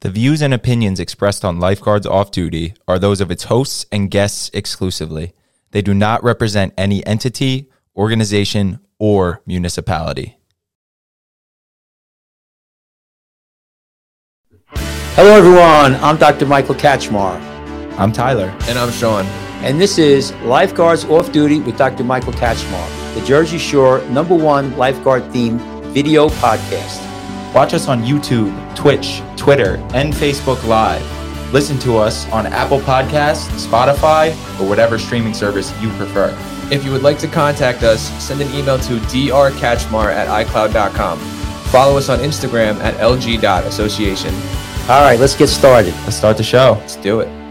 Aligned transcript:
The 0.00 0.10
views 0.10 0.42
and 0.42 0.54
opinions 0.54 1.00
expressed 1.00 1.44
on 1.44 1.58
Lifeguards 1.58 2.06
Off 2.06 2.30
Duty 2.30 2.74
are 2.86 3.00
those 3.00 3.20
of 3.20 3.32
its 3.32 3.44
hosts 3.44 3.84
and 3.90 4.08
guests 4.10 4.48
exclusively. 4.54 5.32
They 5.72 5.82
do 5.82 5.92
not 5.92 6.22
represent 6.22 6.72
any 6.78 7.04
entity, 7.04 7.68
organization, 7.96 8.78
or 9.00 9.42
municipality. 9.44 10.38
Hello, 15.16 15.32
everyone. 15.36 15.96
I'm 15.96 16.16
Dr. 16.16 16.46
Michael 16.46 16.76
Katchmar, 16.76 17.40
I'm 17.98 18.12
Tyler. 18.12 18.54
And 18.68 18.78
I'm 18.78 18.92
Sean. 18.92 19.26
and 19.64 19.80
this 19.80 19.98
is 19.98 20.32
Lifeguards 20.44 21.04
Off 21.06 21.32
Duty 21.32 21.58
with 21.58 21.76
Dr. 21.76 22.04
Michael 22.04 22.34
Katchmar, 22.34 23.14
the 23.14 23.26
Jersey 23.26 23.58
Shore 23.58 24.00
number 24.10 24.36
one 24.36 24.76
lifeguard 24.76 25.24
themed 25.32 25.58
video 25.92 26.28
podcast. 26.28 27.07
Watch 27.54 27.74
us 27.74 27.88
on 27.88 28.02
YouTube, 28.02 28.52
Twitch, 28.76 29.22
Twitter, 29.36 29.76
and 29.94 30.12
Facebook 30.12 30.62
Live. 30.64 31.04
Listen 31.52 31.78
to 31.78 31.96
us 31.96 32.30
on 32.30 32.46
Apple 32.46 32.80
Podcasts, 32.80 33.48
Spotify, 33.66 34.30
or 34.60 34.68
whatever 34.68 34.98
streaming 34.98 35.32
service 35.32 35.72
you 35.80 35.88
prefer. 35.90 36.36
If 36.70 36.84
you 36.84 36.92
would 36.92 37.02
like 37.02 37.18
to 37.20 37.28
contact 37.28 37.82
us, 37.82 38.10
send 38.22 38.42
an 38.42 38.52
email 38.54 38.78
to 38.78 38.98
drcatchmar 38.98 40.12
at 40.12 40.28
icloud.com. 40.46 41.18
Follow 41.70 41.96
us 41.96 42.10
on 42.10 42.18
Instagram 42.18 42.76
at 42.80 42.94
lg.association. 42.96 44.34
All 44.90 45.02
right, 45.02 45.18
let's 45.18 45.34
get 45.34 45.48
started. 45.48 45.94
Let's 46.04 46.16
start 46.16 46.36
the 46.36 46.42
show. 46.42 46.76
Let's 46.80 46.96
do 46.96 47.20
it. 47.20 47.47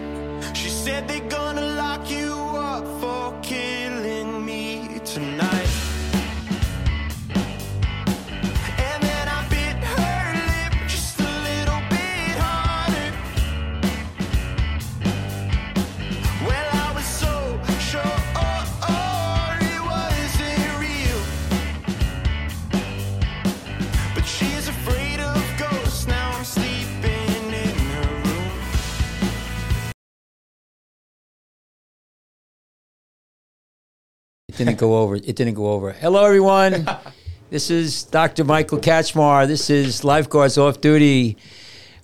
Didn't 34.57 34.79
go 34.79 34.97
over. 34.97 35.17
It 35.17 35.35
didn't 35.35 35.53
go 35.53 35.67
over. 35.67 35.91
Hello, 35.91 36.25
everyone. 36.25 36.89
this 37.51 37.69
is 37.69 38.05
Dr. 38.05 38.43
Michael 38.43 38.79
Katchmar. 38.79 39.45
This 39.45 39.69
is 39.69 40.03
Lifeguards 40.03 40.57
Off 40.57 40.81
Duty 40.81 41.37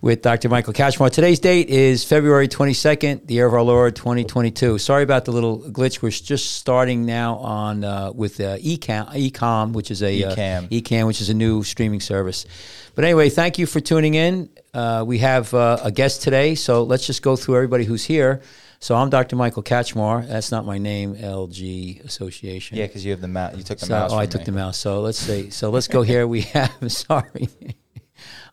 with 0.02 0.22
Dr. 0.22 0.50
Michael 0.50 0.72
Katchmar. 0.72 1.10
Today's 1.10 1.40
date 1.40 1.70
is 1.70 2.04
February 2.04 2.48
22nd, 2.48 3.26
the 3.26 3.34
year 3.34 3.48
of 3.48 3.56
our 3.56 3.64
Lord 3.64 3.96
2022. 3.96 4.78
Sorry 4.78 5.02
about 5.02 5.26
the 5.26 5.32
little 5.32 5.62
glitch. 5.62 6.04
We're 6.04 6.12
just 6.12 6.58
starting 6.58 7.08
now 7.08 7.38
on 7.38 7.84
uh, 7.84 8.12
with 8.14 8.40
uh, 8.40 8.58
Ecamm, 8.58 9.12
Ecom, 9.16 9.74
which 9.74 9.90
is 9.90 10.04
a 10.04 10.24
uh, 10.24 10.36
Ecamm. 10.36 10.70
Ecamm, 10.70 11.08
which 11.08 11.22
is 11.22 11.32
a 11.32 11.34
new 11.34 11.64
streaming 11.64 12.02
service. 12.02 12.46
But 12.94 13.04
anyway, 13.04 13.30
thank 13.30 13.58
you 13.58 13.66
for 13.66 13.80
tuning 13.80 14.14
in. 14.14 14.52
Uh, 14.76 15.04
we 15.08 15.18
have 15.18 15.52
uh, 15.56 15.80
a 15.82 15.92
guest 15.92 16.22
today, 16.22 16.54
so 16.54 16.84
let's 16.84 17.08
just 17.08 17.24
go 17.24 17.36
through 17.36 17.56
everybody 17.56 17.86
who's 17.86 18.04
here. 18.04 18.44
So 18.84 18.98
I'm 18.98 19.10
Dr. 19.10 19.38
Michael 19.38 19.64
Katchmar. 19.64 20.28
That's 20.28 20.52
not 20.52 20.66
my 20.66 20.78
name, 20.78 21.16
LG 21.16 22.04
Association. 22.04 22.78
Yeah, 22.78 22.88
because 22.88 23.06
you 23.06 23.12
have 23.12 23.22
the 23.22 23.30
mouse. 23.30 23.56
You 23.56 23.64
took 23.64 23.80
the 23.80 23.86
So, 23.86 23.94
mouse. 23.94 24.12
oh, 24.12 24.18
I 24.18 24.26
took 24.26 24.42
me. 24.42 24.46
the 24.48 24.52
mouse. 24.52 24.78
So 24.78 25.00
let's 25.00 25.18
see. 25.18 25.52
So 25.52 25.70
let's 25.70 25.88
go 25.88 26.02
here. 26.02 26.28
We 26.28 26.42
have. 26.52 26.92
Sorry, 26.92 27.48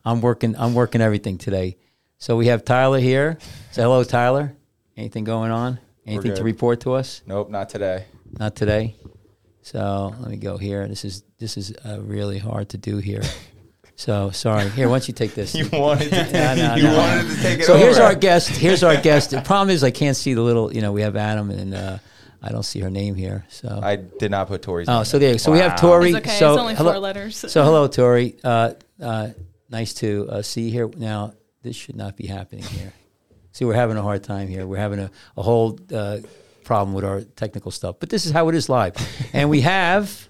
I'm 0.05 0.21
working. 0.21 0.55
I'm 0.57 0.73
working 0.73 1.01
everything 1.01 1.37
today. 1.37 1.75
So 2.17 2.37
we 2.37 2.47
have 2.47 2.63
Tyler 2.63 2.99
here. 2.99 3.39
Say 3.71 3.81
hello, 3.81 4.05
Tyler. 4.05 4.55
Anything 4.95 5.25
going 5.25 5.51
on? 5.51 5.79
Anything 6.05 6.33
to 6.35 6.43
report 6.45 6.79
to 6.81 6.93
us? 6.93 7.23
Nope, 7.25 7.49
not 7.49 7.67
today. 7.67 8.05
Not 8.39 8.55
today. 8.55 8.95
So 9.63 10.15
let 10.17 10.31
me 10.31 10.37
go 10.37 10.55
here. 10.55 10.87
This 10.87 11.03
is 11.03 11.25
this 11.39 11.57
is 11.57 11.73
uh, 11.85 11.99
really 11.99 12.37
hard 12.37 12.69
to 12.69 12.77
do 12.77 12.99
here. 12.99 13.23
So 14.01 14.31
sorry. 14.31 14.67
Here, 14.71 14.89
why 14.89 14.95
don't 14.95 15.07
you 15.07 15.13
take 15.13 15.35
this? 15.35 15.53
You 15.61 15.69
wanted 15.71 16.09
to. 16.09 16.23
No, 16.33 16.55
no, 16.55 16.75
you 16.75 16.83
no. 16.83 16.97
wanted 16.97 17.29
to 17.29 17.41
take 17.43 17.59
it 17.59 17.65
so 17.65 17.73
over. 17.73 17.83
here's 17.83 17.99
our 17.99 18.15
guest. 18.15 18.49
Here's 18.49 18.83
our 18.83 18.99
guest. 18.99 19.29
The 19.29 19.41
problem 19.41 19.69
is 19.69 19.83
I 19.83 19.91
can't 19.91 20.17
see 20.17 20.33
the 20.33 20.41
little. 20.41 20.73
You 20.73 20.81
know, 20.81 20.91
we 20.91 21.03
have 21.03 21.15
Adam 21.15 21.51
and 21.51 21.75
uh, 21.75 21.99
I 22.41 22.49
don't 22.49 22.63
see 22.63 22.79
her 22.79 22.89
name 22.89 23.13
here. 23.13 23.45
So 23.49 23.79
I 23.81 23.97
did 23.97 24.31
not 24.31 24.47
put 24.47 24.63
Tori's. 24.63 24.89
Oh, 24.89 24.95
name 24.95 25.05
so 25.05 25.19
there. 25.19 25.37
So 25.37 25.51
we 25.51 25.59
have 25.59 25.79
Tori. 25.79 26.09
It's 26.09 26.17
okay. 26.17 26.39
So 26.39 26.53
it's 26.53 26.61
only 26.61 26.73
hello, 26.73 26.93
four 26.93 26.99
letters. 26.99 27.35
So 27.37 27.63
hello, 27.63 27.87
Tori. 27.87 28.37
Uh, 28.43 28.73
uh, 28.99 29.29
nice 29.69 29.93
to 29.95 30.27
uh, 30.31 30.41
see 30.41 30.63
you 30.63 30.71
here. 30.71 30.89
Now 30.97 31.33
this 31.61 31.75
should 31.75 31.95
not 31.95 32.17
be 32.17 32.25
happening 32.25 32.63
here. 32.63 32.93
See, 33.51 33.65
we're 33.65 33.75
having 33.75 33.97
a 33.97 34.01
hard 34.01 34.23
time 34.23 34.47
here. 34.47 34.65
We're 34.65 34.77
having 34.77 34.97
a, 34.99 35.11
a 35.37 35.43
whole 35.43 35.77
uh, 35.93 36.21
problem 36.63 36.95
with 36.95 37.05
our 37.05 37.21
technical 37.21 37.69
stuff. 37.69 37.97
But 37.99 38.09
this 38.09 38.25
is 38.25 38.31
how 38.31 38.49
it 38.49 38.55
is 38.55 38.67
live. 38.67 38.95
and 39.31 39.47
we 39.47 39.61
have 39.61 40.27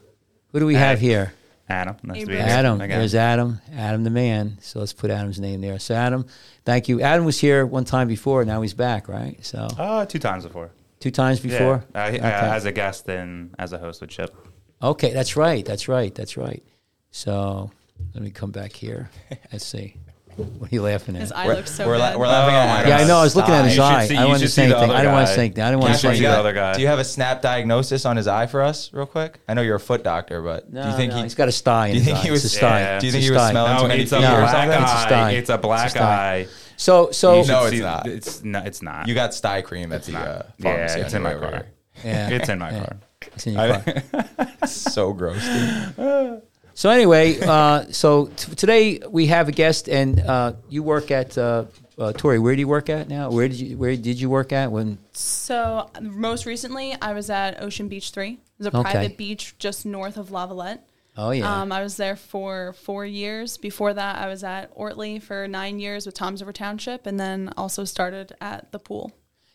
who 0.51 0.59
do 0.59 0.65
we 0.65 0.75
have 0.75 0.99
here? 0.99 1.33
Adam. 1.71 1.95
Nice 2.03 2.19
to 2.21 2.25
be 2.27 2.33
Abram. 2.33 2.47
here. 2.47 2.57
Adam. 2.57 2.77
There's 2.79 3.15
Adam. 3.15 3.61
Adam 3.75 4.03
the 4.03 4.09
man. 4.09 4.57
So 4.61 4.79
let's 4.79 4.93
put 4.93 5.09
Adam's 5.09 5.39
name 5.39 5.61
there. 5.61 5.79
So 5.79 5.95
Adam, 5.95 6.25
thank 6.65 6.87
you. 6.89 7.01
Adam 7.01 7.25
was 7.25 7.39
here 7.39 7.65
one 7.65 7.85
time 7.85 8.07
before. 8.07 8.43
Now 8.45 8.61
he's 8.61 8.73
back, 8.73 9.07
right? 9.07 9.37
So 9.45 9.67
Uh, 9.77 10.05
two 10.05 10.19
times 10.19 10.43
before. 10.45 10.69
two 10.99 11.11
times 11.11 11.39
before. 11.39 11.83
Yeah. 11.95 12.03
Uh, 12.03 12.11
he- 12.11 12.19
uh, 12.19 12.27
Okay. 12.27 12.49
as 12.55 12.65
a 12.65 12.71
guest 12.71 13.07
and 13.09 13.55
as 13.57 13.73
a 13.73 13.77
host 13.77 14.01
with 14.01 14.09
Chip. 14.11 14.35
Okay, 14.83 15.13
that's 15.13 15.35
right. 15.37 15.63
That's 15.65 15.87
right. 15.87 16.13
That's 16.13 16.37
right. 16.37 16.63
So 17.11 17.71
let 18.13 18.23
me 18.23 18.31
come 18.31 18.51
back 18.51 18.73
here. 18.73 19.09
Let's 19.51 19.65
see. 19.65 19.95
What 20.43 20.71
are 20.71 20.75
you 20.75 20.81
laughing 20.81 21.15
at? 21.15 21.21
His 21.21 21.31
eye 21.31 21.47
We're, 21.47 21.55
looks 21.55 21.71
so 21.75 21.87
we're, 21.87 21.97
la- 21.97 22.11
bad. 22.11 22.19
we're 22.19 22.27
laughing 22.27 22.55
Oh 22.55 22.57
at 22.59 22.83
my 22.83 22.89
yeah, 22.89 22.97
I 22.97 23.03
know. 23.07 23.17
I 23.17 23.23
was 23.23 23.35
looking 23.35 23.53
at 23.53 23.65
his 23.65 23.75
thigh. 23.75 23.89
should 23.91 23.95
eye. 23.95 24.07
see- 24.07 24.15
I 24.15 24.19
you 24.19 24.21
don't 24.23 24.29
want 24.29 24.39
to 24.41 24.45
should 24.47 24.53
say 24.53 24.63
see 24.65 24.69
the 24.69 24.77
anything. 24.77 24.91
I 24.91 24.93
other 24.95 25.03
don't 25.03 25.13
want 25.13 25.27
to 25.27 25.31
guy. 25.31 25.35
say 25.35 25.41
anything. 25.45 25.63
I 25.63 25.71
don't 25.71 25.79
want 25.79 25.87
to 25.89 25.93
Catch 25.93 26.01
say 26.01 26.07
what 26.07 26.13
see 26.15 26.21
you 26.21 26.27
the 26.27 26.33
anything. 26.33 26.43
got. 26.43 26.49
other 26.49 26.53
guy. 26.53 26.73
Do 26.75 26.81
you 26.81 26.87
have 26.87 26.99
a 26.99 27.03
snap 27.03 27.41
diagnosis 27.41 28.05
on 28.05 28.17
his 28.17 28.27
eye 28.27 28.47
for 28.47 28.61
us, 28.61 28.91
real 28.93 29.05
quick? 29.05 29.39
I 29.47 29.53
know 29.53 29.61
you're 29.61 29.75
a 29.75 29.79
foot 29.79 30.03
doctor, 30.03 30.41
but 30.41 30.71
No, 30.71 30.83
do 30.83 30.89
you 30.89 30.95
think 30.95 31.11
no, 31.11 31.17
he? 31.17 31.23
he's 31.23 31.35
got 31.35 31.47
a 31.47 31.51
sty 31.51 31.87
in 31.87 31.93
do 31.93 31.97
you 31.99 32.03
his 32.03 32.05
think 32.07 32.17
eye. 32.17 32.21
he 32.23 32.31
was- 32.31 32.45
It's 32.45 32.53
a 32.53 32.57
sty. 32.57 32.79
Yeah. 32.79 32.99
Do 32.99 33.05
you 33.05 33.09
It's 33.09 33.13
think 33.15 33.21
a 33.21 33.25
he 33.25 33.31
was 33.31 33.41
sty. 33.41 33.51
smelling 33.51 33.73
No, 33.73 33.81
too 33.81 33.87
many 33.87 34.03
it's 34.03 34.11
a 34.11 34.17
feet 34.17 34.25
or 34.25 34.29
black 34.29 34.51
something? 34.51 34.81
It's 34.81 34.91
a 34.91 34.97
sty. 34.97 35.19
eye. 35.29 35.31
It's 35.31 35.49
a 35.49 35.57
black 35.57 35.85
It's 35.87 35.95
a 35.95 35.97
sty. 35.97 36.33
eye. 36.35 36.47
So, 36.77 37.11
so 37.11 37.37
You 37.37 37.43
should 37.43 37.51
No, 37.51 37.63
it's 37.65 37.75
see- 37.75 37.81
not. 37.81 38.07
It's 38.07 38.43
not. 38.43 38.67
It's 38.67 38.81
not. 38.81 39.07
You 39.07 39.13
got 39.15 39.33
sty 39.33 39.61
cream 39.61 39.91
at 39.91 40.03
the 40.03 40.11
not. 40.13 40.27
uh, 40.27 40.41
Yeah, 40.57 40.63
pharmacy. 40.63 40.99
it's 41.01 41.13
on 41.13 41.17
in 41.17 41.23
my 41.23 41.31
your 41.31 41.39
way 41.39 41.45
over 41.47 41.55
car. 41.57 41.65
yeah, 42.03 42.29
It's 42.29 42.49
in 42.49 42.59
my 42.59 42.71
car. 42.71 42.95
It's 43.35 43.47
in 43.47 43.53
your 43.53 43.67
car. 43.67 44.27
It's 44.63 44.71
so 44.71 45.13
gross, 45.13 45.43
dude. 45.45 46.41
So 46.81 46.89
anyway, 46.89 47.39
uh, 47.47 47.85
so 47.91 48.25
t- 48.35 48.55
today 48.55 49.01
we 49.07 49.27
have 49.27 49.47
a 49.47 49.51
guest, 49.51 49.87
and 49.87 50.19
uh, 50.19 50.53
you 50.67 50.81
work 50.81 51.11
at 51.11 51.37
uh, 51.37 51.65
uh, 51.99 52.11
Tori. 52.13 52.39
Where 52.39 52.55
do 52.55 52.59
you 52.59 52.67
work 52.67 52.89
at 52.89 53.07
now? 53.07 53.29
Where 53.29 53.47
did 53.47 53.59
you 53.59 53.77
Where 53.77 53.95
did 53.95 54.19
you 54.19 54.31
work 54.31 54.51
at 54.51 54.71
when? 54.71 54.97
So 55.11 55.91
most 56.01 56.47
recently, 56.47 56.95
I 56.99 57.13
was 57.13 57.29
at 57.29 57.61
Ocean 57.61 57.87
Beach 57.87 58.09
Three. 58.09 58.39
It's 58.57 58.65
a 58.65 58.75
Okay. 58.75 58.81
private 58.81 59.15
beach 59.15 59.53
just 59.59 59.85
north 59.85 60.17
of 60.17 60.29
Lavalette. 60.29 60.79
Oh 61.15 61.29
yeah. 61.29 61.61
Um, 61.61 61.71
I 61.71 61.83
was 61.83 61.97
there 61.97 62.15
for 62.15 62.73
four 62.73 63.05
years. 63.05 63.57
Before 63.59 63.93
that, 63.93 64.15
I 64.17 64.27
was 64.27 64.43
at 64.43 64.75
Ortley 64.75 65.21
for 65.21 65.47
nine 65.47 65.79
years 65.79 66.07
with 66.07 66.15
Tom's 66.15 66.41
River 66.41 66.51
Township, 66.51 67.05
and 67.05 67.19
then 67.19 67.53
also 67.57 67.83
started 67.85 68.33
at 68.41 68.71
the 68.71 68.79
pool. 68.79 69.11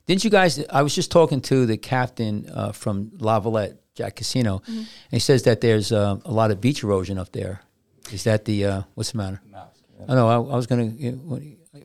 Didn't 0.06 0.22
you 0.22 0.30
guys? 0.30 0.64
I 0.70 0.82
was 0.82 0.94
just 0.94 1.10
talking 1.10 1.40
to 1.40 1.66
the 1.66 1.76
captain 1.76 2.48
uh, 2.54 2.70
from 2.70 3.10
Lavalette 3.18 3.78
Jack 3.96 4.14
Casino, 4.16 4.58
Mm-hmm. 4.60 4.78
and 4.78 4.86
he 5.10 5.18
says 5.18 5.42
that 5.44 5.60
there's 5.60 5.90
uh, 5.90 6.16
a 6.24 6.30
lot 6.32 6.50
of 6.52 6.60
beach 6.60 6.84
erosion 6.84 7.18
up 7.18 7.32
there. 7.32 7.62
Is 8.12 8.22
that 8.24 8.44
the 8.44 8.64
uh, 8.64 8.82
what's 8.94 9.10
the 9.12 9.18
matter? 9.18 9.40
Oh 10.08 10.14
no, 10.14 10.28
I, 10.28 10.34
I 10.34 10.56
was 10.56 10.66
gonna. 10.68 10.84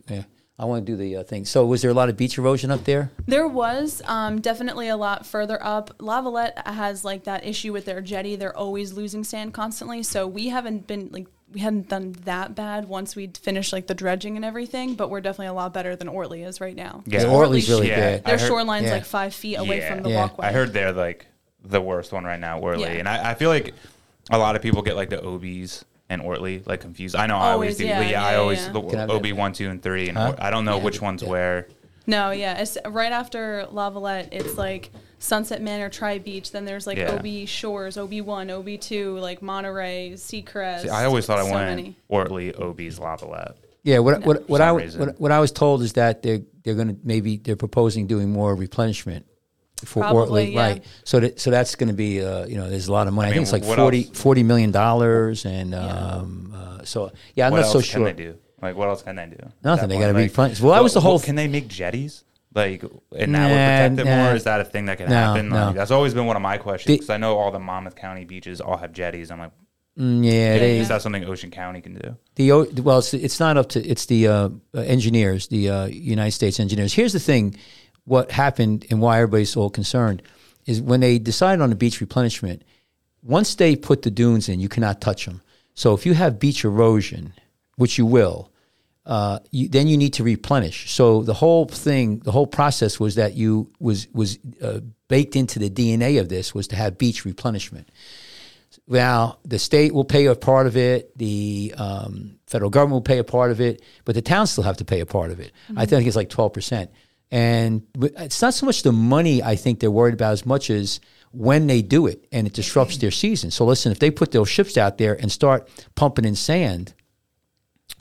Yeah, 0.07 0.23
I 0.59 0.65
want 0.65 0.85
to 0.85 0.91
do 0.91 0.95
the 0.95 1.17
uh, 1.17 1.23
thing. 1.23 1.45
So, 1.45 1.65
was 1.65 1.81
there 1.81 1.89
a 1.89 1.93
lot 1.93 2.09
of 2.09 2.17
beach 2.17 2.37
erosion 2.37 2.69
up 2.69 2.83
there? 2.83 3.09
There 3.25 3.47
was 3.47 4.01
um, 4.05 4.41
definitely 4.41 4.89
a 4.89 4.97
lot 4.97 5.25
further 5.25 5.57
up. 5.63 5.97
Lavalette 5.97 6.67
has 6.67 7.03
like 7.03 7.23
that 7.23 7.45
issue 7.45 7.73
with 7.73 7.85
their 7.85 8.01
jetty; 8.01 8.35
they're 8.35 8.55
always 8.55 8.93
losing 8.93 9.23
sand 9.23 9.53
constantly. 9.53 10.03
So 10.03 10.27
we 10.27 10.49
haven't 10.49 10.85
been 10.85 11.09
like 11.11 11.27
we 11.51 11.61
hadn't 11.61 11.89
done 11.89 12.15
that 12.25 12.53
bad 12.53 12.87
once 12.87 13.15
we'd 13.15 13.37
finished 13.37 13.73
like 13.73 13.87
the 13.87 13.95
dredging 13.95 14.35
and 14.35 14.45
everything. 14.45 14.93
But 14.95 15.09
we're 15.09 15.21
definitely 15.21 15.47
a 15.47 15.53
lot 15.53 15.73
better 15.73 15.95
than 15.95 16.07
Ortley 16.07 16.45
is 16.45 16.61
right 16.61 16.75
now. 16.75 17.03
Yeah. 17.07 17.21
Yeah, 17.21 17.25
Ortley's 17.27 17.65
Ortley's 17.65 17.69
really 17.69 17.87
yeah. 17.89 17.95
bad. 17.99 18.25
Their 18.25 18.37
heard- 18.37 18.47
shoreline's 18.47 18.85
yeah. 18.87 18.93
like 18.93 19.05
five 19.05 19.33
feet 19.33 19.55
away 19.55 19.79
Yeah. 19.79 19.93
from 19.95 20.03
the 20.03 20.09
Yeah. 20.09 20.17
walkway. 20.17 20.47
I 20.47 20.51
heard 20.51 20.73
they're 20.73 20.93
like 20.93 21.25
the 21.63 21.81
worst 21.81 22.11
one 22.11 22.23
right 22.23 22.39
now, 22.39 22.59
Ortley, 22.59 22.81
Yeah. 22.81 22.87
and 22.99 23.07
I, 23.09 23.31
I 23.31 23.33
feel 23.35 23.49
like 23.49 23.73
a 24.29 24.37
lot 24.37 24.55
of 24.55 24.61
people 24.61 24.81
get 24.81 24.95
like 24.95 25.09
the 25.09 25.23
OBs 25.23 25.85
and 26.09 26.21
Ortley 26.21 26.65
like 26.67 26.81
confused. 26.81 27.15
I 27.15 27.27
know 27.27 27.37
I 27.37 27.51
always 27.51 27.67
Always, 27.69 27.77
do. 27.77 27.85
yeah, 27.85 27.99
but 27.99 28.09
yeah, 28.09 28.25
I 28.25 28.35
always 28.35 28.59
yeah. 28.65 28.71
the 28.71 28.81
Can 28.81 29.09
OB 29.11 29.23
that? 29.23 29.35
one, 29.35 29.53
two, 29.53 29.69
and 29.69 29.81
three, 29.81 30.09
and 30.09 30.17
Huh? 30.17 30.35
I 30.39 30.49
don't 30.49 30.65
know 30.65 30.77
Yeah. 30.77 30.83
which 30.83 31.01
one's 31.01 31.21
Yeah. 31.23 31.29
where. 31.29 31.67
No, 32.07 32.31
yeah, 32.31 32.57
it's 32.59 32.77
right 32.87 33.11
after 33.11 33.67
Lavalette. 33.71 34.29
It's 34.31 34.57
like 34.57 34.89
Sunset 35.19 35.61
Manor, 35.61 35.87
Tri 35.89 36.17
Beach. 36.17 36.51
Then 36.51 36.65
there's 36.65 36.87
like 36.87 36.97
Yeah. 36.97 37.13
OB 37.13 37.45
Shores, 37.45 37.95
OB 37.97 38.21
one, 38.21 38.49
OB 38.49 38.77
two, 38.77 39.17
like 39.19 39.41
Monterey, 39.41 40.13
Seacrest. 40.15 40.81
See, 40.81 40.89
I 40.89 41.05
always 41.05 41.25
thought 41.27 41.37
I 41.39 41.45
so 41.45 41.53
went 41.53 41.69
many. 41.69 41.95
Ortley, 42.11 42.59
OBs, 42.59 42.97
Lavalette. 42.99 43.53
Yeah, 43.83 43.99
what 43.99 44.25
what 44.25 44.49
what 44.49 44.57
some 44.59 44.67
I 44.67 44.71
what, 45.05 45.19
what 45.21 45.31
I 45.31 45.39
was 45.39 45.51
told 45.51 45.81
is 45.83 45.93
that 45.93 46.23
they're 46.23 46.41
they're 46.63 46.75
going 46.75 46.89
to 46.89 46.97
maybe 47.03 47.37
they're 47.37 47.55
proposing 47.55 48.07
doing 48.07 48.31
more 48.31 48.55
replenishment 48.55 49.25
for 49.85 50.01
Probably, 50.01 50.47
Ortley, 50.47 50.53
yeah. 50.53 50.61
right? 50.61 50.85
So 51.03 51.19
that 51.19 51.39
so 51.39 51.51
that's 51.51 51.75
going 51.75 51.89
to 51.89 51.93
be 51.95 52.23
uh, 52.23 52.45
you 52.45 52.55
know 52.57 52.69
there's 52.69 52.87
a 52.87 52.91
lot 52.91 53.07
of 53.07 53.13
money. 53.13 53.27
I, 53.27 53.31
I 53.31 53.33
think 53.33 53.43
it's 53.43 53.51
like 53.53 53.63
what 53.63 53.77
40, 53.77 54.03
40 54.13 54.43
million 54.43 54.71
dollars, 54.71 55.45
and 55.45 55.73
um, 55.75 56.53
uh, 56.55 56.83
so 56.83 57.11
yeah, 57.35 57.47
I'm 57.47 57.51
what 57.51 57.57
not 57.59 57.65
else 57.65 57.73
so 57.73 57.79
can 57.79 58.01
sure. 58.01 58.05
they 58.05 58.13
do? 58.13 58.37
Like, 58.61 58.75
what 58.75 58.89
else 58.89 59.01
can 59.01 59.15
they 59.15 59.25
do? 59.25 59.37
Nothing. 59.63 59.89
They 59.89 59.95
gotta 59.97 60.13
like, 60.13 60.29
replenish. 60.29 60.61
Well, 60.61 60.73
that 60.73 60.83
was 60.83 60.93
the 60.93 61.01
whole 61.01 61.19
Can 61.19 61.35
they 61.35 61.47
make 61.47 61.67
jetties? 61.67 62.23
Like, 62.53 62.83
and 63.17 63.33
that 63.33 63.39
Nah, 63.39 63.47
would 63.47 63.95
protect 63.95 63.99
it 63.99 64.05
nah. 64.11 64.23
more? 64.25 64.35
Is 64.35 64.43
that 64.43 64.59
a 64.61 64.65
thing 64.65 64.85
that 64.85 64.97
can 64.97 65.09
No, 65.09 65.15
happen? 65.15 65.49
no. 65.49 65.67
Like, 65.67 65.75
that's 65.75 65.89
always 65.89 66.13
been 66.13 66.25
one 66.25 66.35
of 66.35 66.41
my 66.41 66.57
questions 66.57 66.95
because 66.97 67.09
I 67.09 67.17
know 67.17 67.37
all 67.37 67.49
the 67.49 67.59
Monmouth 67.59 67.95
County 67.95 68.25
beaches 68.25 68.59
all 68.61 68.77
have 68.77 68.91
jetties. 68.93 69.31
I'm 69.31 69.39
like, 69.39 69.51
Mm, 69.99 70.23
yeah, 70.23 70.57
they, 70.57 70.79
is 70.79 70.87
that 70.87 71.01
something 71.01 71.25
Ocean 71.25 71.51
County 71.51 71.81
can 71.81 71.95
do? 71.95 72.15
the 72.35 72.51
o- 72.53 72.65
well, 72.81 72.99
it's, 72.99 73.13
it's 73.13 73.41
not 73.41 73.57
up 73.57 73.67
to 73.69 73.85
it's 73.85 74.05
the 74.05 74.25
uh, 74.25 74.49
uh, 74.73 74.79
engineers, 74.79 75.47
the 75.49 75.69
uh, 75.69 75.85
United 75.87 76.31
States 76.31 76.61
engineers. 76.61 76.93
Here's 76.93 77.11
the 77.11 77.19
thing: 77.19 77.55
what 78.05 78.31
happened 78.31 78.85
and 78.89 79.01
why 79.01 79.17
everybody's 79.17 79.51
so 79.51 79.69
concerned 79.69 80.21
is 80.65 80.81
when 80.81 80.99
they 80.99 81.19
decided 81.19 81.61
on 81.61 81.69
the 81.69 81.75
beach 81.75 82.01
replenishment. 82.01 82.63
Once 83.23 83.55
they 83.55 83.75
put 83.75 84.01
the 84.01 84.11
dunes 84.11 84.49
in, 84.49 84.59
you 84.59 84.69
cannot 84.69 85.01
touch 85.01 85.25
them. 85.25 85.41
So 85.75 85.93
if 85.93 86.05
you 86.05 86.13
have 86.13 86.39
beach 86.39 86.63
erosion, 86.63 87.33
which 87.75 87.97
you 87.97 88.05
will, 88.05 88.51
uh, 89.05 89.39
you, 89.51 89.67
then 89.67 89.87
you 89.87 89.97
need 89.97 90.13
to 90.13 90.23
replenish. 90.23 90.91
So 90.91 91.23
the 91.23 91.33
whole 91.33 91.65
thing, 91.65 92.19
the 92.19 92.31
whole 92.31 92.47
process 92.47 92.99
was 92.99 93.15
that 93.15 93.33
you 93.35 93.71
was 93.79 94.07
was 94.13 94.37
uh, 94.61 94.81
baked 95.07 95.35
into 95.35 95.59
the 95.59 95.69
DNA 95.69 96.19
of 96.19 96.29
this 96.29 96.53
was 96.53 96.67
to 96.69 96.75
have 96.75 96.97
beach 96.97 97.25
replenishment. 97.25 97.89
Now, 98.87 99.37
the 99.43 99.59
state 99.59 99.93
will 99.93 100.05
pay 100.05 100.25
a 100.25 100.35
part 100.35 100.67
of 100.67 100.77
it, 100.77 101.17
the 101.17 101.73
um, 101.77 102.39
federal 102.47 102.69
government 102.69 102.93
will 102.93 103.01
pay 103.01 103.17
a 103.17 103.23
part 103.23 103.51
of 103.51 103.59
it, 103.59 103.81
but 104.05 104.15
the 104.15 104.21
towns 104.21 104.51
still 104.51 104.63
have 104.63 104.77
to 104.77 104.85
pay 104.85 104.99
a 104.99 105.05
part 105.05 105.31
of 105.31 105.39
it. 105.39 105.51
I 105.75 105.85
think 105.85 106.07
it's 106.07 106.15
like 106.15 106.29
12%. 106.29 106.87
And 107.31 107.83
it's 108.01 108.41
not 108.41 108.53
so 108.53 108.65
much 108.65 108.83
the 108.83 108.91
money 108.91 109.41
I 109.41 109.55
think 109.55 109.79
they're 109.79 109.89
worried 109.91 110.13
about 110.13 110.33
as 110.33 110.45
much 110.45 110.69
as 110.69 110.99
when 111.31 111.67
they 111.67 111.81
do 111.81 112.05
it 112.07 112.27
and 112.33 112.45
it 112.45 112.53
disrupts 112.53 112.97
their 112.97 113.11
season. 113.11 113.51
So, 113.51 113.63
listen, 113.65 113.91
if 113.91 113.99
they 113.99 114.11
put 114.11 114.31
those 114.31 114.49
ships 114.49 114.77
out 114.77 114.97
there 114.97 115.13
and 115.13 115.31
start 115.31 115.69
pumping 115.95 116.25
in 116.25 116.35
sand, 116.35 116.93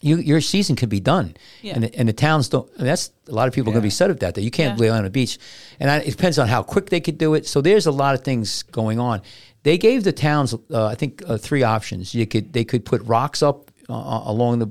you, 0.01 0.17
your 0.17 0.41
season 0.41 0.75
could 0.77 0.89
be 0.89 0.99
done. 0.99 1.37
Yeah. 1.63 1.75
And, 1.75 1.85
the, 1.85 1.95
and 1.95 2.09
the 2.09 2.13
towns 2.13 2.49
don't, 2.49 2.69
and 2.79 2.87
that's 2.87 3.13
a 3.29 3.33
lot 3.33 3.47
of 3.47 3.55
people 3.55 3.71
are 3.71 3.75
going 3.75 3.83
to 3.83 3.87
be 3.87 3.91
set 3.91 4.11
up 4.11 4.19
that 4.21 4.35
day. 4.35 4.41
You 4.43 4.51
can't 4.51 4.79
Yeah. 4.79 4.83
lay 4.87 4.89
on 4.91 5.05
a 5.05 5.11
beach. 5.11 5.39
And 5.79 5.91
I, 5.91 5.99
it 5.99 6.11
depends 6.11 6.39
on 6.39 6.49
how 6.49 6.63
quick 6.63 6.87
they 6.91 7.01
could 7.01 7.19
do 7.19 7.35
it. 7.35 7.47
So 7.47 7.61
there's 7.61 7.87
a 7.87 7.93
lot 7.93 8.15
of 8.15 8.25
things 8.25 8.63
going 8.65 8.99
on. 8.99 9.21
They 9.63 9.77
gave 9.79 10.05
the 10.05 10.13
towns, 10.13 10.55
uh, 10.55 10.87
I 10.87 10.95
think, 10.95 11.23
uh, 11.27 11.37
three 11.37 11.63
options. 11.63 12.15
You 12.15 12.27
could 12.27 12.53
They 12.53 12.65
could 12.65 12.85
put 12.85 13.03
rocks 13.03 13.43
up 13.43 13.70
uh, 13.91 14.23
along 14.27 14.59
the 14.61 14.69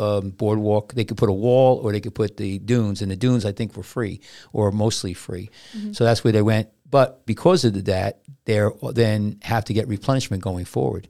um, 0.00 0.30
boardwalk. 0.30 0.94
They 0.94 1.04
could 1.04 1.16
put 1.16 1.28
a 1.28 1.32
wall 1.32 1.78
or 1.82 1.92
they 1.92 2.00
could 2.00 2.14
put 2.14 2.36
the 2.36 2.58
dunes. 2.58 3.02
And 3.02 3.10
the 3.10 3.16
dunes, 3.16 3.44
I 3.44 3.52
think, 3.52 3.76
were 3.76 3.82
free 3.82 4.20
or 4.52 4.70
mostly 4.72 5.14
free. 5.14 5.50
So 5.92 6.04
that's 6.04 6.22
where 6.24 6.32
they 6.32 6.42
went. 6.42 6.68
But 6.90 7.24
because 7.26 7.64
of 7.64 7.84
that, 7.84 8.20
they 8.46 8.60
then 8.94 9.38
have 9.42 9.64
to 9.66 9.72
get 9.72 9.86
replenishment 9.88 10.42
going 10.42 10.64
forward. 10.64 11.08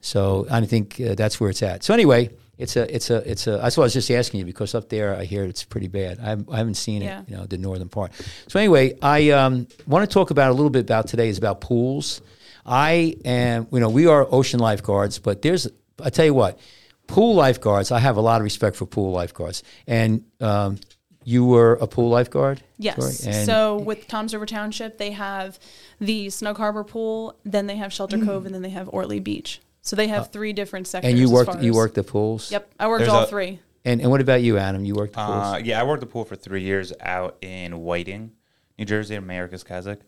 So 0.00 0.46
I 0.50 0.64
think 0.66 1.00
uh, 1.00 1.14
that's 1.14 1.40
where 1.40 1.50
it's 1.50 1.62
at. 1.62 1.82
So 1.82 1.92
anyway, 1.94 2.30
it's 2.58 2.76
a 2.76 2.94
it's 2.94 3.10
a 3.10 3.16
it's 3.30 3.46
a. 3.48 3.58
That's 3.58 3.76
what 3.76 3.82
I 3.82 3.86
was 3.86 3.92
just 3.94 4.10
asking 4.10 4.38
you 4.40 4.46
because 4.46 4.74
up 4.74 4.88
there 4.88 5.14
I 5.16 5.24
hear 5.24 5.44
it's 5.44 5.64
pretty 5.64 5.88
bad. 5.88 6.18
I, 6.20 6.28
haven't- 6.30 6.48
I 6.52 6.56
haven't 6.58 6.76
seen 6.76 7.02
it, 7.02 7.06
you 7.28 7.36
know, 7.36 7.44
the 7.46 7.58
northern 7.58 7.88
part. 7.88 8.12
So 8.48 8.58
anyway, 8.60 8.96
I 9.02 9.30
um, 9.30 9.66
want 9.86 10.08
to 10.08 10.12
talk 10.14 10.30
about 10.30 10.50
a 10.50 10.54
little 10.54 10.70
bit 10.70 10.82
about 10.82 11.08
today 11.08 11.28
is 11.28 11.38
about 11.38 11.60
pools. 11.60 12.20
I 12.64 13.16
am, 13.24 13.66
you 13.72 13.80
know, 13.80 13.90
we 13.90 14.06
are 14.06 14.26
ocean 14.30 14.58
lifeguards, 14.60 15.18
but 15.18 15.42
there's, 15.42 15.68
I 16.02 16.10
tell 16.10 16.24
you 16.24 16.34
what, 16.34 16.58
pool 17.06 17.34
lifeguards. 17.34 17.90
I 17.90 17.98
have 17.98 18.16
a 18.16 18.20
lot 18.20 18.40
of 18.40 18.44
respect 18.44 18.76
for 18.76 18.86
pool 18.86 19.12
lifeguards, 19.12 19.62
and 19.86 20.24
um, 20.40 20.78
you 21.24 21.44
were 21.44 21.74
a 21.74 21.86
pool 21.86 22.08
lifeguard. 22.10 22.62
Yes. 22.78 23.26
And- 23.26 23.46
so 23.46 23.78
with 23.78 24.06
Tom's 24.08 24.32
River 24.34 24.46
Township, 24.46 24.98
they 24.98 25.12
have 25.12 25.58
the 26.00 26.30
Snug 26.30 26.56
Harbor 26.56 26.84
Pool, 26.84 27.38
then 27.44 27.66
they 27.66 27.76
have 27.76 27.92
Shelter 27.92 28.18
Cove, 28.18 28.46
and 28.46 28.54
then 28.54 28.62
they 28.62 28.70
have 28.70 28.88
Ortley 28.88 29.22
Beach. 29.22 29.60
So 29.82 29.94
they 29.96 30.08
have 30.08 30.30
three 30.32 30.52
different 30.52 30.88
sectors. 30.88 31.08
Uh, 31.08 31.10
and 31.10 31.18
you 31.18 31.26
as 31.26 31.32
worked 31.32 31.52
far 31.52 31.62
you 31.62 31.72
worked 31.72 31.94
the 31.94 32.02
pools. 32.02 32.50
Yep, 32.50 32.70
I 32.80 32.88
worked 32.88 33.00
There's 33.00 33.12
all 33.12 33.22
a- 33.22 33.26
three. 33.26 33.60
And 33.84 34.00
and 34.00 34.10
what 34.10 34.20
about 34.20 34.42
you, 34.42 34.58
Adam? 34.58 34.84
You 34.84 34.96
worked 34.96 35.12
the 35.14 35.24
pools. 35.24 35.30
Uh, 35.54 35.60
yeah, 35.62 35.80
I 35.80 35.84
worked 35.84 36.00
the 36.00 36.06
pool 36.08 36.24
for 36.24 36.34
three 36.34 36.62
years 36.62 36.92
out 37.00 37.36
in 37.40 37.78
Whiting, 37.84 38.32
New 38.78 38.84
Jersey, 38.84 39.14
America's 39.14 39.62
Keswick. 39.62 40.00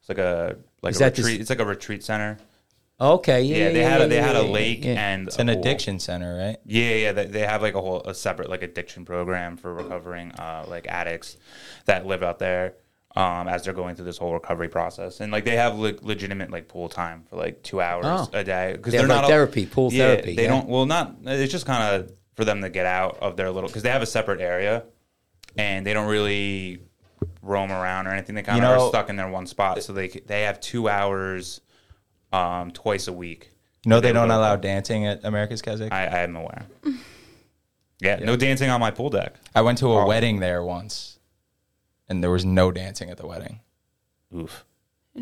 It's 0.00 0.10
like 0.10 0.18
a 0.18 0.56
like 0.82 0.90
Is 0.90 0.96
a 0.98 1.04
that 1.04 1.14
this- 1.14 1.24
retreat. 1.24 1.40
it's 1.40 1.48
like 1.48 1.58
a 1.60 1.64
retreat 1.64 2.04
center. 2.04 2.36
Okay. 3.00 3.42
Yeah. 3.42 3.56
Yeah, 3.56 3.68
they 3.72 3.82
had 3.82 4.00
a, 4.02 4.08
they 4.08 4.20
had 4.20 4.36
a 4.36 4.42
lake 4.42 4.84
yeah. 4.84 4.92
and 5.12 5.28
It's 5.28 5.38
an 5.38 5.48
a 5.48 5.52
pool. 5.54 5.60
addiction 5.60 5.98
center, 5.98 6.36
right? 6.36 6.56
Yeah, 6.64 6.94
yeah, 6.94 7.12
they, 7.12 7.26
they 7.26 7.40
have 7.40 7.62
like 7.62 7.74
a 7.74 7.80
whole 7.80 8.02
a 8.02 8.14
separate 8.14 8.48
like 8.50 8.62
addiction 8.62 9.04
program 9.04 9.56
for 9.56 9.74
recovering 9.74 10.32
uh, 10.32 10.64
like 10.68 10.86
addicts 10.88 11.36
that 11.86 12.06
live 12.06 12.22
out 12.22 12.38
there 12.38 12.74
um, 13.16 13.46
as 13.46 13.62
they're 13.64 13.72
going 13.74 13.94
through 13.94 14.06
this 14.06 14.18
whole 14.18 14.32
recovery 14.34 14.68
process, 14.68 15.20
and 15.20 15.30
like 15.30 15.44
they 15.44 15.54
have 15.56 15.78
like 15.78 16.02
legitimate 16.02 16.50
like 16.50 16.66
pool 16.68 16.88
time 16.88 17.24
for 17.30 17.36
like 17.36 17.62
two 17.62 17.80
hours 17.80 18.04
Oh. 18.06 18.28
a 18.32 18.42
day 18.42 18.72
because 18.72 18.90
They 18.92 18.98
they're 18.98 19.06
have, 19.06 19.16
like, 19.16 19.22
not 19.22 19.28
therapy, 19.28 19.66
pool 19.66 19.92
yeah, 19.92 20.06
therapy, 20.14 20.34
They 20.34 20.42
yeah. 20.44 20.48
don't 20.48 20.68
well 20.68 20.86
not 20.86 21.16
it's 21.24 21.52
just 21.52 21.64
kind 21.66 21.94
of 21.94 22.12
for 22.34 22.44
them 22.44 22.60
to 22.62 22.68
get 22.70 22.86
out 22.86 23.18
of 23.20 23.36
their 23.36 23.50
little 23.52 23.68
because 23.68 23.84
they 23.84 23.90
have 23.90 24.02
a 24.02 24.06
separate 24.06 24.40
area 24.40 24.82
and 25.56 25.86
they 25.86 25.92
don't 25.94 26.08
really 26.08 26.80
roam 27.42 27.70
around 27.70 28.08
or 28.08 28.10
anything. 28.10 28.34
They 28.34 28.42
kind 28.42 28.58
You 28.60 28.68
of 28.68 28.76
know- 28.78 28.86
are 28.86 28.88
stuck 28.88 29.08
in 29.10 29.14
their 29.16 29.28
one 29.28 29.46
spot, 29.46 29.80
so 29.84 29.92
they 29.92 30.08
they 30.08 30.42
have 30.42 30.58
two 30.60 30.88
hours 30.88 31.60
um, 32.34 32.70
twice 32.72 33.06
a 33.08 33.12
week. 33.12 33.50
You 33.84 33.90
know 33.90 34.00
they 34.00 34.12
don't 34.12 34.28
go- 34.28 34.36
allow 34.38 34.56
dancing 34.56 35.06
at 35.06 35.24
America's 35.24 35.62
Keswick. 35.62 35.92
I, 35.92 36.06
I, 36.06 36.18
I 36.18 36.18
am 36.20 36.36
aware. 36.36 36.66
Yeah, 38.00 38.16
no 38.16 38.36
dancing 38.36 38.68
on 38.70 38.80
my 38.80 38.90
pool 38.90 39.08
deck. 39.08 39.34
I 39.54 39.62
went 39.62 39.78
to 39.78 39.86
a 39.86 40.02
Oh. 40.02 40.06
wedding 40.06 40.40
there 40.40 40.62
once, 40.62 41.18
and 42.08 42.22
there 42.22 42.30
was 42.30 42.44
no 42.44 42.70
dancing 42.70 43.08
at 43.08 43.16
the 43.16 43.26
wedding. 43.26 43.60
Oof. 44.34 44.64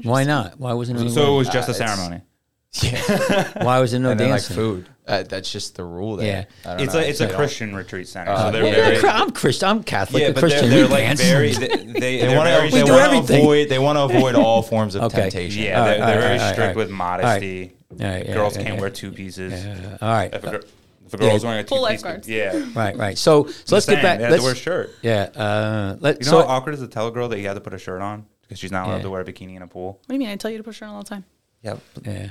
Why 0.03 0.25
not? 0.25 0.59
Why 0.59 0.73
wasn't 0.73 0.99
it? 1.01 1.11
So 1.11 1.35
it 1.35 1.39
was 1.39 1.49
just 1.49 1.69
Uh, 1.69 1.73
a 1.73 1.75
it's- 1.77 2.23
ceremony. 2.73 3.53
why 3.67 3.79
was 3.81 3.91
there 3.93 4.01
no 4.01 4.11
and 4.11 4.21
then 4.21 4.31
like 4.31 4.43
food. 4.43 4.89
Uh, 5.07 5.25
that's 5.25 5.51
just 5.51 5.75
the 5.77 5.85
rule 5.85 6.17
there. 6.17 6.47
Yeah. 6.65 6.71
I 6.71 6.77
don't 6.77 6.85
It's 6.85 6.95
know. 6.95 7.01
a 7.01 7.03
it's 7.03 7.21
a 7.21 7.25
They 7.25 7.29
don't- 7.31 7.37
Christian 7.37 7.75
retreat 7.75 8.09
center. 8.09 8.31
Uh, 8.31 8.37
so 8.47 8.51
they're 8.53 8.65
yeah. 8.67 9.01
very 9.01 9.09
I'm 9.09 9.31
Christian. 9.33 9.69
I'm 9.69 9.83
Catholic. 9.83 10.23
yeah, 10.23 10.29
a 10.29 10.33
but 10.33 10.41
Christian. 10.41 10.71
they're, 10.71 10.87
they're 10.87 11.07
like 11.09 11.19
very 11.19 11.53
they, 11.53 11.69
they 11.69 12.19
They 12.27 12.37
want 12.37 12.71
to. 12.71 12.77
They 12.77 12.85
want 12.85 13.27
to 13.29 13.35
avoid. 13.35 13.69
They 13.69 13.79
want 13.79 13.99
to 13.99 14.03
avoid 14.05 14.35
all 14.37 14.63
forms 14.63 14.95
of 14.95 15.03
Okay. 15.05 15.23
temptation. 15.23 15.63
yeah 15.65 15.79
All 15.81 15.85
they're, 15.87 16.01
right, 16.01 16.07
they're 16.07 16.15
all 16.17 16.21
very 16.23 16.39
right, 16.39 16.53
strict 16.53 16.67
right. 16.69 16.77
with 16.77 16.91
modesty. 16.91 17.73
All 17.91 17.97
right, 18.07 18.27
yeah, 18.27 18.35
Girls 18.35 18.57
yeah, 18.57 18.63
can't 18.63 18.75
yeah. 18.77 18.81
wear 18.81 18.91
two 18.91 19.13
pieces. 19.13 19.53
Yeah, 19.65 19.99
all 20.01 20.09
right. 20.09 20.33
If 20.33 20.45
a, 20.45 20.51
gir- 20.51 20.63
if 21.07 21.15
a 21.15 21.17
girl's 21.19 21.43
Yeah. 21.43 21.49
wearing 21.51 21.61
a 21.65 21.69
two 21.69 21.75
Pool 21.75 21.79
piece, 21.89 22.03
lifeguards. 22.03 22.29
yeah. 22.29 22.65
Right, 22.75 22.97
right. 22.97 23.19
So, 23.19 23.47
so 23.49 23.75
let's 23.77 23.85
get 23.87 24.01
back. 24.03 24.19
They 24.19 24.25
have 24.27 24.37
to 24.37 24.43
wear 24.43 24.53
a 24.53 24.57
shirt. 24.57 24.91
yeah. 25.03 25.25
Uh, 25.35 25.97
You 26.01 26.09
know 26.13 26.17
so, 26.23 26.39
how 26.43 26.49
awkward 26.49 26.75
is 26.75 26.81
it 26.81 26.87
to 26.87 26.93
tell 26.93 27.09
a 27.09 27.11
girl 27.13 27.29
that 27.29 27.39
you 27.39 27.47
have 27.49 27.57
to 27.57 27.61
put 27.61 27.75
a 27.75 27.79
shirt 27.79 28.01
on 28.01 28.25
because 28.43 28.59
she's 28.59 28.73
not 28.73 28.87
allowed 28.87 29.03
to 29.03 29.11
wear 29.11 29.21
a 29.21 29.25
bikini 29.25 29.57
in 29.57 29.63
a 29.63 29.67
pool? 29.67 29.93
What 29.93 30.09
do 30.09 30.15
you 30.15 30.21
mean? 30.21 30.29
I 30.31 30.37
tell 30.37 30.51
you 30.51 30.57
to 30.59 30.65
push 30.65 30.79
her 30.81 30.87
on 30.87 30.95
all 30.95 31.03
the 31.03 31.09
time. 31.09 31.25
Yep. 31.63 31.81
Yeah. 32.05 32.31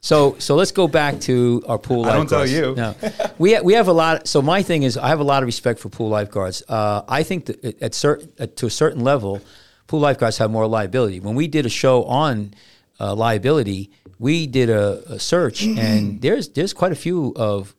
So 0.00 0.36
so 0.38 0.54
let's 0.54 0.70
go 0.72 0.86
back 0.86 1.18
to 1.20 1.62
our 1.66 1.78
pool 1.78 2.04
I 2.04 2.12
don't 2.12 2.28
tell 2.28 2.46
you. 2.46 2.74
No, 2.74 2.94
we 3.38 3.54
ha- 3.54 3.62
we 3.62 3.72
have 3.74 3.88
a 3.88 3.92
lot. 3.92 4.28
So 4.28 4.42
my 4.42 4.62
thing 4.62 4.82
is, 4.82 4.98
I 4.98 5.08
have 5.08 5.20
a 5.20 5.24
lot 5.24 5.42
of 5.42 5.46
respect 5.46 5.80
for 5.80 5.88
pool 5.88 6.10
lifeguards. 6.10 6.62
Uh, 6.68 7.02
I 7.08 7.22
think 7.22 7.46
that 7.46 7.64
at- 7.64 7.82
at 7.82 7.94
certain 7.94 8.30
at, 8.38 8.56
to 8.56 8.66
a 8.66 8.70
certain 8.70 9.02
level, 9.02 9.40
pool 9.86 10.00
lifeguards 10.00 10.36
have 10.38 10.50
more 10.50 10.66
liability. 10.66 11.20
When 11.20 11.34
we 11.34 11.48
did 11.48 11.64
a 11.64 11.70
show 11.70 12.04
on 12.04 12.52
uh, 13.00 13.14
liability, 13.14 13.90
we 14.18 14.46
did 14.46 14.68
a, 14.68 15.02
a 15.14 15.18
search, 15.18 15.62
and 15.78 16.20
there's 16.20 16.50
there's 16.50 16.74
quite 16.74 16.92
a 16.92 16.96
few 16.96 17.32
of 17.36 17.74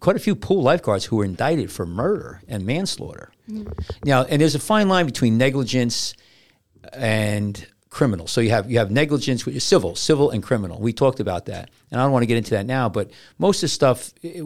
quite 0.00 0.16
a 0.16 0.20
few 0.20 0.34
pool 0.36 0.62
lifeguards 0.62 1.06
who 1.06 1.16
were 1.16 1.24
indicted 1.24 1.72
for 1.72 1.86
murder 1.86 2.42
and 2.48 2.66
manslaughter. 2.66 3.32
Now, 4.04 4.24
and 4.24 4.40
there's 4.42 4.54
a 4.54 4.58
fine 4.60 4.88
line 4.90 5.06
between 5.06 5.38
negligence 5.38 6.12
and 6.92 7.66
criminal. 7.92 8.26
So 8.26 8.40
you 8.40 8.50
have 8.50 8.70
you 8.70 8.78
have 8.78 8.90
negligence, 8.90 9.44
which 9.44 9.54
is 9.54 9.62
civil, 9.62 9.94
civil 9.94 10.30
and 10.30 10.42
criminal. 10.42 10.80
We 10.80 10.94
talked 10.94 11.20
about 11.20 11.44
that, 11.46 11.70
and 11.90 12.00
I 12.00 12.04
don't 12.04 12.10
want 12.10 12.22
to 12.22 12.26
get 12.26 12.38
into 12.38 12.52
that 12.52 12.64
now. 12.64 12.88
But 12.88 13.10
most 13.38 13.58
of 13.58 13.62
the 13.62 13.68
stuff 13.68 14.12
eh, 14.24 14.40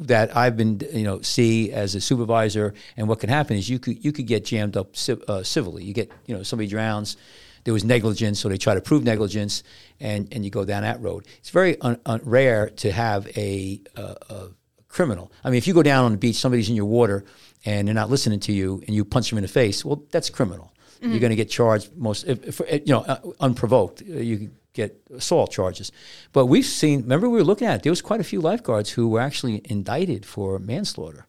that 0.00 0.36
I've 0.36 0.56
been 0.56 0.82
you 0.92 1.04
know 1.04 1.22
see 1.22 1.70
as 1.70 1.94
a 1.94 2.00
supervisor, 2.00 2.74
and 2.96 3.08
what 3.08 3.20
can 3.20 3.28
happen 3.28 3.56
is 3.56 3.70
you 3.70 3.78
could 3.78 4.04
you 4.04 4.10
could 4.10 4.26
get 4.26 4.44
jammed 4.44 4.76
up 4.76 4.96
uh, 5.28 5.44
civilly. 5.44 5.84
You 5.84 5.94
get 5.94 6.10
you 6.26 6.36
know 6.36 6.42
somebody 6.42 6.68
drowns. 6.68 7.16
There 7.64 7.72
was 7.72 7.84
negligence, 7.84 8.40
so 8.40 8.48
they 8.48 8.58
try 8.58 8.74
to 8.74 8.80
prove 8.80 9.04
negligence, 9.04 9.62
and, 10.00 10.26
and 10.34 10.44
you 10.44 10.50
go 10.50 10.64
down 10.64 10.82
that 10.82 11.00
road. 11.00 11.28
It's 11.38 11.50
very 11.50 11.80
un, 11.80 11.96
un, 12.06 12.20
rare 12.24 12.70
to 12.70 12.90
have 12.90 13.28
a, 13.38 13.80
a, 13.94 14.02
a 14.30 14.48
criminal. 14.88 15.30
I 15.44 15.50
mean, 15.50 15.58
if 15.58 15.68
you 15.68 15.74
go 15.74 15.84
down 15.84 16.04
on 16.04 16.10
the 16.10 16.18
beach, 16.18 16.34
somebody's 16.34 16.68
in 16.68 16.74
your 16.74 16.86
water, 16.86 17.24
and 17.64 17.86
they're 17.86 17.94
not 17.94 18.10
listening 18.10 18.40
to 18.40 18.52
you, 18.52 18.82
and 18.88 18.96
you 18.96 19.04
punch 19.04 19.30
them 19.30 19.38
in 19.38 19.42
the 19.42 19.48
face, 19.48 19.84
well, 19.84 20.02
that's 20.10 20.28
criminal. 20.28 20.71
You're 21.02 21.18
going 21.20 21.30
to 21.30 21.36
get 21.36 21.50
charged 21.50 21.90
most, 21.96 22.24
if, 22.28 22.60
if, 22.60 22.86
you 22.86 22.92
know, 22.94 23.00
uh, 23.02 23.18
unprovoked. 23.40 24.02
Uh, 24.02 24.14
You 24.20 24.50
get 24.74 24.96
assault 25.14 25.50
charges. 25.50 25.92
But 26.32 26.46
we've 26.46 26.64
seen. 26.64 27.02
Remember, 27.02 27.28
we 27.28 27.36
were 27.38 27.44
looking 27.44 27.68
at. 27.68 27.74
it, 27.76 27.82
There 27.82 27.92
was 27.92 28.00
quite 28.00 28.20
a 28.20 28.24
few 28.24 28.40
lifeguards 28.40 28.88
who 28.96 29.08
were 29.08 29.20
actually 29.20 29.60
indicted 29.64 30.24
for 30.24 30.58
manslaughter, 30.58 31.26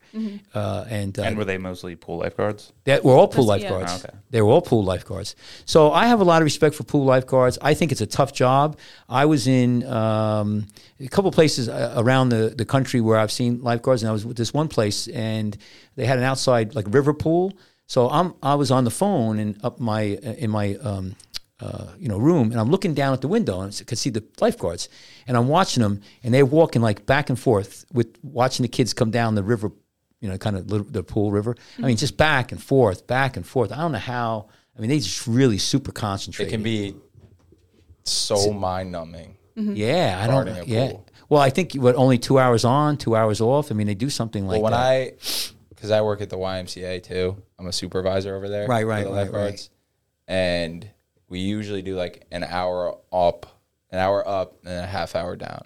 uh, 0.53 0.85
and 0.89 1.17
uh, 1.19 1.23
And 1.23 1.37
were 1.37 1.43
they 1.45 1.57
mostly 1.57 1.95
pool 1.95 2.19
lifeguards? 2.19 2.71
that 2.85 3.03
we're 3.03 3.17
all 3.19 3.27
pool 3.27 3.47
That's- 3.47 3.63
yeah. 3.63 3.75
lifeguards. 3.77 4.05
Okay. 4.05 4.15
They 4.29 4.41
were 4.41 4.49
all 4.53 4.61
pool 4.61 4.83
lifeguards. 4.83 5.35
So 5.65 5.91
I 5.91 6.05
have 6.07 6.21
a 6.21 6.23
lot 6.23 6.41
of 6.41 6.45
respect 6.45 6.75
for 6.75 6.83
pool 6.83 7.03
lifeguards. 7.05 7.57
I 7.61 7.73
think 7.73 7.91
it's 7.91 8.01
a 8.01 8.11
tough 8.19 8.31
job. 8.31 8.77
I 9.09 9.25
was 9.25 9.45
in 9.47 9.83
um, 9.87 10.65
a 10.99 11.07
couple 11.09 11.29
places 11.31 11.67
uh, 11.67 11.93
around 11.97 12.29
the, 12.29 12.53
the 12.55 12.65
country 12.65 13.01
where 13.01 13.17
I've 13.19 13.31
seen 13.31 13.61
lifeguards, 13.61 14.03
and 14.03 14.09
I 14.09 14.13
was 14.13 14.25
with 14.25 14.37
this 14.37 14.53
one 14.53 14.67
place, 14.69 15.07
and 15.09 15.57
they 15.97 16.05
had 16.05 16.17
an 16.17 16.23
outside 16.23 16.75
like 16.75 16.85
river 16.89 17.13
pool. 17.13 17.51
So 17.87 18.09
I'm 18.09 18.33
I 18.41 18.55
was 18.55 18.71
on 18.71 18.83
the 18.83 18.91
phone 18.91 19.39
and 19.39 19.57
up 19.63 19.79
my 19.79 20.01
in 20.01 20.49
my 20.49 20.75
um, 20.75 21.15
uh, 21.59 21.87
you 21.99 22.07
know 22.07 22.17
room, 22.17 22.51
and 22.51 22.59
I'm 22.59 22.69
looking 22.71 22.93
down 22.93 23.13
at 23.13 23.21
the 23.21 23.27
window 23.27 23.61
and 23.61 23.75
I 23.79 23.83
could 23.83 23.97
see 23.97 24.09
the 24.09 24.23
lifeguards, 24.39 24.89
and 25.27 25.37
I'm 25.37 25.47
watching 25.47 25.83
them, 25.83 26.01
and 26.23 26.33
they're 26.33 26.45
walking 26.45 26.81
like 26.81 27.05
back 27.05 27.29
and 27.29 27.39
forth 27.39 27.85
with 27.93 28.17
watching 28.23 28.63
the 28.63 28.69
kids 28.69 28.93
come 28.93 29.11
down 29.11 29.35
the 29.35 29.43
river 29.43 29.71
you 30.21 30.29
know, 30.29 30.37
kind 30.37 30.55
of 30.55 30.93
the 30.93 31.03
pool 31.03 31.31
river. 31.31 31.53
I 31.77 31.81
mean, 31.81 31.97
just 31.97 32.15
back 32.15 32.53
and 32.53 32.63
forth, 32.63 33.05
back 33.07 33.35
and 33.35 33.45
forth. 33.45 33.73
I 33.73 33.77
don't 33.77 33.91
know 33.91 33.97
how. 33.97 34.47
I 34.75 34.79
mean, 34.79 34.89
they 34.89 34.99
just 34.99 35.27
really 35.27 35.57
super 35.57 35.91
concentrated. 35.91 36.47
It 36.47 36.55
can 36.55 36.63
be 36.63 36.95
so 38.05 38.53
mind 38.53 38.93
numbing. 38.93 39.35
Yeah, 39.55 40.19
I 40.23 40.27
don't. 40.27 40.45
guarding 40.45 40.63
Yeah. 40.69 40.91
pool. 40.91 41.05
Well, 41.27 41.41
I 41.41 41.49
think 41.49 41.73
what 41.73 41.95
only 41.95 42.17
two 42.17 42.39
hours 42.39 42.63
on, 42.63 42.95
two 42.95 43.17
hours 43.17 43.41
off. 43.41 43.69
I 43.69 43.75
mean, 43.75 43.85
they 43.87 43.95
do 43.95 44.09
something 44.09 44.47
like 44.47 44.61
Well, 44.61 44.71
when 44.71 44.71
that. 44.71 44.79
I, 44.79 45.13
because 45.83 45.91
I 45.91 46.01
work 46.01 46.21
at 46.21 46.29
the 46.29 46.37
YMCA 46.37 47.03
too, 47.03 47.43
I'm 47.59 47.67
a 47.67 47.73
supervisor 47.73 48.37
over 48.37 48.47
there. 48.47 48.67
Right, 48.67 48.87
right, 48.87 49.03
the 49.03 49.09
right, 49.09 49.23
lifeguards. 49.23 49.69
And 50.29 50.89
we 51.27 51.39
usually 51.39 51.81
do 51.81 51.97
like 51.97 52.25
an 52.31 52.45
hour 52.45 52.97
up, 53.11 53.59
an 53.91 53.99
hour 53.99 54.25
up, 54.25 54.55
and 54.63 54.79
a 54.81 54.87
half 54.87 55.13
hour 55.13 55.35
down, 55.35 55.65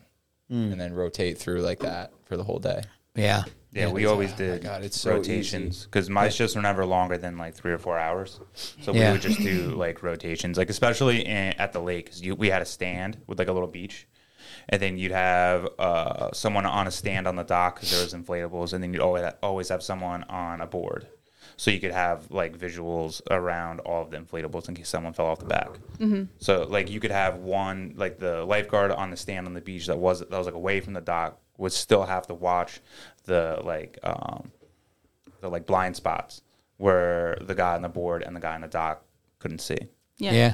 Hmm. 0.50 0.72
and 0.72 0.82
then 0.82 0.94
rotate 0.96 1.38
through 1.38 1.62
like 1.62 1.82
that 1.82 2.14
for 2.26 2.36
the 2.36 2.44
whole 2.44 2.58
day. 2.58 2.82
yeah, 3.14 3.44
Yeah, 3.72 3.92
we 3.92 4.08
always 4.08 4.34
did 4.34 4.64
God, 4.64 4.84
it's 4.84 5.00
so 5.00 5.12
rotations 5.12 5.84
because 5.86 6.10
my 6.10 6.30
shifts 6.30 6.56
were 6.56 6.64
never 6.64 6.84
longer 6.84 7.20
than 7.20 7.38
like 7.38 7.54
three 7.54 7.72
or 7.72 7.78
four 7.78 8.00
hours. 8.00 8.40
So 8.82 8.92
Yeah. 8.96 9.10
we 9.10 9.12
would 9.12 9.22
just 9.22 9.40
do 9.40 9.76
like 9.76 10.02
rotations, 10.02 10.58
like 10.58 10.72
especially 10.72 11.26
in, 11.28 11.54
at 11.60 11.74
the 11.74 11.80
lake 11.80 12.06
because 12.06 12.24
we 12.40 12.50
had 12.50 12.64
a 12.64 12.66
stand 12.66 13.20
with 13.28 13.38
like 13.38 13.50
a 13.50 13.54
little 13.54 13.68
beach, 13.68 14.08
and 14.70 14.82
then 14.82 14.98
you'd 14.98 15.12
have 15.12 15.68
uh, 15.80 16.32
someone 16.34 16.66
on 16.66 16.88
a 16.88 16.92
stand 16.92 17.28
on 17.28 17.36
the 17.36 17.44
dock 17.44 17.76
because 17.76 17.92
there 17.92 18.02
was 18.04 18.14
inflatables, 18.14 18.74
and 18.74 18.84
then 18.84 18.94
you'd 18.94 19.02
always 19.02 19.32
always 19.42 19.70
have 19.70 19.82
someone 19.84 20.24
on 20.24 20.62
a 20.62 20.68
board, 20.68 21.08
so 21.56 21.72
you 21.72 21.80
could 21.80 21.92
have 21.92 22.30
like 22.32 22.58
visuals 22.58 23.22
around 23.32 23.80
all 23.82 24.02
of 24.04 24.12
the 24.12 24.18
inflatables 24.18 24.68
in 24.70 24.76
case 24.76 24.90
someone 24.90 25.14
fell 25.14 25.28
off 25.28 25.40
the 25.40 25.46
back. 25.46 25.70
So 26.40 26.64
like 26.70 26.90
you 26.90 27.00
could 27.00 27.12
have 27.12 27.38
one 27.38 27.94
like 27.96 28.20
the 28.20 28.44
lifeguard 28.46 28.92
on 28.92 29.10
the 29.12 29.18
stand 29.18 29.48
on 29.48 29.54
the 29.54 29.62
beach 29.62 29.88
that 29.88 29.98
was 29.98 30.20
that 30.20 30.32
was 30.32 30.46
like 30.46 30.56
away 30.56 30.82
from 30.82 30.94
the 30.94 31.02
dock 31.02 31.40
would 31.58 31.72
still 31.72 32.04
have 32.04 32.28
to 32.28 32.34
watch 32.34 32.82
the 33.26 33.60
like 33.64 33.98
um 34.04 34.52
the 35.42 35.50
like 35.50 35.66
blind 35.66 35.96
spots 35.96 36.42
where 36.78 37.38
the 37.42 37.56
guy 37.56 37.76
on 37.76 37.82
the 37.82 37.90
board 37.90 38.22
and 38.24 38.36
the 38.36 38.40
guy 38.40 38.54
on 38.54 38.62
the 38.62 38.68
dock 38.68 39.04
couldn't 39.40 39.60
see. 39.60 39.78
Yeah. 40.18 40.32
Yeah. 40.34 40.54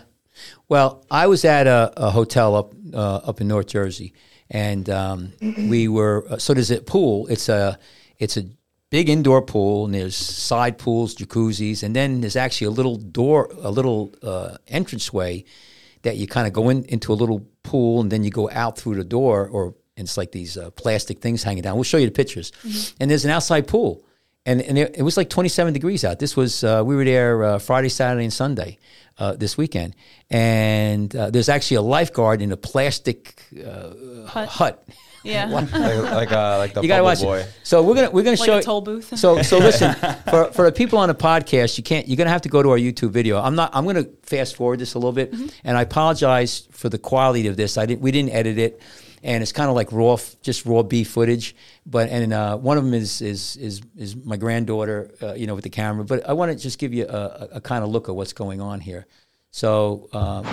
Well, 0.68 1.06
I 1.10 1.28
was 1.28 1.46
at 1.46 1.68
a, 1.68 1.94
a 1.98 2.12
hotel 2.12 2.56
up 2.56 2.74
uh, 2.94 3.18
up 3.18 3.42
in 3.42 3.48
North 3.48 3.68
Jersey, 3.68 4.14
and 4.50 4.90
um, 4.90 5.34
we 5.42 5.88
were 5.88 6.26
uh, 6.30 6.38
so 6.38 6.54
there's 6.54 6.72
a 6.72 6.82
pool. 6.82 7.28
It's 7.28 7.50
a 7.50 7.78
it's 8.18 8.38
a 8.38 8.46
big 8.90 9.10
indoor 9.10 9.42
pool, 9.42 9.86
and 9.86 9.94
there's 9.94 10.16
side 10.16 10.78
pools, 10.78 11.16
jacuzzis, 11.16 11.84
and 11.84 11.96
then 11.96 12.22
there's 12.22 12.36
actually 12.36 12.68
a 12.68 12.72
little 12.72 12.98
door, 12.98 13.50
a 13.62 13.72
little 13.72 14.14
uh, 14.22 14.58
entranceway 14.68 15.44
that 16.04 16.18
you 16.18 16.28
kind 16.28 16.48
of 16.48 16.54
go 16.54 16.70
in 16.70 16.84
into 16.86 17.12
a 17.12 17.16
little 17.16 17.46
pool, 17.64 18.02
and 18.02 18.12
then 18.12 18.24
you 18.24 18.30
go 18.30 18.50
out 18.52 18.78
through 18.78 18.96
the 18.96 19.04
door, 19.04 19.48
or 19.48 19.76
and 19.98 20.08
it's 20.08 20.18
like 20.18 20.32
these 20.32 20.58
uh, 20.58 20.70
plastic 20.72 21.22
things 21.22 21.44
hanging 21.44 21.64
down. 21.64 21.76
We'll 21.76 21.84
show 21.84 21.98
you 21.98 22.06
the 22.06 22.12
pictures, 22.12 22.52
and 23.00 23.10
there's 23.10 23.26
an 23.26 23.32
outside 23.32 23.68
pool 23.68 24.06
and 24.46 24.62
and 24.62 24.78
it, 24.78 24.96
it 24.98 25.04
was 25.04 25.16
like 25.18 25.30
27 25.30 25.74
degrees 25.74 26.04
out. 26.06 26.20
This 26.20 26.36
was 26.36 26.64
uh, 26.64 26.84
we 26.86 26.96
were 26.96 27.06
there 27.06 27.44
uh, 27.44 27.60
Friday, 27.60 27.90
Saturday, 27.90 28.24
and 28.26 28.34
Sunday 28.34 28.78
uh, 29.18 29.34
this 29.34 29.58
weekend, 29.58 29.96
and 30.30 31.16
uh, 31.16 31.30
there's 31.30 31.50
actually 31.50 31.78
a 31.78 31.82
lifeguard 31.82 32.42
in 32.42 32.52
a 32.52 32.58
plastic 32.58 33.44
uh, 33.66 34.26
Hut. 34.28 34.50
hut. 34.50 34.88
Yeah. 35.26 35.46
like 35.48 35.72
like, 35.72 36.32
uh, 36.34 36.58
like 36.58 36.74
the 36.74 36.82
You 36.82 36.90
gotta 36.90 37.02
watch 37.02 37.22
boy. 37.22 37.38
it. 37.38 37.54
So 37.64 37.82
we're 37.82 37.96
gonna 37.96 38.12
we're 38.12 38.24
gonna 38.24 38.36
Like 38.36 38.46
show 38.46 38.58
a 38.58 38.62
toll 38.62 38.82
booth. 38.82 39.18
So 39.18 39.42
so 39.42 39.58
listen 39.70 39.96
for 40.30 40.52
for 40.52 40.66
the 40.66 40.72
people 40.74 41.00
on 41.00 41.08
the 41.08 41.16
podcast, 41.16 41.78
you 41.78 41.84
can't. 41.86 42.10
You're 42.10 42.18
gonna 42.18 42.30
have 42.30 42.42
to 42.42 42.50
go 42.50 42.62
to 42.62 42.72
our 42.72 42.78
YouTube 42.78 43.12
video. 43.12 43.40
I'm 43.40 43.56
not. 43.56 43.72
I'm 43.74 43.86
gonna 43.86 44.04
fast 44.24 44.58
forward 44.58 44.80
this 44.80 44.96
a 44.96 45.00
little 45.00 45.14
bit, 45.14 45.32
Mm-hmm. 45.32 45.48
and 45.64 45.78
I 45.78 45.84
apologize 45.84 46.68
for 46.72 46.90
the 46.90 46.98
quality 46.98 47.48
of 47.48 47.56
this. 47.56 47.78
I 47.78 47.86
didn't. 47.86 48.02
We 48.02 48.12
didn't 48.12 48.32
edit 48.32 48.58
it. 48.58 48.82
And 49.24 49.42
it's 49.42 49.54
kind 49.54 49.70
of 49.70 49.76
like 49.76 49.92
raw, 49.92 50.18
just 50.42 50.66
raw 50.66 50.84
beef 50.84 51.10
footage. 51.10 51.56
But 51.86 52.10
and 52.10 52.34
uh, 52.34 52.58
one 52.58 52.78
of 52.78 52.84
them 52.84 52.94
is 52.94 53.22
is 53.22 53.56
is 53.56 53.82
is 53.98 54.16
my 54.18 54.36
granddaughter, 54.36 55.12
uh, 55.22 55.34
you 55.34 55.48
know, 55.48 55.56
with 55.56 55.64
the 55.64 55.70
camera. 55.70 56.04
But 56.04 56.28
I 56.28 56.34
want 56.34 56.52
to 56.52 56.58
just 56.58 56.78
give 56.78 56.94
you 56.94 57.06
a, 57.08 57.18
a, 57.18 57.48
a 57.54 57.62
kind 57.62 57.84
of 57.84 57.90
look 57.90 58.10
at 58.10 58.16
what's 58.16 58.34
going 58.34 58.60
on 58.60 58.82
here. 58.82 59.08
So 59.52 60.10
um, 60.14 60.46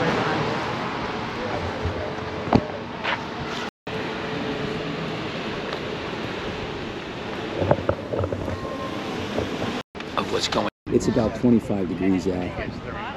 of 10.16 10.32
what's 10.32 10.48
going. 10.48 10.68
It's 10.86 11.08
about 11.08 11.34
25 11.36 11.88
degrees 11.88 12.26
out 12.26 12.34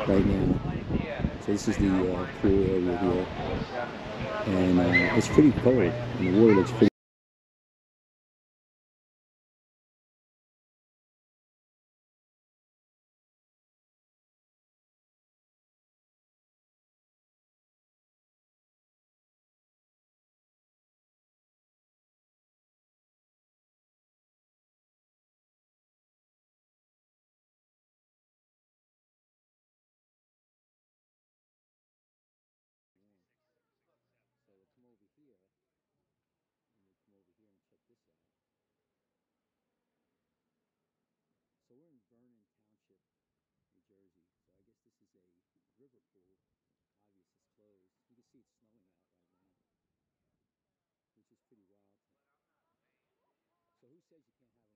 right 0.07 0.25
now. 0.25 0.61
So 1.41 1.51
this 1.51 1.67
is 1.67 1.77
the 1.77 2.13
uh, 2.13 2.27
pool 2.41 2.63
area 2.63 2.97
here, 2.97 3.27
and 4.45 4.79
uh, 4.79 5.15
it's 5.15 5.27
pretty 5.27 5.51
cold. 5.61 5.77
And 5.77 6.35
the 6.35 6.39
water 6.39 6.55
looks 6.55 6.71
pretty. 6.71 6.92
it's 48.43 48.59
snowing 48.59 48.83
out 48.83 48.99
right 49.07 49.23
now, 49.23 49.47
which 51.15 51.29
is 51.31 51.39
pretty 51.47 51.63
wild. 51.69 52.03
So 53.79 53.87
who 53.87 53.99
says 54.09 54.23
you 54.27 54.35
can't 54.41 54.57
have 54.63 54.72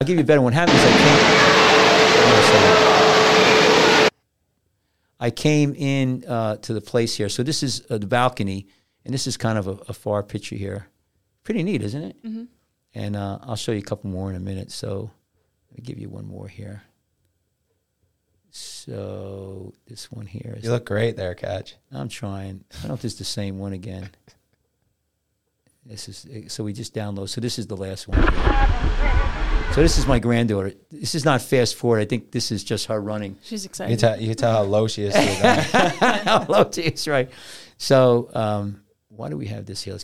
I'll 0.00 0.06
give 0.06 0.16
you 0.16 0.22
a 0.22 0.26
better 0.26 0.40
one. 0.40 0.54
What 0.54 0.54
happened 0.54 0.78
is 0.78 0.84
I 0.84 0.90
came. 0.96 1.40
I 5.22 5.30
came 5.30 5.74
in 5.74 6.24
uh, 6.26 6.56
to 6.56 6.72
the 6.72 6.80
place 6.80 7.14
here. 7.14 7.28
So 7.28 7.42
this 7.42 7.62
is 7.62 7.82
uh, 7.90 7.98
the 7.98 8.06
balcony, 8.06 8.66
and 9.04 9.12
this 9.12 9.26
is 9.26 9.36
kind 9.36 9.58
of 9.58 9.66
a, 9.66 9.72
a 9.88 9.92
far 9.92 10.22
picture 10.22 10.56
here. 10.56 10.86
Pretty 11.44 11.62
neat, 11.62 11.82
isn't 11.82 12.02
it? 12.02 12.16
and 12.94 13.14
uh, 13.14 13.40
I'll 13.42 13.56
show 13.56 13.72
you 13.72 13.80
a 13.80 13.82
couple 13.82 14.08
more 14.08 14.30
in 14.30 14.36
a 14.36 14.40
minute. 14.40 14.70
So 14.72 15.10
let 15.70 15.78
me 15.78 15.84
give 15.84 15.98
you 15.98 16.08
one 16.08 16.24
more 16.26 16.48
here. 16.48 16.82
So 18.50 19.74
this 19.86 20.10
one 20.10 20.24
here 20.24 20.54
is. 20.56 20.64
You 20.64 20.70
look 20.70 20.86
great 20.86 21.16
there, 21.16 21.34
Catch. 21.34 21.76
I'm 21.92 22.08
trying. 22.08 22.64
I 22.72 22.76
don't 22.78 22.88
know 22.88 22.94
if 22.94 23.02
this 23.02 23.12
is 23.12 23.18
the 23.18 23.24
same 23.24 23.58
one 23.58 23.74
again. 23.74 24.08
This 25.84 26.08
is 26.08 26.26
so 26.52 26.64
we 26.64 26.72
just 26.72 26.94
download. 26.94 27.28
So 27.28 27.42
this 27.42 27.58
is 27.58 27.66
the 27.66 27.76
last 27.76 28.08
one. 28.08 28.18
So 29.72 29.82
this 29.82 29.98
is 29.98 30.06
my 30.06 30.18
granddaughter. 30.18 30.72
This 30.90 31.14
is 31.14 31.24
not 31.24 31.40
fast 31.42 31.76
forward. 31.76 32.00
I 32.00 32.04
think 32.04 32.32
this 32.32 32.50
is 32.50 32.64
just 32.64 32.86
her 32.86 33.00
running. 33.00 33.38
She's 33.42 33.62
You 33.64 33.70
can 33.70 33.86
excited. 33.92 33.98
tell, 34.00 34.20
you 34.20 34.26
can 34.28 34.36
tell 34.36 34.52
how 34.52 34.62
low 34.64 34.88
she 34.88 35.04
is. 35.04 35.14
To 35.14 35.20
that. 35.20 36.44
Hello, 36.46 36.64
T. 36.64 36.92
right. 37.06 37.30
So 37.78 38.28
um, 38.34 38.82
why 39.08 39.28
do 39.28 39.36
we 39.36 39.46
have 39.46 39.66
this 39.66 39.82
here? 39.82 39.96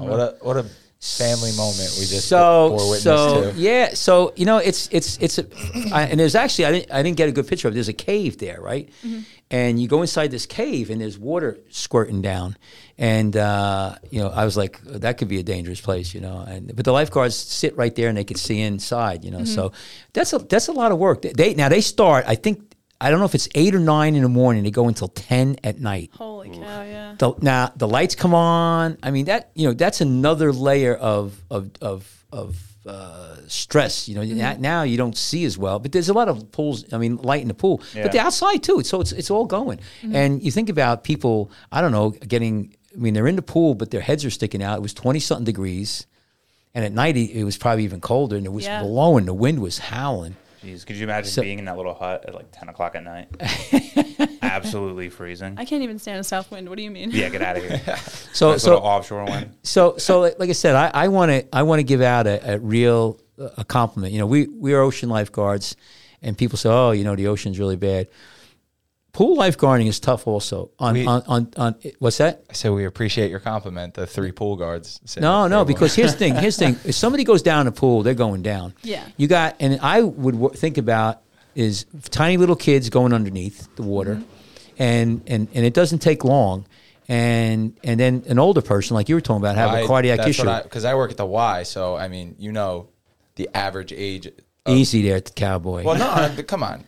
Let's 0.00 0.10
what 0.10 0.20
a 0.20 0.44
what 0.44 0.56
a 0.56 0.70
family 1.00 1.50
moment 1.52 1.88
we 1.98 2.04
just 2.04 2.28
so 2.28 2.68
bore 2.76 2.90
witness 2.90 3.02
so 3.02 3.52
to. 3.52 3.58
yeah 3.58 3.94
so 3.94 4.34
you 4.36 4.44
know 4.44 4.58
it's 4.58 4.86
it's 4.92 5.16
it's 5.16 5.38
a 5.38 5.46
I, 5.94 6.02
and 6.02 6.20
there's 6.20 6.34
actually 6.34 6.66
I 6.66 6.72
didn't 6.72 6.92
I 6.92 7.02
didn't 7.02 7.16
get 7.16 7.30
a 7.30 7.32
good 7.32 7.48
picture 7.48 7.68
of 7.68 7.72
it. 7.72 7.76
there's 7.76 7.88
a 7.88 7.94
cave 7.94 8.36
there 8.36 8.60
right? 8.60 8.90
And 9.50 9.80
you 9.80 9.88
go 9.88 10.02
inside 10.02 10.30
this 10.30 10.46
cave 10.46 10.90
and 10.90 11.00
there's 11.00 11.18
water 11.18 11.58
squirting 11.70 12.22
down. 12.22 12.56
And 12.98 13.34
uh, 13.34 13.96
you 14.10 14.20
know 14.20 14.28
I 14.28 14.44
was 14.44 14.58
like 14.58 14.78
that 14.82 15.16
could 15.16 15.28
be 15.28 15.38
a 15.38 15.42
dangerous 15.42 15.80
place 15.80 16.12
you 16.12 16.20
know 16.20 16.44
and 16.46 16.76
but 16.76 16.84
the 16.84 16.92
lifeguards 16.92 17.34
sit 17.34 17.74
right 17.78 17.94
there 17.94 18.10
and 18.10 18.18
they 18.18 18.24
can 18.24 18.36
see 18.36 18.60
inside 18.60 19.24
you 19.24 19.30
know 19.30 19.44
so 19.44 19.72
that's 20.12 20.34
a 20.34 20.38
that's 20.38 20.68
a 20.68 20.72
lot 20.72 20.92
of 20.92 20.98
work. 20.98 21.22
They, 21.22 21.32
they 21.32 21.54
now 21.54 21.70
they 21.70 21.80
start 21.80 22.26
I 22.28 22.34
think 22.34 22.69
I 23.00 23.10
don't 23.10 23.18
know 23.18 23.24
if 23.26 23.34
it's 23.34 23.48
eight 23.54 23.74
or 23.74 23.80
nine 23.80 24.14
in 24.14 24.22
the 24.22 24.28
morning 24.28 24.62
they 24.64 24.70
go 24.70 24.86
until 24.88 25.08
ten 25.08 25.56
at 25.64 25.80
night 25.80 26.10
Holy 26.14 26.50
cow, 26.50 26.82
yeah. 26.82 27.14
the, 27.18 27.32
now 27.40 27.72
the 27.76 27.88
lights 27.88 28.14
come 28.14 28.34
on. 28.34 28.98
I 29.02 29.10
mean 29.10 29.24
that 29.26 29.50
you 29.54 29.66
know 29.68 29.74
that's 29.74 30.00
another 30.00 30.52
layer 30.52 30.94
of 30.94 31.40
of 31.50 31.70
of 31.80 32.24
of 32.32 32.56
uh, 32.86 33.36
stress. 33.46 34.08
You 34.08 34.14
know 34.16 34.22
now, 34.22 34.56
now 34.58 34.82
you 34.82 34.96
don't 34.96 35.16
see 35.16 35.44
as 35.44 35.56
well, 35.58 35.78
but 35.78 35.92
there's 35.92 36.08
a 36.08 36.12
lot 36.14 36.28
of 36.28 36.50
pools. 36.52 36.84
I 36.92 36.98
mean 36.98 37.16
light 37.16 37.42
in 37.42 37.48
the 37.48 37.54
pool, 37.54 37.82
but 37.94 38.12
the 38.12 38.18
outside 38.20 38.62
too. 38.62 38.82
So 38.84 39.00
it's 39.00 39.12
it's 39.12 39.30
all 39.30 39.46
going. 39.46 39.80
And 40.02 40.42
you 40.42 40.50
think 40.50 40.68
about 40.68 41.04
people. 41.04 41.50
I 41.72 41.80
don't 41.80 41.92
know 41.92 42.10
getting. 42.10 42.74
I 42.94 42.98
mean 42.98 43.14
they're 43.14 43.28
in 43.28 43.36
the 43.36 43.42
pool, 43.42 43.74
but 43.74 43.90
their 43.90 44.00
heads 44.00 44.24
are 44.24 44.30
sticking 44.30 44.62
out. 44.62 44.78
It 44.78 44.82
was 44.82 44.94
twenty 44.94 45.20
something 45.20 45.44
degrees, 45.44 46.06
and 46.74 46.84
at 46.84 46.92
night 46.92 47.16
it 47.16 47.30
it 47.32 47.44
was 47.44 47.56
probably 47.56 47.84
even 47.84 48.00
colder, 48.00 48.36
and 48.36 48.44
it 48.46 48.52
was 48.52 48.64
Yeah. 48.64 48.82
blowing. 48.82 49.26
The 49.26 49.34
wind 49.34 49.60
was 49.60 49.78
howling. 49.78 50.36
Jeez, 50.64 50.84
could 50.86 50.96
you 50.96 51.04
imagine 51.04 51.30
So- 51.30 51.42
being 51.42 51.58
in 51.58 51.64
that 51.66 51.76
little 51.76 51.94
hut 51.94 52.24
at 52.28 52.34
like 52.34 52.46
10 52.52 52.68
o'clock 52.68 52.94
at 52.94 53.02
night? 53.04 53.28
Absolutely 54.42 55.08
freezing. 55.08 55.54
I 55.58 55.64
can't 55.64 55.82
even 55.82 55.98
stand 55.98 56.20
a 56.20 56.24
south 56.24 56.50
wind. 56.50 56.68
What 56.68 56.76
do 56.76 56.82
you 56.82 56.90
mean? 56.90 57.10
Yeah, 57.12 57.28
get 57.28 57.42
out 57.42 57.56
of 57.56 57.62
here. 57.64 57.80
So 58.32 58.52
Nice 58.52 58.62
so 58.62 58.76
offshore 58.76 59.24
one. 59.24 59.56
so 59.62 59.96
so 59.96 60.20
like 60.20 60.38
like 60.38 60.50
I 60.50 60.52
said, 60.52 60.74
I 60.76 61.08
want 61.08 61.30
to 61.30 61.44
I 61.56 61.62
want 61.64 61.80
to 61.80 61.82
give 61.84 62.00
out 62.00 62.26
a, 62.26 62.54
a 62.54 62.58
real 62.58 63.20
uh, 63.40 63.48
a 63.58 63.64
compliment. 63.64 64.12
You 64.12 64.20
know, 64.20 64.26
we 64.26 64.46
we 64.46 64.72
are 64.72 64.80
ocean 64.82 65.08
lifeguards, 65.08 65.74
and 66.22 66.38
people 66.38 66.56
say, 66.56 66.68
oh, 66.68 66.92
you 66.92 67.02
know, 67.04 67.16
the 67.16 67.26
ocean's 67.26 67.58
really 67.58 67.76
bad. 67.76 68.06
Pool 69.12 69.36
lifeguarding 69.36 69.86
is 69.88 69.98
tough, 69.98 70.26
also. 70.26 70.70
On 70.78 70.94
We- 70.94 71.06
on, 71.06 71.22
on 71.26 71.48
on 71.56 71.74
what's 71.98 72.18
that? 72.18 72.44
So 72.56 72.72
we 72.74 72.84
appreciate 72.84 73.30
your 73.30 73.40
compliment. 73.40 73.94
The 73.94 74.06
three 74.06 74.30
pool 74.32 74.56
guards. 74.56 75.00
No, 75.18 75.48
no, 75.48 75.56
table. 75.58 75.64
because 75.64 75.94
here's 75.94 76.12
the 76.12 76.18
thing. 76.18 76.34
Here's 76.36 76.56
the 76.56 76.66
thing. 76.66 76.76
If 76.84 76.94
somebody 76.94 77.24
goes 77.24 77.42
down 77.42 77.66
the 77.66 77.72
pool, 77.72 78.02
they're 78.04 78.14
going 78.14 78.42
down. 78.42 78.72
Yeah. 78.82 79.04
You 79.16 79.26
got, 79.26 79.56
and 79.60 79.80
I 79.82 80.02
would 80.02 80.34
w- 80.36 80.54
think 80.54 80.78
about 80.78 81.22
is 81.56 81.86
tiny 82.10 82.36
little 82.36 82.54
kids 82.56 82.88
going 82.90 83.12
underneath 83.12 83.68
the 83.76 83.82
water, 83.82 84.14
Mm-hmm. 84.16 84.82
and 84.82 85.22
and 85.26 85.48
and 85.54 85.66
it 85.66 85.74
doesn't 85.74 85.98
take 85.98 86.22
long, 86.24 86.64
and 87.08 87.76
and 87.82 87.98
then 87.98 88.22
an 88.28 88.38
older 88.38 88.62
person 88.62 88.94
like 88.94 89.08
you 89.08 89.16
were 89.16 89.20
talking 89.20 89.42
about 89.42 89.56
have 89.56 89.74
a 89.74 89.86
cardiac 89.86 90.26
issue. 90.28 90.44
because 90.62 90.84
I, 90.84 90.94
work 90.94 91.10
at 91.10 91.16
the 91.16 91.26
Y. 91.26 91.64
So 91.64 91.96
I 91.96 92.06
mean, 92.08 92.36
you 92.38 92.52
know, 92.52 92.88
the 93.34 93.48
average 93.54 93.92
age. 93.92 94.26
Of, 94.26 94.34
Easy 94.76 95.02
there 95.02 95.16
at 95.16 95.24
the 95.24 95.32
cowboy. 95.32 95.82
Well, 95.82 95.96
no, 95.98 96.34
no, 96.36 96.42
come 96.42 96.62
on. 96.62 96.84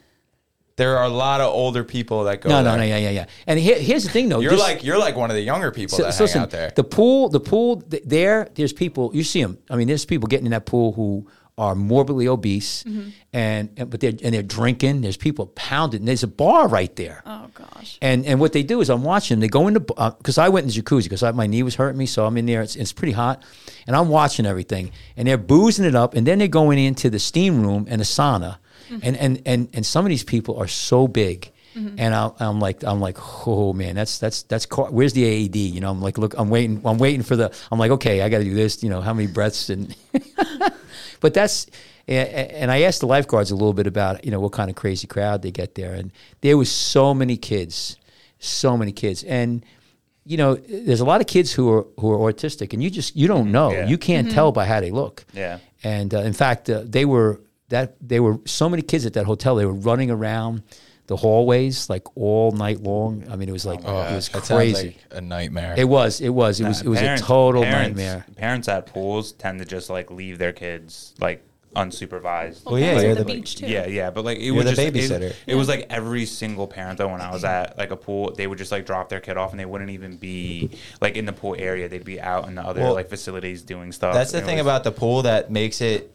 There 0.82 0.98
are 0.98 1.04
a 1.04 1.08
lot 1.26 1.40
of 1.40 1.48
older 1.52 1.84
people 1.84 2.24
that 2.24 2.40
go. 2.40 2.48
no, 2.50 2.56
no, 2.62 2.70
there. 2.70 2.78
no, 2.78 2.84
yeah, 2.84 2.96
yeah, 2.98 3.10
yeah. 3.10 3.26
And 3.46 3.58
here, 3.58 3.78
here's 3.78 4.04
the 4.04 4.10
thing, 4.10 4.28
though. 4.28 4.40
You're 4.40 4.56
like 4.56 4.82
you're 4.82 4.98
like 4.98 5.16
one 5.16 5.30
of 5.30 5.36
the 5.36 5.42
younger 5.42 5.70
people 5.70 5.96
So, 5.98 6.04
that 6.04 6.12
so 6.14 6.18
hang 6.18 6.24
listen, 6.24 6.42
out 6.42 6.50
there. 6.50 6.72
the 6.74 6.84
pool, 6.84 7.28
the 7.28 7.40
pool 7.40 7.80
th- 7.82 8.02
there. 8.04 8.48
There's 8.56 8.72
people 8.72 9.10
you 9.14 9.22
see 9.24 9.40
them. 9.42 9.58
I 9.70 9.76
mean, 9.76 9.86
there's 9.88 10.04
people 10.04 10.26
getting 10.26 10.46
in 10.46 10.52
that 10.52 10.66
pool 10.66 10.92
who 10.92 11.26
are 11.58 11.74
morbidly 11.74 12.26
obese, 12.26 12.82
mm-hmm. 12.84 13.10
and, 13.32 13.70
and 13.76 13.90
but 13.90 14.00
they're 14.00 14.14
and 14.22 14.34
they're 14.34 14.42
drinking. 14.42 15.02
There's 15.02 15.18
people 15.18 15.46
pounding. 15.48 16.04
There's 16.04 16.22
a 16.22 16.28
bar 16.28 16.66
right 16.66 16.94
there. 16.96 17.22
Oh 17.26 17.48
gosh. 17.54 17.98
And 18.00 18.24
and 18.24 18.40
what 18.40 18.52
they 18.52 18.62
do 18.62 18.80
is 18.80 18.88
I'm 18.88 19.04
watching. 19.04 19.36
Them. 19.36 19.40
They 19.40 19.48
go 19.48 19.68
into 19.68 19.80
because 19.80 20.38
uh, 20.38 20.42
I 20.42 20.48
went 20.48 20.64
in 20.64 20.72
the 20.72 20.82
jacuzzi 20.82 21.04
because 21.04 21.22
my 21.34 21.46
knee 21.46 21.62
was 21.62 21.74
hurting 21.74 21.98
me, 21.98 22.06
so 22.06 22.24
I'm 22.24 22.36
in 22.38 22.46
there. 22.46 22.62
It's, 22.62 22.74
it's 22.74 22.92
pretty 22.92 23.12
hot, 23.12 23.42
and 23.86 23.94
I'm 23.94 24.08
watching 24.08 24.46
everything. 24.46 24.92
And 25.16 25.28
they're 25.28 25.36
boozing 25.36 25.84
it 25.84 25.94
up, 25.94 26.14
and 26.14 26.26
then 26.26 26.38
they're 26.38 26.48
going 26.48 26.78
into 26.78 27.10
the 27.10 27.18
steam 27.18 27.62
room 27.62 27.86
and 27.88 28.00
the 28.00 28.06
sauna, 28.06 28.56
mm-hmm. 28.88 28.98
and 29.02 29.16
and 29.16 29.42
and 29.44 29.68
and 29.74 29.86
some 29.86 30.06
of 30.06 30.10
these 30.10 30.24
people 30.24 30.56
are 30.56 30.68
so 30.68 31.06
big. 31.06 31.51
And 31.74 32.14
I'm, 32.14 32.32
I'm 32.38 32.60
like, 32.60 32.84
I'm 32.84 33.00
like, 33.00 33.16
oh 33.46 33.72
man, 33.72 33.94
that's 33.94 34.18
that's 34.18 34.42
that's. 34.42 34.66
car- 34.66 34.90
Where's 34.90 35.14
the 35.14 35.24
AED? 35.24 35.56
You 35.56 35.80
know, 35.80 35.90
I'm 35.90 36.02
like, 36.02 36.18
look, 36.18 36.34
I'm 36.36 36.50
waiting, 36.50 36.82
I'm 36.84 36.98
waiting 36.98 37.22
for 37.22 37.34
the. 37.34 37.50
I'm 37.70 37.78
like, 37.78 37.90
okay, 37.92 38.20
I 38.20 38.28
got 38.28 38.38
to 38.38 38.44
do 38.44 38.52
this. 38.54 38.82
You 38.82 38.90
know, 38.90 39.00
how 39.00 39.14
many 39.14 39.26
breaths 39.26 39.70
and 39.70 39.96
but 41.20 41.34
that's 41.34 41.66
a- 42.08 42.14
a- 42.16 42.60
and 42.60 42.70
I 42.70 42.82
asked 42.82 43.00
the 43.00 43.06
lifeguards 43.06 43.50
a 43.50 43.54
little 43.54 43.72
bit 43.72 43.86
about 43.86 44.24
you 44.24 44.30
know 44.30 44.40
what 44.40 44.52
kind 44.52 44.70
of 44.70 44.76
crazy 44.76 45.06
crowd 45.06 45.42
they 45.42 45.50
get 45.50 45.74
there, 45.74 45.94
and 45.94 46.10
there 46.40 46.56
was 46.56 46.70
so 46.70 47.14
many 47.14 47.36
kids, 47.36 47.96
so 48.38 48.76
many 48.76 48.92
kids, 48.92 49.22
and 49.24 49.64
you 50.26 50.36
know 50.36 50.54
there's 50.56 51.00
a 51.00 51.04
lot 51.04 51.20
of 51.20 51.26
kids 51.26 51.52
who 51.52 51.70
are 51.72 51.86
who 51.98 52.12
are 52.12 52.32
autistic, 52.32 52.72
and 52.72 52.82
you 52.82 52.90
just 52.90 53.16
you 53.16 53.28
don't 53.28 53.50
know, 53.52 53.72
Yeah. 53.72 53.86
you 53.86 53.98
can't 53.98 54.30
tell 54.30 54.52
by 54.52 54.66
how 54.66 54.80
they 54.80 54.90
look. 54.90 55.24
Yeah. 55.32 55.58
And 55.84 56.12
uh, 56.14 56.18
in 56.18 56.32
fact, 56.32 56.68
uh, 56.70 56.82
they 56.84 57.04
were 57.04 57.40
that 57.68 57.96
they 58.00 58.20
were 58.20 58.38
so 58.44 58.68
many 58.68 58.82
kids 58.82 59.06
at 59.06 59.14
that 59.14 59.24
hotel. 59.24 59.56
They 59.56 59.66
were 59.66 59.72
running 59.72 60.10
around 60.10 60.62
the 61.08 61.16
hallways 61.16 61.90
like 61.90 62.16
all 62.16 62.52
night 62.52 62.80
long. 62.82 63.24
I 63.30 63.36
mean, 63.36 63.48
it 63.48 63.52
was 63.52 63.66
oh 63.66 63.70
like 63.70 63.80
Oh, 63.84 64.02
it 64.02 64.14
was 64.14 64.28
that 64.28 64.44
crazy. 64.44 64.86
like 65.10 65.18
a 65.18 65.20
nightmare. 65.20 65.74
it 65.76 65.84
was. 65.88 66.20
It 66.20 66.30
was. 66.30 66.60
It 66.60 66.64
was. 66.68 66.80
It 66.82 66.88
was 66.88 66.98
Parents- 67.00 67.22
a 67.22 67.26
total 67.26 67.62
parents- 67.62 67.98
nightmare. 67.98 68.26
Parents 68.36 68.68
at 68.68 68.86
pools 68.86 69.32
tend 69.32 69.58
to 69.58 69.64
just 69.64 69.90
like 69.90 70.10
leave 70.10 70.38
their 70.38 70.52
kids 70.52 71.14
like 71.20 71.44
unsupervised. 71.74 72.64
Well, 72.64 72.74
Well, 72.74 72.78
yeah, 72.78 72.86
parents 72.88 73.02
you're 73.02 73.12
at 73.12 73.18
the, 73.18 73.24
the- 73.24 73.34
beach 73.34 73.56
too. 73.56 73.66
Yeah, 73.66 73.86
yeah, 73.86 74.10
but 74.10 74.24
like 74.24 74.38
it 74.38 74.44
You're 74.44 74.54
was 74.56 74.64
the 74.66 74.70
just 74.72 74.80
it- 74.82 74.94
babysitter. 74.94 75.34
It, 75.46 75.54
was 75.54 75.68
like 75.68 75.86
every 75.90 76.26
single 76.26 76.66
parent 76.66 76.98
though 76.98 77.08
when 77.08 77.20
I 77.20 77.30
was 77.32 77.44
at 77.44 77.76
like 77.78 77.90
a 77.90 77.96
pool, 77.96 78.32
they 78.36 78.46
would 78.46 78.58
just 78.58 78.70
like 78.72 78.86
drop 78.86 79.08
their 79.08 79.20
kid 79.20 79.36
off 79.36 79.50
and 79.52 79.60
they 79.60 79.64
wouldn't 79.64 79.90
even 79.90 80.16
be 80.16 80.70
like 81.00 81.16
in 81.16 81.24
the 81.26 81.32
pool 81.32 81.56
area. 81.58 81.88
They'd 81.88 82.04
be 82.04 82.20
out 82.20 82.46
in 82.48 82.54
the 82.54 82.62
other 82.62 82.80
Well, 82.82 82.94
like 82.94 83.08
facilities 83.08 83.62
doing 83.62 83.90
stuff. 83.92 84.14
That's 84.14 84.32
the 84.32 84.40
thing 84.42 84.56
was- 84.58 84.66
about 84.66 84.84
the 84.84 84.92
pool 84.92 85.22
that 85.22 85.50
makes 85.50 85.80
it 85.80 86.14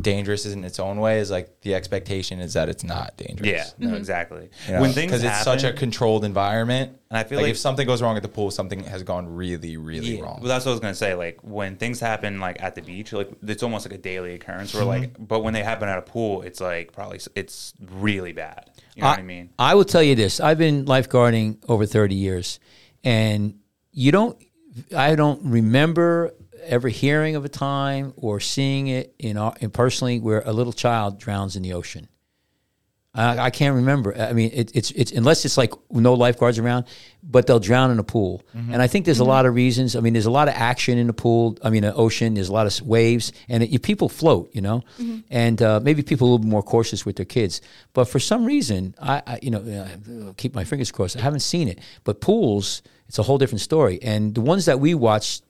dangerous 0.00 0.46
in 0.46 0.64
its 0.64 0.80
own 0.80 0.98
way 0.98 1.18
is 1.20 1.30
like 1.30 1.60
the 1.60 1.74
expectation 1.74 2.40
is 2.40 2.54
that 2.54 2.68
it's 2.68 2.82
not 2.82 3.16
dangerous. 3.16 3.48
Yeah, 3.78 3.88
no, 3.88 3.94
exactly. 3.94 4.48
You 4.66 4.72
know, 4.74 4.80
when 4.80 4.92
things 4.92 5.12
because 5.12 5.22
it's 5.22 5.42
such 5.42 5.64
a 5.64 5.72
controlled 5.72 6.24
environment, 6.24 6.98
And 7.10 7.18
I 7.18 7.24
feel 7.24 7.36
like, 7.38 7.42
like- 7.44 7.50
if 7.52 7.58
something 7.58 7.86
goes 7.86 8.00
wrong 8.02 8.16
at 8.16 8.22
the 8.22 8.28
pool, 8.28 8.50
something 8.50 8.84
has 8.84 9.02
gone 9.02 9.26
really, 9.28 9.76
really 9.76 10.16
Yeah, 10.16 10.22
wrong. 10.22 10.38
Well, 10.40 10.48
that's 10.48 10.64
what 10.64 10.70
I 10.70 10.74
was 10.74 10.80
gonna 10.80 10.94
say. 10.94 11.14
Like 11.14 11.38
when 11.42 11.76
things 11.76 12.00
happen 12.00 12.40
like 12.40 12.62
at 12.62 12.74
the 12.74 12.80
beach, 12.82 13.12
like 13.12 13.30
it's 13.42 13.62
almost 13.62 13.84
like 13.86 13.94
a 13.94 14.02
daily 14.02 14.34
occurrence. 14.34 14.72
Where 14.74 14.82
Mm-hmm. 14.82 14.88
like, 15.02 15.28
but 15.28 15.40
when 15.40 15.52
they 15.54 15.62
happen 15.62 15.88
at 15.88 15.98
a 15.98 16.02
pool, 16.02 16.42
it's 16.42 16.60
like 16.60 16.92
probably 16.92 17.20
it's 17.36 17.74
really 17.92 18.32
bad. 18.32 18.70
You 18.96 19.02
know 19.02 19.08
what 19.10 19.18
I 19.18 19.22
mean? 19.22 19.50
I 19.58 19.74
will 19.74 19.84
tell 19.84 20.02
you 20.02 20.14
this: 20.14 20.40
I've 20.40 20.58
been 20.58 20.84
lifeguarding 20.86 21.58
over 21.68 21.86
thirty 21.86 22.14
years, 22.14 22.58
and 23.04 23.54
you 23.92 24.10
don't. 24.12 24.36
I 24.96 25.14
don't 25.16 25.44
remember 25.44 26.32
ever 26.64 26.88
hearing 26.88 27.36
of 27.36 27.44
a 27.44 27.48
time 27.48 28.12
or 28.16 28.40
seeing 28.40 28.88
it 28.88 29.14
in, 29.18 29.36
our, 29.36 29.54
in 29.60 29.70
personally 29.70 30.20
where 30.20 30.42
a 30.44 30.52
little 30.52 30.72
child 30.72 31.18
drowns 31.18 31.56
in 31.56 31.62
the 31.62 31.72
ocean. 31.72 32.08
I, 33.14 33.38
I 33.38 33.50
can't 33.50 33.76
remember. 33.76 34.16
I 34.18 34.32
mean, 34.32 34.50
it, 34.54 34.74
it's 34.74 34.90
it's 34.92 35.12
unless 35.12 35.44
it's 35.44 35.58
like 35.58 35.74
no 35.90 36.14
lifeguards 36.14 36.58
around, 36.58 36.86
but 37.22 37.46
they'll 37.46 37.60
drown 37.60 37.90
in 37.90 37.98
a 37.98 38.04
pool. 38.04 38.42
And 38.54 38.80
I 38.80 38.86
think 38.86 39.04
there's 39.04 39.18
a 39.18 39.24
lot 39.24 39.44
of 39.44 39.54
reasons. 39.54 39.94
I 39.96 40.00
mean, 40.00 40.14
there's 40.14 40.26
a 40.26 40.30
lot 40.30 40.48
of 40.48 40.54
action 40.54 40.96
in 40.96 41.08
the 41.08 41.12
pool. 41.12 41.58
I 41.62 41.68
mean, 41.68 41.82
the 41.82 41.94
ocean. 41.94 42.34
There's 42.34 42.48
a 42.48 42.52
lot 42.52 42.66
of 42.66 42.86
waves, 42.86 43.32
and 43.50 43.62
it, 43.62 43.82
people 43.82 44.08
float. 44.08 44.50
You 44.54 44.62
know, 44.62 44.82
and 45.28 45.60
uh, 45.60 45.80
maybe 45.82 46.02
people 46.02 46.26
are 46.26 46.30
a 46.30 46.32
little 46.32 46.44
bit 46.44 46.50
more 46.50 46.62
cautious 46.62 47.04
with 47.04 47.16
their 47.16 47.26
kids. 47.26 47.60
But 47.92 48.06
for 48.06 48.18
some 48.18 48.46
reason, 48.46 48.94
I, 48.98 49.22
I 49.26 49.38
you 49.42 49.50
know 49.50 49.60
uh, 49.60 50.32
keep 50.38 50.54
my 50.54 50.64
fingers 50.64 50.90
crossed. 50.90 51.18
I 51.18 51.20
haven't 51.20 51.40
seen 51.40 51.68
it, 51.68 51.80
but 52.04 52.22
pools, 52.22 52.80
it's 53.08 53.18
a 53.18 53.22
whole 53.22 53.36
different 53.36 53.60
story. 53.60 53.98
And 54.02 54.34
the 54.34 54.40
ones 54.40 54.64
that 54.64 54.80
we 54.80 54.94
watched, 54.94 55.42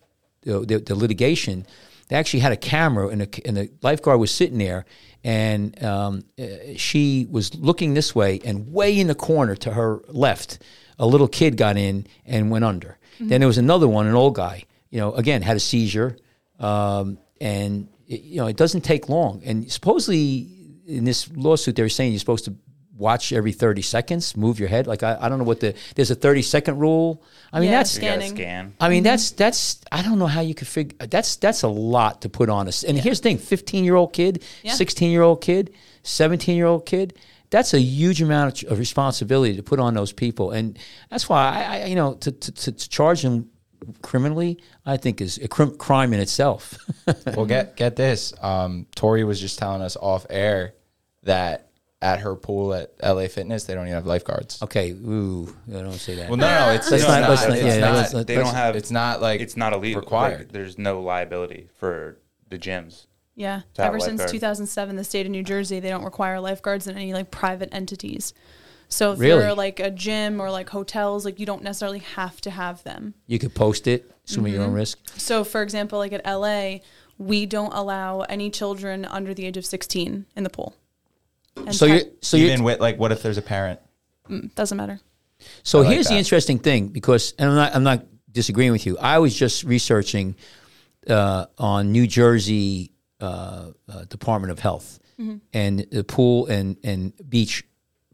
the, 0.42 0.60
the, 0.60 0.78
the 0.78 0.94
litigation, 0.94 1.66
they 2.08 2.16
actually 2.16 2.40
had 2.40 2.52
a 2.52 2.56
camera, 2.56 3.08
and, 3.08 3.22
a, 3.22 3.28
and 3.46 3.56
the 3.56 3.70
lifeguard 3.82 4.20
was 4.20 4.30
sitting 4.30 4.58
there, 4.58 4.84
and 5.24 5.82
um, 5.82 6.24
uh, 6.38 6.44
she 6.76 7.26
was 7.30 7.54
looking 7.54 7.94
this 7.94 8.14
way, 8.14 8.40
and 8.44 8.72
way 8.72 8.98
in 8.98 9.06
the 9.06 9.14
corner 9.14 9.56
to 9.56 9.72
her 9.72 10.02
left, 10.08 10.58
a 10.98 11.06
little 11.06 11.28
kid 11.28 11.56
got 11.56 11.76
in 11.76 12.06
and 12.26 12.50
went 12.50 12.64
under. 12.64 12.98
Then 13.20 13.40
there 13.40 13.48
was 13.48 13.58
another 13.58 13.86
one, 13.86 14.06
an 14.06 14.14
old 14.14 14.34
guy, 14.34 14.64
you 14.90 14.98
know, 14.98 15.12
again 15.12 15.42
had 15.42 15.56
a 15.56 15.60
seizure, 15.60 16.16
um, 16.58 17.18
and 17.40 17.88
it, 18.06 18.22
you 18.22 18.36
know 18.36 18.46
it 18.46 18.56
doesn't 18.56 18.82
take 18.82 19.08
long. 19.08 19.42
And 19.44 19.70
supposedly 19.70 20.48
in 20.86 21.04
this 21.04 21.30
lawsuit, 21.34 21.76
they 21.76 21.82
were 21.82 21.88
saying 21.88 22.12
you're 22.12 22.18
supposed 22.18 22.44
to 22.46 22.54
watch 22.96 23.32
every 23.32 23.52
30 23.52 23.82
seconds, 23.82 24.36
move 24.36 24.60
your 24.60 24.68
head. 24.68 24.86
Like 24.86 25.02
I, 25.02 25.16
I 25.20 25.28
don't 25.28 25.38
know 25.38 25.44
what 25.44 25.60
the 25.60 25.74
there's 25.94 26.10
a 26.10 26.14
30 26.14 26.42
second 26.42 26.78
rule. 26.78 27.22
I 27.52 27.60
mean 27.60 27.70
Yeah, 27.70 27.78
that's 27.78 27.94
You 27.96 28.00
Scanning. 28.02 28.34
scan. 28.36 28.74
I 28.80 28.88
mean, 28.88 29.02
that's 29.02 29.30
that's 29.32 29.80
I 29.90 30.02
don't 30.02 30.18
know 30.18 30.26
how 30.26 30.40
you 30.42 30.54
could 30.54 30.68
figure. 30.68 30.96
That's 31.06 31.36
that's 31.36 31.62
a 31.62 31.68
lot 31.68 32.22
to 32.22 32.28
put 32.28 32.48
on 32.48 32.68
us. 32.68 32.82
And 32.84 32.98
here's 32.98 33.20
the 33.20 33.30
thing: 33.30 33.38
fifteen 33.38 33.84
year 33.84 33.96
old 33.96 34.12
kid, 34.12 34.42
Yeah. 34.62 34.72
sixteen 34.74 35.10
year 35.10 35.22
old 35.22 35.40
kid, 35.40 35.72
seventeen 36.02 36.56
year 36.56 36.66
old 36.66 36.84
kid. 36.86 37.18
That's 37.50 37.74
a 37.74 37.80
huge 37.80 38.22
amount 38.22 38.62
of, 38.62 38.72
of 38.72 38.78
responsibility 38.78 39.56
to 39.56 39.62
put 39.62 39.78
on 39.78 39.92
those 39.94 40.12
people, 40.12 40.52
and 40.52 40.78
that's 41.10 41.28
why 41.28 41.50
I, 41.50 41.80
I 41.80 41.84
you 41.86 41.94
know, 41.96 42.14
to, 42.14 42.32
to, 42.32 42.52
to, 42.52 42.72
to 42.72 42.88
charge 42.88 43.20
them 43.22 43.50
criminally, 44.00 44.58
I 44.86 44.96
think 44.96 45.20
is 45.20 45.36
a 45.38 45.48
crim- 45.48 45.76
crime 45.76 46.12
in 46.14 46.20
itself. 46.20 46.78
Well, 47.36 47.46
get 47.46 47.76
get 47.76 47.96
this. 47.96 48.32
Um, 48.40 48.86
Tori 48.94 49.24
was 49.24 49.40
just 49.40 49.58
telling 49.58 49.82
us 49.82 49.96
off 49.96 50.24
air 50.30 50.74
that 51.24 51.71
at 52.02 52.20
her 52.20 52.34
pool 52.34 52.74
at 52.74 52.92
LA 53.02 53.28
Fitness, 53.28 53.64
they 53.64 53.74
don't 53.74 53.84
even 53.86 53.94
have 53.94 54.06
lifeguards. 54.06 54.60
okay, 54.62 54.90
ooh, 54.90 55.54
I 55.70 55.80
don't 55.80 55.92
say 55.92 56.16
that. 56.16 56.28
Well, 56.28 56.36
no, 56.36 56.46
no, 56.66 56.72
it's, 56.72 56.90
it's 56.90 57.04
not- 57.04 57.20
not. 57.20 57.30
let's 57.30 57.42
not- 57.48 57.56
it's 57.56 57.64
yeah, 57.64 57.78
not- 57.78 57.94
let's 57.94 58.12
not- 58.12 58.26
They 58.26 58.36
let's- 58.36 58.48
don't 58.48 58.56
have. 58.56 58.76
It's 58.76 58.90
not 58.90 59.22
like 59.22 59.40
It's 59.40 59.56
not 59.56 59.72
illegal. 59.72 60.00
required. 60.00 60.38
Like, 60.40 60.52
there's 60.52 60.76
no 60.78 61.00
liability 61.00 61.68
for 61.78 62.18
the 62.50 62.58
gyms. 62.58 63.06
Yeah. 63.36 63.62
Ever 63.78 63.98
since 64.00 64.20
lifeguard. 64.20 64.30
2007, 64.30 64.96
the 64.96 65.04
state 65.04 65.24
of 65.26 65.32
New 65.32 65.42
Jersey, 65.42 65.80
they 65.80 65.88
don't 65.88 66.04
require 66.04 66.38
lifeguards 66.40 66.86
in 66.86 66.96
any 66.96 67.14
like 67.14 67.30
private 67.30 67.70
entities. 67.72 68.34
So 68.88 69.12
if 69.12 69.20
Really? 69.20 69.42
you're 69.42 69.54
like 69.54 69.80
a 69.80 69.90
gym 69.90 70.38
or 70.40 70.50
like 70.50 70.68
hotels, 70.68 71.24
like 71.24 71.40
you 71.40 71.46
don't 71.46 71.62
necessarily 71.62 72.00
have 72.00 72.42
to 72.42 72.50
have 72.50 72.82
them. 72.82 73.14
You 73.26 73.38
could 73.38 73.54
post 73.54 73.86
it, 73.86 74.10
assuming 74.28 74.52
Mm-hmm. 74.52 74.60
your 74.60 74.68
own 74.68 74.74
risk. 74.74 74.98
So 75.18 75.44
for 75.44 75.62
example, 75.62 75.98
like 75.98 76.12
at 76.12 76.26
LA, 76.26 76.80
we 77.16 77.46
don't 77.46 77.72
allow 77.72 78.20
any 78.22 78.50
children 78.50 79.04
under 79.06 79.32
the 79.32 79.46
age 79.46 79.56
of 79.56 79.64
16 79.64 80.26
in 80.36 80.42
the 80.44 80.50
pool. 80.50 80.74
And 81.56 81.74
So 81.74 81.86
te- 81.86 81.92
you 81.94 82.00
so 82.20 82.36
you 82.36 82.46
even 82.46 82.64
with 82.64 82.80
like, 82.80 82.98
what 82.98 83.12
if 83.12 83.22
there's 83.22 83.38
a 83.38 83.42
parent? 83.42 83.80
doesn't 84.54 84.76
matter. 84.76 85.00
So 85.62 85.80
like 85.80 85.92
here's 85.92 86.06
the 86.08 86.14
interesting 86.16 86.58
thing 86.58 86.88
because, 86.88 87.34
and 87.38 87.48
I'm 87.50 87.56
not, 87.56 87.74
I'm 87.74 87.82
not 87.82 88.06
disagreeing 88.30 88.72
with 88.72 88.86
you. 88.86 88.96
I 88.98 89.18
was 89.18 89.34
just 89.34 89.64
researching 89.64 90.36
uh, 91.08 91.46
on 91.58 91.90
New 91.92 92.06
Jersey 92.06 92.92
uh, 93.20 93.70
uh, 93.88 94.04
Department 94.04 94.50
of 94.52 94.58
Health 94.58 94.98
Mm-hmm. 95.20 95.36
and 95.52 95.86
the 95.90 96.02
pool 96.04 96.46
and 96.46 96.78
and 96.82 97.12
beach 97.28 97.64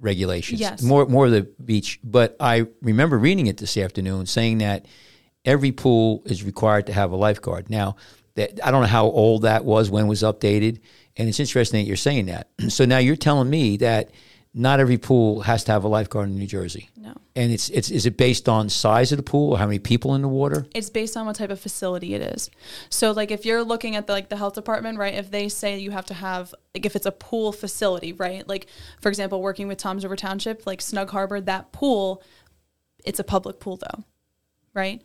regulations. 0.01 0.61
Yes. 0.61 0.83
more 0.83 1.07
more 1.07 1.27
of 1.27 1.33
the 1.33 1.43
beach. 1.65 2.01
But 2.03 2.37
I 2.41 2.67
remember 2.83 3.17
reading 3.19 3.47
it 3.47 3.57
this 3.57 3.77
afternoon, 3.77 4.27
saying 4.27 4.59
that 4.59 4.87
every 5.45 5.71
pool 5.71 6.23
is 6.27 6.43
required 6.43 6.87
to 6.87 6.93
have 6.93 7.13
a 7.13 7.17
lifeguard. 7.17 7.71
Now, 7.71 7.97
that 8.35 8.59
I 8.67 8.73
don't 8.73 8.81
know 8.83 8.89
how 8.89 9.07
old 9.07 9.43
that 9.43 9.65
was 9.65 9.91
when 9.91 10.07
it 10.07 10.09
was 10.09 10.23
updated, 10.23 10.81
and 11.19 11.29
it's 11.29 11.41
interesting 11.41 11.83
that 11.83 11.87
you're 11.87 11.97
saying 11.97 12.27
that. 12.27 12.49
so 12.69 12.85
now 12.85 12.99
you're 12.99 13.17
telling 13.17 13.51
me 13.51 13.77
that 13.79 14.11
not 14.55 14.81
every 14.81 14.99
pool 14.99 15.43
has 15.43 15.63
to 15.65 15.73
have 15.73 15.85
a 15.85 15.89
lifeguard 15.89 16.29
in 16.29 16.39
New 16.39 16.47
Jersey. 16.47 16.89
No. 16.97 17.15
And 17.37 17.53
it's 17.53 17.69
it's 17.69 17.91
is 17.91 18.07
it 18.07 18.17
based 18.17 18.49
on 18.49 18.69
size 18.69 19.13
of 19.13 19.19
the 19.19 19.23
pool 19.23 19.53
or 19.53 19.59
how 19.59 19.67
many 19.67 19.79
people 19.79 20.15
in 20.15 20.23
the 20.23 20.29
water? 20.29 20.67
It's 20.75 20.91
based 20.91 21.17
on 21.17 21.27
what 21.27 21.37
type 21.37 21.51
of 21.51 21.61
facility 21.61 22.15
it 22.15 22.23
is. 22.23 22.51
So 22.89 23.13
like 23.13 23.31
if 23.31 23.45
you're 23.45 23.63
looking 23.63 23.95
at 23.95 24.07
the 24.07 24.13
like 24.15 24.31
the 24.31 24.37
health 24.37 24.55
department, 24.55 24.99
right? 24.99 25.15
If 25.15 25.31
they 25.31 25.49
say 25.49 25.79
you 25.79 25.91
have 25.91 26.07
to 26.07 26.15
have 26.15 26.55
like 26.75 26.87
if 26.87 26.97
it's 26.97 27.07
a 27.07 27.13
pool 27.13 27.53
facility, 27.53 28.13
right? 28.15 28.49
Like 28.49 28.67
for 29.01 29.09
example, 29.09 29.43
working 29.43 29.69
with 29.69 29.79
Tom's 29.79 30.05
River 30.05 30.17
Township, 30.17 30.67
like 30.67 30.81
Snug 30.81 31.11
Harbor, 31.11 31.41
that 31.43 31.73
pool, 31.73 32.23
it's 33.05 33.21
a 33.21 33.25
public 33.25 33.61
pool 33.61 33.77
though, 33.77 34.05
right? 34.75 35.03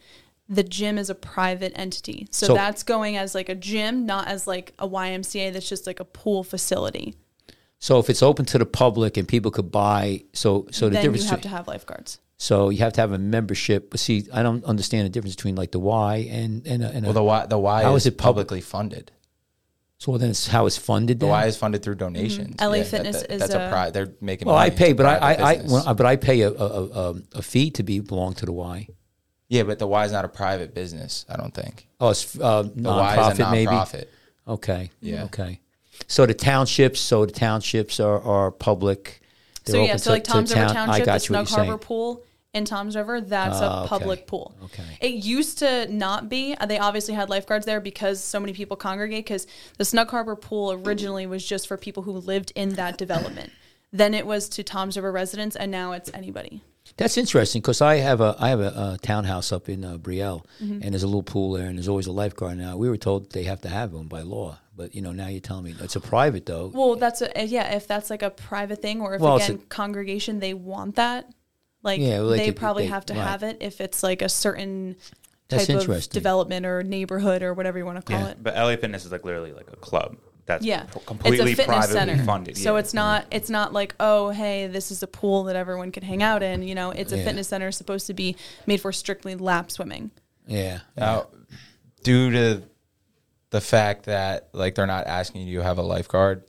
The 0.55 0.63
gym 0.63 0.97
is 0.97 1.09
a 1.09 1.15
private 1.15 1.73
entity. 1.75 2.27
So, 2.31 2.47
So- 2.47 2.53
that's 2.53 2.83
going 2.83 3.17
as 3.17 3.33
like 3.35 3.49
a 3.49 3.55
gym, 3.55 4.05
not 4.05 4.27
as 4.27 4.45
like 4.47 4.73
a 4.79 4.87
YMCA 4.87 5.51
that's 5.53 5.67
just 5.69 5.87
like 5.87 5.99
a 5.99 6.05
pool 6.05 6.43
facility. 6.43 7.15
So 7.79 7.99
if 7.99 8.09
it's 8.09 8.23
open 8.23 8.45
to 8.45 8.57
the 8.57 8.65
public 8.65 9.17
and 9.17 9.27
people 9.27 9.51
could 9.51 9.69
buy, 9.71 10.23
so 10.33 10.67
so 10.71 10.87
the 10.87 10.95
then 10.95 11.03
you 11.05 11.11
have 11.11 11.29
to 11.29 11.35
between- 11.35 11.51
have 11.51 11.67
lifeguards. 11.67 12.19
so 12.37 12.69
you 12.69 12.79
have 12.79 12.93
to 12.93 13.01
have 13.01 13.11
a 13.11 13.17
membership. 13.17 13.89
But 13.91 13.99
see, 13.99 14.25
I 14.31 14.41
don't 14.41 14.63
understand 14.63 15.05
the 15.05 15.09
difference 15.09 15.35
between 15.35 15.55
like 15.55 15.71
the 15.71 15.79
Y 15.79 16.27
and 16.31 16.65
and 16.65 16.81
a, 16.83 16.87
and 16.95 17.05
a, 17.05 17.07
Well, 17.09 17.13
the 17.13 17.23
Y, 17.23 17.45
the 17.47 17.59
Y 17.59 17.83
How 17.83 17.95
is, 17.95 18.03
is 18.03 18.07
it 18.07 18.17
public? 18.17 18.47
publicly 18.47 18.61
funded. 18.61 19.11
so 19.97 20.17
then 20.17 20.29
it's 20.29 20.47
how 20.47 20.65
it's 20.65 20.77
funded. 20.77 21.19
The 21.19 21.25
then? 21.25 21.31
Y 21.31 21.45
is 21.45 21.57
funded 21.57 21.81
through 21.83 21.95
donations. 21.95 22.55
Mm-hmm. 22.55 22.69
LA 22.71 22.77
that- 22.79 22.87
Fitness 22.87 23.21
that- 23.21 23.31
is 23.33 23.39
that's 23.41 23.53
a 23.53 23.67
a- 23.67 23.69
pri- 23.69 23.89
They're 23.91 24.13
making. 24.21 24.47
Well, 24.47 24.55
I 24.57 24.69
pay, 24.69 24.93
but 24.93 25.05
I, 25.05 25.15
I, 25.15 25.31
I, 25.51 25.55
business. 25.55 25.71
well, 25.85 25.93
but 25.95 26.05
I 26.05 26.15
pay 26.15 26.41
a, 26.41 26.51
a, 26.51 26.79
a, 27.03 27.15
a 27.35 27.41
fee 27.41 27.69
to 27.71 27.83
be 27.83 27.99
belong 27.99 28.33
to 28.35 28.45
the 28.45 28.51
Y. 28.53 28.87
yeah, 29.49 29.63
but 29.63 29.79
the 29.79 29.87
Y 29.87 30.05
is 30.05 30.11
not 30.11 30.25
a 30.25 30.29
private 30.29 30.73
business. 30.73 31.25
I 31.29 31.35
don't 31.37 31.53
think 31.53 31.87
Oh, 31.99 32.09
it's 32.09 32.37
uh, 32.39 32.63
the 32.63 32.89
Y 32.89 33.31
is 33.31 33.39
a 33.39 33.43
nonprofit, 33.43 33.51
maybe. 33.51 33.71
nonprofit. 33.71 34.05
Okay. 34.47 34.91
Yeah. 35.01 35.25
Okay. 35.25 35.59
So 36.07 36.25
the 36.25 36.33
townships, 36.33 36.99
so 36.99 37.25
the 37.25 37.31
townships 37.31 37.99
are, 37.99 38.19
are 38.21 38.51
public. 38.51 39.21
They're 39.65 39.73
So 39.75 39.77
yeah, 39.81 39.87
open 39.89 39.99
so 39.99 40.03
to- 40.05 40.09
like 40.11 40.23
to 40.25 40.31
Tom's 40.31 40.53
River 40.53 40.67
town- 40.67 40.75
I 40.77 40.85
Township, 40.85 40.99
the 41.01 41.05
got 41.05 41.29
you 41.29 41.35
what 41.35 41.47
Snug 41.47 41.57
Harbor 41.57 41.71
saying. 41.71 41.79
pool 41.79 42.21
in 42.53 42.65
Tom's 42.65 42.95
River, 42.95 43.21
that's 43.21 43.57
Ah, 43.61 43.63
a 43.63 43.79
okay. 43.81 43.89
public 43.89 44.27
pool. 44.27 44.53
Okay. 44.65 44.83
It 45.01 45.13
used 45.23 45.59
to 45.59 45.87
not 45.91 46.29
be. 46.29 46.55
Uh, 46.55 46.65
They 46.65 46.77
obviously 46.77 47.13
had 47.13 47.29
lifeguards 47.29 47.65
there 47.65 47.79
because 47.79 48.21
so 48.23 48.39
many 48.39 48.53
people 48.53 48.75
congregate. 48.77 49.25
Because 49.25 49.47
the 49.77 49.85
Snug 49.85 50.09
Harbor 50.11 50.35
pool 50.35 50.71
originally 50.73 51.25
was 51.25 51.45
just 51.45 51.67
for 51.67 51.77
people 51.77 52.03
who 52.03 52.11
lived 52.11 52.51
in 52.55 52.69
that 52.75 52.97
development. 52.97 53.51
Then 53.91 54.13
it 54.13 54.25
was 54.27 54.49
to 54.49 54.63
Tom's 54.63 54.95
River 54.97 55.11
residents, 55.11 55.55
and 55.55 55.71
now 55.71 55.93
it's 55.93 56.09
anybody. 56.13 56.61
That's 56.97 57.17
interesting 57.17 57.61
because 57.61 57.81
I 57.81 57.95
have 57.95 58.21
a 58.21 58.35
I 58.39 58.49
have 58.49 58.59
a, 58.59 58.93
a 58.93 58.97
townhouse 59.01 59.51
up 59.51 59.67
in 59.69 59.83
uh, 59.83 59.97
Brielle, 59.97 60.45
Mm-hmm. 60.61 60.79
and 60.83 60.93
there's 60.93 61.03
a 61.03 61.07
little 61.07 61.23
pool 61.23 61.53
there, 61.53 61.67
and 61.67 61.77
there's 61.77 61.87
always 61.87 62.07
a 62.07 62.11
lifeguard. 62.11 62.57
Now 62.57 62.77
we 62.77 62.87
were 62.89 62.97
told 62.97 63.31
they 63.31 63.43
have 63.43 63.61
to 63.61 63.69
have 63.69 63.93
one 63.93 64.07
by 64.07 64.21
law, 64.21 64.59
but 64.75 64.93
you 64.93 65.01
know 65.01 65.11
now 65.11 65.27
you're 65.27 65.39
telling 65.41 65.63
me 65.65 65.75
it's 65.79 65.95
a 65.95 65.99
private 65.99 66.45
though. 66.45 66.71
Well, 66.73 66.95
that's 66.95 67.21
a, 67.21 67.39
uh, 67.39 67.43
yeah. 67.43 67.75
If 67.75 67.87
that's 67.87 68.09
like 68.09 68.21
a 68.21 68.29
private 68.29 68.81
thing, 68.81 69.01
or 69.01 69.15
if 69.15 69.21
Well, 69.21 69.37
it's 69.37 69.49
again 69.49 69.63
congregation 69.69 70.39
they 70.39 70.53
want 70.53 70.95
that, 70.97 71.31
like 71.81 71.99
Yeah, 71.99 72.19
well, 72.19 72.29
they 72.29 72.37
they 72.37 72.45
could- 72.47 72.57
probably 72.57 72.83
they- 72.83 72.89
have 72.89 73.05
to 73.07 73.13
right. 73.13 73.23
have 73.27 73.41
it. 73.43 73.57
If 73.61 73.81
it's 73.81 74.03
like 74.03 74.21
a 74.21 74.29
certain 74.29 74.95
That's 75.49 75.65
type 75.67 75.87
of 75.89 76.09
development 76.09 76.65
or 76.67 76.83
neighborhood 76.83 77.41
or 77.43 77.53
whatever 77.55 77.77
you 77.79 77.85
want 77.85 77.97
to 77.97 78.11
call 78.11 78.21
Yeah. 78.21 78.29
it. 78.31 78.43
But 78.43 78.55
LA 78.55 78.75
Fitness 78.77 79.03
is 79.05 79.11
like 79.11 79.25
literally 79.25 79.51
like 79.53 79.67
a 79.73 79.75
club. 79.77 80.15
That's 80.45 80.65
Yeah, 80.65 80.83
p- 80.83 80.99
completely 81.05 81.51
it's 81.51 81.59
a 81.59 81.63
fitness 81.63 81.85
privately 81.87 82.13
center. 82.13 82.23
funded. 82.25 82.57
So 82.57 82.73
yeah. 82.73 82.79
it's 82.81 82.93
not 82.93 83.25
it's 83.31 83.49
not 83.49 83.71
like 83.71 83.95
oh 83.99 84.29
hey 84.31 84.67
this 84.67 84.91
is 84.91 85.01
a 85.01 85.07
pool 85.07 85.45
that 85.45 85.55
everyone 85.55 85.91
can 85.91 86.03
hang 86.03 86.21
out 86.21 86.43
in. 86.43 86.63
You 86.63 86.75
know, 86.75 86.91
it's 86.91 87.11
a 87.13 87.17
Yeah. 87.17 87.23
fitness 87.25 87.47
center 87.47 87.71
supposed 87.71 88.07
to 88.07 88.13
be 88.13 88.35
made 88.67 88.81
for 88.81 88.91
strictly 88.91 89.35
lap 89.35 89.71
swimming. 89.71 90.11
Yeah. 90.45 90.79
Now, 90.97 91.27
due 92.03 92.31
to 92.31 92.63
the 93.51 93.61
fact 93.61 94.05
that 94.05 94.49
like 94.53 94.75
they're 94.75 94.85
not 94.87 95.07
asking 95.07 95.47
you 95.47 95.59
to 95.59 95.63
have 95.63 95.77
a 95.77 95.81
lifeguard, 95.83 96.43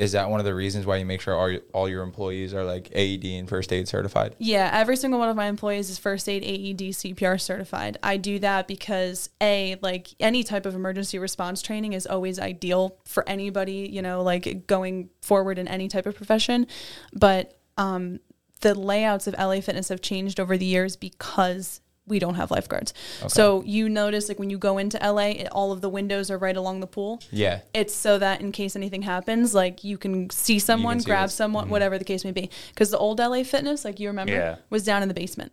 is 0.00 0.12
that 0.12 0.30
one 0.30 0.40
of 0.40 0.46
the 0.46 0.54
reasons 0.54 0.86
why 0.86 0.96
you 0.96 1.04
make 1.04 1.20
sure 1.20 1.34
all 1.34 1.50
your, 1.50 1.60
all 1.74 1.86
your 1.86 2.02
employees 2.02 2.54
are 2.54 2.64
like 2.64 2.90
AED 2.94 3.22
and 3.26 3.46
first 3.46 3.70
aid 3.70 3.86
certified? 3.86 4.34
Yeah, 4.38 4.70
every 4.72 4.96
single 4.96 5.20
one 5.20 5.28
of 5.28 5.36
my 5.36 5.44
employees 5.44 5.90
is 5.90 5.98
first 5.98 6.26
aid 6.26 6.42
AED 6.42 6.88
CPR 6.94 7.38
certified. 7.38 7.98
I 8.02 8.16
do 8.16 8.38
that 8.38 8.66
because 8.66 9.28
a 9.42 9.76
like 9.82 10.08
any 10.18 10.42
type 10.42 10.64
of 10.64 10.74
emergency 10.74 11.18
response 11.18 11.60
training 11.60 11.92
is 11.92 12.06
always 12.06 12.38
ideal 12.38 12.96
for 13.04 13.28
anybody, 13.28 13.90
you 13.92 14.00
know, 14.00 14.22
like 14.22 14.66
going 14.66 15.10
forward 15.20 15.58
in 15.58 15.68
any 15.68 15.86
type 15.86 16.06
of 16.06 16.16
profession. 16.16 16.66
But 17.12 17.60
um 17.76 18.20
the 18.62 18.74
layouts 18.74 19.26
of 19.26 19.34
LA 19.38 19.60
Fitness 19.60 19.90
have 19.90 20.00
changed 20.00 20.40
over 20.40 20.56
the 20.56 20.64
years 20.64 20.96
because 20.96 21.82
we 22.10 22.18
don't 22.18 22.34
have 22.34 22.50
lifeguards. 22.50 22.92
So 23.28 23.62
you 23.64 23.88
notice 23.88 24.28
like 24.28 24.38
when 24.38 24.50
you 24.50 24.58
go 24.58 24.78
into 24.78 24.98
LA, 24.98 25.28
it, 25.28 25.48
all 25.52 25.72
of 25.72 25.80
the 25.80 25.88
windows 25.88 26.30
are 26.30 26.38
right 26.38 26.56
along 26.56 26.80
the 26.80 26.86
pool. 26.86 27.22
Yeah. 27.30 27.60
It's 27.72 27.94
so 27.94 28.18
that 28.18 28.40
in 28.40 28.52
case 28.52 28.76
anything 28.76 29.02
happens, 29.02 29.54
like 29.54 29.84
you 29.84 29.96
can 29.96 30.28
see 30.30 30.58
someone, 30.58 31.00
see 31.00 31.06
grab 31.06 31.26
this. 31.28 31.34
someone, 31.34 31.64
mm-hmm. 31.64 31.72
whatever 31.72 31.98
the 31.98 32.04
case 32.04 32.24
may 32.24 32.32
be. 32.32 32.50
Because 32.70 32.90
the 32.90 32.98
old 32.98 33.18
LA 33.18 33.42
Fitness, 33.44 33.84
like 33.84 34.00
you 34.00 34.08
remember, 34.08 34.32
Yeah. 34.32 34.56
was 34.68 34.84
down 34.84 35.02
in 35.02 35.08
the 35.08 35.14
basement. 35.14 35.52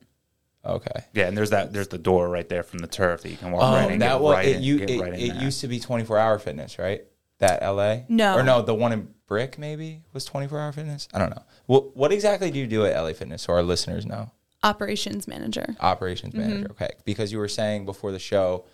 Okay. 0.66 1.06
yeah, 1.14 1.28
and 1.28 1.38
there's 1.38 1.52
that 1.52 1.72
there's 1.72 1.88
the 1.88 1.98
door 1.98 2.28
right 2.28 2.50
there 2.50 2.64
from 2.64 2.80
the 2.80 2.88
turf 2.88 3.22
that 3.22 3.30
you 3.30 3.38
can 3.38 3.52
walk 3.52 3.64
Oh, 3.64 3.74
right 3.74 3.92
in. 3.92 4.00
that 4.00 4.14
get 4.14 4.22
was 4.22 4.34
right 4.34 4.46
it. 4.48 4.56
in, 4.58 4.64
You 4.64 4.80
get 4.80 4.90
it, 4.90 5.00
right 5.00 5.14
in 5.14 5.20
it 5.20 5.36
used 5.36 5.62
to 5.62 5.68
be 5.70 5.80
twenty 5.80 6.04
four 6.04 6.18
hour 6.18 6.38
fitness, 6.40 6.78
right? 6.78 7.04
That 7.40 7.62
LA? 7.62 8.00
No. 8.10 8.36
Or 8.36 8.44
no, 8.44 8.62
the 8.64 8.74
one 8.74 8.92
in 8.92 9.08
Brick 9.28 9.58
maybe 9.60 10.02
was 10.14 10.26
24 10.26 10.60
hour 10.60 10.72
fitness? 10.72 11.08
I 11.14 11.20
don't 11.20 11.30
know. 11.30 11.44
What 11.68 11.96
what 11.96 12.12
exactly 12.12 12.50
do 12.50 12.60
you 12.60 12.66
do 12.68 12.86
at 12.86 13.00
LA 13.00 13.14
Fitness 13.14 13.44
so 13.44 13.54
our 13.54 13.62
listeners 13.62 14.06
know? 14.06 14.32
Operations 14.64 15.28
manager. 15.28 15.76
Operations 15.80 16.34
Mm-hmm. 16.34 16.50
manager. 16.50 16.68
Okay. 16.72 16.90
Because 17.06 17.32
you 17.32 17.38
were 17.38 17.48
saying 17.48 17.86
before 17.86 18.12
the 18.12 18.20
show 18.20 18.66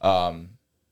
um, 0.00 0.50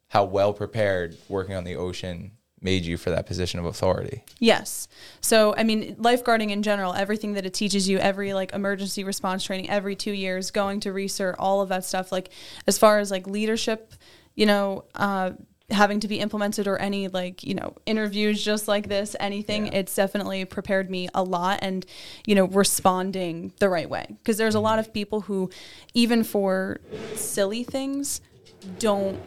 how 0.09 0.25
well 0.25 0.53
prepared 0.53 1.17
working 1.29 1.55
on 1.55 1.65
the 1.65 1.77
ocean 1.77 2.33
made 2.61 2.85
you 2.85 2.97
for 2.97 3.11
that 3.11 3.27
position 3.27 3.59
of 3.59 3.67
authority. 3.67 4.23
Yes. 4.39 4.87
So, 5.21 5.53
I 5.57 5.65
mean, 5.65 5.97
lifeguarding 5.97 6.51
in 6.51 6.63
general, 6.63 6.95
everything 6.95 7.33
that 7.33 7.45
it 7.45 7.53
teaches 7.55 7.89
you, 7.89 7.99
every 7.99 8.35
like 8.35 8.53
emergency 8.53 9.03
response 9.03 9.43
training, 9.43 9.69
every 9.69 9.97
two 9.97 10.13
years, 10.13 10.53
going 10.53 10.79
to 10.81 10.93
research, 10.93 11.35
all 11.41 11.61
of 11.61 11.69
that 11.71 11.85
stuff, 11.85 12.13
like 12.13 12.31
as 12.69 12.79
far 12.79 13.01
as 13.01 13.11
like 13.11 13.27
leadership, 13.27 13.93
you 14.37 14.47
know, 14.47 14.85
uh, 14.95 15.33
having 15.71 16.01
to 16.01 16.09
be 16.09 16.21
implemented 16.21 16.67
or 16.67 16.77
any 16.79 17.09
like, 17.09 17.43
you 17.43 17.55
know, 17.55 17.75
interviews 17.87 18.43
just 18.45 18.69
like 18.69 18.89
this, 18.89 19.17
anything, 19.21 19.69
it's 19.69 19.95
definitely 19.95 20.45
prepared 20.45 20.91
me 20.91 21.09
a 21.15 21.23
lot 21.23 21.59
and, 21.63 21.87
you 22.27 22.35
know, 22.35 22.47
responding 22.47 23.53
the 23.59 23.69
right 23.69 23.89
way. 23.89 24.07
Because 24.09 24.37
there's 24.37 24.55
a 24.55 24.59
mm-hmm. 24.59 24.65
lot 24.65 24.79
of 24.79 24.93
people 24.93 25.23
who, 25.23 25.51
even 25.95 26.25
for 26.25 26.81
silly 27.15 27.65
things, 27.65 28.21
don't 28.79 29.21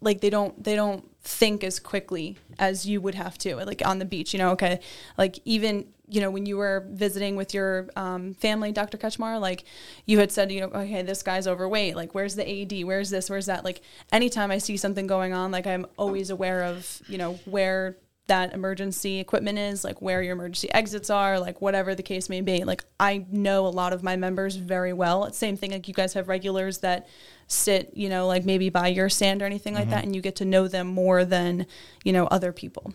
like 0.00 0.20
they 0.20 0.30
don't 0.30 0.62
they 0.62 0.76
don't 0.76 1.04
think 1.24 1.64
as 1.64 1.80
quickly 1.80 2.36
as 2.58 2.86
you 2.86 3.00
would 3.00 3.14
have 3.14 3.38
to 3.38 3.56
like 3.56 3.84
on 3.84 3.98
the 3.98 4.04
beach 4.04 4.34
you 4.34 4.38
know 4.38 4.50
okay 4.50 4.78
like 5.16 5.38
even 5.46 5.86
you 6.06 6.20
know 6.20 6.30
when 6.30 6.44
you 6.44 6.58
were 6.58 6.86
visiting 6.90 7.34
with 7.34 7.54
your 7.54 7.88
um, 7.96 8.34
family 8.34 8.70
dr 8.72 8.96
Katchmar 8.98 9.40
like 9.40 9.64
you 10.04 10.18
had 10.18 10.30
said 10.30 10.52
you 10.52 10.60
know 10.60 10.66
okay 10.66 11.00
this 11.00 11.22
guy's 11.22 11.46
overweight 11.46 11.96
like 11.96 12.14
where's 12.14 12.34
the 12.34 12.46
AED 12.46 12.84
where's 12.84 13.08
this 13.08 13.30
where's 13.30 13.46
that 13.46 13.64
like 13.64 13.80
anytime 14.12 14.50
i 14.50 14.58
see 14.58 14.76
something 14.76 15.06
going 15.06 15.32
on 15.32 15.50
like 15.50 15.66
i'm 15.66 15.86
always 15.96 16.28
aware 16.28 16.62
of 16.64 17.00
you 17.08 17.16
know 17.16 17.34
where 17.46 17.96
that 18.26 18.54
emergency 18.54 19.20
equipment 19.20 19.58
is, 19.58 19.84
like 19.84 20.00
where 20.00 20.22
your 20.22 20.32
emergency 20.32 20.72
exits 20.72 21.10
are, 21.10 21.38
like 21.38 21.60
whatever 21.60 21.94
the 21.94 22.02
case 22.02 22.28
may 22.28 22.40
be. 22.40 22.64
Like 22.64 22.82
I 22.98 23.26
know 23.30 23.66
a 23.66 23.68
lot 23.68 23.92
of 23.92 24.02
my 24.02 24.16
members 24.16 24.56
very 24.56 24.92
well. 24.92 25.30
Same 25.32 25.56
thing 25.56 25.72
like 25.72 25.88
you 25.88 25.94
guys 25.94 26.14
have 26.14 26.28
regulars 26.28 26.78
that 26.78 27.06
sit, 27.46 27.90
you 27.94 28.08
know, 28.08 28.26
like 28.26 28.44
maybe 28.44 28.70
by 28.70 28.88
your 28.88 29.08
stand 29.08 29.42
or 29.42 29.46
anything 29.46 29.74
like 29.74 29.90
that 29.90 30.04
and 30.04 30.14
you 30.14 30.22
get 30.22 30.36
to 30.36 30.44
know 30.44 30.68
them 30.68 30.86
more 30.86 31.24
than, 31.24 31.66
you 32.04 32.12
know, 32.12 32.26
other 32.26 32.52
people. 32.52 32.92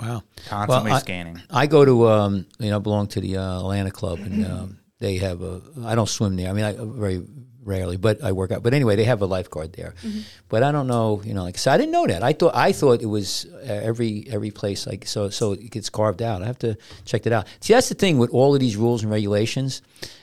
Wow. 0.00 0.22
Constantly 0.48 0.90
Well, 0.90 0.96
I- 0.96 1.00
scanning. 1.00 1.42
I 1.50 1.66
go 1.66 1.84
to, 1.84 2.08
um, 2.08 2.46
you 2.58 2.70
know, 2.70 2.76
I 2.76 2.80
belong 2.80 3.06
to 3.08 3.20
the 3.20 3.36
uh, 3.36 3.58
Atlantic 3.60 3.92
Club, 3.92 4.18
and 4.20 4.44
um, 4.46 4.78
they 4.98 5.18
have 5.18 5.42
a. 5.42 5.62
I 5.84 5.94
don't 5.94 6.08
swim 6.08 6.36
there. 6.36 6.50
I 6.50 6.52
mean, 6.52 6.64
I 6.64 6.74
very 6.78 7.22
rarely, 7.64 7.96
but 7.96 8.22
I 8.24 8.32
work 8.32 8.50
out. 8.50 8.64
But 8.64 8.74
anyway, 8.74 8.96
they 8.96 9.04
have 9.04 9.22
a 9.22 9.26
lifeguard 9.26 9.74
there. 9.74 9.94
But 10.48 10.64
I 10.64 10.72
don't 10.72 10.88
know, 10.88 11.22
you 11.24 11.34
know, 11.34 11.44
like 11.44 11.56
so. 11.56 11.70
I 11.70 11.76
didn't 11.76 11.92
know 11.92 12.06
that. 12.08 12.24
I 12.24 12.32
thought 12.32 12.56
I 12.56 12.72
thought 12.72 13.00
it 13.00 13.06
was 13.06 13.46
uh, 13.52 13.58
every 13.68 14.26
every 14.28 14.50
place 14.50 14.86
like 14.88 15.06
so. 15.06 15.28
So 15.30 15.52
it 15.52 15.70
gets 15.70 15.88
carved 15.88 16.20
out. 16.22 16.42
I 16.42 16.46
have 16.46 16.58
to 16.60 16.76
check 17.04 17.22
that 17.22 17.32
out. 17.32 17.46
See, 17.60 17.72
that's 17.72 17.88
the 17.88 17.94
thing 17.94 18.18
with 18.18 18.30
all 18.30 18.54
of 18.54 18.60
these 18.60 18.76
rules 18.76 19.02
and 19.04 19.12
regulations. 19.12 19.82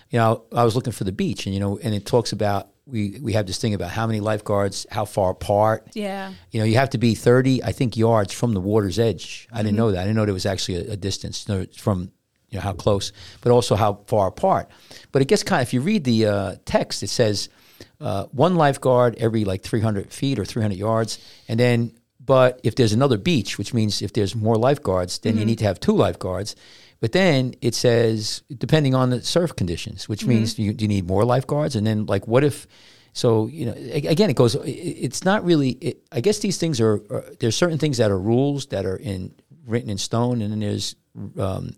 You 0.10 0.20
know, 0.20 0.44
I 0.52 0.66
was 0.66 0.76
looking 0.76 0.92
for 0.94 1.06
the 1.06 1.12
beach, 1.14 1.46
and 1.46 1.54
you 1.54 1.62
know, 1.62 1.78
and 1.82 1.94
it 1.94 2.06
talks 2.06 2.34
about 2.34 2.69
we 2.90 3.20
we 3.22 3.34
have 3.34 3.46
this 3.46 3.58
thing 3.58 3.74
about 3.74 3.92
how 3.92 4.08
many 4.08 4.20
lifeguards, 4.20 4.86
how 4.92 5.06
far 5.06 5.32
apart. 5.32 5.88
Yeah. 5.94 6.34
You 6.52 6.60
know, 6.60 6.66
you 6.66 6.76
have 6.76 6.90
to 6.92 6.98
be 6.98 7.16
30, 7.16 7.64
I 7.64 7.72
think, 7.72 7.96
yards 7.96 8.34
from 8.34 8.54
the 8.54 8.60
water's 8.60 9.00
edge. 9.00 9.48
I 9.52 9.64
didn't 9.64 9.78
know 9.78 9.92
that. 9.92 10.00
I 10.00 10.04
didn't 10.04 10.16
know 10.16 10.26
there 10.26 10.34
was 10.34 10.46
actually 10.46 10.88
a, 10.88 10.94
a 10.94 10.98
distance 10.98 11.46
from 11.76 12.12
you 12.50 12.58
know 12.58 12.62
how 12.62 12.74
close, 12.74 13.12
but 13.42 13.52
also 13.52 13.76
how 13.76 14.00
far 14.08 14.28
apart. 14.28 14.70
But 15.12 15.22
it 15.22 15.28
gets 15.28 15.44
kind 15.44 15.62
of, 15.62 15.68
if 15.68 15.74
you 15.74 15.82
read 15.82 16.04
the 16.04 16.26
uh, 16.26 16.56
text, 16.66 17.04
it 17.04 17.10
says 17.10 17.50
uh, 18.02 18.26
one 18.32 18.56
lifeguard 18.56 19.16
every 19.18 19.46
like 19.46 19.62
300 19.62 20.12
feet 20.12 20.40
or 20.40 20.46
300 20.46 20.78
yards. 20.78 21.20
And 21.48 21.60
then, 21.60 21.94
but 22.20 22.60
if 22.64 22.76
there's 22.76 22.94
another 22.94 23.18
beach, 23.18 23.58
which 23.58 23.74
means 23.74 24.02
if 24.02 24.14
there's 24.14 24.36
more 24.36 24.56
lifeguards, 24.56 25.20
then 25.20 25.38
you 25.38 25.46
need 25.46 25.60
to 25.60 25.66
have 25.66 25.80
two 25.80 25.94
lifeguards. 25.94 26.56
But 27.02 27.12
then 27.14 27.54
it 27.62 27.76
says, 27.76 28.44
depending 28.58 28.94
on 28.96 29.10
the 29.10 29.22
surf 29.24 29.56
conditions, 29.56 30.10
which 30.10 30.26
means 30.26 30.60
you, 30.60 30.76
you 30.78 30.88
need 30.88 31.08
more 31.08 31.24
lifeguards. 31.24 31.76
And 31.76 31.88
then, 31.88 32.06
like, 32.06 32.28
what 32.28 32.44
if 32.44 32.68
so 33.14 33.48
you 33.48 33.66
know, 33.66 33.74
again, 33.94 34.30
it 34.30 34.36
goes. 34.36 34.56
it- 34.56 34.68
It's 34.70 35.24
not 35.24 35.44
really. 35.46 35.72
It, 35.82 36.04
I 36.12 36.20
guess 36.22 36.40
these 36.40 36.58
things 36.58 36.80
are, 36.82 36.96
are. 37.10 37.24
There's 37.40 37.56
certain 37.56 37.78
things 37.78 37.98
that 37.98 38.12
are 38.12 38.20
rules 38.20 38.68
that 38.68 38.86
are 38.86 38.98
in 38.98 39.34
written 39.66 39.90
in 39.90 39.98
stone, 39.98 40.42
and 40.42 40.52
then 40.52 40.60
there's, 40.60 40.96
um, 41.38 41.72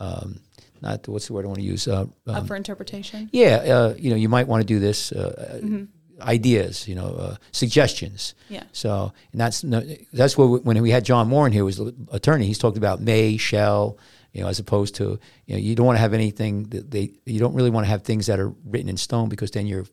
um, 0.00 0.40
not 0.80 1.06
what's 1.08 1.26
the 1.26 1.32
word 1.34 1.44
I 1.44 1.48
want 1.48 1.58
to 1.60 1.64
use. 1.64 1.86
Uh, 1.86 2.06
um, 2.26 2.34
Up 2.34 2.46
for 2.46 2.56
interpretation. 2.56 3.28
yeah, 3.32 3.56
uh, 3.56 3.94
you 3.98 4.10
know, 4.10 4.16
you 4.16 4.28
might 4.28 4.48
want 4.48 4.60
to 4.62 4.66
do 4.66 4.78
this. 4.80 5.12
Uh, 5.12 5.76
Ideas, 6.20 6.86
you 6.86 6.94
know, 6.94 7.06
uh, 7.18 7.36
suggestions. 7.50 8.34
Yeah. 8.48 8.62
So, 8.72 9.12
and 9.32 9.40
that's 9.40 9.64
no, 9.64 9.82
that's 10.12 10.38
what 10.38 10.64
when 10.64 10.80
we 10.80 10.90
had 10.90 11.04
John 11.04 11.28
Moore 11.28 11.46
in 11.48 11.52
here, 11.52 11.64
was 11.64 11.78
the 11.78 11.92
attorney. 12.12 12.46
He's 12.46 12.58
talked 12.58 12.76
about 12.76 13.00
may, 13.00 13.36
shall, 13.38 13.98
you 14.32 14.42
know, 14.42 14.48
as 14.48 14.58
opposed 14.58 14.94
to 14.96 15.18
you 15.46 15.54
know, 15.54 15.58
you 15.60 15.74
don't 15.74 15.86
want 15.86 15.96
to 15.96 16.00
have 16.00 16.14
anything 16.14 16.64
that 16.70 16.90
they. 16.90 17.12
You 17.26 17.38
don't 17.40 17.54
really 17.54 17.70
want 17.70 17.84
to 17.86 17.90
have 17.90 18.02
things 18.02 18.26
that 18.26 18.38
are 18.40 18.52
written 18.64 18.88
in 18.88 18.96
stone 18.96 19.28
because 19.28 19.50
then 19.50 19.66
you're 19.66 19.84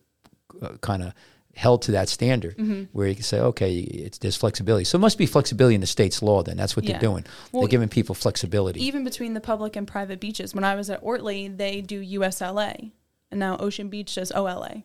uh, 0.62 0.70
kind 0.82 1.04
of 1.04 1.14
held 1.56 1.82
to 1.82 1.92
that 1.92 2.08
standard 2.08 2.56
where 2.94 3.08
you 3.08 3.16
can 3.16 3.24
say, 3.24 3.40
okay, 3.40 3.80
it's 3.80 4.18
there's 4.20 4.38
flexibility. 4.38 4.86
So 4.86 4.98
it 4.98 5.02
must 5.02 5.18
be 5.18 5.26
flexibility 5.26 5.76
in 5.76 5.82
the 5.82 5.88
state's 5.88 6.22
law. 6.22 6.42
Then 6.42 6.56
that's 6.58 6.76
what 6.76 6.86
Yeah. 6.86 6.94
they're 6.94 7.02
doing. 7.02 7.26
Well, 7.52 7.64
they're 7.64 7.68
giving 7.70 7.90
people 7.90 8.16
flexibility. 8.16 8.82
Even 8.86 9.04
between 9.04 9.34
the 9.34 9.42
public 9.42 9.76
and 9.76 9.86
private 9.88 10.20
beaches. 10.22 10.56
When 10.56 10.64
I 10.64 10.76
was 10.76 10.90
at 10.90 11.04
Ortley, 11.04 11.56
they 11.56 11.82
do 11.82 12.02
USLA. 12.02 12.92
And 13.32 13.40
now 13.40 13.58
Ocean 13.58 13.90
Beach 13.90 14.16
does 14.16 14.32
OLA. 14.32 14.84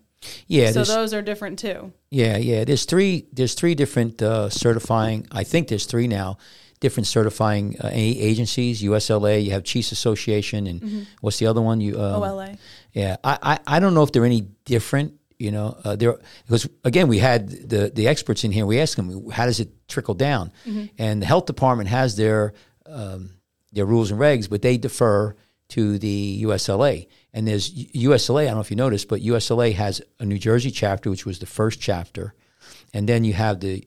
yeah, 0.49 0.73
so 0.73 0.85
those 0.85 1.15
are 1.15 1.23
different 1.23 1.59
too. 1.59 1.93
Yeah, 2.11 2.39
yeah. 2.39 2.65
There's 2.65 2.85
three. 2.87 3.27
There's 3.33 3.55
three 3.55 3.75
different 3.75 4.21
uh, 4.21 4.49
certifying. 4.51 5.27
I 5.31 5.45
think 5.45 5.69
there's 5.69 5.87
three 5.87 6.09
now. 6.09 6.39
Different 6.85 7.07
certifying 7.07 7.77
uh, 7.83 7.89
agencies. 7.93 8.83
USLA. 8.83 9.43
You 9.43 9.53
have 9.53 9.65
Chiefs 9.65 9.91
Association, 9.91 10.67
and 10.67 11.07
what's 11.23 11.39
the 11.39 11.47
other 11.47 11.63
one? 11.63 11.81
You 11.81 11.95
um, 11.95 12.23
OLA. 12.23 12.59
Yeah, 12.93 13.17
I, 13.25 13.39
I 13.51 13.77
I 13.77 13.81
don't 13.81 13.95
know 13.95 14.03
if 14.03 14.13
they're 14.13 14.27
any 14.27 14.43
different. 14.67 15.15
You 15.39 15.51
know, 15.51 15.77
uh, 15.83 15.97
there 15.97 16.19
because 16.45 16.69
again 16.85 17.09
we 17.09 17.19
had 17.19 17.49
the 17.49 17.91
the 17.95 18.07
experts 18.07 18.45
in 18.45 18.53
here. 18.53 18.67
We 18.67 18.81
asked 18.81 18.97
them 18.97 19.31
how 19.31 19.47
does 19.47 19.61
it 19.61 19.71
trickle 19.89 20.15
down, 20.15 20.53
and 20.99 21.23
the 21.23 21.27
health 21.27 21.47
department 21.47 21.89
has 21.89 22.17
their 22.17 22.53
um, 22.85 23.31
their 23.73 23.87
rules 23.87 24.11
and 24.11 24.21
regs, 24.21 24.49
but 24.51 24.61
they 24.61 24.77
defer 24.77 25.35
to 25.69 25.99
the 25.99 26.43
USLA. 26.45 27.09
And 27.33 27.49
there's 27.49 27.73
USLA. 27.95 28.43
I 28.43 28.45
don't 28.47 28.57
know 28.57 28.61
if 28.61 28.71
you 28.71 28.77
noticed, 28.77 29.09
but 29.09 29.23
USLA 29.23 29.75
has 29.75 30.03
a 30.21 30.25
New 30.25 30.39
Jersey 30.39 30.71
chapter, 30.71 31.11
which 31.11 31.27
was 31.27 31.39
the 31.39 31.47
first 31.47 31.81
chapter, 31.81 32.35
and 32.93 33.09
then 33.09 33.25
you 33.25 33.33
have 33.33 33.61
the 33.61 33.85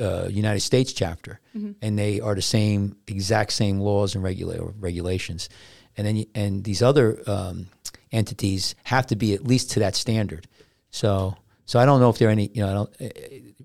uh, 0.00 0.28
United 0.28 0.60
States 0.60 0.92
chapter, 0.92 1.40
and 1.82 1.98
they 1.98 2.20
are 2.20 2.34
the 2.34 2.42
same 2.42 2.96
exact 3.06 3.52
same 3.52 3.78
laws 3.80 4.14
and 4.14 4.24
regula- 4.24 4.72
regulations, 4.80 5.48
and 5.96 6.06
then 6.06 6.24
and 6.34 6.64
these 6.64 6.82
other 6.82 7.20
um, 7.26 7.66
entities 8.12 8.74
have 8.84 9.06
to 9.06 9.16
be 9.16 9.34
at 9.34 9.46
least 9.46 9.70
to 9.72 9.80
that 9.80 9.94
standard. 9.96 10.46
So 10.90 11.36
so 11.66 11.78
I 11.78 11.84
don't 11.86 12.00
know 12.00 12.10
if 12.10 12.18
there 12.18 12.28
are 12.28 12.32
any 12.32 12.50
you 12.52 12.62
know 12.62 12.70
I 12.70 12.72
don't, 12.72 12.90
uh, 13.00 13.08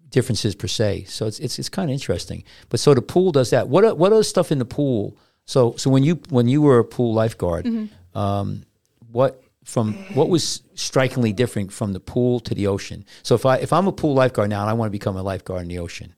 differences 0.10 0.56
per 0.56 0.68
se. 0.68 1.06
So 1.08 1.26
it's 1.28 1.40
it's, 1.40 1.60
it's 1.60 1.70
kind 1.70 1.90
of 1.90 1.94
interesting. 1.94 2.44
But 2.70 2.80
so 2.80 2.94
the 2.94 3.02
pool 3.02 3.32
does 3.32 3.50
that. 3.50 3.68
What 3.68 3.84
are, 3.84 3.96
what 3.96 4.14
other 4.14 4.24
stuff 4.24 4.52
in 4.52 4.60
the 4.60 4.66
pool? 4.66 5.18
So 5.46 5.76
so 5.78 5.90
when 5.90 6.04
you 6.04 6.16
when 6.30 6.48
you 6.48 6.62
were 6.62 6.80
a 6.80 6.86
pool 6.86 7.14
lifeguard, 7.14 7.66
um, 8.14 8.64
what 9.12 9.42
from 9.66 9.94
what 10.14 10.30
was 10.30 10.62
strikingly 10.76 11.34
different 11.34 11.74
from 11.74 11.92
the 11.94 12.00
pool 12.00 12.40
to 12.42 12.54
the 12.56 12.68
ocean? 12.68 13.04
So 13.24 13.36
if 13.36 13.46
I 13.46 13.58
if 13.58 13.74
I'm 13.74 13.88
a 13.88 13.92
pool 13.92 14.14
lifeguard 14.14 14.50
now 14.50 14.62
and 14.62 14.70
I 14.70 14.74
want 14.74 14.88
to 14.88 14.92
become 15.00 15.18
a 15.18 15.24
lifeguard 15.24 15.64
in 15.64 15.68
the 15.68 15.80
ocean, 15.80 16.14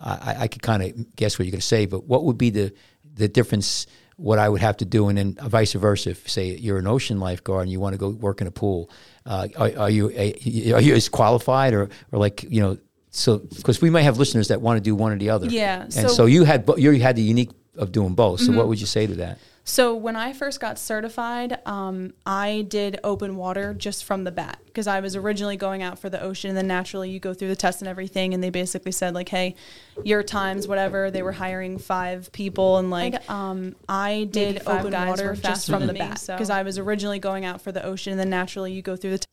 I, 0.00 0.36
I- 0.40 0.48
could 0.48 0.62
kind 0.62 0.82
of 0.82 1.16
guess 1.16 1.38
what 1.38 1.46
you're 1.46 1.52
going 1.52 1.60
to 1.60 1.66
say. 1.66 1.86
But 1.86 2.04
what 2.04 2.24
would 2.24 2.38
be 2.38 2.50
the 2.50 2.72
the 3.14 3.28
difference? 3.28 3.86
What 4.16 4.40
I 4.40 4.48
would 4.48 4.60
have 4.62 4.76
to 4.78 4.84
do, 4.84 5.06
and 5.08 5.16
then 5.16 5.34
vice 5.48 5.74
versa. 5.74 6.10
If 6.10 6.28
say 6.28 6.56
you're 6.56 6.78
an 6.78 6.88
ocean 6.88 7.20
lifeguard 7.20 7.62
and 7.62 7.70
you 7.70 7.78
want 7.78 7.92
to 7.94 7.98
go 7.98 8.08
work 8.08 8.40
in 8.40 8.48
a 8.48 8.50
pool, 8.50 8.90
uh, 9.24 9.46
are, 9.56 9.70
are 9.78 9.90
you 9.90 10.10
a, 10.10 10.72
are 10.72 10.80
you 10.80 10.94
as 10.96 11.08
qualified 11.08 11.72
or 11.72 11.88
or 12.10 12.18
like 12.18 12.42
you 12.50 12.60
know? 12.60 12.78
So 13.10 13.38
because 13.38 13.80
we 13.80 13.90
might 13.90 14.02
have 14.02 14.18
listeners 14.18 14.48
that 14.48 14.60
want 14.60 14.76
to 14.76 14.80
do 14.80 14.96
one 14.96 15.12
or 15.12 15.18
the 15.18 15.30
other. 15.30 15.46
Yeah, 15.46 15.82
And 15.82 15.92
so- 15.92 16.00
Mm-hmm. 16.00 16.08
so, 16.16 16.26
you 16.26 16.42
had 16.44 16.68
you 16.78 17.00
had 17.00 17.14
the 17.14 17.22
unique 17.22 17.50
of 17.76 17.92
doing 17.92 18.14
both. 18.16 18.40
So 18.40 18.52
what 18.52 18.66
would 18.66 18.80
you 18.80 18.86
say 18.86 19.06
to 19.06 19.14
that? 19.16 19.38
So 19.68 19.94
when 19.94 20.16
I 20.16 20.32
first 20.32 20.60
got 20.60 20.78
certified, 20.78 21.58
um, 21.66 22.14
I 22.24 22.64
did 22.70 22.98
open 23.04 23.36
water 23.36 23.74
just 23.74 24.02
from 24.02 24.24
the 24.24 24.30
bat 24.32 24.58
because 24.64 24.86
I 24.86 25.00
was 25.00 25.14
originally 25.14 25.58
going 25.58 25.82
out 25.82 25.98
for 25.98 26.08
the 26.08 26.18
ocean, 26.22 26.48
and 26.48 26.56
then 26.56 26.66
naturally 26.66 27.10
you 27.10 27.20
go 27.20 27.34
through 27.34 27.48
the 27.48 27.56
test 27.56 27.82
and 27.82 27.88
everything, 27.88 28.32
and 28.32 28.42
they 28.42 28.48
basically 28.48 28.92
said 28.92 29.12
like, 29.12 29.28
"Hey, 29.28 29.56
your 30.04 30.22
times, 30.22 30.66
whatever." 30.66 31.10
They 31.10 31.22
were 31.22 31.32
hiring 31.32 31.76
five 31.76 32.32
people, 32.32 32.78
and 32.78 32.88
like, 32.90 33.28
um, 33.30 33.76
I 33.86 34.26
did 34.30 34.62
open 34.66 34.90
water 35.06 35.28
were 35.28 35.36
just 35.36 35.68
from 35.68 35.86
the 35.86 35.92
me, 35.92 35.98
bat 35.98 36.18
so- 36.18 36.32
because 36.34 36.48
I 36.48 36.62
was 36.62 36.78
originally 36.78 37.18
going 37.18 37.44
out 37.44 37.60
for 37.60 37.70
the 37.70 37.84
ocean, 37.84 38.12
and 38.12 38.20
then 38.20 38.30
naturally 38.30 38.72
you 38.72 38.80
go 38.80 38.96
through 38.96 39.10
the 39.10 39.18
test 39.18 39.28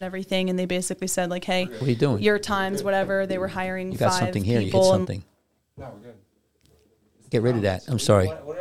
and 0.00 0.06
everything, 0.06 0.48
and 0.48 0.58
they 0.58 0.64
basically 0.64 1.06
said 1.06 1.28
like, 1.28 1.44
"Hey, 1.44 1.66
What 1.66 1.82
are 1.82 1.84
you 1.90 1.96
doing? 1.96 2.22
your 2.22 2.38
times, 2.38 2.82
whatever." 2.82 3.26
They 3.26 3.36
were 3.36 3.48
hiring 3.48 3.92
You 3.92 3.98
got 3.98 4.12
five 4.12 4.20
something 4.20 4.42
here. 4.42 4.60
You 4.60 4.68
people. 4.68 4.84
hit 4.84 4.88
and- 4.94 5.00
something. 5.00 5.24
No, 5.76 5.90
we're 5.92 5.98
good. 6.06 6.14
Get 7.28 7.42
rid 7.42 7.56
of 7.56 7.62
that. 7.62 7.82
I'm 7.88 7.98
sorry. 7.98 8.26
What, 8.26 8.46
what 8.46 8.56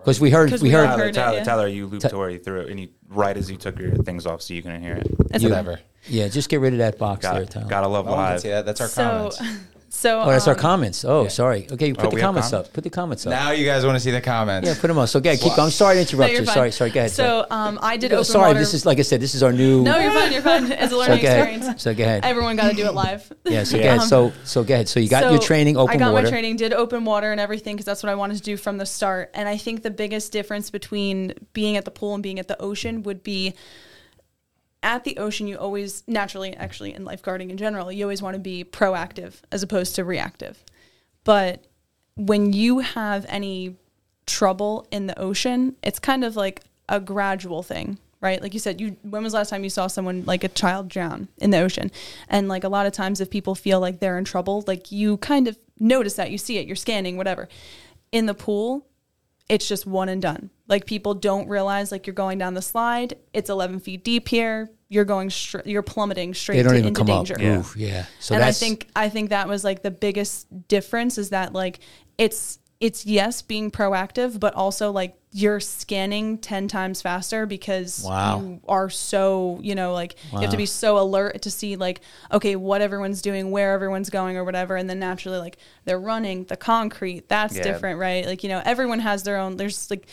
everyone 0.00 0.04
stop 0.04 0.04
talking 0.04 0.04
for? 0.04 0.04
Because 0.04 0.20
we 0.20 0.30
heard 0.30 0.50
'Cause 0.50 0.62
we 0.62 0.68
we 0.68 0.72
heard 0.74 0.86
Tyler, 0.86 0.98
heard 0.98 1.08
it, 1.08 1.14
Tyler, 1.14 1.36
yeah. 1.38 1.44
Tyler, 1.44 1.66
you 1.68 1.86
looped 1.86 2.02
Ta- 2.02 2.08
Tori 2.08 2.38
through 2.38 2.60
it, 2.62 2.70
and 2.70 2.80
you 2.80 2.88
right 3.08 3.36
as 3.36 3.50
you 3.50 3.56
took 3.56 3.78
your 3.78 3.94
things 3.96 4.26
off, 4.26 4.42
so 4.42 4.54
you 4.54 4.62
couldn't 4.62 4.82
hear 4.82 4.94
it. 4.96 5.06
That's 5.30 5.42
You- 5.42 5.48
okay. 5.50 5.58
Whatever. 5.58 5.80
Yeah, 6.08 6.28
just 6.28 6.48
get 6.48 6.60
rid 6.60 6.72
of 6.72 6.78
that 6.78 6.98
box 6.98 7.22
Got, 7.22 7.34
there, 7.34 7.44
Tyler. 7.44 7.66
gotta 7.68 7.88
love 7.88 8.06
No 8.06 8.12
one 8.12 8.20
can 8.24 8.32
live. 8.34 8.40
see 8.40 8.48
that. 8.50 8.64
That's 8.66 8.80
our 8.80 8.88
So, 8.88 9.02
comments. 9.02 9.42
So 9.90 10.20
Oh, 10.20 10.30
that's 10.30 10.46
our 10.46 10.54
um, 10.54 10.60
comments. 10.60 11.04
Oh, 11.04 11.28
sorry. 11.28 11.66
Okay, 11.70 11.92
put 11.94 12.06
Oh, 12.06 12.10
the 12.10 12.20
comments 12.20 12.50
comments? 12.50 12.68
up. 12.68 12.72
Put 12.74 12.84
the 12.84 12.90
comments 12.90 13.26
up. 13.26 13.30
Now 13.30 13.52
you 13.52 13.64
guys 13.64 13.84
want 13.86 13.96
to 13.96 14.00
see 14.00 14.10
the 14.10 14.20
comments. 14.20 14.68
yeah, 14.68 14.74
put 14.78 14.88
them 14.88 14.98
on. 14.98 15.06
So, 15.08 15.18
go 15.18 15.30
ahead, 15.30 15.40
keep 15.40 15.54
going. 15.56 15.66
I'm 15.66 15.70
sorry 15.70 15.94
to 15.94 16.00
interrupt 16.00 16.32
you're 16.32 16.40
you. 16.42 16.46
fine. 16.46 16.54
Sorry, 16.54 16.72
sorry. 16.72 16.90
Go 16.90 17.00
ahead. 17.00 17.10
So 17.10 17.46
um, 17.50 17.78
I 17.82 17.96
did 17.96 18.10
sorry. 18.10 18.16
open 18.18 18.24
sorry, 18.24 18.46
water. 18.48 18.58
this 18.58 18.74
is 18.74 18.84
like 18.84 18.98
I 18.98 19.02
said. 19.02 19.20
This 19.20 19.34
is 19.34 19.42
our 19.42 19.52
new. 19.52 19.82
no, 19.82 19.98
you're 19.98 20.12
fine. 20.12 20.32
You're 20.32 20.42
fine. 20.42 20.70
It's 20.70 20.92
a 20.92 20.96
learning 20.96 21.22
go 21.22 21.28
ahead. 21.28 21.48
experience. 21.48 21.82
So 21.82 21.94
go 21.94 22.04
ahead. 22.04 22.24
Everyone 22.24 22.56
got 22.56 22.70
to 22.70 22.76
do 22.76 22.86
it 22.86 22.94
live. 22.94 23.32
yeah. 23.44 23.64
So 23.64 23.78
go 23.78 23.84
ahead. 23.84 24.02
So 24.02 24.32
so 24.44 24.62
go 24.62 24.74
ahead. 24.74 24.88
So 24.88 25.00
you 25.00 25.08
got 25.08 25.30
your 25.32 25.40
training, 25.40 25.76
open 25.76 25.96
I 25.96 25.98
got 25.98 26.12
water. 26.12 26.24
my 26.24 26.30
training, 26.30 26.56
did 26.56 26.72
open 26.72 27.04
water 27.04 27.32
and 27.32 27.40
everything 27.40 27.74
because 27.76 27.86
that's 27.86 28.02
what 28.02 28.10
I 28.10 28.14
wanted 28.14 28.36
to 28.36 28.42
do 28.42 28.56
from 28.56 28.76
the 28.78 28.86
start. 28.86 29.30
And 29.34 29.48
I 29.48 29.56
think 29.56 29.82
the 29.82 29.90
biggest 29.90 30.32
difference 30.32 30.70
between 30.70 31.32
being 31.54 31.76
at 31.76 31.84
the 31.84 31.90
pool 31.90 32.14
and 32.14 32.22
being 32.22 32.38
at 32.38 32.46
the 32.48 32.60
ocean 32.60 33.02
would 33.04 33.22
be 33.22 33.54
at 34.82 35.04
the 35.04 35.16
ocean, 35.18 35.46
you 35.46 35.56
always 35.56 36.04
naturally, 36.06 36.54
actually, 36.54 36.94
in 36.94 37.04
lifeguarding 37.04 37.50
in 37.50 37.56
general, 37.56 37.90
you 37.90 38.04
always 38.04 38.22
want 38.22 38.34
to 38.34 38.40
be 38.40 38.64
proactive 38.64 39.34
as 39.50 39.62
opposed 39.62 39.94
to 39.96 40.04
reactive. 40.04 40.62
But 41.24 41.64
when 42.16 42.52
you 42.52 42.80
have 42.80 43.26
any 43.28 43.76
trouble 44.26 44.86
in 44.90 45.06
the 45.06 45.18
ocean, 45.18 45.76
it's 45.82 45.98
kind 45.98 46.24
of 46.24 46.36
like 46.36 46.62
a 46.88 47.00
gradual 47.00 47.62
thing, 47.62 47.98
right? 48.20 48.40
Like 48.40 48.54
you 48.54 48.60
said, 48.60 48.80
you 48.80 48.96
when 49.02 49.22
was 49.22 49.32
the 49.32 49.38
last 49.38 49.50
time 49.50 49.64
you 49.64 49.70
saw 49.70 49.88
someone 49.88 50.24
like 50.26 50.44
a 50.44 50.48
child 50.48 50.88
drown 50.88 51.28
in 51.38 51.50
the 51.50 51.58
ocean? 51.58 51.90
And 52.28 52.48
like 52.48 52.64
a 52.64 52.68
lot 52.68 52.86
of 52.86 52.92
times 52.92 53.20
if 53.20 53.30
people 53.30 53.54
feel 53.54 53.80
like 53.80 53.98
they're 53.98 54.18
in 54.18 54.24
trouble, 54.24 54.64
like 54.66 54.92
you 54.92 55.16
kind 55.18 55.48
of 55.48 55.58
notice 55.78 56.14
that, 56.14 56.30
you 56.30 56.38
see 56.38 56.58
it, 56.58 56.66
you're 56.66 56.76
scanning, 56.76 57.16
whatever. 57.16 57.48
In 58.12 58.26
the 58.26 58.34
pool, 58.34 58.86
it's 59.48 59.66
just 59.66 59.86
one 59.86 60.08
and 60.08 60.20
done. 60.20 60.50
Like 60.66 60.86
people 60.86 61.14
don't 61.14 61.48
realize 61.48 61.90
like 61.90 62.06
you're 62.06 62.14
going 62.14 62.38
down 62.38 62.54
the 62.54 62.62
slide, 62.62 63.16
it's 63.32 63.48
11 63.48 63.80
feet 63.80 64.04
deep 64.04 64.28
here, 64.28 64.70
you're 64.88 65.04
going 65.04 65.30
straight, 65.30 65.66
you're 65.66 65.82
plummeting 65.82 66.34
straight 66.34 66.56
They 66.56 66.62
don't 66.62 66.72
to, 66.72 66.78
even 66.78 66.88
into 66.88 66.98
come 66.98 67.06
danger 67.06 67.34
up. 67.34 67.40
Oof, 67.40 67.76
yeah. 67.76 68.06
So 68.20 68.34
and 68.34 68.44
I 68.44 68.52
think 68.52 68.88
I 68.94 69.08
think 69.08 69.30
that 69.30 69.48
was 69.48 69.64
like 69.64 69.82
the 69.82 69.90
biggest 69.90 70.46
difference 70.68 71.18
is 71.18 71.30
that 71.30 71.52
like 71.52 71.80
it's 72.18 72.58
it's 72.80 73.06
yes 73.06 73.42
being 73.42 73.70
proactive, 73.70 74.38
but 74.38 74.54
also 74.54 74.90
like 74.92 75.17
you're 75.32 75.60
scanning 75.60 76.38
ten 76.38 76.68
times 76.68 77.02
faster 77.02 77.44
because 77.44 78.02
Wow. 78.04 78.40
you 78.40 78.60
are 78.66 78.88
so 78.88 79.58
you 79.62 79.74
know 79.74 79.92
like 79.92 80.16
you 80.32 80.38
have 80.40 80.50
to 80.50 80.56
be 80.56 80.64
so 80.66 80.98
alert 80.98 81.42
to 81.42 81.50
see 81.50 81.76
like 81.76 82.00
okay 82.32 82.56
what 82.56 82.80
everyone's 82.80 83.20
doing, 83.22 83.50
where 83.50 83.72
everyone's 83.74 84.08
going 84.10 84.36
or 84.36 84.44
whatever, 84.44 84.76
and 84.76 84.88
then 84.88 84.98
naturally 84.98 85.38
like 85.38 85.58
they're 85.84 86.00
running 86.00 86.44
the 86.44 86.56
concrete 86.56 87.28
that's 87.28 87.56
Yeah. 87.56 87.62
different, 87.62 87.98
right? 87.98 88.24
Like 88.26 88.42
you 88.42 88.48
know 88.48 88.62
everyone 88.64 89.00
has 89.00 89.22
their 89.22 89.36
own. 89.38 89.56
There's 89.56 89.90
like 89.90 90.06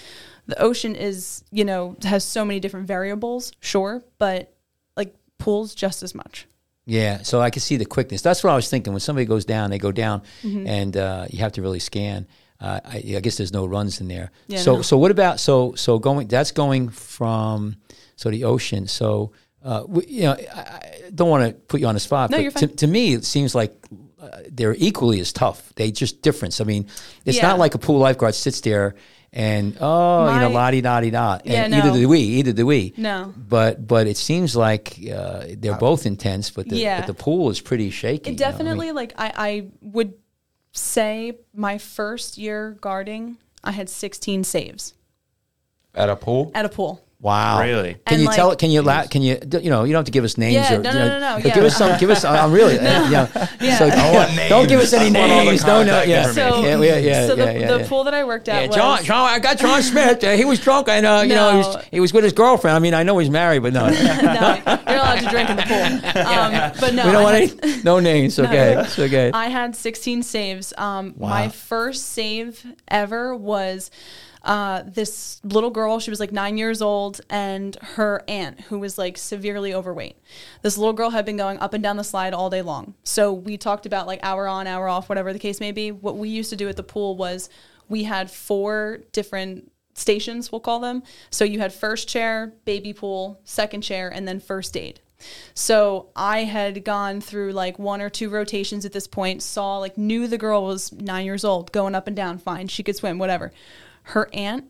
the 0.48 0.62
ocean 0.62 0.96
is 0.96 1.44
you 1.52 1.64
know 1.66 1.96
has 2.04 2.24
so 2.24 2.44
many 2.44 2.60
different 2.60 2.86
variables, 2.88 3.52
sure, 3.62 4.04
but 4.18 4.54
like 4.98 5.16
pools 5.38 5.74
just 5.76 6.04
as 6.04 6.14
much. 6.14 6.46
Yeah, 6.88 7.24
so 7.24 7.42
I 7.42 7.50
can 7.50 7.62
see 7.62 7.78
the 7.78 7.86
quickness. 7.86 8.22
That's 8.22 8.44
what 8.44 8.52
I 8.52 8.56
was 8.56 8.70
thinking. 8.70 8.94
When 8.94 9.00
somebody 9.00 9.26
goes 9.26 9.44
down, 9.44 9.72
they 9.72 9.80
go 9.80 9.92
down, 9.92 10.22
Mm-hmm. 10.44 10.68
and 10.68 10.96
uh, 10.98 11.26
you 11.32 11.40
have 11.40 11.54
to 11.54 11.62
really 11.64 11.80
scan. 11.80 12.28
Uh, 12.60 12.80
I, 12.86 12.98
I 12.98 13.20
guess 13.20 13.38
there's 13.38 13.52
no 13.54 13.66
runs 13.66 14.00
in 14.02 14.08
there. 14.08 14.32
Yeah, 14.48 14.60
so 14.60 14.76
no. 14.78 14.82
so 14.82 14.98
what 14.98 15.12
about 15.12 15.40
so 15.40 15.76
so 15.76 16.00
going? 16.00 16.28
That's 16.28 16.52
going 16.52 16.90
from 16.90 17.76
so 18.16 18.30
the 18.30 18.46
ocean. 18.46 18.88
So 18.88 19.34
uh, 19.64 19.84
we, 19.88 20.06
you 20.08 20.24
know, 20.24 20.34
I, 20.54 20.60
I 20.60 21.02
don't 21.14 21.30
want 21.30 21.48
to 21.48 21.54
put 21.54 21.82
you 21.82 21.88
on 21.88 21.96
the 21.96 22.00
spot. 22.00 22.30
No, 22.30 22.38
but 22.38 22.44
you're 22.44 22.52
to, 22.52 22.68
fine. 22.68 22.76
to 22.78 22.88
me, 22.88 23.14
it 23.14 23.26
seems 23.26 23.56
like 23.56 23.76
uh, 24.22 24.30
they're 24.50 24.76
equally 24.78 25.20
as 25.20 25.34
tough. 25.34 25.74
They 25.76 25.92
just 25.92 26.22
difference. 26.22 26.62
I 26.62 26.64
mean, 26.64 26.88
it's 27.26 27.38
Yeah. 27.38 27.48
not 27.48 27.60
like 27.60 27.76
a 27.76 27.78
pool 27.78 28.00
lifeguard 28.00 28.36
sits 28.36 28.62
there 28.62 28.96
and 29.34 29.76
oh, 29.82 30.34
you 30.34 30.40
know, 30.40 30.50
My- 30.50 30.56
la 30.56 30.72
di 30.72 30.80
da 30.82 31.02
di 31.02 31.10
da. 31.10 31.40
Yeah, 31.44 31.66
And 31.66 31.76
Either 31.76 31.90
no. 31.90 31.94
do 31.96 32.08
we, 32.08 32.20
either 32.20 32.54
do 32.54 32.66
we. 32.66 32.94
No. 32.96 33.34
But 33.36 33.86
but 33.86 34.08
it 34.08 34.16
seems 34.16 34.56
like 34.56 34.98
uh, 35.14 35.44
they're 35.58 35.78
both 35.78 36.06
intense, 36.06 36.52
but 36.52 36.70
the, 36.70 36.78
Yeah. 36.78 37.00
but 37.02 37.08
the 37.08 37.14
pool 37.14 37.50
is 37.50 37.60
pretty 37.60 37.90
shaky. 37.90 38.32
It 38.32 38.34
you 38.34 38.40
know? 38.40 38.46
I 38.46 38.50
mean, 38.52 38.58
definitely 38.58 38.92
like 38.94 39.14
I, 39.18 39.34
I 39.36 39.68
would 39.82 40.14
say 40.76 41.38
my 41.54 41.78
first 41.78 42.38
year 42.38 42.78
guarding, 42.82 43.38
I 43.64 43.72
had 43.72 43.90
16 43.90 44.44
saves 44.44 44.94
At 45.94 46.10
a 46.10 46.16
pool? 46.16 46.52
at 46.54 46.66
a 46.66 46.70
pool. 46.70 47.05
Wow. 47.26 47.60
Really? 47.62 47.94
Can 47.94 48.02
And, 48.16 48.22
you 48.22 48.30
tell? 48.32 48.50
like- 48.50 48.60
Can 48.60 48.70
you? 48.72 48.82
La- 48.82 49.08
can 49.08 49.22
you? 49.22 49.38
You 49.62 49.70
know, 49.70 49.84
you 49.84 49.92
don't 49.92 50.00
have 50.00 50.06
to 50.06 50.12
give 50.12 50.24
us 50.24 50.38
names. 50.38 50.54
Yeah, 50.54 50.76
or, 50.76 50.82
no, 50.82 50.90
you 50.92 51.00
no, 51.00 51.08
know, 51.08 51.20
no, 51.20 51.20
no, 51.20 51.36
but 51.42 51.46
yeah. 51.48 51.56
Give 51.56 51.64
us 51.66 51.76
some. 51.76 52.00
Give 52.00 52.10
us. 52.10 52.24
I'm 52.24 52.52
really. 52.52 52.78
uh, 52.80 53.10
yeah. 53.10 53.48
Yeah. 53.60 53.78
So, 53.80 53.86
I 53.88 54.48
don't 54.48 54.68
give 54.70 54.80
us 54.80 54.94
any 54.94 55.10
names. 55.10 55.18
I 55.18 55.20
want 55.20 55.32
all 55.32 55.40
the 55.40 55.46
names. 55.52 55.64
No, 55.66 55.84
no. 55.84 55.92
contact 55.92 56.08
Yeah. 56.08 56.32
So, 56.32 56.62
yeah, 56.62 56.80
yeah, 56.82 56.98
yeah, 56.98 57.28
so 57.28 57.36
the, 57.36 57.44
yeah, 57.46 57.52
yeah, 57.52 57.68
the 57.72 57.80
yeah. 57.80 57.88
pool 57.90 58.04
that 58.06 58.14
I 58.14 58.24
worked 58.24 58.48
at 58.48 58.62
Yeah, 58.62 58.68
was 58.68 58.76
John, 58.76 59.04
John, 59.04 59.30
I 59.30 59.40
got 59.40 59.58
John 59.58 59.82
Smith. 59.82 60.24
Uh, 60.24 60.32
he 60.38 60.46
was 60.46 60.60
drunk, 60.60 60.88
and 60.88 61.06
uh, 61.06 61.24
you 61.26 61.34
know 61.34 61.52
he 61.52 61.58
was 61.58 61.86
he 61.92 62.00
was 62.00 62.14
with 62.14 62.24
his 62.24 62.34
girlfriend. 62.34 62.76
I 62.76 62.80
mean, 62.80 62.94
I 62.94 63.04
know 63.04 63.18
he's 63.18 63.30
married, 63.30 63.64
but 63.64 63.74
no, 63.74 63.90
no, 63.90 63.92
you're 63.92 64.96
allowed 64.96 65.20
to 65.22 65.30
drink 65.30 65.50
in 65.50 65.58
the 65.58 65.64
pool. 65.64 66.22
Um, 66.36 66.72
but 66.80 66.94
no, 66.94 67.06
we 67.06 67.12
don't 67.12 67.22
I 67.22 67.24
want 67.24 67.36
had- 67.38 67.64
any 67.64 67.84
no 67.84 68.00
names. 68.00 68.38
Okay, 68.40 68.76
it's 68.80 68.98
okay. 69.00 69.32
I 69.34 69.48
had 69.48 69.76
16 69.76 70.24
saves. 70.24 70.74
Um, 70.78 71.14
Wow. 71.18 71.30
My 71.30 71.50
first 71.50 72.08
save 72.10 72.66
ever 72.88 73.36
was 73.36 73.90
uh, 74.46 74.84
this 74.86 75.42
little 75.44 75.72
girl. 75.72 76.00
She 76.00 76.10
was 76.10 76.20
like 76.20 76.32
nine 76.32 76.58
years 76.58 76.82
old, 76.82 77.20
and 77.30 77.76
her 77.82 78.24
aunt, 78.28 78.62
who 78.62 78.80
was 78.80 78.98
like 78.98 79.18
severely 79.18 79.74
overweight. 79.74 80.18
This 80.62 80.78
little 80.78 80.94
girl 80.94 81.10
had 81.10 81.26
been 81.26 81.38
going 81.38 81.58
up 81.60 81.74
and 81.74 81.84
down 81.84 81.98
the 81.98 82.04
slide 82.04 82.34
all 82.34 82.50
day 82.50 82.62
long. 82.62 82.94
So 83.04 83.34
we 83.34 83.58
talked 83.58 83.86
about 83.86 84.08
like 84.08 84.20
hour 84.24 84.48
on, 84.48 84.68
hour 84.68 84.88
off, 84.88 85.10
whatever 85.10 85.34
the 85.34 85.40
case 85.40 85.60
may 85.60 85.72
be. 85.72 85.92
What 85.92 86.18
we 86.18 86.30
used 86.30 86.52
to 86.52 86.56
do 86.56 86.70
at 86.70 86.78
the 86.78 86.84
pool 86.84 87.18
was 87.18 87.50
we 87.90 88.04
had 88.04 88.32
four 88.32 89.00
different 89.12 89.72
stations, 89.96 90.52
we'll 90.52 90.62
call 90.62 90.80
them. 90.80 91.04
So 91.30 91.44
you 91.44 91.60
had 91.60 91.74
first 91.74 92.08
chair, 92.08 92.54
baby 92.66 92.94
pool, 92.94 93.40
second 93.44 93.82
chair, 93.82 94.10
and 94.10 94.28
then 94.28 94.40
first 94.40 94.78
aid. 94.78 95.00
So 95.54 96.10
I 96.16 96.44
had 96.44 96.84
gone 96.84 97.22
through 97.22 97.54
like 97.54 97.80
one 97.80 98.02
or 98.02 98.10
two 98.10 98.30
rotations 98.30 98.86
at 98.86 98.92
this 98.92 99.08
point, 99.08 99.42
saw 99.42 99.78
like 99.78 99.98
knew 99.98 100.28
the 100.28 100.38
girl 100.38 100.66
was 100.66 100.92
nine 100.92 101.26
years 101.26 101.46
old, 101.46 101.72
going 101.72 101.96
up 101.96 102.08
and 102.08 102.16
down, 102.16 102.38
fine, 102.38 102.68
she 102.68 102.84
could 102.84 102.96
swim, 102.96 103.18
whatever. 103.18 103.52
Her 104.06 104.30
aunt, 104.34 104.66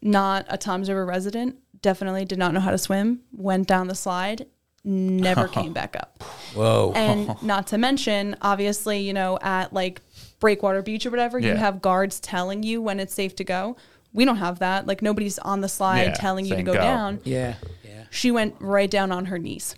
not 0.00 0.46
a 0.48 0.56
Toms 0.58 0.88
River 0.88 1.04
resident, 1.06 1.56
definitely 1.80 2.24
did 2.24 2.38
not 2.38 2.52
know 2.54 2.60
how 2.60 2.70
to 2.70 2.78
swim, 2.78 3.20
went 3.32 3.68
down 3.68 3.88
the 3.88 3.94
slide, 3.94 4.46
never 4.84 5.48
came 5.48 5.72
back 5.72 5.96
up. 5.96 6.22
Whoa. 6.54 6.92
And 6.94 7.34
not 7.42 7.68
to 7.68 7.78
mention, 7.78 8.36
obviously, 8.42 9.00
you 9.00 9.12
know, 9.12 9.38
at 9.42 9.72
like 9.72 10.00
Breakwater 10.40 10.82
Beach 10.82 11.06
or 11.06 11.10
whatever, 11.10 11.38
you 11.38 11.54
have 11.54 11.80
guards 11.82 12.20
telling 12.20 12.62
you 12.62 12.82
when 12.82 12.98
it's 13.00 13.14
safe 13.14 13.36
to 13.36 13.44
go. 13.44 13.76
We 14.12 14.24
don't 14.24 14.36
have 14.36 14.58
that. 14.58 14.86
Like 14.86 15.00
nobody's 15.02 15.38
on 15.38 15.60
the 15.60 15.68
slide 15.68 16.02
Yeah, 16.02 16.14
telling 16.14 16.44
you 16.44 16.56
to 16.56 16.62
go, 16.62 16.72
go. 16.74 16.78
down. 16.78 17.20
yeah. 17.24 17.54
Yeah. 17.84 18.04
She 18.10 18.30
went 18.30 18.56
right 18.60 18.90
down 18.90 19.10
on 19.12 19.26
her 19.26 19.38
knees. 19.38 19.74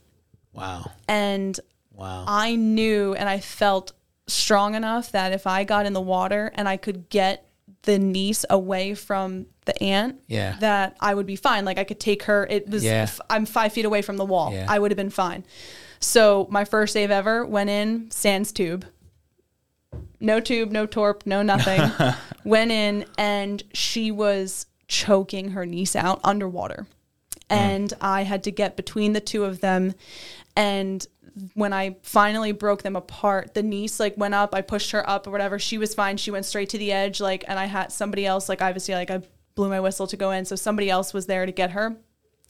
Wow. 0.52 0.90
And 1.08 1.58
Wow. 1.92 2.24
I 2.26 2.56
knew 2.56 3.14
and 3.14 3.28
I 3.28 3.38
felt 3.38 3.92
strong 4.26 4.74
enough 4.74 5.12
that 5.12 5.32
if 5.32 5.46
I 5.46 5.62
got 5.62 5.86
in 5.86 5.92
the 5.92 6.00
water 6.00 6.50
and 6.56 6.68
I 6.68 6.76
could 6.76 7.08
get 7.08 7.43
the 7.84 7.98
niece 7.98 8.44
away 8.50 8.94
from 8.94 9.46
the 9.66 9.82
aunt, 9.82 10.20
Yeah. 10.26 10.56
that 10.60 10.96
I 11.00 11.14
would 11.14 11.26
be 11.26 11.36
fine. 11.36 11.64
Like 11.64 11.78
I 11.78 11.84
could 11.84 12.00
take 12.00 12.24
her. 12.24 12.46
It 12.50 12.68
was 12.68 12.84
Yeah. 12.84 13.02
f- 13.04 13.20
I'm 13.30 13.46
five 13.46 13.72
feet 13.72 13.84
away 13.84 14.02
from 14.02 14.16
the 14.16 14.24
wall. 14.24 14.52
Yeah. 14.52 14.66
I 14.68 14.78
would 14.78 14.90
have 14.90 14.96
been 14.96 15.10
fine. 15.10 15.44
So 16.00 16.46
my 16.50 16.64
first 16.64 16.92
save 16.92 17.10
ever 17.10 17.44
went 17.46 17.70
in 17.70 18.10
sans 18.10 18.52
tube. 18.52 18.84
No 20.20 20.40
tube, 20.40 20.70
no 20.70 20.86
torp, 20.86 21.22
no 21.26 21.42
nothing. 21.42 21.80
went 22.44 22.70
in 22.70 23.04
and 23.18 23.62
she 23.72 24.10
was 24.10 24.66
choking 24.88 25.50
her 25.50 25.64
niece 25.66 25.94
out 25.96 26.20
underwater. 26.24 26.86
Mm. 27.50 27.56
And 27.56 27.92
I 28.00 28.22
had 28.22 28.42
to 28.44 28.50
get 28.50 28.76
between 28.76 29.12
the 29.12 29.20
two 29.20 29.44
of 29.44 29.60
them. 29.60 29.94
And 30.56 31.06
when 31.54 31.72
I 31.72 31.96
finally 32.02 32.52
broke 32.52 32.82
them 32.82 32.96
apart, 32.96 33.54
the 33.54 33.62
niece 33.62 33.98
like 34.00 34.16
went 34.16 34.34
up, 34.34 34.54
I 34.54 34.60
pushed 34.60 34.90
her 34.92 35.08
up 35.08 35.26
or 35.26 35.30
whatever. 35.30 35.58
She 35.58 35.78
was 35.78 35.94
fine. 35.94 36.16
She 36.16 36.30
went 36.30 36.44
straight 36.46 36.68
to 36.70 36.78
the 36.78 36.92
edge, 36.92 37.20
like, 37.20 37.44
and 37.48 37.58
I 37.58 37.64
had 37.66 37.90
somebody 37.92 38.24
else, 38.26 38.48
like, 38.48 38.62
obviously, 38.62 38.94
like, 38.94 39.10
I 39.10 39.22
blew 39.54 39.68
my 39.68 39.80
whistle 39.80 40.06
to 40.08 40.16
go 40.16 40.30
in. 40.30 40.44
So 40.44 40.56
somebody 40.56 40.90
else 40.90 41.12
was 41.14 41.26
there 41.26 41.44
to 41.46 41.52
get 41.52 41.70
her. 41.72 41.96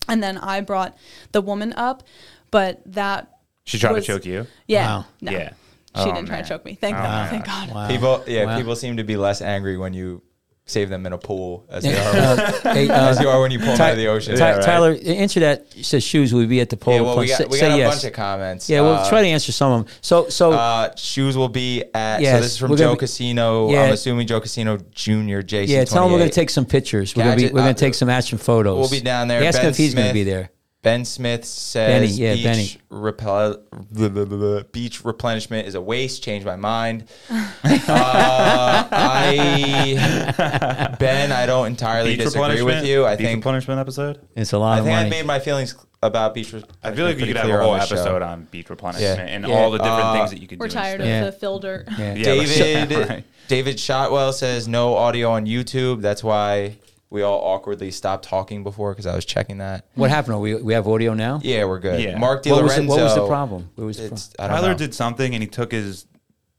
And 0.08 0.22
then 0.22 0.36
I 0.38 0.60
brought 0.60 0.96
the 1.32 1.40
woman 1.40 1.72
up, 1.74 2.02
but 2.50 2.82
that, 2.86 3.38
She 3.64 3.78
tried 3.78 3.92
was- 3.92 4.04
to 4.06 4.12
choke 4.12 4.26
you. 4.26 4.46
yeah, 4.68 4.86
Wow. 4.86 5.04
no, 5.22 5.32
Yeah. 5.32 5.48
she 5.96 6.02
Oh, 6.02 6.04
didn't 6.14 6.26
try 6.26 6.42
to 6.42 6.48
choke 6.48 6.64
me. 6.64 6.74
Thank 6.74 6.96
Oh, 6.96 7.02
God. 7.02 7.30
Thank 7.30 7.46
God. 7.46 7.70
Wow. 7.70 7.88
People, 7.88 8.24
yeah, 8.26 8.44
Wow. 8.44 8.56
people 8.58 8.76
seem 8.76 8.98
to 8.98 9.04
be 9.04 9.16
less 9.16 9.40
angry 9.40 9.78
when 9.78 9.94
you 9.94 10.22
save 10.66 10.88
them 10.88 11.04
in 11.04 11.12
a 11.12 11.18
pool 11.18 11.66
as 11.68 11.82
they 11.84 11.94
are, 11.94 12.14
Uh, 12.14 12.52
hey, 12.74 12.88
uh, 12.88 13.10
as 13.10 13.20
you 13.20 13.28
are 13.28 13.40
when 13.40 13.50
you 13.50 13.58
pull 13.58 13.68
them 13.72 13.80
out 13.82 13.90
of 13.92 13.96
the 13.98 14.06
ocean. 14.06 14.34
Ty- 14.36 14.48
Yeah, 14.50 14.54
right. 14.56 14.64
Tyler, 14.64 14.96
answer 15.04 15.40
that. 15.40 15.66
Says 15.84 16.02
shoes. 16.02 16.32
Will 16.32 16.46
be 16.46 16.60
at 16.60 16.70
the 16.70 16.76
pole? 16.76 16.94
Yeah, 16.94 17.00
well, 17.02 17.18
we 17.18 17.26
Say- 17.28 17.44
got, 17.44 17.50
we 17.50 17.58
say 17.58 17.68
got 17.68 17.74
a 17.74 17.78
yes. 17.78 17.94
bunch 17.94 18.04
of 18.04 18.12
comments. 18.14 18.70
Yeah, 18.70 18.80
we'll 18.80 18.94
Uh, 18.94 19.08
try 19.08 19.20
to 19.22 19.28
answer 19.28 19.52
some 19.52 19.72
of 19.72 19.84
them. 19.86 19.94
So, 20.00 20.28
so 20.30 20.52
Uh, 20.52 20.94
shoes 20.96 21.36
will 21.36 21.50
be 21.50 21.84
at. 21.92 22.20
Yes, 22.22 22.36
so 22.36 22.40
this 22.42 22.52
is 22.52 22.58
from 22.58 22.76
Joe 22.76 22.94
be- 22.94 23.00
Casino. 23.00 23.70
Yeah. 23.70 23.82
I'm 23.82 23.92
assuming 23.92 24.26
Joe 24.26 24.40
Casino 24.40 24.78
Jr. 24.92 25.42
JC. 25.42 25.68
yeah, 25.68 25.84
tell 25.84 26.06
him 26.06 26.12
we're 26.12 26.18
going 26.18 26.30
to 26.30 26.34
take 26.34 26.50
some 26.50 26.64
pictures. 26.64 27.14
We're 27.14 27.24
going 27.24 27.32
to 27.32 27.36
be 27.36 27.42
Gadget- 27.42 27.54
we're 27.54 27.60
going 27.60 27.74
uh, 27.74 27.78
take 27.78 27.94
some 27.94 28.08
action 28.08 28.38
photos. 28.38 28.78
We'll 28.78 28.88
be 29.00 29.04
down 29.04 29.28
there. 29.28 29.44
Ask 29.44 29.60
him 29.60 29.68
if 29.68 29.76
he's 29.76 29.94
going 29.94 30.08
to 30.08 30.14
be 30.14 30.24
there. 30.24 30.50
Ben 30.84 31.04
Smith 31.04 31.44
says 31.44 31.88
Benny, 31.88 32.06
yeah, 32.12 32.34
beach, 32.34 32.44
Benny. 32.44 32.76
repel- 32.90 33.60
blah, 33.90 34.08
blah, 34.08 34.24
blah, 34.26 34.38
blah. 34.38 34.62
beach 34.70 35.04
replenishment 35.04 35.66
is 35.66 35.74
a 35.74 35.80
waste. 35.80 36.22
Change 36.22 36.44
my 36.44 36.54
mind. 36.56 37.08
uh, 37.30 38.88
I 38.92 40.94
Ben, 40.98 41.32
I 41.32 41.46
don't 41.46 41.66
entirely 41.66 42.16
Beach 42.16 42.26
disagree 42.26 42.62
with 42.62 42.84
you. 42.84 43.06
I 43.06 43.16
Beach 43.16 43.26
think 43.26 43.38
replenishment 43.38 43.80
episode. 43.80 44.20
It's 44.36 44.52
a 44.52 44.58
lot 44.58 44.76
I 44.76 44.78
of 44.80 44.84
think 44.84 44.96
I 44.96 45.00
money. 45.00 45.10
made 45.10 45.26
my 45.26 45.38
feelings 45.38 45.74
about 46.02 46.34
beach. 46.34 46.52
Re- 46.52 46.62
I 46.82 46.92
feel 46.92 47.06
like 47.06 47.18
you 47.18 47.26
could 47.26 47.36
have 47.36 47.48
a 47.48 47.58
whole 47.62 47.74
episode 47.74 48.20
on 48.22 48.46
beach 48.50 48.68
replenishment 48.68 49.28
Yeah. 49.28 49.34
and 49.34 49.46
Yeah. 49.46 49.54
all 49.54 49.70
the 49.70 49.78
different 49.78 50.04
Uh, 50.04 50.14
things 50.18 50.30
that 50.30 50.40
you 50.42 50.48
could 50.48 50.60
We're 50.60 50.68
do. 50.68 50.74
tired 50.74 51.00
of 51.00 51.06
Yeah. 51.06 51.24
the 51.24 51.32
fill 51.32 51.58
dirt. 51.60 51.88
Yeah. 51.98 52.14
Yeah, 52.14 52.24
David 52.24 53.08
right. 53.08 53.24
David 53.48 53.80
Shotwell 53.80 54.32
says 54.32 54.68
no 54.68 54.96
audio 54.96 55.30
on 55.30 55.46
YouTube. 55.46 56.02
That's 56.02 56.22
why 56.22 56.76
we 57.10 57.22
all 57.22 57.38
awkwardly 57.40 57.90
stopped 57.90 58.24
talking 58.24 58.62
before 58.64 58.92
because 58.92 59.06
I 59.06 59.14
was 59.14 59.24
checking 59.24 59.58
that. 59.58 59.86
What 59.94 60.10
happened? 60.10 60.34
Are 60.34 60.40
we 60.40 60.54
we 60.56 60.74
have 60.74 60.86
audio 60.88 61.14
now. 61.14 61.40
Yeah, 61.42 61.64
we're 61.64 61.78
good. 61.78 62.00
Yeah. 62.02 62.18
Mark 62.18 62.44
What 62.46 62.62
was, 62.64 62.76
the, 62.76 62.82
what 62.86 63.00
was 63.00 63.14
the 63.14 63.26
problem? 63.26 63.70
What 63.76 63.84
was 63.84 63.96
the 63.98 64.06
It's, 64.06 64.28
problem? 64.28 64.44
I 64.44 64.48
don't 64.48 64.56
Tyler 64.62 64.72
know. 64.74 64.78
did 64.78 64.94
something 64.94 65.34
and 65.34 65.42
he 65.42 65.48
took 65.48 65.72
his 65.72 66.06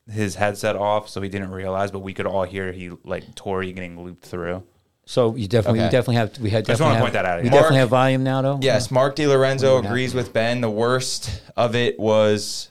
his 0.10 0.36
headset 0.36 0.76
off, 0.76 1.10
so 1.10 1.20
he 1.22 1.30
didn't 1.30 1.50
realize, 1.52 1.89
but 1.91 2.00
we 2.00 2.14
could 2.14 2.28
all 2.28 2.43
hear 2.43 2.72
he 2.72 2.91
like 3.04 3.34
Tori 3.36 3.74
getting 3.74 4.00
looped 4.04 4.26
through. 4.26 4.64
So 5.08 5.36
you 5.36 5.48
definitely, 5.48 5.80
Okay. 5.82 5.88
we 5.88 5.91
definitely 5.91 6.16
have, 6.16 6.39
we 6.39 6.50
had. 6.52 6.66
just 6.66 6.82
wanna 6.82 6.96
have- 6.96 7.02
point 7.02 7.14
that 7.14 7.26
out, 7.26 7.39
We 7.39 7.46
yeah. 7.46 7.52
definitely 7.52 7.78
have 7.78 7.89
volume 7.89 8.24
now, 8.24 8.41
though. 8.41 8.60
Yes, 8.62 8.89
Mark 8.89 9.16
DiLorenzo 9.16 9.82
Yeah. 9.82 9.88
agrees 9.88 10.14
with 10.16 10.34
Ben. 10.34 10.62
The 10.62 10.70
worst 10.70 11.41
of 11.56 11.76
it 11.76 12.00
was 12.00 12.70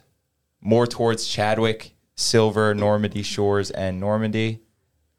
more 0.61 0.87
towards 0.87 1.27
Chadwick, 1.29 1.95
Silver, 2.17 2.75
Normandy 2.75 3.23
Shores, 3.23 3.71
and 3.71 4.01
Normandy. 4.01 4.61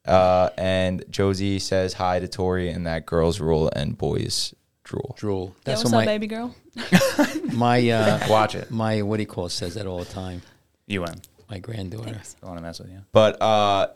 Uh, 0.05 0.49
and 0.57 1.03
Josie 1.09 1.59
says 1.59 1.93
hi 1.93 2.19
to 2.19 2.27
Tori 2.27 2.69
and 2.69 2.85
that 2.87 3.05
girls 3.05 3.39
rule 3.39 3.69
and 3.75 3.97
boys 3.97 4.53
drool. 4.83 5.15
drool. 5.17 5.47
Yeah, 5.47 5.61
That's 5.65 5.83
what's 5.83 5.93
what 5.93 5.99
up, 6.01 6.05
my 6.05 6.13
baby 6.13 6.27
girl? 6.27 6.55
my 7.53 7.89
uh, 7.89 8.19
Watch 8.29 8.55
it. 8.55 8.69
my 8.71 9.01
what 9.01 9.17
do 9.17 9.23
you 9.23 9.27
call 9.27 9.45
it 9.47 9.49
says 9.51 9.75
that 9.75 9.87
all 9.87 9.99
the 9.99 10.05
time. 10.05 10.41
You 10.87 11.01
win. 11.01 11.15
My 11.49 11.59
granddaughter. 11.59 12.11
Thanks. 12.11 12.35
I 12.43 12.45
want 12.47 12.57
to 12.57 12.61
mess 12.63 12.79
with 12.79 12.89
you. 12.91 13.01
But 13.11 13.41
uh, 13.41 13.87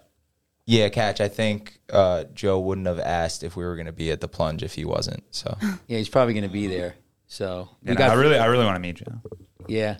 yeah, 0.65 0.89
catch. 0.89 1.21
I 1.21 1.27
think 1.27 1.79
uh, 1.91 2.23
Joe 2.33 2.59
wouldn't 2.59 2.87
have 2.87 2.99
asked 2.99 3.43
if 3.43 3.55
we 3.55 3.63
were 3.63 3.75
going 3.75 3.85
to 3.87 3.91
be 3.91 4.11
at 4.11 4.21
the 4.21 4.27
plunge 4.27 4.63
if 4.63 4.73
he 4.75 4.85
wasn't. 4.85 5.23
So 5.31 5.57
Yeah, 5.87 5.97
he's 5.97 6.09
probably 6.09 6.33
going 6.33 6.43
to 6.47 6.49
be 6.53 6.67
there. 6.67 6.95
So 7.27 7.69
we 7.83 7.89
You 7.89 7.93
know, 7.95 7.99
got 7.99 8.11
I 8.11 8.13
really, 8.15 8.37
I 8.39 8.45
really 8.47 8.65
want 8.65 8.75
to 8.75 8.79
meet 8.79 8.99
you. 8.99 9.21
yeah. 9.67 9.97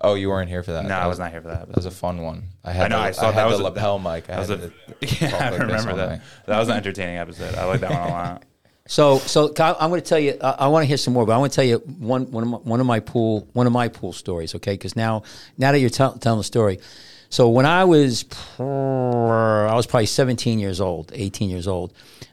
Oh, 0.00 0.14
you 0.14 0.28
weren't 0.28 0.48
here 0.48 0.62
for 0.62 0.72
that. 0.72 0.82
No, 0.84 0.88
That 0.88 1.02
I 1.02 1.06
was 1.06 1.18
not 1.18 1.30
here 1.30 1.40
for 1.42 1.48
that. 1.48 1.66
That 1.68 1.76
was 1.76 1.86
a 1.86 1.90
fun 1.90 2.22
one. 2.22 2.44
I 2.64 2.72
had 2.72 2.86
I 2.86 2.88
know. 2.88 2.96
the, 2.98 3.08
I 3.08 3.10
saw 3.12 3.26
had 3.26 3.34
that 3.36 3.44
the 3.44 3.50
was 3.50 3.60
a- 3.60 3.62
lapel 3.64 3.98
mic. 3.98 4.28
I 4.30 4.38
was 4.38 4.50
a, 4.50 4.56
to 4.56 4.72
yeah, 5.00 5.36
I 5.36 5.50
like 5.50 5.60
remember 5.60 5.94
that. 5.94 6.08
night. 6.10 6.20
That 6.46 6.58
was 6.58 6.68
an 6.68 6.76
entertaining 6.76 7.16
episode. 7.16 7.54
I 7.54 7.64
like 7.64 7.80
that 7.80 7.90
one 7.90 8.00
a 8.02 8.08
lot. 8.12 8.44
So 8.86 9.18
so 9.18 9.48
Kyle, 9.52 9.76
I'm 9.78 9.90
going 9.90 10.00
to 10.02 10.06
tell 10.08 10.18
you. 10.18 10.36
I, 10.42 10.50
I 10.50 10.68
want 10.68 10.82
to 10.82 10.86
hear 10.88 10.96
some 10.96 11.14
more, 11.14 11.24
but 11.24 11.32
I 11.32 11.38
want 11.38 11.52
to 11.52 11.56
tell 11.56 11.64
you 11.64 11.78
one 11.78 12.30
one 12.32 12.42
of 12.42 12.48
my, 12.50 12.56
one 12.58 12.80
of 12.80 12.86
my 12.86 12.98
pool 13.00 13.46
one 13.52 13.66
of 13.68 13.72
my 13.72 13.88
pool 13.88 14.12
stories. 14.12 14.54
Okay, 14.56 14.72
because 14.72 14.96
now 14.96 15.22
now 15.58 15.70
that 15.72 15.78
you're 15.78 15.90
tell, 15.90 16.14
telling 16.14 16.38
the 16.38 16.44
story. 16.44 16.80
So 17.28 17.48
when 17.50 17.66
I 17.66 17.84
was 17.84 18.24
I 18.58 19.74
was 19.74 19.86
probably 19.86 20.06
17 20.06 20.58
years 20.58 20.80
old, 20.80 21.12
18 21.14 21.50
years 21.50 21.68
old. 21.68 21.92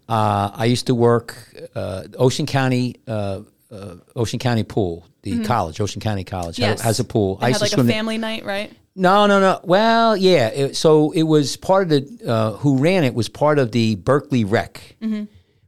Uh, 0.10 0.50
I 0.54 0.66
used 0.66 0.88
to 0.88 0.96
work 0.96 1.36
uh, 1.76 2.04
Ocean 2.18 2.46
County 2.46 2.96
uh, 3.08 3.42
uh, 3.72 3.96
Ocean 4.16 4.40
County 4.40 4.64
Pool, 4.64 5.06
the 5.24 5.44
college, 5.44 5.82
Ocean 5.82 6.02
County 6.02 6.24
College 6.24 6.58
has- 6.58 6.64
Mm-hmm. 6.66 6.72
Yes. 6.78 6.82
has 6.82 7.00
a 7.00 7.04
pool. 7.04 7.36
They 7.38 7.48
I 7.48 7.52
had 7.52 7.62
like 7.62 7.74
a 7.74 7.80
in- 7.82 7.88
family 7.88 8.18
night, 8.18 8.46
right? 8.46 8.72
no, 8.96 9.28
no, 9.28 9.40
no. 9.40 9.60
Well, 9.64 10.16
yeah. 10.18 10.48
It, 10.48 10.76
so 10.76 11.12
it 11.12 11.24
was 11.24 11.56
part 11.58 11.84
of 11.84 11.90
the 11.90 12.32
uh, 12.32 12.52
who 12.54 12.78
ran 12.80 13.04
it 13.04 13.14
was 13.14 13.30
part 13.30 13.60
of 13.60 13.72
the 13.72 13.96
Berkeley 13.96 14.44
Rec. 14.46 14.96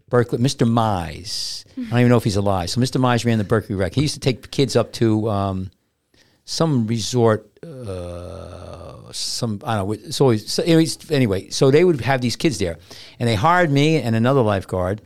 Berkeley, 0.09 0.39
Mr. 0.39 0.67
Mize. 0.67 1.65
I 1.77 1.81
don't 1.91 1.99
even 1.99 2.09
know 2.09 2.17
if 2.17 2.23
he's 2.23 2.35
alive. 2.37 2.69
So 2.71 2.81
Mr. 2.81 2.99
Mize 2.99 3.23
ran 3.25 3.37
the 3.37 3.43
Berkeley 3.43 3.75
Rec. 3.75 3.93
He 3.93 4.01
used 4.01 4.15
to 4.15 4.19
take 4.19 4.49
kids 4.49 4.75
up 4.75 4.91
to 4.93 5.29
um, 5.29 5.69
some 6.45 6.87
resort. 6.87 7.45
Uh, 7.63 9.11
some 9.11 9.59
I 9.63 9.75
don't 9.77 9.87
know. 9.87 9.93
It's 9.93 10.19
always 10.21 10.51
so 10.51 10.63
anyways, 10.63 11.11
anyway. 11.11 11.49
So 11.49 11.69
they 11.71 11.83
would 11.83 12.01
have 12.01 12.21
these 12.21 12.35
kids 12.35 12.57
there, 12.57 12.77
and 13.19 13.27
they 13.29 13.35
hired 13.35 13.71
me 13.71 14.01
and 14.01 14.15
another 14.15 14.41
lifeguard 14.41 15.01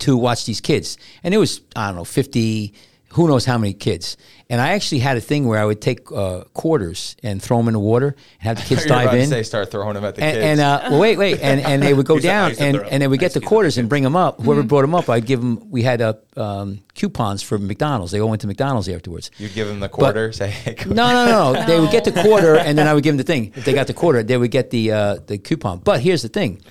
to 0.00 0.16
watch 0.16 0.44
these 0.46 0.60
kids. 0.60 0.96
And 1.22 1.34
it 1.34 1.38
was, 1.38 1.60
I 1.76 1.88
don't 1.88 1.96
know, 1.96 2.04
50, 2.04 2.72
who 3.12 3.26
knows 3.26 3.44
how 3.44 3.56
many 3.58 3.72
kids. 3.72 4.16
And 4.50 4.60
I 4.60 4.70
actually 4.70 5.00
had 5.00 5.16
a 5.16 5.20
thing 5.20 5.46
where 5.46 5.58
I 5.58 5.64
would 5.64 5.80
take 5.80 6.10
uh, 6.12 6.44
quarters 6.54 7.16
and 7.22 7.42
throw 7.42 7.56
them 7.58 7.68
in 7.68 7.74
the 7.74 7.80
water 7.80 8.08
and 8.40 8.42
have 8.42 8.56
the 8.56 8.62
kids 8.62 8.84
You 8.86 8.90
were 8.90 8.96
dive 8.96 9.08
about 9.08 9.18
in. 9.18 9.28
say 9.28 9.42
start 9.42 9.70
throwing 9.70 9.94
them 9.94 10.04
at 10.04 10.14
the 10.14 10.22
and, 10.22 10.34
kids. 10.34 10.44
and 10.44 10.60
uh, 10.60 10.80
well, 10.90 11.00
wait, 11.00 11.18
wait, 11.18 11.40
and 11.42 11.60
and 11.60 11.82
they 11.82 11.92
would 11.92 12.06
go 12.06 12.18
down, 12.18 12.52
and, 12.58 12.76
throw. 12.78 12.86
and 12.86 13.02
they 13.02 13.08
would 13.08 13.20
get 13.20 13.32
the 13.34 13.40
quarters 13.40 13.76
and 13.76 13.88
bring 13.90 14.02
them 14.04 14.16
up. 14.16 14.40
Whoever 14.40 14.62
brought 14.62 14.82
them 14.82 14.94
up, 14.94 15.08
I'd 15.10 15.26
give 15.26 15.40
them. 15.40 15.68
We 15.70 15.82
had 15.82 16.00
uh, 16.00 16.14
um, 16.36 16.80
coupons 16.94 17.42
for 17.42 17.58
McDonald's. 17.58 18.12
They 18.12 18.20
all 18.20 18.28
went 18.30 18.40
to 18.42 18.46
McDonald's 18.46 18.88
afterwards. 18.88 19.30
You'd 19.38 19.52
give 19.54 19.68
them 19.68 19.80
the 19.80 19.88
quarter. 19.90 20.32
say, 20.32 20.48
hey, 20.48 20.74
go- 20.74 20.94
No, 20.94 21.08
no, 21.12 21.26
no, 21.26 21.52
no. 21.52 21.66
They 21.66 21.78
would 21.80 21.90
get 21.90 22.04
the 22.04 22.12
quarter, 22.12 22.56
and 22.66 22.78
then 22.78 22.86
I 22.86 22.94
would 22.94 23.02
give 23.04 23.12
them 23.14 23.18
the 23.18 23.24
thing. 23.30 23.52
If 23.54 23.64
they 23.66 23.74
got 23.74 23.86
the 23.86 23.94
quarter, 23.94 24.22
they 24.22 24.36
would 24.38 24.50
get 24.50 24.70
the 24.70 24.92
uh, 24.92 25.16
the 25.26 25.36
coupon. 25.38 25.80
But 25.80 26.00
here's 26.00 26.22
the 26.22 26.28
thing: 26.30 26.62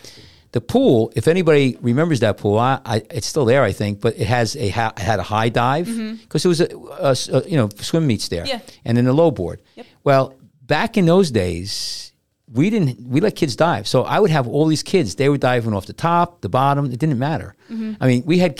the 0.51 0.61
pool. 0.61 1.11
If 1.15 1.27
anybody 1.27 1.77
remembers 1.81 2.19
that 2.21 2.37
pool, 2.37 2.57
I, 2.57 2.79
I, 2.85 3.03
it's 3.11 3.27
still 3.27 3.45
there, 3.45 3.63
I 3.63 3.71
think. 3.71 4.01
But 4.01 4.17
it 4.17 4.27
has 4.27 4.55
a 4.55 4.69
ha- 4.69 4.93
had 4.97 5.19
a 5.19 5.23
high 5.23 5.49
dive 5.49 5.87
mm-hmm. 5.87 6.15
because 6.15 6.45
it 6.45 6.49
was 6.49 6.61
a 6.61 7.49
you 7.49 7.57
know 7.57 7.69
swim 7.77 8.07
meets 8.07 8.27
there, 8.29 8.45
Yeah. 8.45 8.59
and 8.85 8.97
then 8.97 9.07
a 9.07 9.13
low 9.13 9.31
board. 9.31 9.61
Well, 10.03 10.33
back 10.61 10.97
in 10.97 11.05
those 11.05 11.31
days. 11.31 12.03
We 12.49 12.69
didn't. 12.69 13.05
We 13.05 13.19
let 13.19 13.35
kids 13.35 13.57
dive, 13.57 13.89
so 13.89 14.03
I 14.03 14.21
would 14.21 14.31
have 14.31 14.47
all 14.47 14.67
these 14.67 14.81
kids. 14.81 15.15
They 15.15 15.27
were 15.27 15.37
diving 15.37 15.73
off 15.73 15.85
the 15.85 15.91
top, 15.91 16.39
the 16.39 16.47
bottom. 16.47 16.85
It 16.85 16.97
didn't 16.97 17.19
matter. 17.19 17.55
Mm-hmm. 17.69 17.95
I 17.99 18.07
mean, 18.07 18.23
we 18.25 18.37
had. 18.37 18.57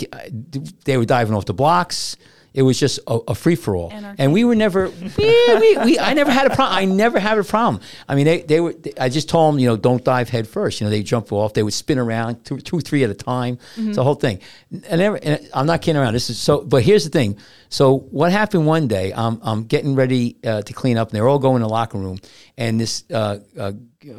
They 0.83 0.97
were 0.97 1.05
diving 1.05 1.33
off 1.33 1.45
the 1.45 1.53
blocks. 1.53 2.17
It 2.53 2.63
was 2.63 2.79
just 2.79 2.99
a, 3.07 3.19
a 3.27 3.35
free 3.35 3.55
for 3.55 3.75
all, 3.75 3.91
and 4.17 4.33
we 4.33 4.43
were 4.43 4.55
never. 4.55 4.91
We, 5.17 5.57
we, 5.59 5.77
we, 5.85 5.99
I 5.99 6.13
never 6.13 6.31
had 6.31 6.47
a 6.51 6.55
problem. 6.55 6.77
I 6.77 6.85
never 6.85 7.19
had 7.19 7.37
a 7.37 7.43
problem. 7.43 7.81
I 8.07 8.15
mean, 8.15 8.25
they, 8.25 8.41
they 8.41 8.59
were. 8.59 8.73
I 8.99 9.09
just 9.09 9.29
told 9.29 9.53
them, 9.53 9.59
you 9.59 9.67
know, 9.67 9.77
don't 9.77 10.03
dive 10.03 10.29
head 10.29 10.47
first. 10.47 10.79
You 10.81 10.85
know, 10.85 10.91
they 10.91 11.03
jump 11.03 11.31
off. 11.31 11.53
They 11.53 11.63
would 11.63 11.73
spin 11.73 11.97
around 11.99 12.43
two, 12.45 12.57
two, 12.59 12.79
three 12.79 13.03
at 13.03 13.09
a 13.09 13.13
time. 13.13 13.59
It's 13.75 13.95
the 13.95 14.03
whole 14.03 14.15
thing. 14.15 14.39
And, 14.71 14.99
never, 14.99 15.17
and 15.21 15.47
I'm 15.53 15.65
not 15.67 15.81
kidding 15.81 16.01
around. 16.01 16.13
This 16.13 16.29
is 16.29 16.39
so. 16.39 16.61
But 16.63 16.83
here's 16.83 17.03
the 17.03 17.09
thing. 17.11 17.37
So 17.69 17.97
what 18.11 18.31
happened 18.31 18.65
one 18.65 18.87
day? 18.87 19.13
I'm 19.13 19.39
I'm 19.43 19.63
getting 19.65 19.95
ready 19.95 20.37
uh, 20.43 20.61
to 20.63 20.73
clean 20.73 20.97
up, 20.97 21.09
and 21.09 21.15
they're 21.15 21.27
all 21.27 21.39
going 21.39 21.57
in 21.57 21.61
the 21.63 21.69
locker 21.69 21.97
room, 21.97 22.19
and 22.57 22.79
this. 22.79 23.03
Uh, 23.11 23.39
uh, 23.57 23.71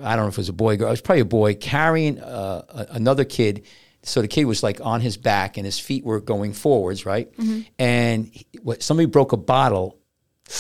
I 0.02 0.16
don't 0.16 0.24
know 0.24 0.28
if 0.28 0.34
it 0.34 0.38
was 0.38 0.48
a 0.48 0.52
boy, 0.52 0.74
or 0.74 0.76
girl. 0.76 0.88
It 0.88 0.92
was 0.92 1.00
probably 1.00 1.22
a 1.22 1.24
boy 1.24 1.54
carrying 1.54 2.20
uh, 2.20 2.62
a- 2.68 2.86
another 2.96 3.24
kid. 3.24 3.64
So 4.02 4.22
the 4.22 4.28
kid 4.28 4.44
was 4.44 4.62
like 4.62 4.80
on 4.80 5.00
his 5.00 5.16
back, 5.16 5.56
and 5.56 5.66
his 5.66 5.78
feet 5.78 6.04
were 6.04 6.20
going 6.20 6.52
forwards, 6.52 7.04
right? 7.04 7.32
Mm-hmm. 7.36 7.60
And 7.78 8.26
he, 8.26 8.46
what, 8.62 8.82
somebody 8.82 9.06
broke 9.06 9.32
a 9.32 9.36
bottle 9.36 9.98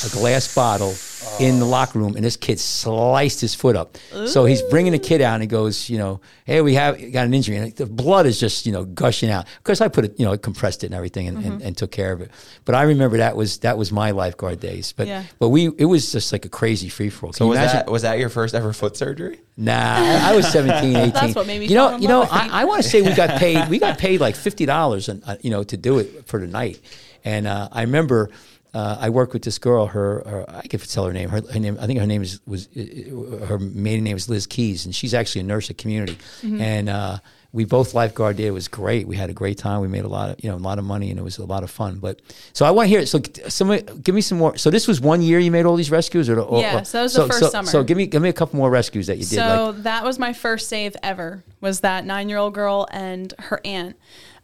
a 0.04 0.10
glass 0.10 0.54
bottle 0.54 0.94
in 1.40 1.58
the 1.58 1.64
locker 1.64 1.98
room, 1.98 2.14
and 2.16 2.24
this 2.24 2.36
kid 2.36 2.60
sliced 2.60 3.40
his 3.40 3.54
foot 3.54 3.74
up. 3.76 3.96
So 4.26 4.44
he's 4.44 4.60
bringing 4.62 4.92
the 4.92 4.98
kid 4.98 5.20
out, 5.20 5.34
and 5.34 5.42
he 5.42 5.46
goes, 5.46 5.88
you 5.88 5.98
know, 5.98 6.20
hey, 6.44 6.60
we 6.60 6.74
have 6.74 6.96
got 7.12 7.26
an 7.26 7.34
injury, 7.34 7.56
and 7.56 7.74
the 7.74 7.86
blood 7.86 8.26
is 8.26 8.38
just 8.38 8.66
you 8.66 8.72
know 8.72 8.84
gushing 8.84 9.30
out. 9.30 9.46
Of 9.46 9.64
course, 9.64 9.80
I 9.80 9.88
put 9.88 10.04
it, 10.04 10.18
you 10.18 10.24
know, 10.26 10.36
compressed 10.36 10.84
it 10.84 10.86
and 10.88 10.94
everything, 10.94 11.26
and, 11.28 11.44
and, 11.44 11.62
and 11.62 11.76
took 11.76 11.90
care 11.90 12.12
of 12.12 12.20
it. 12.20 12.30
But 12.64 12.74
I 12.74 12.82
remember 12.82 13.18
that 13.18 13.36
was 13.36 13.58
that 13.58 13.78
was 13.78 13.90
my 13.90 14.10
lifeguard 14.10 14.60
days. 14.60 14.92
But 14.92 15.06
Yeah. 15.06 15.22
but 15.38 15.48
we 15.48 15.68
it 15.78 15.86
was 15.86 16.12
just 16.12 16.32
like 16.32 16.44
a 16.44 16.48
crazy 16.50 16.88
free 16.88 17.08
for 17.10 17.26
all. 17.26 17.32
so 17.32 17.46
was 17.46 17.58
that 17.58 17.90
was 17.90 18.02
that 18.02 18.18
your 18.18 18.28
first 18.28 18.54
ever 18.54 18.72
foot 18.72 18.96
surgery? 18.96 19.40
Nah, 19.56 19.72
I 19.74 20.32
I 20.32 20.36
was 20.36 20.46
17, 20.48 20.96
18. 20.96 21.10
That's 21.12 21.34
what 21.34 21.46
made 21.46 21.58
me 21.60 21.66
You 21.66 21.74
know, 21.74 21.96
you 21.96 22.06
know, 22.08 22.20
love 22.20 22.30
with 22.32 22.44
you. 22.44 22.50
I, 22.52 22.62
I 22.62 22.64
want 22.64 22.82
to 22.82 22.88
say 22.88 23.02
we 23.02 23.12
got 23.14 23.38
paid. 23.40 23.68
We 23.68 23.78
got 23.78 23.98
paid 23.98 24.20
like 24.20 24.36
fifty 24.36 24.66
dollars, 24.66 25.08
and 25.08 25.22
uh, 25.26 25.36
you 25.40 25.50
know, 25.50 25.64
to 25.64 25.76
do 25.76 25.98
it 25.98 26.26
for 26.26 26.38
the 26.38 26.46
night. 26.46 26.78
And 27.24 27.46
uh, 27.48 27.68
I 27.72 27.82
remember 27.82 28.30
uh, 28.74 28.98
I 29.00 29.10
worked 29.10 29.32
with 29.32 29.42
this 29.42 29.58
girl. 29.58 29.86
Her, 29.86 30.22
her 30.26 30.44
I 30.48 30.66
could 30.66 30.80
tell 30.88 31.06
her 31.06 31.12
name. 31.12 31.30
Her, 31.30 31.40
her 31.40 31.58
name. 31.58 31.78
I 31.80 31.86
think 31.86 31.98
her 32.00 32.06
name 32.06 32.22
is 32.22 32.40
was 32.46 32.68
uh, 32.76 33.46
her 33.46 33.58
maiden 33.58 34.04
name 34.04 34.16
is 34.16 34.28
Liz 34.28 34.46
Keys, 34.46 34.84
and 34.84 34.94
she's 34.94 35.14
actually 35.14 35.42
a 35.42 35.44
nurse 35.44 35.70
at 35.70 35.78
Community. 35.78 36.18
Mm-hmm. 36.42 36.60
And 36.60 36.88
uh, 36.88 37.18
we 37.52 37.64
both 37.64 37.94
lifeguard 37.94 38.36
did. 38.36 38.46
It 38.46 38.50
was 38.50 38.68
great. 38.68 39.08
We 39.08 39.16
had 39.16 39.30
a 39.30 39.32
great 39.32 39.56
time. 39.56 39.80
We 39.80 39.88
made 39.88 40.04
a 40.04 40.08
lot 40.08 40.30
of 40.30 40.44
you 40.44 40.50
know 40.50 40.56
a 40.56 40.58
lot 40.58 40.78
of 40.78 40.84
money, 40.84 41.10
and 41.10 41.18
it 41.18 41.22
was 41.22 41.38
a 41.38 41.46
lot 41.46 41.62
of 41.62 41.70
fun. 41.70 41.98
But 41.98 42.20
so 42.52 42.66
I 42.66 42.70
want 42.70 42.86
to 42.86 42.90
hear. 42.90 43.06
So 43.06 43.20
somebody 43.48 43.82
give 44.02 44.14
me 44.14 44.20
some 44.20 44.38
more. 44.38 44.56
So 44.58 44.70
this 44.70 44.86
was 44.86 45.00
one 45.00 45.22
year 45.22 45.38
you 45.38 45.50
made 45.50 45.64
all 45.64 45.76
these 45.76 45.90
rescues, 45.90 46.28
or, 46.28 46.38
or 46.40 46.60
Yeah, 46.60 46.82
so 46.82 46.98
that 46.98 47.02
was 47.04 47.14
the 47.14 47.26
first 47.26 47.38
so, 47.38 47.48
summer. 47.48 47.68
So 47.68 47.82
give 47.82 47.96
me 47.96 48.06
give 48.06 48.20
me 48.20 48.28
a 48.28 48.34
couple 48.34 48.58
more 48.58 48.70
rescues 48.70 49.06
that 49.06 49.16
you 49.16 49.24
did. 49.24 49.36
So 49.36 49.70
like, 49.70 49.82
that 49.84 50.04
was 50.04 50.18
my 50.18 50.34
first 50.34 50.68
save 50.68 50.94
ever. 51.02 51.42
Was 51.62 51.80
that 51.80 52.04
nine 52.04 52.28
year 52.28 52.38
old 52.38 52.52
girl 52.52 52.86
and 52.90 53.32
her 53.38 53.60
aunt, 53.64 53.96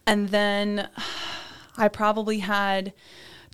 and 0.07 0.29
then 0.29 0.89
I 1.77 1.89
probably 1.89 2.39
had 2.39 2.93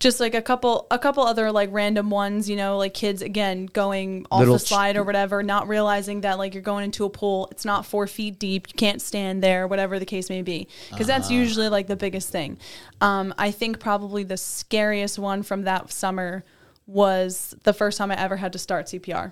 just 0.01 0.19
like 0.19 0.35
a 0.35 0.41
couple 0.41 0.87
a 0.91 0.99
couple 0.99 1.23
other 1.23 1.51
like 1.51 1.69
random 1.71 2.09
ones. 2.09 2.49
You 2.49 2.57
know, 2.57 2.77
like 2.77 2.93
kids 2.93 3.21
again 3.21 3.67
going 3.67 4.25
off 4.29 4.39
Little 4.39 4.55
the 4.55 4.59
slide 4.59 4.97
or 4.97 5.03
whatever, 5.03 5.41
not 5.43 5.69
realizing 5.69 6.21
that 6.21 6.37
like 6.37 6.53
you're 6.53 6.63
going 6.63 6.83
into 6.83 7.05
a 7.05 7.09
pool. 7.09 7.47
It's 7.51 7.63
not 7.63 7.85
four 7.85 8.07
feet 8.07 8.37
deep. 8.39 8.67
You 8.67 8.73
can't 8.75 9.01
stand 9.01 9.41
there. 9.41 9.67
Whatever 9.67 9.99
the 9.99 10.05
case 10.05 10.29
may 10.29 10.41
be, 10.41 10.67
because 10.89 11.07
that's 11.07 11.29
Ah. 11.29 11.33
usually 11.33 11.69
like 11.69 11.87
the 11.87 11.95
biggest 11.95 12.29
thing. 12.29 12.57
Um, 12.99 13.33
I 13.37 13.51
think 13.51 13.79
probably 13.79 14.23
the 14.23 14.37
scariest 14.37 15.17
one 15.17 15.43
from 15.43 15.61
that 15.63 15.91
summer 15.91 16.43
was 16.87 17.55
the 17.63 17.71
first 17.73 17.97
time 17.97 18.11
I 18.11 18.15
ever 18.19 18.35
had 18.35 18.51
to 18.53 18.59
start 18.59 18.87
CPR 18.87 19.31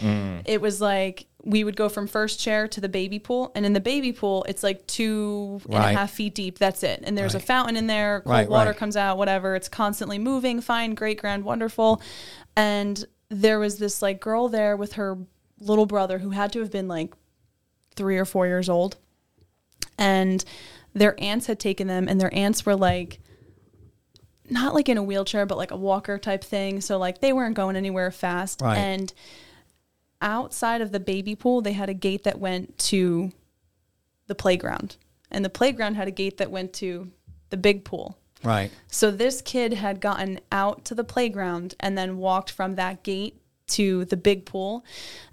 Mm. 0.00 0.42
it 0.46 0.60
was 0.62 0.80
like 0.80 1.26
we 1.44 1.62
would 1.62 1.76
go 1.76 1.88
from 1.90 2.06
first 2.06 2.40
chair 2.40 2.66
to 2.68 2.80
the 2.80 2.88
baby 2.88 3.18
pool 3.18 3.52
and 3.54 3.66
in 3.66 3.74
the 3.74 3.80
baby 3.80 4.12
pool 4.12 4.44
it's 4.48 4.62
like 4.62 4.86
two 4.86 5.60
and 5.66 5.74
a 5.74 5.80
half 5.82 5.96
Right. 5.96 6.10
feet 6.10 6.34
deep 6.34 6.58
that's 6.58 6.82
it 6.82 7.02
and 7.04 7.18
there's 7.18 7.34
a 7.34 7.40
fountain 7.40 7.76
in 7.76 7.86
there 7.86 8.20
cold 8.22 8.32
Right, 8.32 8.48
water 8.48 8.70
right. 8.70 8.78
comes 8.78 8.96
out 8.96 9.18
whatever 9.18 9.54
it's 9.56 9.68
constantly 9.68 10.18
moving 10.18 10.60
fine 10.62 10.94
great 10.94 11.20
grand 11.20 11.44
wonderful 11.44 12.00
and 12.56 13.04
there 13.28 13.58
was 13.58 13.78
this 13.78 14.00
like 14.00 14.20
girl 14.20 14.48
there 14.48 14.74
with 14.74 14.94
her 14.94 15.18
little 15.60 15.86
brother 15.86 16.18
who 16.18 16.30
had 16.30 16.50
to 16.54 16.60
have 16.60 16.70
been 16.70 16.88
like 16.88 17.12
three 17.94 18.16
or 18.16 18.24
four 18.24 18.46
years 18.46 18.70
old 18.70 18.96
and 19.98 20.44
their 20.94 21.14
aunts 21.22 21.46
had 21.46 21.58
taken 21.60 21.88
them 21.88 22.08
and 22.08 22.18
their 22.20 22.32
aunts 22.34 22.64
were 22.64 22.76
like 22.76 23.20
not 24.50 24.72
like 24.74 24.88
in 24.88 24.96
a 24.96 25.02
wheelchair, 25.02 25.44
but 25.44 25.58
like 25.58 25.72
a 25.72 25.76
walker 25.76 26.16
type 26.16 26.42
thing. 26.42 26.80
So 26.80 26.96
like 26.96 27.20
they 27.20 27.34
weren't 27.34 27.54
going 27.54 27.76
anywhere 27.76 28.10
fast. 28.10 28.62
Right. 28.62 28.78
And 28.78 29.12
outside 30.20 30.80
of 30.80 30.92
the 30.92 31.00
baby 31.00 31.34
pool, 31.34 31.60
they 31.60 31.72
had 31.72 31.88
a 31.88 31.94
gate 31.94 32.24
that 32.24 32.38
went 32.38 32.78
to 32.78 33.32
the 34.26 34.34
playground, 34.34 34.96
and 35.30 35.44
the 35.44 35.50
playground 35.50 35.94
had 35.94 36.08
a 36.08 36.12
gate 36.12 36.38
that 36.38 36.50
went 36.50 36.72
to 36.74 37.10
the 37.50 37.56
big 37.56 37.84
pool. 37.84 38.18
Right. 38.44 38.70
So 38.86 39.10
this 39.10 39.42
kid 39.42 39.72
had 39.72 40.00
gotten 40.00 40.40
out 40.52 40.84
to 40.86 40.94
the 40.94 41.04
playground 41.04 41.74
and 41.80 41.98
then 41.98 42.18
walked 42.18 42.50
from 42.50 42.76
that 42.76 43.02
gate 43.02 43.40
to 43.68 44.04
the 44.06 44.16
big 44.16 44.46
pool 44.46 44.84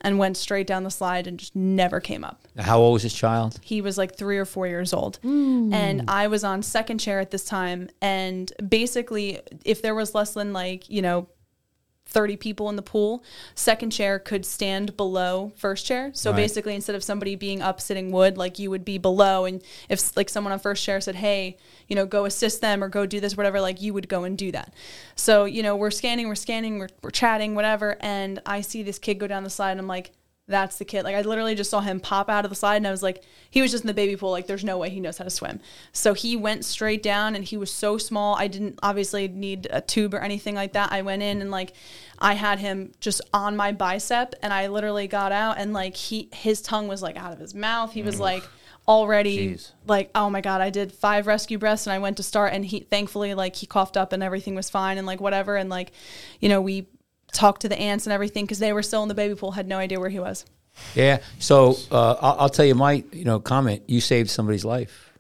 and 0.01 0.19
went 0.19 0.37
straight 0.37 0.67
down 0.67 0.83
the 0.83 0.91
slide 0.91 1.27
and 1.27 1.39
just 1.39 1.55
never 1.55 1.99
came 1.99 2.23
up. 2.23 2.41
How 2.57 2.79
old 2.79 2.93
was 2.93 3.03
this 3.03 3.13
child? 3.13 3.59
He 3.61 3.81
was 3.81 3.97
like 3.97 4.17
three 4.17 4.37
or 4.37 4.45
four 4.45 4.67
years 4.67 4.93
old. 4.93 5.17
Hmm. 5.17 5.73
And 5.73 6.09
I 6.09 6.27
was 6.27 6.43
on 6.43 6.61
second 6.61 6.97
chair 6.97 7.19
at 7.19 7.31
this 7.31 7.45
time. 7.45 7.89
And 8.01 8.51
basically, 8.67 9.39
if 9.63 9.81
there 9.81 9.95
was 9.95 10.13
less 10.13 10.33
than 10.33 10.51
like, 10.51 10.89
you 10.89 11.01
know, 11.01 11.27
30 12.07 12.37
people 12.37 12.69
in 12.69 12.75
the 12.75 12.81
pool, 12.81 13.23
second 13.55 13.89
chair 13.89 14.19
could 14.19 14.45
stand 14.45 14.95
below 14.95 15.51
first 15.55 15.85
chair. 15.85 16.11
So 16.13 16.31
Right. 16.31 16.37
basically, 16.37 16.75
instead 16.75 16.95
of 16.95 17.03
somebody 17.03 17.35
being 17.35 17.61
up 17.61 17.81
sitting 17.81 18.11
wood, 18.11 18.37
like 18.37 18.57
you 18.59 18.69
would 18.69 18.85
be 18.85 18.97
below. 18.97 19.45
And 19.45 19.61
if 19.89 20.15
like 20.15 20.29
someone 20.29 20.53
on 20.53 20.59
first 20.59 20.83
chair 20.83 21.01
said, 21.01 21.15
hey, 21.15 21.57
you 21.87 21.95
know, 21.95 22.05
go 22.05 22.25
assist 22.25 22.61
them 22.61 22.83
or 22.83 22.89
go 22.89 23.05
do 23.05 23.19
this, 23.19 23.35
whatever, 23.35 23.59
like 23.59 23.81
you 23.81 23.93
would 23.93 24.07
go 24.07 24.23
and 24.23 24.37
do 24.37 24.51
that. 24.51 24.73
So, 25.15 25.45
you 25.45 25.63
know, 25.63 25.75
we're 25.75 25.91
scanning, 25.91 26.27
we're 26.27 26.35
scanning, 26.35 26.79
we're, 26.79 26.89
we're 27.01 27.11
chatting, 27.11 27.55
whatever. 27.55 27.97
And 27.99 28.41
I 28.45 28.61
see 28.61 28.83
this 28.83 28.99
kid 28.99 29.15
go 29.15 29.27
down 29.27 29.43
the 29.43 29.49
slide 29.49 29.71
and 29.71 29.79
I'm 29.79 29.87
like, 29.87 30.11
that's 30.47 30.77
the 30.77 30.85
kid. 30.85 31.03
Like 31.03 31.15
I 31.15 31.21
literally 31.21 31.55
just 31.55 31.71
saw 31.71 31.79
him 31.79 31.99
pop 31.99 32.29
out 32.29 32.45
of 32.45 32.49
the 32.49 32.55
slide 32.55 32.77
and 32.77 32.87
I 32.87 32.91
was 32.91 33.01
like, 33.01 33.23
he 33.49 33.61
was 33.61 33.71
just 33.71 33.83
in 33.83 33.87
the 33.87 33.95
baby 33.95 34.15
pool. 34.15 34.29
Like 34.29 34.45
there's 34.45 34.63
no 34.63 34.77
way 34.77 34.89
he 34.89 34.99
knows 34.99 35.17
how 35.17 35.23
to 35.23 35.29
swim. 35.29 35.59
So 35.91 36.13
he 36.13 36.35
went 36.35 36.65
straight 36.65 37.01
down 37.01 37.35
and 37.35 37.43
he 37.43 37.57
was 37.57 37.71
so 37.71 37.97
small. 37.97 38.35
I 38.35 38.47
didn't 38.47 38.79
obviously 38.83 39.27
need 39.27 39.67
a 39.71 39.81
tube 39.81 40.13
or 40.13 40.19
anything 40.19 40.53
like 40.53 40.73
that. 40.73 40.91
I 40.91 41.01
went 41.01 41.23
in 41.23 41.41
and 41.41 41.49
like 41.49 41.73
I 42.19 42.35
had 42.35 42.59
him 42.59 42.91
just 42.99 43.21
on 43.33 43.55
my 43.55 43.71
bicep 43.71 44.35
and 44.43 44.53
I 44.53 44.67
literally 44.67 45.07
got 45.07 45.31
out 45.31 45.57
and 45.57 45.73
like 45.73 45.95
he 45.95 46.29
his 46.31 46.61
tongue 46.61 46.87
was 46.87 47.01
like 47.01 47.17
out 47.17 47.33
of 47.33 47.39
his 47.39 47.55
mouth. 47.55 47.93
He 47.93 48.03
was 48.03 48.17
mm. 48.17 48.21
like 48.21 48.43
already 48.87 49.55
Jeez. 49.55 49.71
like 49.87 50.11
oh 50.13 50.29
my 50.29 50.41
god 50.41 50.61
i 50.61 50.69
did 50.69 50.91
five 50.91 51.25
rescue 51.25 51.57
breaths 51.57 51.87
and 51.87 51.93
i 51.95 51.97
went 51.97 52.17
to 52.17 52.21
start 52.21 52.53
and 52.53 52.63
he 52.63 52.81
thankfully 52.81 53.33
like 53.33 53.55
he 53.55 53.65
coughed 53.65 53.97
up 53.97 54.13
and 54.13 54.21
everything 54.21 54.53
was 54.53 54.69
fine 54.69 54.99
and 54.99 55.07
like 55.07 55.19
whatever 55.19 55.55
and 55.55 55.71
like 55.71 55.91
you 56.39 56.47
know 56.47 56.61
we 56.61 56.85
talked 57.35 57.61
to 57.61 57.69
the 57.69 57.77
aunts 57.77 58.05
and 58.05 58.13
everything 58.13 58.45
because 58.45 58.59
they 58.59 58.73
were 58.73 58.83
still 58.83 59.03
in 59.03 59.09
the 59.09 59.15
baby 59.15 59.35
pool 59.35 59.51
had 59.51 59.67
no 59.67 59.77
idea 59.77 59.99
where 59.99 60.09
he 60.09 60.19
was 60.19 60.45
Yeah. 60.95 61.19
So 61.39 61.77
uh, 61.91 62.15
I'll, 62.21 62.35
I'll 62.41 62.49
tell 62.49 62.65
you 62.65 62.75
my 62.75 63.03
you 63.11 63.25
know 63.25 63.39
comment. 63.39 63.83
You 63.87 64.01
saved 64.01 64.29
somebody's 64.29 64.65
life. 64.65 65.11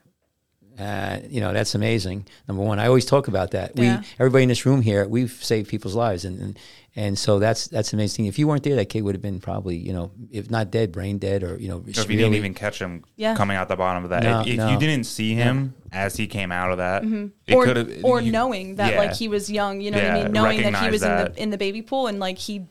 Uh, 0.77 1.19
you 1.29 1.39
know 1.39 1.53
that's 1.53 1.75
amazing. 1.75 2.25
Number 2.47 2.63
one, 2.63 2.79
I 2.79 2.87
always 2.87 3.05
talk 3.05 3.27
about 3.27 3.51
that. 3.51 3.75
We 3.75 3.87
everybody 4.19 4.43
in 4.43 4.49
this 4.49 4.65
room 4.65 4.81
here, 4.81 5.07
we've 5.07 5.31
saved 5.31 5.69
people's 5.69 5.95
lives, 5.95 6.25
and 6.25 6.39
and, 6.39 6.59
and 6.97 7.17
so 7.19 7.39
that's 7.39 7.67
that's 7.67 7.91
an 7.93 7.99
amazing. 7.99 8.25
If 8.25 8.39
you 8.39 8.47
weren't 8.47 8.63
there, 8.63 8.75
that 8.77 8.85
kid 8.85 9.01
would 9.01 9.15
have 9.15 9.21
been 9.21 9.39
probably 9.39 9.75
you 9.75 9.91
know 9.93 10.11
if 10.31 10.49
not 10.49 10.71
dead, 10.71 10.91
brain 10.91 11.17
dead, 11.17 11.43
or 11.43 11.57
you 11.59 11.67
know 11.67 11.77
Or 11.77 11.81
if 11.81 11.87
you 11.87 11.93
severely- 11.93 12.23
didn't 12.23 12.35
even 12.35 12.53
catch 12.53 12.79
him 12.79 13.03
Yeah. 13.17 13.35
coming 13.35 13.57
out 13.57 13.67
the 13.67 13.75
bottom 13.75 14.03
of 14.03 14.09
that, 14.11 14.23
No, 14.23 14.41
if, 14.41 14.47
if 14.47 14.57
no. 14.57 14.69
you 14.71 14.77
didn't 14.79 15.05
see 15.05 15.33
him 15.33 15.73
as 15.91 16.15
he 16.15 16.27
came 16.27 16.51
out 16.51 16.71
of 16.71 16.77
that, 16.77 17.03
Mm-hmm. 17.03 17.53
or 17.53 17.65
could've- 17.65 17.99
or 18.03 18.21
you- 18.21 18.31
knowing 18.31 18.75
that 18.75 18.93
yeah. 18.93 18.99
like 18.99 19.13
he 19.13 19.27
was 19.27 19.51
young 19.51 19.81
you 19.81 19.91
know 19.91 19.97
what 19.97 20.11
i 20.11 20.23
mean 20.23 20.31
knowing 20.31 20.57
that 20.61 20.67
he 20.75 20.87
recognize 20.87 20.91
was 20.91 21.03
in 21.03 21.09
the 21.17 21.41
in 21.43 21.49
the 21.49 21.57
baby 21.57 21.81
pool 21.81 22.07
and 22.07 22.19
like 22.19 22.37
he 22.37 22.65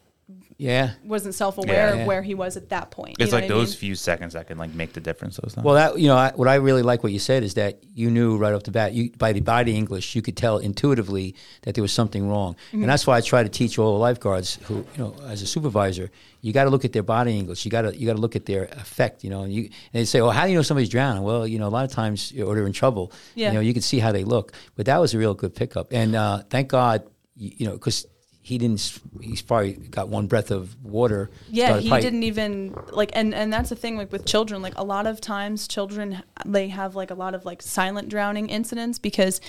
yeah. 0.57 0.92
wasn't 1.05 1.34
self-aware 1.34 1.94
Yeah. 1.94 2.00
of 2.02 2.07
where 2.07 2.22
he 2.22 2.34
was 2.34 2.57
at 2.57 2.68
that 2.68 2.90
point 2.90 3.16
It's 3.18 3.32
like 3.32 3.42
what 3.42 3.50
I 3.50 3.55
those 3.55 3.70
mean? 3.70 3.78
few 3.78 3.94
seconds 3.94 4.34
that 4.34 4.46
can 4.46 4.57
like 4.59 4.72
make 4.74 4.92
the 4.92 5.00
difference. 5.00 5.36
Those 5.36 5.55
times. 5.55 5.64
Well, 5.64 5.74
that 5.74 5.98
you 5.98 6.09
know, 6.09 6.16
I, 6.16 6.32
what 6.34 6.48
I 6.48 6.55
really 6.57 6.82
like 6.82 7.02
what 7.02 7.12
you 7.12 7.18
said 7.18 7.42
is 7.42 7.55
that 7.55 7.78
you 7.94 8.11
knew 8.11 8.36
right 8.36 8.55
off 8.55 8.62
the 8.62 8.70
bat, 8.70 8.92
you 8.92 9.11
by 9.18 9.32
the 9.32 9.40
body 9.40 9.76
English, 9.76 10.14
you 10.14 10.22
could 10.22 10.36
tell 10.36 10.59
intuitively 10.59 11.34
that 11.62 11.74
there 11.74 11.82
was 11.82 11.92
something 11.92 12.28
wrong, 12.28 12.57
and 12.72 12.84
that's 12.84 13.07
why 13.07 13.16
I 13.16 13.20
try 13.20 13.42
to 13.42 13.48
teach 13.48 13.78
all 13.78 13.92
the 13.94 13.98
lifeguards 13.98 14.59
who, 14.64 14.74
you 14.76 14.98
know, 14.98 15.14
as 15.26 15.42
a 15.42 15.46
supervisor, 15.46 16.11
you 16.40 16.52
got 16.52 16.64
to 16.64 16.70
look 16.70 16.84
at 16.84 16.92
their 16.92 17.02
body 17.02 17.36
English. 17.38 17.64
You 17.64 17.70
got 17.70 17.82
to 17.82 17.96
you 17.96 18.07
got 18.07 18.14
to 18.16 18.20
look 18.20 18.36
at 18.36 18.46
their 18.46 18.64
effect. 18.66 19.24
You 19.24 19.30
know, 19.30 19.42
and 19.42 19.52
you 19.52 19.62
and 19.64 19.72
they 19.92 20.05
say, 20.05 20.20
well, 20.20 20.30
how 20.30 20.44
do 20.44 20.50
you 20.50 20.57
know 20.57 20.62
somebody's 20.62 20.88
drowning? 20.88 21.22
Well, 21.22 21.46
you 21.46 21.59
know, 21.59 21.66
a 21.68 21.74
lot 21.78 21.84
of 21.84 21.90
times 21.92 22.32
or 22.32 22.55
they're 22.55 22.66
in 22.66 22.72
trouble. 22.72 23.12
Yeah. 23.34 23.48
You 23.48 23.55
know, 23.55 23.61
you 23.61 23.72
can 23.72 23.82
see 23.82 23.98
how 23.98 24.12
they 24.12 24.24
look, 24.24 24.52
but 24.76 24.86
that 24.86 24.98
was 24.98 25.14
a 25.14 25.18
real 25.18 25.34
good 25.34 25.55
pickup, 25.55 25.92
and 25.92 26.14
uh, 26.14 26.42
thank 26.50 26.68
God, 26.68 27.09
you, 27.36 27.50
you 27.59 27.66
know, 27.66 27.72
because. 27.72 28.07
He 28.47 28.59
didn't. 28.59 29.01
He's 29.22 29.40
probably 29.40 29.72
got 29.72 30.11
one 30.11 30.26
breath 30.26 30.51
of 30.51 30.76
water. 30.84 31.30
yeah 31.49 31.78
he 31.78 31.88
didn't 31.88 32.24
even 32.24 32.76
like 32.92 33.11
and 33.14 33.34
and 33.34 33.51
that's 33.51 33.70
the 33.70 33.74
thing 33.76 33.97
like 33.97 34.12
with 34.12 34.26
children 34.26 34.61
like 34.61 34.76
a 34.76 34.84
lot 34.84 35.07
of 35.07 35.18
times 35.18 35.66
children 35.66 36.22
they 36.45 36.68
have 36.68 36.95
like 36.95 37.11
a 37.11 37.14
lot 37.14 37.34
of 37.34 37.47
like 37.47 37.62
silent 37.62 38.11
drowning 38.11 38.51
incidents 38.51 38.99
because 38.99 39.40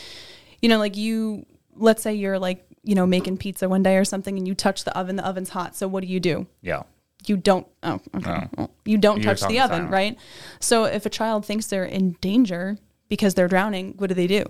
you 0.62 0.70
know 0.70 0.78
like 0.78 0.96
you 0.96 1.46
let's 1.76 2.02
say 2.04 2.14
you're 2.14 2.40
like 2.40 2.66
you 2.84 2.96
know 2.96 3.06
making 3.06 3.36
pizza 3.36 3.68
one 3.68 3.84
day 3.84 3.98
or 3.98 4.06
something 4.06 4.38
and 4.38 4.48
you 4.48 4.56
touch 4.56 4.86
the 4.86 4.98
oven 4.98 5.18
the 5.18 5.28
oven's 5.28 5.50
hot 5.50 5.76
so 5.76 5.90
what 5.90 6.00
do 6.02 6.08
you 6.08 6.22
do 6.22 6.48
yeah. 6.62 6.84
you 7.26 7.36
don't 7.36 7.68
oh 7.84 8.00
okay. 8.16 8.48
Well, 8.58 8.72
you 8.86 8.98
don't 8.98 9.22
You're 9.22 9.36
touch 9.36 9.46
the 9.50 9.60
oven 9.60 9.78
silent. 9.78 9.92
right 9.92 10.18
so 10.62 10.86
if 10.86 11.06
a 11.06 11.10
child 11.10 11.46
thinks 11.46 11.66
they're 11.68 11.84
in 11.84 12.14
danger 12.22 12.78
because 13.10 13.34
they're 13.34 13.50
drowning 13.50 13.96
what 13.98 14.08
do 14.08 14.14
they 14.14 14.28
do 14.28 14.46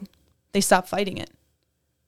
they 0.52 0.62
stop 0.62 0.88
fighting 0.88 1.18
it 1.18 1.32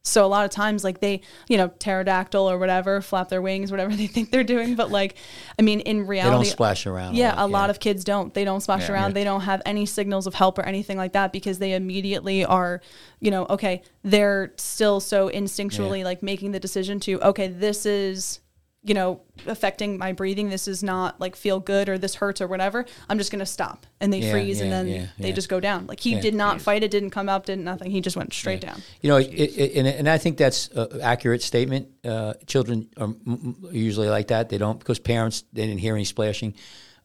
so 0.08 0.26
a 0.26 0.28
lot 0.28 0.46
of 0.46 0.52
times 0.52 0.84
like 0.84 1.00
they 1.00 1.22
you 1.50 1.58
know 1.58 1.68
pterodactyl 1.80 2.50
or 2.50 2.58
whatever 2.58 3.02
flap 3.02 3.30
their 3.30 3.42
wings 3.42 3.72
whatever 3.72 3.96
they 3.96 4.08
think 4.08 4.32
they're 4.32 4.44
doing 4.44 4.76
but 4.76 4.90
like 4.92 5.16
i 5.60 5.62
mean 5.62 5.80
in 5.82 5.98
They 5.98 6.02
don't 6.02 6.08
reality 6.10 6.50
splash 6.50 6.86
around. 6.88 7.16
yeah, 7.16 7.36
lot, 7.36 7.46
a 7.46 7.48
lot 7.48 7.70
of 7.70 7.80
kids 7.80 8.04
don't. 8.04 8.34
They 8.34 8.44
don't 8.46 8.62
splash 8.62 8.88
Yeah. 8.88 8.94
around. 8.94 9.10
Yeah. 9.12 9.14
They 9.16 9.24
don't 9.24 9.42
have 9.42 9.62
any 9.66 9.86
signals 9.86 10.28
of 10.28 10.34
help 10.34 10.58
or 10.58 10.64
anything 10.64 10.98
like 10.98 11.14
that 11.14 11.32
because 11.32 11.60
they 11.60 11.74
immediately 11.74 12.46
are, 12.46 12.82
you 13.20 13.32
know, 13.32 13.46
okay, 13.50 13.82
they're 14.04 14.54
still 14.58 15.00
so 15.00 15.30
instinctually 15.30 16.00
Yeah. 16.00 16.06
like 16.06 16.24
making 16.24 16.52
the 16.52 16.60
decision 16.60 17.00
to, 17.02 17.20
okay, 17.22 17.48
this 17.48 17.86
is, 17.86 18.40
you 18.84 18.94
know, 18.94 19.22
affecting 19.48 19.98
my 19.98 20.14
breathing. 20.14 20.50
This 20.50 20.68
is 20.68 20.82
not 20.82 21.20
like 21.20 21.36
feel 21.36 21.60
good 21.60 21.90
or 21.90 21.98
this 21.98 22.16
hurts 22.16 22.40
or 22.40 22.48
whatever. 22.48 22.86
I'm 23.10 23.18
just 23.18 23.32
going 23.32 23.40
to 23.40 23.46
stop. 23.46 23.86
And 24.00 24.14
they 24.14 24.20
Yeah, 24.20 24.32
freeze 24.32 24.62
and 24.62 24.72
then 24.72 24.88
yeah, 24.88 25.06
they 25.20 25.34
just 25.34 25.50
go 25.50 25.60
down. 25.60 25.88
Like 25.88 26.00
he 26.00 26.14
Yeah. 26.14 26.22
did 26.22 26.34
not 26.36 26.62
fight 26.62 26.84
it, 26.84 26.92
didn't 26.92 27.10
come 27.10 27.28
up, 27.28 27.46
didn't 27.48 27.66
nothing. 27.66 27.92
He 27.92 28.00
just 28.02 28.16
went 28.16 28.34
straight 28.34 28.62
down. 28.62 28.82
You 29.02 29.10
know, 29.10 29.18
it, 29.18 29.26
it, 29.28 29.76
and, 29.78 29.88
and 29.88 30.08
I 30.10 30.18
think 30.18 30.38
that's 30.38 30.70
an 30.70 31.02
accurate 31.02 31.42
statement. 31.42 31.90
Uh, 32.06 32.36
children 32.46 32.88
are 32.98 33.06
m- 33.06 33.20
m- 33.28 33.56
usually 33.72 34.08
like 34.10 34.28
that. 34.28 34.48
They 34.50 34.58
don't 34.58 34.80
because 34.80 35.00
parents 35.00 35.44
they 35.52 35.66
didn't 35.68 35.80
hear 35.82 35.96
any 35.96 36.06
splashing. 36.06 36.54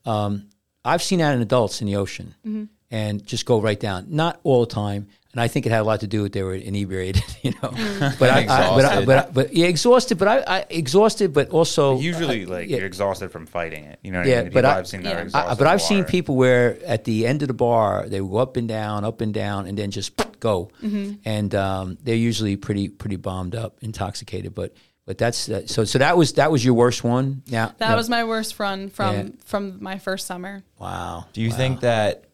Um, 0.05 0.49
I've 0.85 1.03
seen 1.03 1.19
that 1.21 1.35
in 1.35 1.41
adults 1.43 1.81
in 1.81 1.87
the 1.87 1.97
ocean, 1.97 2.35
Mm-hmm. 2.47 2.65
and 2.91 3.25
just 3.27 3.47
go 3.47 3.61
right 3.61 3.79
down. 3.81 4.07
Not 4.11 4.41
all 4.45 4.61
the 4.67 4.73
time, 4.73 5.09
and 5.33 5.41
I 5.41 5.49
think 5.49 5.65
it 5.67 5.73
had 5.73 5.81
a 5.81 5.85
lot 5.85 6.01
to 6.01 6.07
do 6.07 6.23
with 6.23 6.33
they 6.33 6.43
were 6.43 6.55
inebriated. 6.55 7.25
You 7.43 7.51
know, 7.63 7.71
Mm. 7.71 8.19
but 8.21 8.31
I, 8.31 8.41
I, 8.41 8.47
but 8.47 8.85
I, 8.85 9.01
Exhausted. 9.01 9.07
but 9.07 9.19
I, 9.19 9.31
but 9.33 9.55
yeah, 9.55 9.67
exhausted. 9.67 10.19
But 10.19 10.29
I, 10.29 10.39
I 10.59 10.67
exhausted, 10.71 11.33
but 11.33 11.51
also 11.51 11.99
Usually, 11.99 12.45
uh, 12.45 12.51
like 12.51 12.69
yeah. 12.69 12.77
you're 12.79 12.87
exhausted 12.87 13.31
from 13.33 13.47
fighting 13.47 13.85
it. 13.85 13.99
You 14.03 14.13
know 14.13 14.19
what 14.21 14.29
Yeah, 14.29 14.41
I 14.41 14.43
mean? 14.45 14.53
but 14.53 14.65
I- 14.65 14.79
I've 14.79 14.87
seen 14.87 15.03
that 15.03 15.15
Yeah. 15.15 15.41
are 15.41 15.51
I- 15.51 15.55
but 15.55 15.67
I've 15.67 15.83
seen 15.83 16.05
people 16.05 16.37
where 16.37 16.79
at 16.87 17.03
the 17.05 17.27
end 17.27 17.43
of 17.43 17.49
the 17.49 17.55
bar 17.55 18.07
they 18.09 18.21
will 18.21 18.29
go 18.29 18.37
up 18.39 18.57
and 18.57 18.69
down, 18.69 19.05
up 19.05 19.21
and 19.21 19.33
down, 19.35 19.67
and 19.67 19.77
then 19.77 19.91
just 19.91 20.13
go, 20.39 20.71
Mm-hmm. 20.83 21.15
and 21.25 21.55
um, 21.55 21.99
they're 22.03 22.15
usually 22.15 22.57
pretty 22.57 22.89
pretty 22.89 23.17
bombed 23.17 23.55
up, 23.57 23.79
intoxicated. 23.83 24.55
But 24.55 24.75
but 25.07 25.19
that's 25.19 25.49
uh, 25.49 25.67
so 25.67 25.85
so 25.85 25.99
that 25.99 26.17
was 26.17 26.35
that 26.35 26.53
was 26.53 26.65
your 26.65 26.75
worst 26.75 27.03
one. 27.03 27.43
Yeah, 27.47 27.73
That 27.79 27.97
was 27.97 28.09
my 28.09 28.23
worst 28.25 28.59
run 28.61 28.89
from 28.89 29.15
Yeah. 29.17 29.29
from 29.47 29.83
my 29.83 29.99
first 29.99 30.27
summer. 30.27 30.63
wow. 30.79 31.27
Do 31.33 31.41
you 31.43 31.51
think 31.51 31.81
that 31.81 32.25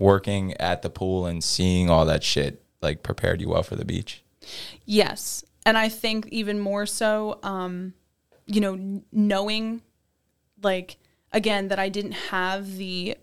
working 0.00 0.54
at 0.54 0.82
the 0.82 0.90
pool 0.90 1.26
and 1.26 1.44
seeing 1.44 1.88
all 1.88 2.04
that 2.06 2.24
shit 2.24 2.64
like 2.82 3.04
prepared 3.04 3.40
you 3.40 3.50
well 3.50 3.62
for 3.62 3.76
the 3.76 3.84
beach? 3.84 4.24
Yes. 4.84 5.44
And 5.64 5.78
I 5.78 5.88
think 5.88 6.26
even 6.30 6.58
more 6.58 6.86
so, 6.86 7.38
um, 7.44 7.94
you 8.46 8.60
know, 8.60 9.02
knowing 9.12 9.82
like, 10.62 10.96
again, 11.32 11.68
that 11.68 11.78
I 11.78 11.88
didn't 11.88 12.12
have 12.12 12.76
the 12.76 13.16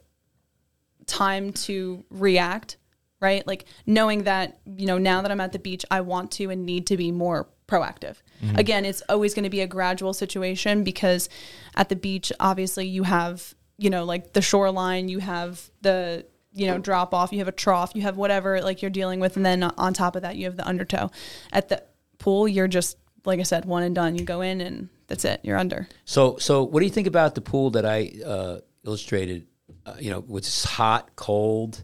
time 1.07 1.51
to 1.51 2.05
react, 2.09 2.77
right? 3.19 3.45
Like 3.45 3.65
knowing 3.85 4.23
that, 4.23 4.59
you 4.65 4.85
know, 4.85 4.97
now 4.97 5.21
that 5.21 5.31
I'm 5.31 5.41
at 5.41 5.51
the 5.51 5.59
beach, 5.59 5.83
I 5.91 6.01
want 6.01 6.31
to 6.33 6.49
and 6.51 6.65
need 6.65 6.87
to 6.87 6.97
be 6.97 7.11
more 7.11 7.49
proactive. 7.67 8.17
Again, 8.55 8.85
it's 8.85 9.01
always 9.09 9.33
going 9.33 9.43
to 9.43 9.49
be 9.49 9.61
a 9.61 9.67
gradual 9.67 10.13
situation 10.13 10.83
because 10.83 11.27
at 11.75 11.89
the 11.89 11.95
beach, 11.95 12.31
obviously, 12.39 12.85
you 12.85 13.03
have, 13.03 13.55
you 13.77 13.89
know, 13.89 14.05
like 14.05 14.33
the 14.33 14.41
shoreline, 14.41 15.09
you 15.09 15.19
have 15.19 15.71
the, 15.81 16.25
you 16.57 16.67
know, 16.67 16.77
drop 16.77 17.13
off, 17.13 17.31
you 17.31 17.39
have 17.39 17.47
a 17.47 17.53
trough, 17.53 17.91
you 17.95 18.01
have 18.01 18.17
whatever 18.17 18.61
like 18.61 18.81
you're 18.81 18.91
dealing 18.91 19.19
with. 19.19 19.35
And 19.35 19.45
then 19.45 19.63
on 19.63 19.93
top 19.93 20.15
of 20.15 20.23
that, 20.23 20.35
you 20.35 20.45
have 20.45 20.57
the 20.57 20.67
undertow. 20.67 21.11
At 21.51 21.69
the 21.69 21.83
pool, 22.17 22.47
you're 22.47 22.67
just, 22.67 22.97
like 23.25 23.39
I 23.39 23.43
said, 23.43 23.65
one 23.65 23.83
and 23.83 23.93
done. 23.93 24.15
You 24.15 24.25
go 24.25 24.41
in 24.41 24.61
and 24.61 24.89
that's 25.07 25.25
it, 25.25 25.41
you're 25.43 25.57
under. 25.57 25.87
So 26.05 26.37
so 26.37 26.63
what 26.63 26.79
do 26.79 26.85
you 26.85 26.91
think 26.91 27.07
about 27.07 27.35
the 27.35 27.41
pool 27.41 27.71
that 27.71 27.85
I 27.85 28.11
uh, 28.25 28.59
illustrated? 28.85 29.47
Uh, 29.85 29.95
you 29.99 30.09
know, 30.11 30.25
it's 30.31 30.63
hot, 30.63 31.15
cold. 31.15 31.83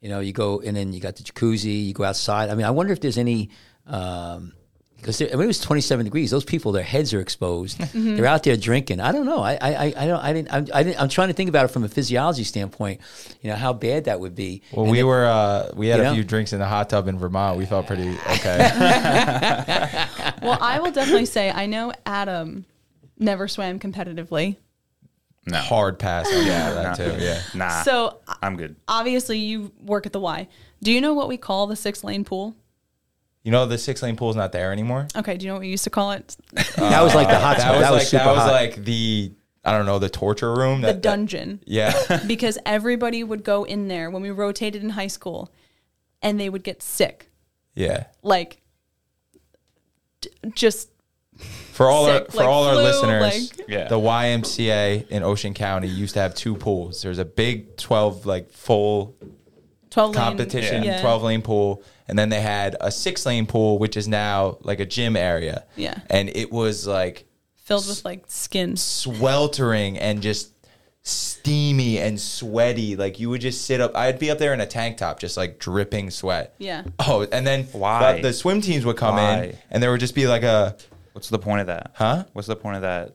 You 0.00 0.08
know, 0.08 0.20
you 0.20 0.32
go 0.32 0.58
in 0.58 0.68
and 0.68 0.76
then 0.76 0.92
you 0.92 1.00
got 1.00 1.16
the 1.16 1.22
jacuzzi. 1.22 1.86
You 1.86 1.94
go 1.94 2.04
outside. 2.04 2.50
I 2.50 2.54
mean, 2.54 2.66
I 2.66 2.70
wonder 2.70 2.92
if 2.92 3.00
there's 3.00 3.18
any. 3.18 3.50
Um, 3.86 4.52
because 5.08 5.32
I 5.32 5.34
mean, 5.36 5.44
it 5.44 5.46
was 5.46 5.60
27 5.60 6.04
degrees. 6.04 6.30
Those 6.30 6.44
people, 6.44 6.70
their 6.72 6.82
heads 6.82 7.14
are 7.14 7.20
exposed. 7.20 7.78
Mm-hmm. 7.88 8.16
They're 8.16 8.26
out 8.26 8.42
there 8.42 8.56
drinking. 8.56 9.00
I 9.00 9.12
don't 9.12 9.24
know. 9.24 9.40
I, 9.40 9.54
I, 9.54 9.58
I- 9.86 9.94
I 9.96 10.06
don't. 10.06 10.20
I 10.20 10.32
didn't. 10.34 10.52
I'm, 10.52 10.66
I 10.74 10.82
didn't. 10.82 11.00
I'm 11.00 11.08
trying 11.08 11.28
to 11.28 11.34
think 11.34 11.48
about 11.48 11.64
it 11.64 11.68
from 11.68 11.82
a 11.84 11.88
physiology 11.88 12.44
standpoint. 12.44 13.00
You 13.40 13.50
know 13.50 13.56
how 13.56 13.72
bad 13.72 14.04
that 14.04 14.20
would 14.20 14.34
be. 14.34 14.62
Well, 14.72 14.84
And 14.84 14.92
we 14.92 15.00
it- 15.00 15.04
were 15.04 15.24
uh, 15.26 15.70
we 15.74 15.88
had 15.88 16.00
a 16.00 16.04
know? 16.04 16.14
few 16.14 16.22
drinks 16.24 16.52
in 16.52 16.58
the 16.58 16.66
hot 16.66 16.90
tub 16.90 17.08
in 17.08 17.18
Vermont. 17.18 17.56
We 17.58 17.64
felt 17.66 17.86
pretty 17.86 18.10
okay. 18.30 18.58
Well, 20.42 20.58
I 20.60 20.78
will 20.80 20.92
definitely 20.92 21.26
say 21.26 21.50
I 21.50 21.66
know 21.66 21.92
Adam 22.06 22.64
never 23.18 23.48
swam 23.48 23.78
competitively. 23.80 24.56
No. 25.46 25.58
Hard 25.58 25.98
pass. 25.98 26.26
Yeah, 26.30 26.72
that 26.74 26.82
nah. 26.82 26.94
too. 26.94 27.24
Yeah. 27.24 27.40
Nah. 27.54 27.82
So 27.82 28.20
I'm 28.42 28.56
good. 28.56 28.76
obviously 28.86 29.38
you 29.38 29.72
work 29.80 30.04
at 30.06 30.12
the 30.12 30.20
Y. 30.20 30.46
Do 30.82 30.92
you 30.92 31.00
know 31.00 31.14
what 31.14 31.26
we 31.28 31.36
call 31.38 31.66
the 31.66 31.76
six 31.76 32.04
lane 32.04 32.24
pool? 32.24 32.54
You 33.48 33.52
know 33.52 33.64
the 33.64 33.78
six 33.78 34.02
lane 34.02 34.14
pool's 34.14 34.36
not 34.36 34.52
there 34.52 34.72
anymore. 34.72 35.08
Okay, 35.16 35.38
do 35.38 35.46
you 35.46 35.48
know 35.48 35.54
what 35.54 35.60
we 35.62 35.68
used 35.68 35.84
to 35.84 35.90
call 35.90 36.10
it? 36.10 36.36
that 36.76 37.00
was 37.02 37.14
like 37.14 37.28
the 37.28 37.34
uh, 37.36 37.40
hot 37.40 37.56
That 37.56 37.62
tub. 37.64 37.76
was 37.76 37.80
That 37.80 37.90
was 37.92 37.98
like 38.00 38.06
super 38.08 38.24
that 38.24 38.30
was 38.32 38.42
hot. 38.42 38.52
like 38.52 38.84
the 38.84 39.32
I 39.64 39.72
don't 39.72 39.86
know 39.86 39.98
the 39.98 40.10
torture 40.10 40.52
room. 40.54 40.82
The 40.82 40.88
That, 40.88 40.92
that- 40.96 41.02
dungeon. 41.02 41.60
yeah. 41.64 42.22
because 42.26 42.58
everybody 42.66 43.24
would 43.24 43.44
go 43.44 43.64
in 43.64 43.88
there 43.88 44.10
when 44.10 44.20
we 44.20 44.28
rotated 44.30 44.82
in 44.84 44.90
high 44.90 45.06
school 45.06 45.50
and 46.20 46.38
they 46.38 46.50
would 46.50 46.62
get 46.62 46.82
sick. 46.82 47.30
Yeah. 47.74 48.08
Like 48.22 48.60
d- 50.20 50.28
just 50.54 50.90
For 51.72 51.86
all 51.86 52.04
our 52.04 52.18
Sick, 52.18 52.32
for 52.32 52.36
like 52.36 52.46
all 52.48 52.64
our 52.64 52.74
flu, 52.74 52.82
listeners, 52.82 53.58
like- 53.58 53.68
Yeah. 53.68 53.88
the 53.88 53.96
YMCA 53.98 55.08
in 55.08 55.22
Ocean 55.22 55.54
County 55.54 55.88
used 55.88 56.12
to 56.14 56.20
have 56.20 56.34
two 56.34 56.54
pools. 56.54 57.00
There's 57.00 57.18
a 57.18 57.24
big 57.24 57.78
twelve 57.78 58.26
like 58.26 58.50
full 58.50 59.16
12 59.98 60.14
lane 60.14 60.24
competition, 60.24 60.82
Yeah. 60.84 61.00
12 61.00 61.22
lane 61.22 61.42
pool. 61.42 61.82
And 62.06 62.18
then 62.18 62.28
they 62.28 62.40
had 62.40 62.76
a 62.80 62.90
six 62.90 63.26
lane 63.26 63.46
pool, 63.46 63.78
which 63.78 63.96
is 63.96 64.06
now 64.08 64.58
like 64.62 64.80
a 64.80 64.86
gym 64.86 65.16
area. 65.16 65.64
Yeah. 65.76 65.98
And 66.08 66.28
it 66.30 66.52
was 66.52 66.86
like 66.86 67.26
filled 67.56 67.86
with 67.88 68.04
like 68.04 68.24
skin. 68.28 68.76
sweltering 68.76 69.98
and 69.98 70.22
just 70.22 70.52
steamy 71.02 71.98
and 71.98 72.20
sweaty. 72.20 72.96
Like 72.96 73.18
you 73.18 73.28
would 73.30 73.40
just 73.40 73.64
sit 73.64 73.80
up. 73.80 73.96
I'd 73.96 74.18
be 74.18 74.30
up 74.30 74.38
there 74.38 74.54
in 74.54 74.60
a 74.60 74.66
tank 74.66 74.98
top, 74.98 75.18
just 75.18 75.36
like 75.36 75.58
dripping 75.58 76.10
sweat. 76.10 76.54
Yeah. 76.58 76.84
Oh, 77.00 77.26
and 77.32 77.46
then 77.46 77.64
Why? 77.72 78.16
The, 78.16 78.22
the 78.28 78.32
swim 78.32 78.60
teams 78.60 78.84
would 78.84 78.96
come 78.96 79.18
in, 79.18 79.56
and 79.70 79.82
there 79.82 79.90
would 79.90 80.00
just 80.00 80.14
be 80.14 80.26
like 80.26 80.42
a, 80.42 80.76
What's 81.12 81.30
the 81.30 81.38
point 81.38 81.62
of 81.62 81.66
that? 81.66 81.92
Huh? 81.96 82.24
What's 82.32 82.46
the 82.46 82.54
point 82.54 82.76
of 82.76 82.82
that? 82.82 83.14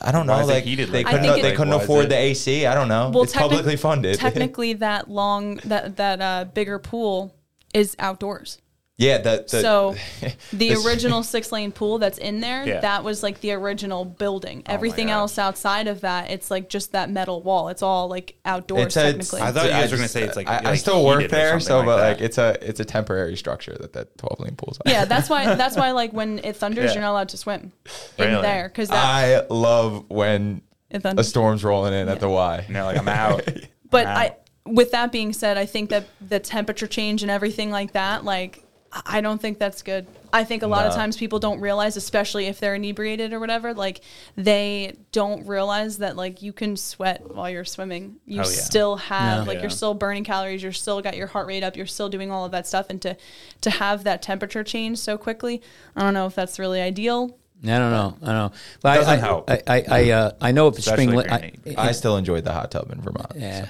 I 0.00 0.12
don't 0.12 0.26
know, 0.26 0.44
like 0.46 0.64
heated 0.64 0.90
they 0.90 1.02
like 1.02 1.06
couldn't, 1.06 1.26
that? 1.26 1.38
I 1.38 1.42
they 1.42 1.52
couldn't 1.56 1.74
Why 1.74 1.82
afford 1.82 2.04
it- 2.06 2.08
the 2.10 2.16
AC. 2.16 2.64
I 2.66 2.74
don't 2.74 2.88
know. 2.88 3.10
Well, 3.12 3.24
it's 3.24 3.32
technic- 3.32 3.50
publicly 3.50 3.76
funded. 3.76 4.18
Technically 4.18 4.72
that 4.74 5.10
long 5.10 5.56
that 5.64 5.96
that 5.96 6.20
uh 6.20 6.44
bigger 6.54 6.78
pool 6.78 7.34
is 7.74 7.96
outdoors. 7.98 8.58
Yeah. 8.96 9.18
The, 9.18 9.44
the 9.50 9.60
so 9.60 9.94
the 10.52 10.74
original 10.86 11.22
six 11.34 11.50
lane 11.52 11.72
pool 11.72 11.98
that's 11.98 12.18
in 12.18 12.40
there, 12.40 12.66
Yeah. 12.66 12.80
that 12.80 13.02
was 13.04 13.22
like 13.22 13.40
the 13.40 13.52
original 13.52 14.04
building. 14.04 14.62
Oh 14.68 14.72
everything 14.72 15.08
gosh. 15.08 15.14
else 15.14 15.38
outside 15.38 15.86
of 15.88 16.02
that, 16.02 16.30
it's 16.30 16.50
like 16.50 16.68
just 16.68 16.92
that 16.92 17.10
metal 17.10 17.42
wall. 17.42 17.68
It's 17.68 17.82
all 17.82 18.08
like 18.08 18.36
outdoors 18.44 18.86
It's 18.86 18.96
a- 18.96 19.02
technically. 19.02 19.40
I 19.40 19.52
thought 19.52 19.64
you 19.66 19.70
guys 19.70 19.90
were 19.90 19.96
gonna 19.96 20.08
say 20.08 20.22
it's 20.22 20.36
like- 20.36 20.48
I, 20.48 20.70
I 20.70 20.74
still 20.76 21.04
work 21.04 21.28
there, 21.30 21.58
so 21.60 21.78
like 21.78 21.86
but 21.86 21.96
that. 21.96 22.08
like 22.14 22.20
it's 22.20 22.38
a 22.38 22.56
it's 22.60 22.80
a 22.80 22.84
temporary 22.84 23.36
structure 23.36 23.76
that 23.80 23.92
that 23.94 24.16
twelve 24.18 24.38
lane 24.40 24.56
pool's. 24.56 24.78
on. 24.84 24.92
yeah, 24.92 25.04
that's 25.04 25.28
why 25.28 25.54
that's 25.56 25.76
why 25.76 25.90
like 25.92 26.12
when 26.12 26.38
it 26.40 26.56
thunders, 26.56 26.86
Yeah. 26.86 26.92
you're 26.94 27.02
not 27.02 27.12
allowed 27.12 27.28
to 27.30 27.36
swim 27.36 27.72
in 28.18 28.26
Really? 28.28 28.42
there 28.42 28.68
because 28.68 28.90
I 28.90 29.44
love 29.50 30.08
when 30.08 30.62
it 30.90 31.02
a 31.04 31.24
storm's 31.24 31.64
rolling 31.64 31.92
in 31.94 32.08
at 32.08 32.20
the 32.20 32.28
Y. 32.28 32.64
You 32.68 32.74
know, 32.74 32.84
like 32.84 32.98
I'm 32.98 33.08
out. 33.08 33.42
But 33.90 34.06
Wow. 34.06 34.14
I, 34.16 34.36
with 34.66 34.90
that 34.92 35.12
being 35.12 35.32
said, 35.32 35.56
I 35.58 35.66
think 35.66 35.90
that 35.90 36.06
the 36.20 36.38
temperature 36.40 36.86
change 36.86 37.22
and 37.22 37.30
everything 37.30 37.70
like 37.70 37.92
that, 37.92 38.24
like, 38.24 38.63
I 39.06 39.20
don't 39.20 39.40
think 39.40 39.58
that's 39.58 39.82
good. 39.82 40.06
I 40.32 40.44
think 40.44 40.62
a 40.62 40.66
lot 40.68 40.86
of 40.86 40.94
times 40.94 41.16
people 41.16 41.38
don't 41.40 41.60
realize, 41.60 41.96
especially 41.96 42.46
if 42.46 42.60
they're 42.60 42.76
inebriated 42.76 43.32
or 43.32 43.40
whatever, 43.40 43.74
like 43.74 44.00
they 44.36 44.96
don't 45.12 45.46
realize 45.46 45.98
that 45.98 46.16
like 46.16 46.42
you 46.42 46.52
can 46.52 46.76
sweat 46.76 47.28
while 47.34 47.50
you're 47.50 47.64
swimming. 47.64 48.16
You 48.24 48.40
Oh, 48.42 48.44
yeah. 48.44 48.50
still 48.50 48.96
have 48.96 49.38
Yeah. 49.42 49.44
like 49.48 49.56
Yeah. 49.56 49.62
you're 49.62 49.70
still 49.70 49.94
burning 49.94 50.22
calories. 50.24 50.62
You're 50.62 50.72
still 50.72 51.00
got 51.02 51.16
your 51.16 51.26
heart 51.26 51.46
rate 51.48 51.64
up. 51.64 51.76
You're 51.76 51.86
still 51.86 52.08
doing 52.08 52.30
all 52.30 52.44
of 52.44 52.52
that 52.52 52.66
stuff, 52.66 52.86
and 52.88 53.00
to 53.02 53.16
to 53.62 53.70
have 53.70 54.04
that 54.04 54.22
temperature 54.22 54.62
change 54.64 54.98
so 54.98 55.16
quickly, 55.18 55.60
I 55.96 56.02
don't 56.02 56.14
know 56.14 56.26
if 56.26 56.34
that's 56.34 56.58
really 56.58 56.80
ideal. 56.80 57.36
I 57.62 57.66
don't 57.78 57.90
know. 57.92 58.16
I 58.22 58.26
don't 58.26 58.34
know. 58.34 58.52
But 58.82 58.94
Doesn't 58.96 59.10
I, 59.10 59.16
I, 59.16 59.16
help. 59.16 59.50
I, 59.50 59.62
I, 59.66 59.84
I, 59.88 60.10
uh, 60.10 60.30
I 60.40 60.52
know 60.52 60.68
if 60.68 60.76
it's 60.76 60.86
Especially 60.86 61.06
spring. 61.24 61.26
if 61.26 61.32
I, 61.32 61.70
in 61.70 61.88
I 61.88 61.92
still 61.92 62.16
enjoyed 62.18 62.44
the 62.44 62.52
hot 62.52 62.70
tub 62.70 62.90
in 62.92 63.00
Vermont. 63.00 63.32
yeah. 63.36 63.68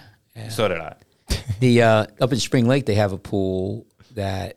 So 0.50 0.66
did 0.68 0.78
I. 0.80 0.96
The 1.60 1.82
uh, 1.82 2.06
up 2.20 2.32
in 2.32 2.40
Spring 2.40 2.66
Lake, 2.66 2.86
they 2.86 2.96
have 2.96 3.12
a 3.12 3.18
pool 3.18 3.86
that 4.14 4.56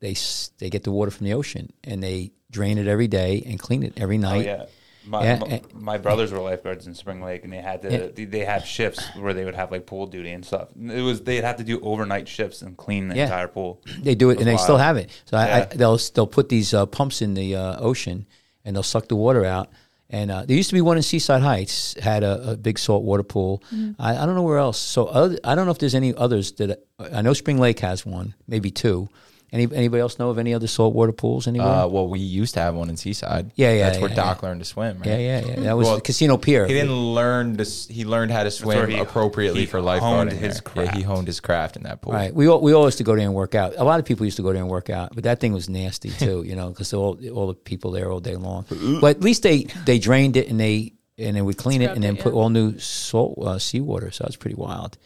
they 0.00 0.14
they 0.58 0.70
get 0.70 0.82
the 0.84 0.90
water 0.92 1.10
from 1.10 1.26
the 1.26 1.34
ocean 1.34 1.72
and 1.84 2.02
they 2.02 2.32
drain 2.50 2.78
it 2.78 2.86
every 2.88 3.08
day 3.08 3.42
and 3.46 3.58
clean 3.58 3.82
it 3.82 3.94
every 3.96 4.16
Oh 4.18 4.20
night. 4.20 4.44
yeah. 4.46 4.64
My, 5.06 5.24
Yeah, 5.24 5.38
my, 5.38 5.46
and- 5.46 5.74
my 5.74 5.98
brothers 5.98 6.30
were 6.30 6.40
lifeguards 6.40 6.86
in 6.86 6.94
Spring 6.94 7.22
Lake, 7.22 7.42
and 7.44 7.52
they 7.52 7.56
had 7.62 7.80
to 7.82 7.90
Yeah. 7.90 8.06
they, 8.14 8.24
they 8.26 8.44
had 8.44 8.66
shifts 8.66 9.02
where 9.16 9.32
they 9.32 9.44
would 9.46 9.54
have 9.54 9.70
like 9.72 9.86
pool 9.86 10.06
duty 10.06 10.30
and 10.30 10.44
stuff. 10.44 10.68
It 10.78 11.00
was 11.00 11.22
they'd 11.22 11.42
have 11.44 11.56
to 11.56 11.64
do 11.64 11.80
overnight 11.80 12.28
shifts 12.28 12.60
and 12.60 12.76
clean 12.76 13.08
the 13.08 13.16
Yeah. 13.16 13.24
entire 13.24 13.48
pool. 13.48 13.80
They 14.02 14.14
do 14.14 14.28
it, 14.30 14.38
and 14.38 14.46
they 14.46 14.52
That's 14.52 14.62
still 14.62 14.76
have 14.78 14.96
it. 14.98 15.08
So 15.24 15.36
I, 15.38 15.60
I, 15.60 15.64
they'll 15.64 15.98
they'll 16.14 16.26
put 16.26 16.48
these 16.50 16.74
uh, 16.74 16.84
pumps 16.86 17.22
in 17.22 17.32
the 17.34 17.56
uh, 17.56 17.80
ocean, 17.80 18.26
and 18.64 18.76
they'll 18.76 18.82
suck 18.82 19.08
the 19.08 19.16
water 19.16 19.44
out. 19.44 19.70
And 20.12 20.30
uh, 20.30 20.44
there 20.44 20.56
used 20.56 20.70
to 20.70 20.74
be 20.74 20.80
one 20.80 20.96
in 20.96 21.02
Seaside 21.04 21.40
Heights 21.40 21.94
had 21.94 22.22
a, 22.24 22.50
a 22.50 22.56
big 22.56 22.78
saltwater 22.80 23.22
pool. 23.22 23.62
I, 23.98 24.16
I 24.16 24.26
don't 24.26 24.34
know 24.34 24.42
where 24.42 24.58
else. 24.58 24.76
So 24.78 25.06
other, 25.06 25.38
I 25.44 25.54
don't 25.54 25.66
know 25.66 25.70
if 25.70 25.78
there's 25.78 25.94
any 25.94 26.12
others 26.14 26.50
that 26.52 26.84
I 26.98 27.22
know. 27.22 27.32
Spring 27.32 27.58
Lake 27.58 27.78
has 27.80 28.04
one, 28.04 28.34
maybe 28.48 28.70
two. 28.72 29.08
Any 29.52 29.64
anybody 29.74 30.00
else 30.00 30.18
know 30.18 30.30
of 30.30 30.38
any 30.38 30.54
other 30.54 30.68
saltwater 30.68 31.10
pools 31.10 31.48
anywhere? 31.48 31.68
Uh, 31.68 31.86
well, 31.88 32.06
we 32.08 32.20
used 32.20 32.54
to 32.54 32.60
have 32.60 32.76
one 32.76 32.88
in 32.88 32.96
Seaside. 32.96 33.50
Yeah, 33.56 33.72
yeah, 33.72 33.86
That's 33.86 33.96
yeah, 33.96 34.02
where 34.02 34.14
Doc 34.14 34.42
yeah. 34.42 34.48
learned 34.48 34.60
to 34.60 34.64
swim. 34.64 34.98
Right? 34.98 35.06
yeah, 35.08 35.16
yeah, 35.18 35.46
yeah. 35.46 35.60
That 35.60 35.76
was 35.76 35.88
Well, 35.88 36.00
Casino 36.00 36.36
Pier. 36.36 36.66
He 36.66 36.74
didn't 36.74 36.94
learn 36.94 37.56
to. 37.56 37.64
He 37.64 38.04
learned 38.04 38.30
how 38.30 38.44
to 38.44 38.50
swim 38.50 38.90
he- 38.90 38.98
appropriately 38.98 39.60
he 39.60 39.66
for 39.66 39.80
honed 39.80 40.30
lifeguarding. 40.30 40.38
his 40.38 40.60
there. 40.60 40.84
Yeah, 40.84 40.94
he 40.94 41.02
honed 41.02 41.26
his 41.26 41.40
craft 41.40 41.76
in 41.76 41.82
that 41.82 42.00
pool. 42.00 42.12
Right. 42.12 42.32
We 42.32 42.48
all, 42.48 42.60
we 42.60 42.72
all 42.72 42.84
used 42.84 42.98
to 42.98 43.04
go 43.04 43.16
there 43.16 43.24
and 43.24 43.34
work 43.34 43.56
out. 43.56 43.74
A 43.76 43.84
lot 43.84 43.98
of 43.98 44.06
people 44.06 44.24
used 44.24 44.36
to 44.36 44.42
go 44.42 44.52
there 44.52 44.62
and 44.62 44.70
work 44.70 44.88
out, 44.88 45.14
but 45.14 45.24
that 45.24 45.40
thing 45.40 45.52
was 45.52 45.68
nasty 45.68 46.10
too, 46.18 46.44
you 46.46 46.54
know, 46.54 46.68
because 46.68 46.92
all 46.94 47.18
all 47.34 47.48
the 47.48 47.54
people 47.54 47.90
there 47.90 48.10
all 48.10 48.20
day 48.20 48.36
long. 48.36 48.66
But 49.00 49.16
at 49.16 49.22
least 49.22 49.42
they 49.42 49.64
they 49.84 49.98
drained 49.98 50.36
it 50.36 50.48
and 50.48 50.60
they 50.60 50.92
and 51.18 51.36
they 51.36 51.42
would 51.42 51.58
clean 51.58 51.82
it 51.82 51.90
and 51.90 52.02
then 52.02 52.16
it, 52.16 52.22
put 52.22 52.32
yeah. 52.32 52.40
all 52.40 52.48
new 52.50 52.78
salt 52.78 53.38
uh, 53.42 53.58
seawater. 53.58 54.10
So 54.10 54.24
that's 54.24 54.36
pretty 54.36 54.56
wild. 54.56 54.96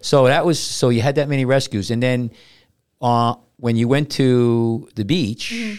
So 0.00 0.26
that 0.26 0.44
was 0.44 0.60
so 0.60 0.90
you 0.90 1.00
had 1.00 1.14
that 1.14 1.28
many 1.28 1.44
rescues, 1.44 1.90
and 1.90 2.02
then 2.02 2.30
uh, 3.00 3.34
when 3.56 3.76
you 3.76 3.88
went 3.88 4.10
to 4.12 4.88
the 4.94 5.04
beach, 5.04 5.52
Mm-hmm. 5.54 5.76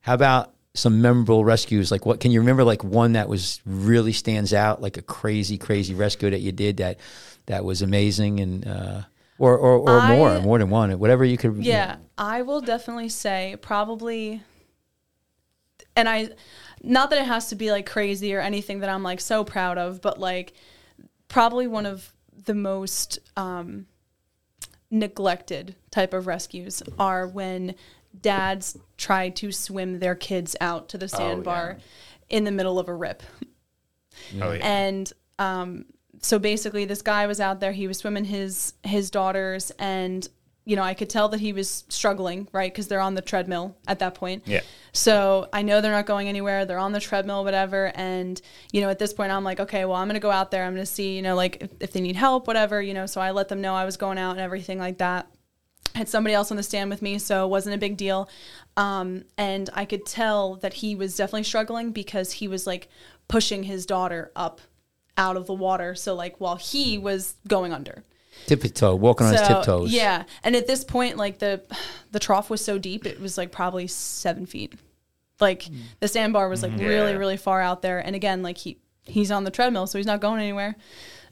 how 0.00 0.14
about 0.14 0.54
some 0.74 1.02
memorable 1.02 1.44
rescues? 1.44 1.90
Like 1.90 2.06
what 2.06 2.18
can 2.20 2.30
you 2.30 2.40
remember? 2.40 2.64
Like 2.64 2.82
one 2.82 3.12
that 3.12 3.28
was 3.28 3.60
really 3.66 4.12
stands 4.12 4.52
out, 4.54 4.80
like 4.82 4.96
a 4.96 5.02
crazy 5.02 5.58
crazy 5.58 5.94
rescue 5.94 6.30
that 6.30 6.40
you 6.40 6.52
did 6.52 6.78
that 6.78 6.98
that 7.46 7.64
was 7.64 7.82
amazing 7.82 8.40
and. 8.40 8.66
Uh, 8.66 9.02
or, 9.38 9.58
or, 9.58 9.78
or 9.78 10.00
I- 10.00 10.16
more, 10.16 10.40
more 10.40 10.58
than 10.58 10.70
one, 10.70 10.96
whatever 11.00 11.24
you 11.24 11.36
could. 11.36 11.56
Yeah, 11.64 11.96
I 12.16 12.42
will 12.42 12.60
definitely 12.60 13.08
say 13.08 13.56
probably, 13.60 14.40
and 15.96 16.08
I, 16.08 16.28
not 16.82 17.10
that 17.10 17.18
it 17.20 17.26
has 17.26 17.48
to 17.48 17.56
be 17.56 17.72
like 17.72 17.86
crazy 17.86 18.34
or 18.34 18.40
anything 18.40 18.80
that 18.80 18.88
I'm 18.90 19.02
like 19.02 19.20
so 19.20 19.42
proud 19.42 19.78
of, 19.78 20.00
but 20.00 20.20
like 20.20 20.52
probably 21.26 21.66
one 21.66 21.86
of 21.86 22.12
the 22.44 22.54
most 22.54 23.18
um, 23.36 23.86
neglected 24.92 25.74
type 25.90 26.14
of 26.14 26.26
rescues 26.28 26.82
are 26.98 27.26
when 27.26 27.74
dads 28.20 28.78
try 28.96 29.30
to 29.30 29.50
swim 29.50 29.98
their 29.98 30.14
kids 30.14 30.54
out 30.60 30.88
to 30.90 30.98
the 30.98 31.08
sandbar 31.08 31.78
in 32.28 32.44
the 32.44 32.50
middle 32.50 32.78
of 32.78 32.88
a 32.88 32.94
rip. 32.94 33.22
Oh 34.40 34.52
yeah. 34.52 34.60
And 34.62 35.12
um, 35.38 35.86
so 36.20 36.38
basically, 36.38 36.84
this 36.84 37.02
guy 37.02 37.26
was 37.26 37.40
out 37.40 37.60
there. 37.60 37.72
He 37.72 37.88
was 37.88 37.98
swimming 37.98 38.26
his 38.26 38.74
his 38.84 39.10
daughters, 39.10 39.72
and 39.78 40.28
you 40.64 40.76
know, 40.76 40.82
I 40.82 40.94
could 40.94 41.10
tell 41.10 41.28
that 41.30 41.40
he 41.40 41.52
was 41.52 41.84
struggling, 41.88 42.46
right? 42.52 42.72
Because 42.72 42.86
they're 42.86 43.00
on 43.00 43.14
the 43.14 43.22
treadmill 43.22 43.76
at 43.88 43.98
that 43.98 44.14
point. 44.14 44.44
Yeah. 44.46 44.60
So 44.92 45.48
I 45.52 45.62
know 45.62 45.80
they're 45.80 45.92
not 45.92 46.06
going 46.06 46.28
anywhere. 46.28 46.64
They're 46.64 46.78
on 46.78 46.92
the 46.92 47.00
treadmill, 47.00 47.42
whatever. 47.42 47.90
And 47.94 48.40
you 48.72 48.80
know, 48.80 48.88
at 48.88 48.98
this 48.98 49.12
point, 49.12 49.32
I'm 49.32 49.44
like, 49.44 49.60
okay, 49.60 49.84
well, 49.84 49.96
I'm 49.96 50.06
gonna 50.06 50.20
go 50.20 50.30
out 50.30 50.50
there. 50.50 50.64
I'm 50.64 50.74
gonna 50.74 50.86
see, 50.86 51.16
you 51.16 51.22
know, 51.22 51.34
like 51.34 51.62
if, 51.62 51.70
if 51.80 51.92
they 51.92 52.00
need 52.00 52.16
help, 52.16 52.46
whatever. 52.46 52.80
You 52.80 52.94
know, 52.94 53.06
so 53.06 53.20
I 53.20 53.32
let 53.32 53.48
them 53.48 53.60
know 53.60 53.74
I 53.74 53.84
was 53.84 53.96
going 53.96 54.18
out 54.18 54.32
and 54.32 54.40
everything 54.40 54.78
like 54.78 54.98
that 54.98 55.28
had 55.94 56.08
somebody 56.08 56.34
else 56.34 56.50
on 56.50 56.56
the 56.56 56.62
stand 56.62 56.90
with 56.90 57.02
me, 57.02 57.18
so 57.18 57.44
it 57.44 57.48
wasn't 57.48 57.74
a 57.74 57.78
big 57.78 57.96
deal. 57.96 58.28
Um, 58.76 59.24
and 59.36 59.68
I 59.74 59.84
could 59.84 60.06
tell 60.06 60.56
that 60.56 60.74
he 60.74 60.94
was 60.94 61.16
definitely 61.16 61.42
struggling 61.44 61.92
because 61.92 62.32
he 62.32 62.48
was 62.48 62.66
like 62.66 62.88
pushing 63.28 63.64
his 63.64 63.86
daughter 63.86 64.32
up 64.34 64.60
out 65.16 65.36
of 65.36 65.46
the 65.46 65.54
water. 65.54 65.94
So 65.94 66.14
like 66.14 66.36
while 66.38 66.56
he 66.56 66.98
was 66.98 67.34
going 67.46 67.72
under. 67.72 68.04
Tiptoe, 68.46 68.94
walking 68.94 69.26
on 69.26 69.32
his 69.32 69.42
tiptoes. 69.46 69.92
Yeah. 69.92 70.24
And 70.44 70.56
at 70.56 70.66
this 70.66 70.84
point, 70.84 71.16
like 71.16 71.38
the 71.38 71.62
the 72.10 72.18
trough 72.20 72.50
was 72.50 72.64
so 72.64 72.78
deep, 72.78 73.06
it 73.06 73.20
was 73.20 73.38
like 73.38 73.52
probably 73.52 73.86
seven 73.86 74.46
feet. 74.46 74.74
Like 75.40 75.66
the 76.00 76.08
sandbar 76.08 76.48
was 76.48 76.62
like 76.62 76.72
really, 76.72 77.12
Yeah. 77.12 77.18
really 77.18 77.36
far 77.36 77.60
out 77.60 77.82
there. 77.82 77.98
And 77.98 78.14
again, 78.14 78.42
like 78.42 78.58
he 78.58 78.78
he's 79.04 79.30
on 79.30 79.44
the 79.44 79.50
treadmill, 79.50 79.86
so 79.86 79.98
he's 79.98 80.06
not 80.06 80.20
going 80.20 80.40
anywhere. 80.40 80.76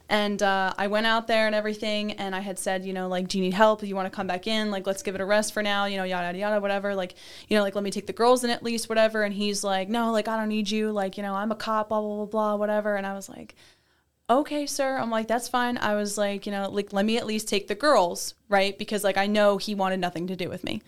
And 0.08 0.42
uh, 0.42 0.74
I 0.76 0.88
went 0.88 1.06
out 1.06 1.28
there 1.28 1.46
and 1.46 1.54
everything, 1.54 2.10
and 2.14 2.34
I 2.34 2.40
had 2.40 2.58
said, 2.58 2.84
you 2.84 2.92
know, 2.92 3.06
like, 3.06 3.28
do 3.28 3.38
you 3.38 3.44
need 3.44 3.54
help? 3.54 3.80
Do 3.80 3.86
you 3.86 3.94
want 3.94 4.06
to 4.06 4.10
come 4.10 4.26
back 4.26 4.48
in? 4.48 4.72
Like, 4.72 4.84
let's 4.84 5.04
give 5.04 5.14
it 5.14 5.20
a 5.20 5.24
rest 5.24 5.54
for 5.54 5.62
now, 5.62 5.84
you 5.84 5.96
know, 5.96 6.02
yada, 6.02 6.26
yada, 6.26 6.38
yada, 6.38 6.60
whatever. 6.60 6.96
Like, 6.96 7.14
you 7.46 7.56
know, 7.56 7.62
like, 7.62 7.76
let 7.76 7.84
me 7.84 7.92
take 7.92 8.08
the 8.08 8.12
girls 8.12 8.42
in 8.42 8.50
at 8.50 8.64
least, 8.64 8.88
whatever. 8.88 9.22
And 9.22 9.32
he's 9.32 9.62
like, 9.62 9.88
no, 9.88 10.10
like, 10.10 10.26
I 10.26 10.36
don't 10.36 10.48
need 10.48 10.68
you. 10.68 10.90
Like, 10.90 11.16
you 11.16 11.22
know, 11.22 11.36
I'm 11.36 11.52
a 11.52 11.54
cop, 11.54 11.90
blah, 11.90 12.00
blah, 12.00 12.16
blah, 12.16 12.26
blah, 12.26 12.56
whatever. 12.56 12.96
And 12.96 13.06
I 13.06 13.14
was 13.14 13.28
like, 13.28 13.54
okay, 14.30 14.64
sir. 14.64 14.96
I'm 14.96 15.10
like, 15.10 15.26
that's 15.26 15.48
fine. 15.48 15.76
I 15.76 15.94
was 15.96 16.16
like, 16.16 16.46
you 16.46 16.52
know, 16.52 16.70
like, 16.70 16.92
let 16.92 17.04
me 17.04 17.18
at 17.18 17.26
least 17.26 17.48
take 17.48 17.68
the 17.68 17.74
girls, 17.74 18.34
right? 18.48 18.78
Because, 18.78 19.02
like, 19.04 19.16
I 19.16 19.26
know 19.26 19.58
he 19.58 19.74
wanted 19.74 20.00
nothing 20.00 20.28
to 20.28 20.36
do 20.36 20.48
with 20.48 20.64
me. 20.64 20.82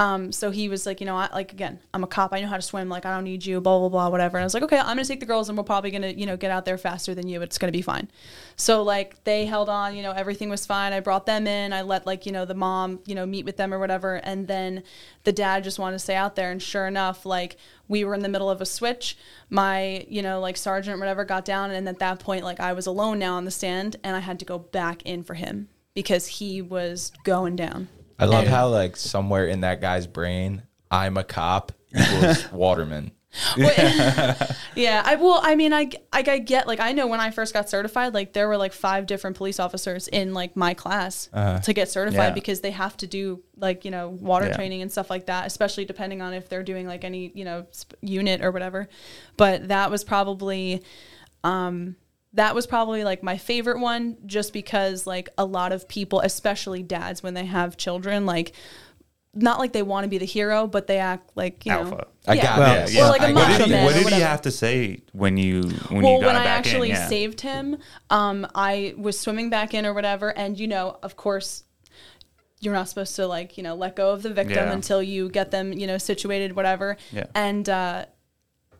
Um, 0.00 0.32
so 0.32 0.50
he 0.50 0.70
was 0.70 0.86
like, 0.86 1.00
you 1.00 1.04
know, 1.04 1.14
I, 1.14 1.28
like 1.30 1.52
again, 1.52 1.78
I'm 1.92 2.02
a 2.02 2.06
cop. 2.06 2.32
I 2.32 2.40
know 2.40 2.46
how 2.46 2.56
to 2.56 2.62
swim. 2.62 2.88
Like, 2.88 3.04
I 3.04 3.14
don't 3.14 3.24
need 3.24 3.44
you. 3.44 3.60
Blah 3.60 3.80
blah 3.80 3.90
blah, 3.90 4.08
whatever. 4.08 4.38
And 4.38 4.42
I 4.42 4.46
was 4.46 4.54
like, 4.54 4.62
okay, 4.62 4.78
I'm 4.78 4.86
gonna 4.86 5.04
take 5.04 5.20
the 5.20 5.26
girls, 5.26 5.50
and 5.50 5.58
we're 5.58 5.64
probably 5.64 5.90
gonna, 5.90 6.08
you 6.08 6.24
know, 6.24 6.38
get 6.38 6.50
out 6.50 6.64
there 6.64 6.78
faster 6.78 7.14
than 7.14 7.28
you. 7.28 7.42
It's 7.42 7.58
gonna 7.58 7.70
be 7.70 7.82
fine. 7.82 8.08
So 8.56 8.82
like, 8.82 9.22
they 9.24 9.44
held 9.44 9.68
on. 9.68 9.94
You 9.94 10.02
know, 10.02 10.12
everything 10.12 10.48
was 10.48 10.64
fine. 10.64 10.94
I 10.94 11.00
brought 11.00 11.26
them 11.26 11.46
in. 11.46 11.74
I 11.74 11.82
let 11.82 12.06
like, 12.06 12.24
you 12.24 12.32
know, 12.32 12.46
the 12.46 12.54
mom, 12.54 13.00
you 13.04 13.14
know, 13.14 13.26
meet 13.26 13.44
with 13.44 13.58
them 13.58 13.74
or 13.74 13.78
whatever. 13.78 14.14
And 14.14 14.48
then 14.48 14.84
the 15.24 15.32
dad 15.32 15.64
just 15.64 15.78
wanted 15.78 15.96
to 15.96 15.98
stay 15.98 16.16
out 16.16 16.34
there. 16.34 16.50
And 16.50 16.62
sure 16.62 16.86
enough, 16.86 17.26
like, 17.26 17.58
we 17.86 18.02
were 18.02 18.14
in 18.14 18.22
the 18.22 18.30
middle 18.30 18.48
of 18.48 18.62
a 18.62 18.66
switch. 18.66 19.18
My, 19.50 20.06
you 20.08 20.22
know, 20.22 20.40
like 20.40 20.56
sergeant, 20.56 20.98
whatever, 20.98 21.26
got 21.26 21.44
down, 21.44 21.72
and 21.72 21.86
at 21.86 21.98
that 21.98 22.20
point, 22.20 22.42
like, 22.42 22.58
I 22.58 22.72
was 22.72 22.86
alone 22.86 23.18
now 23.18 23.34
on 23.34 23.44
the 23.44 23.50
stand, 23.50 23.96
and 24.02 24.16
I 24.16 24.20
had 24.20 24.38
to 24.38 24.46
go 24.46 24.58
back 24.58 25.02
in 25.02 25.24
for 25.24 25.34
him 25.34 25.68
because 25.92 26.26
he 26.26 26.62
was 26.62 27.12
going 27.24 27.54
down. 27.54 27.88
I 28.20 28.26
love 28.26 28.46
how 28.46 28.68
like 28.68 28.96
somewhere 28.96 29.46
in 29.46 29.60
that 29.62 29.80
guy's 29.80 30.06
brain, 30.06 30.62
I'm 30.90 31.16
a 31.16 31.24
cop 31.24 31.72
equals 31.94 32.50
Waterman. 32.52 33.12
Yeah, 34.76 35.02
I 35.04 35.16
well, 35.16 35.40
I 35.42 35.54
mean, 35.56 35.72
I, 35.72 35.90
I 36.12 36.24
I 36.26 36.38
get 36.38 36.66
like 36.66 36.80
I 36.80 36.92
know 36.92 37.06
when 37.06 37.20
I 37.20 37.30
first 37.30 37.52
got 37.54 37.68
certified, 37.68 38.14
like 38.14 38.32
there 38.32 38.48
were 38.48 38.56
like 38.56 38.72
five 38.72 39.06
different 39.06 39.36
police 39.36 39.60
officers 39.60 40.08
in 40.08 40.32
like 40.34 40.56
my 40.56 40.74
class 40.74 41.28
to 41.64 41.72
get 41.72 41.88
certified 41.88 42.28
Yeah. 42.30 42.34
because 42.34 42.60
they 42.60 42.70
have 42.72 42.96
to 42.98 43.06
do 43.06 43.42
like 43.56 43.84
you 43.84 43.90
know 43.90 44.08
water 44.08 44.46
Yeah. 44.46 44.54
training 44.56 44.82
and 44.82 44.90
stuff 44.90 45.10
like 45.10 45.26
that, 45.26 45.46
especially 45.46 45.84
depending 45.84 46.22
on 46.22 46.32
if 46.34 46.48
they're 46.48 46.62
doing 46.62 46.86
like 46.86 47.04
any 47.04 47.30
you 47.34 47.44
know 47.44 47.66
sp- 47.70 47.94
unit 48.00 48.42
or 48.44 48.50
whatever. 48.50 48.88
But 49.36 49.68
that 49.68 49.90
was 49.90 50.02
probably, 50.04 50.82
um, 51.44 51.96
that 52.34 52.54
was 52.54 52.66
probably 52.66 53.04
like 53.04 53.22
my 53.22 53.36
favorite 53.36 53.80
one, 53.80 54.16
just 54.26 54.52
because 54.52 55.06
like 55.06 55.28
a 55.36 55.44
lot 55.44 55.72
of 55.72 55.88
people, 55.88 56.20
especially 56.20 56.82
dads, 56.82 57.22
when 57.22 57.34
they 57.34 57.46
have 57.46 57.76
children, 57.76 58.26
like. 58.26 58.52
Not 59.32 59.60
like 59.60 59.72
they 59.72 59.82
want 59.84 60.02
to 60.02 60.08
be 60.08 60.18
the 60.18 60.24
hero, 60.24 60.66
but 60.66 60.88
they 60.88 60.98
act 60.98 61.30
like 61.36 61.64
you 61.64 61.70
know. 61.70 61.82
Alpha. 61.82 62.06
I 62.26 62.36
got 62.36 62.58
Well, 62.58 62.86
this. 62.86 62.98
Or 62.98 63.02
like 63.10 63.20
a 63.20 63.26
I 63.26 63.32
macho 63.32 63.48
got 63.48 63.50
What 63.50 63.58
did, 63.58 63.66
he, 63.66 63.70
man 63.70 63.84
what 63.84 63.94
did 63.94 64.12
he 64.14 64.20
have 64.22 64.42
to 64.42 64.50
say 64.50 65.02
when 65.12 65.36
you 65.36 65.62
when 65.62 66.02
well, 66.02 66.14
you 66.14 66.20
got 66.20 66.20
him? 66.20 66.20
Well, 66.20 66.20
when 66.20 66.36
I 66.36 66.46
actually 66.46 66.90
in? 66.90 66.96
Yeah. 66.96 67.06
saved 67.06 67.40
him, 67.42 67.76
um, 68.10 68.44
I 68.56 68.94
was 68.98 69.20
swimming 69.20 69.48
back 69.48 69.72
in 69.72 69.86
or 69.86 69.94
whatever, 69.94 70.36
and 70.36 70.58
you 70.58 70.66
know, 70.66 70.98
of 71.04 71.14
course, 71.14 71.62
you're 72.58 72.74
not 72.74 72.88
supposed 72.88 73.14
to 73.16 73.28
like 73.28 73.56
you 73.56 73.62
know 73.62 73.76
let 73.76 73.94
go 73.94 74.10
of 74.10 74.24
the 74.24 74.34
victim 74.34 74.56
Yeah. 74.66 74.72
until 74.72 75.00
you 75.00 75.28
get 75.28 75.52
them 75.52 75.72
you 75.72 75.86
know 75.86 75.96
situated, 75.98 76.56
whatever. 76.56 76.96
Yeah. 77.12 77.26
And 77.32 77.68
uh, 77.68 78.06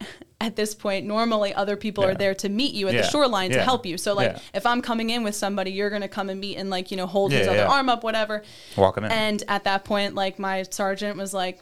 at 0.41 0.57
this 0.57 0.75
point, 0.75 1.07
normally 1.07 1.53
other 1.55 1.77
people 1.77 2.05
are 2.05 2.15
there 2.15 2.35
to 2.37 2.49
meet 2.49 2.73
you 2.75 2.89
at 2.89 2.93
the 2.93 2.99
Yeah. 2.99 3.09
shoreline 3.09 3.51
to 3.51 3.63
help 3.63 3.85
you. 3.85 3.99
So 3.99 4.15
like, 4.15 4.33
Yeah. 4.33 4.39
if 4.55 4.65
I'm 4.67 4.81
coming 4.83 5.11
in 5.11 5.23
with 5.23 5.35
somebody, 5.35 5.71
you're 5.73 5.91
gonna 5.91 6.09
come 6.09 6.31
and 6.31 6.41
meet 6.41 6.57
and 6.57 6.71
like 6.71 6.91
you 6.91 6.97
know 6.97 7.07
hold 7.07 7.33
his 7.33 7.47
Yeah, 7.47 7.53
other 7.53 7.67
arm 7.67 7.89
up, 7.89 8.03
whatever. 8.05 8.43
Walk 8.77 8.97
him 8.97 9.05
in. 9.05 9.13
And 9.13 9.43
at 9.49 9.65
that 9.65 9.85
point, 9.85 10.15
like 10.15 10.39
my 10.39 10.63
sergeant 10.71 11.17
was 11.17 11.35
like, 11.35 11.61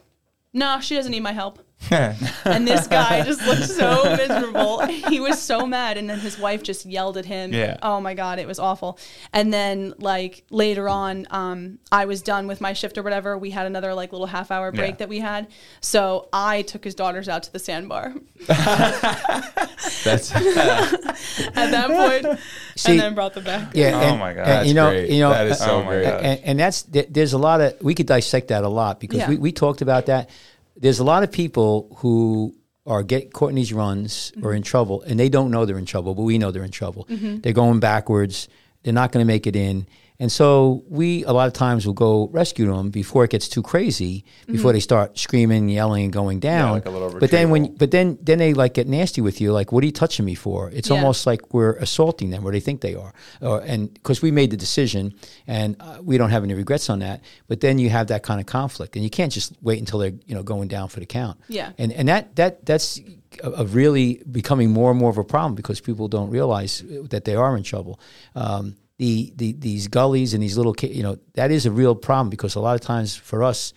"No, 0.53 0.81
she 0.81 0.95
doesn't 0.95 1.11
need 1.13 1.23
my 1.23 1.33
help." 1.33 1.59
and 1.91 2.67
this 2.67 2.89
guy 2.89 3.23
just 3.25 3.41
looked 3.47 3.63
so 3.65 4.03
miserable. 4.17 4.85
He 4.87 5.21
was 5.21 5.41
so 5.41 5.65
mad, 5.65 5.97
and 5.97 6.11
then 6.11 6.19
his 6.19 6.37
wife 6.39 6.63
just 6.65 6.85
yelled 6.85 7.17
at 7.17 7.25
him. 7.25 7.53
Yeah. 7.53 7.77
Oh 7.83 8.01
my 8.01 8.15
god, 8.15 8.39
it 8.41 8.47
was 8.49 8.59
awful. 8.59 8.99
And 9.33 9.53
then 9.53 9.95
like 9.99 10.43
later 10.51 10.89
on, 10.89 11.27
um, 11.31 11.79
I 11.93 12.07
was 12.07 12.21
done 12.21 12.47
with 12.49 12.61
my 12.61 12.73
shift 12.73 12.99
or 12.99 13.03
whatever. 13.05 13.39
We 13.39 13.51
had 13.51 13.67
another 13.67 13.95
like 13.95 14.11
little 14.11 14.27
half 14.27 14.51
hour 14.51 14.73
break 14.73 14.91
Yeah. 14.93 14.97
that 14.97 15.09
we 15.09 15.21
had, 15.21 15.47
so 15.81 16.29
I 16.33 16.63
took 16.63 16.83
his 16.83 16.97
daughters 16.97 17.29
out 17.29 17.45
to 17.45 17.53
the 17.53 17.61
sandbar 17.61 18.13
That's 18.47 20.35
at 20.35 21.71
that 21.71 21.89
point, 21.89 22.41
See- 22.77 22.93
and 22.93 23.01
then 23.01 23.15
brought 23.15 23.35
them 23.35 23.45
back. 23.45 23.73
Yeah. 23.75 24.11
Oh 24.13 24.17
my 24.17 24.33
God. 24.35 24.41
and, 24.41 24.49
That's 24.51 24.69
you 24.69 24.75
know, 24.75 24.91
great. 24.91 25.11
you 25.11 25.21
know, 25.21 25.31
That 25.31 25.47
is 25.47 25.59
so 25.59 25.71
Oh 25.81 25.83
my 25.85 25.93
great. 25.93 26.05
God. 26.05 26.23
and, 26.25 26.41
and 26.45 26.59
that's 26.61 26.83
there's 26.83 27.33
a 27.33 27.39
lot 27.39 27.61
of 27.61 27.81
we 27.83 27.95
could 27.95 28.07
dissect 28.07 28.49
that 28.49 28.65
a 28.65 28.69
lot 28.69 29.01
because 29.01 29.19
Yeah. 29.21 29.29
we, 29.29 29.37
we 29.37 29.53
talked 29.53 29.81
about 29.81 30.07
that. 30.07 30.29
There's 30.79 30.99
a 30.99 31.05
lot 31.05 31.23
of 31.23 31.33
people 31.33 31.95
who 31.99 32.55
are 32.87 33.03
get 33.03 33.33
caught 33.33 33.51
in 33.51 33.57
these 33.57 33.73
runs 33.73 34.33
or 34.37 34.51
mm-hmm. 34.51 34.57
in 34.57 34.63
trouble, 34.63 35.03
and 35.03 35.19
they 35.19 35.29
don't 35.29 35.51
know 35.51 35.67
they're 35.67 35.79
in 35.79 35.85
trouble, 35.85 36.15
but 36.15 36.23
we 36.23 36.39
know 36.39 36.51
they're 36.51 36.65
in 36.65 36.71
trouble. 36.71 37.07
Mm-hmm. 37.11 37.41
They're 37.41 37.53
going 37.53 37.81
backwards. 37.81 38.49
They're 38.83 38.95
not 38.95 39.13
going 39.13 39.25
to 39.25 39.27
make 39.27 39.47
it 39.47 39.57
in. 39.57 39.87
And 40.21 40.33
so 40.33 40.83
we 40.89 41.23
a 41.25 41.33
lot 41.33 41.47
of 41.47 41.53
times 41.53 41.87
will 41.87 41.93
go 41.95 42.29
rescue 42.33 42.67
them 42.67 42.91
before 42.91 43.23
it 43.25 43.31
gets 43.31 43.47
too 43.49 43.63
crazy, 43.63 44.25
before 44.49 44.73
they 44.73 44.81
start 44.81 45.17
screaming, 45.17 45.69
yelling, 45.69 46.05
and 46.05 46.13
going 46.13 46.41
down. 46.41 46.73
like 46.73 46.87
a 46.87 46.91
little 46.91 47.21
but 47.21 47.31
then 47.31 47.51
when 47.51 47.73
but 47.77 47.93
then 47.93 48.19
then 48.21 48.39
they 48.39 48.53
like 48.53 48.75
get 48.75 48.89
nasty 48.89 49.21
with 49.21 49.41
you, 49.41 49.53
like 49.53 49.71
what 49.71 49.85
are 49.85 49.87
you 49.87 49.93
touching 49.93 50.25
me 50.25 50.35
for? 50.35 50.71
It's 50.73 50.89
Yeah. 50.91 50.97
almost 50.97 51.25
like 51.25 51.55
we're 51.55 51.75
assaulting 51.75 52.31
them, 52.31 52.45
or 52.45 52.51
they 52.51 52.59
think 52.61 52.81
they 52.81 52.97
are, 52.97 53.13
or, 53.41 53.61
and 53.61 53.95
because 53.95 54.21
we 54.21 54.33
made 54.33 54.51
the 54.51 54.57
decision, 54.57 55.15
and 55.47 55.77
uh, 55.79 55.99
we 56.03 56.19
don't 56.19 56.31
have 56.31 56.43
any 56.43 56.55
regrets 56.55 56.91
on 56.91 56.99
that. 56.99 57.21
But 57.47 57.61
then 57.61 57.79
you 57.79 57.89
have 57.91 58.09
that 58.09 58.25
kind 58.25 58.41
of 58.41 58.47
conflict, 58.47 58.97
and 58.97 59.05
you 59.05 59.11
can't 59.11 59.31
just 59.33 59.53
wait 59.63 59.79
until 59.79 60.01
they're 60.01 60.15
you 60.27 60.35
know 60.35 60.43
going 60.43 60.67
down 60.67 60.89
for 60.89 60.99
the 60.99 61.07
count. 61.07 61.39
Yeah. 61.49 61.71
and 61.79 61.93
and 61.93 62.09
that 62.09 62.35
that 62.35 62.67
that's 62.67 63.01
a 63.45 63.67
really 63.67 64.21
becoming 64.33 64.73
more 64.73 64.91
and 64.91 64.99
more 64.99 65.11
of 65.11 65.19
a 65.19 65.23
problem 65.25 65.55
because 65.55 65.81
people 65.81 66.09
don't 66.09 66.31
realize 66.31 66.83
that 67.11 67.25
they 67.25 67.37
are 67.37 67.57
in 67.57 67.63
trouble. 67.63 68.01
Um, 68.35 68.75
the, 68.99 69.33
the 69.37 69.53
these 69.53 69.89
gullies 69.89 70.35
and 70.35 70.43
these 70.43 70.57
little 70.57 70.75
you 70.83 71.03
know 71.03 71.17
that 71.35 71.51
is 71.51 71.67
a 71.67 71.71
real 71.71 71.95
problem 71.95 72.29
because 72.31 72.55
a 72.57 72.61
lot 72.61 72.75
of 72.75 72.81
times 72.81 73.15
for 73.17 73.43
us 73.43 73.73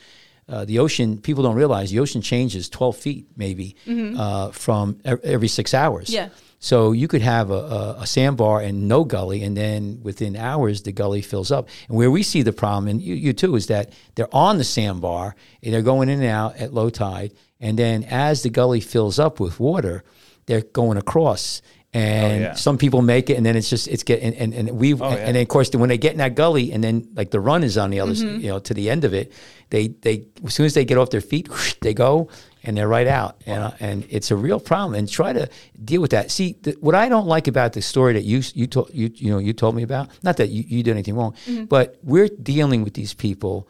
uh, 0.49 0.65
the 0.65 0.79
ocean 0.79 1.17
people 1.19 1.43
don't 1.43 1.55
realize 1.55 1.91
the 1.91 1.99
ocean 1.99 2.21
changes 2.21 2.69
12 2.69 2.97
feet 2.97 3.25
maybe 3.37 3.75
uh, 4.17 4.51
from 4.51 4.99
every 5.05 5.47
six 5.47 5.73
hours 5.73 6.07
Mm-hmm. 6.09 6.15
Yeah. 6.15 6.29
so 6.59 6.91
you 6.91 7.07
could 7.07 7.21
have 7.21 7.51
a, 7.51 7.53
a, 7.53 7.95
a 8.01 8.05
sandbar 8.07 8.61
and 8.61 8.87
no 8.87 9.03
gully 9.03 9.43
and 9.43 9.55
then 9.55 9.99
within 10.03 10.35
hours 10.35 10.81
the 10.81 10.91
gully 10.91 11.21
fills 11.21 11.51
up 11.51 11.69
and 11.87 11.95
where 11.97 12.09
we 12.11 12.23
see 12.23 12.41
the 12.43 12.53
problem 12.53 12.87
and 12.87 13.01
you, 13.01 13.13
you 13.15 13.33
too 13.33 13.55
is 13.55 13.67
that 13.67 13.91
they're 14.15 14.35
on 14.35 14.57
the 14.57 14.63
sandbar 14.63 15.35
and 15.63 15.73
they're 15.73 15.81
going 15.83 16.09
in 16.09 16.19
and 16.21 16.29
out 16.29 16.55
at 16.57 16.73
low 16.73 16.89
tide 16.89 17.31
and 17.59 17.77
then 17.77 18.03
as 18.05 18.41
the 18.41 18.49
gully 18.49 18.81
fills 18.81 19.19
up 19.19 19.39
with 19.39 19.59
water 19.59 20.03
they're 20.47 20.61
going 20.73 20.97
across 20.97 21.61
and 21.93 22.41
yeah. 22.41 22.53
some 22.53 22.77
people 22.77 23.01
make 23.01 23.29
it 23.29 23.35
and 23.35 23.45
then 23.45 23.57
it's 23.57 23.69
just 23.69 23.87
it's 23.87 24.03
getting 24.03 24.33
and, 24.35 24.53
and 24.53 24.71
we 24.71 24.93
yeah. 24.93 25.07
and 25.07 25.35
then 25.35 25.41
of 25.41 25.47
course 25.49 25.69
when 25.75 25.89
they 25.89 25.97
get 25.97 26.13
in 26.13 26.19
that 26.19 26.35
gully 26.35 26.71
and 26.71 26.81
then 26.83 27.05
like 27.15 27.31
the 27.31 27.39
run 27.39 27.63
is 27.63 27.77
on 27.77 27.89
the 27.89 27.99
other 27.99 28.13
s 28.13 28.21
you 28.21 28.47
know 28.47 28.59
to 28.59 28.73
the 28.73 28.89
end 28.89 29.03
of 29.03 29.13
it 29.13 29.33
they 29.71 29.89
they 29.89 30.25
as 30.45 30.53
soon 30.53 30.65
as 30.65 30.73
they 30.73 30.85
get 30.85 30.97
off 30.97 31.09
their 31.09 31.21
feet 31.21 31.49
they 31.81 31.93
go 31.93 32.29
and 32.63 32.77
they're 32.77 32.87
right 32.87 33.07
out. 33.07 33.41
And 33.45 33.63
uh, 33.63 33.71
and 33.79 34.05
it's 34.09 34.31
a 34.31 34.35
real 34.35 34.59
problem 34.59 34.95
and 34.95 35.09
try 35.09 35.33
to 35.33 35.49
deal 35.83 36.01
with 36.01 36.11
that. 36.11 36.31
See 36.31 36.57
the, 36.61 36.71
what 36.79 36.95
I 36.95 37.09
don't 37.09 37.27
like 37.27 37.47
about 37.47 37.73
the 37.73 37.81
story 37.81 38.13
that 38.13 38.23
you 38.23 38.41
you 38.53 38.67
told 38.67 38.91
you 38.93 39.11
you 39.15 39.31
know 39.31 39.39
you 39.39 39.53
told 39.53 39.75
me 39.75 39.83
about 39.83 40.09
not 40.23 40.37
that 40.37 40.49
you, 40.49 40.63
you 40.67 40.83
did 40.83 40.91
anything 40.91 41.15
wrong 41.15 41.35
but 41.67 41.97
we're 42.03 42.27
dealing 42.27 42.83
with 42.83 42.93
these 42.93 43.13
people 43.13 43.67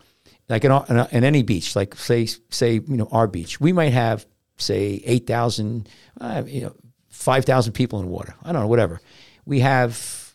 like 0.50 0.66
in, 0.66 0.72
our, 0.72 0.86
in, 0.90 0.98
in 1.12 1.24
any 1.24 1.44
beach 1.44 1.76
like 1.76 1.96
say 1.96 2.26
say 2.50 2.74
you 2.74 2.98
know 2.98 3.08
our 3.12 3.28
beach. 3.28 3.60
We 3.60 3.74
might 3.74 3.94
have 3.94 4.26
say 4.58 5.02
8,000 5.06 5.90
uh, 6.20 6.44
you 6.46 6.62
know 6.62 6.76
5,000 7.22 7.74
people 7.74 8.00
in 8.00 8.10
water. 8.10 8.36
I 8.44 8.52
don't 8.52 8.62
know, 8.62 8.68
whatever. 8.68 9.00
We 9.46 9.60
have 9.62 10.34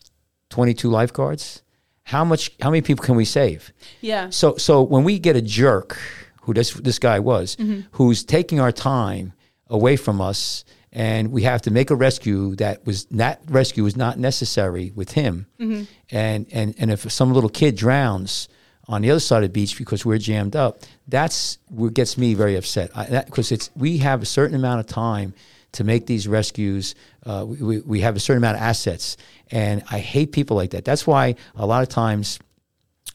22 0.50 0.88
lifeguards. 0.88 1.62
How 2.04 2.24
much? 2.24 2.52
How 2.60 2.70
many 2.70 2.82
people 2.82 3.04
can 3.04 3.16
we 3.16 3.24
save? 3.24 3.72
Yeah. 4.00 4.30
So, 4.30 4.56
so 4.56 4.82
when 4.82 5.02
we 5.04 5.18
get 5.18 5.34
a 5.36 5.42
jerk, 5.42 5.98
who 6.42 6.54
this 6.54 6.72
this 6.74 6.98
guy 7.00 7.18
was, 7.18 7.56
Mm-hmm. 7.56 7.80
who's 7.92 8.24
taking 8.24 8.60
our 8.60 8.70
time 8.72 9.32
away 9.68 9.96
from 9.96 10.20
us, 10.20 10.64
and 10.92 11.32
we 11.32 11.42
have 11.42 11.62
to 11.62 11.70
make 11.72 11.90
a 11.90 11.96
rescue 11.96 12.54
that 12.56 12.86
was 12.86 13.06
that 13.06 13.40
rescue 13.48 13.82
was 13.82 13.96
not 13.96 14.18
necessary 14.20 14.92
with 14.94 15.12
him, 15.12 15.46
Mm-hmm. 15.58 15.82
and 16.12 16.46
and 16.52 16.74
and 16.78 16.90
if 16.92 17.10
some 17.10 17.32
little 17.32 17.50
kid 17.50 17.74
drowns 17.76 18.48
on 18.88 19.02
the 19.02 19.10
other 19.10 19.18
side 19.20 19.42
of 19.42 19.50
the 19.50 19.60
beach 19.60 19.76
because 19.76 20.06
we're 20.06 20.18
jammed 20.18 20.54
up, 20.54 20.78
that's 21.08 21.58
what 21.68 21.92
gets 21.92 22.16
me 22.16 22.34
very 22.34 22.54
upset. 22.56 22.90
Because 23.26 23.50
it's 23.50 23.70
we 23.74 23.98
have 23.98 24.22
a 24.22 24.26
certain 24.26 24.54
amount 24.54 24.78
of 24.78 24.86
time 24.86 25.34
to 25.72 25.84
make 25.84 26.06
these 26.06 26.26
rescues. 26.26 26.94
Uh, 27.24 27.44
we, 27.46 27.80
we, 27.80 28.00
have 28.00 28.16
a 28.16 28.20
certain 28.20 28.42
amount 28.42 28.56
of 28.56 28.62
assets, 28.62 29.16
and 29.50 29.82
I 29.90 29.98
hate 29.98 30.32
people 30.32 30.56
like 30.56 30.70
that. 30.70 30.84
That's 30.84 31.06
why 31.06 31.34
a 31.54 31.66
lot 31.66 31.82
of 31.82 31.88
times 31.88 32.38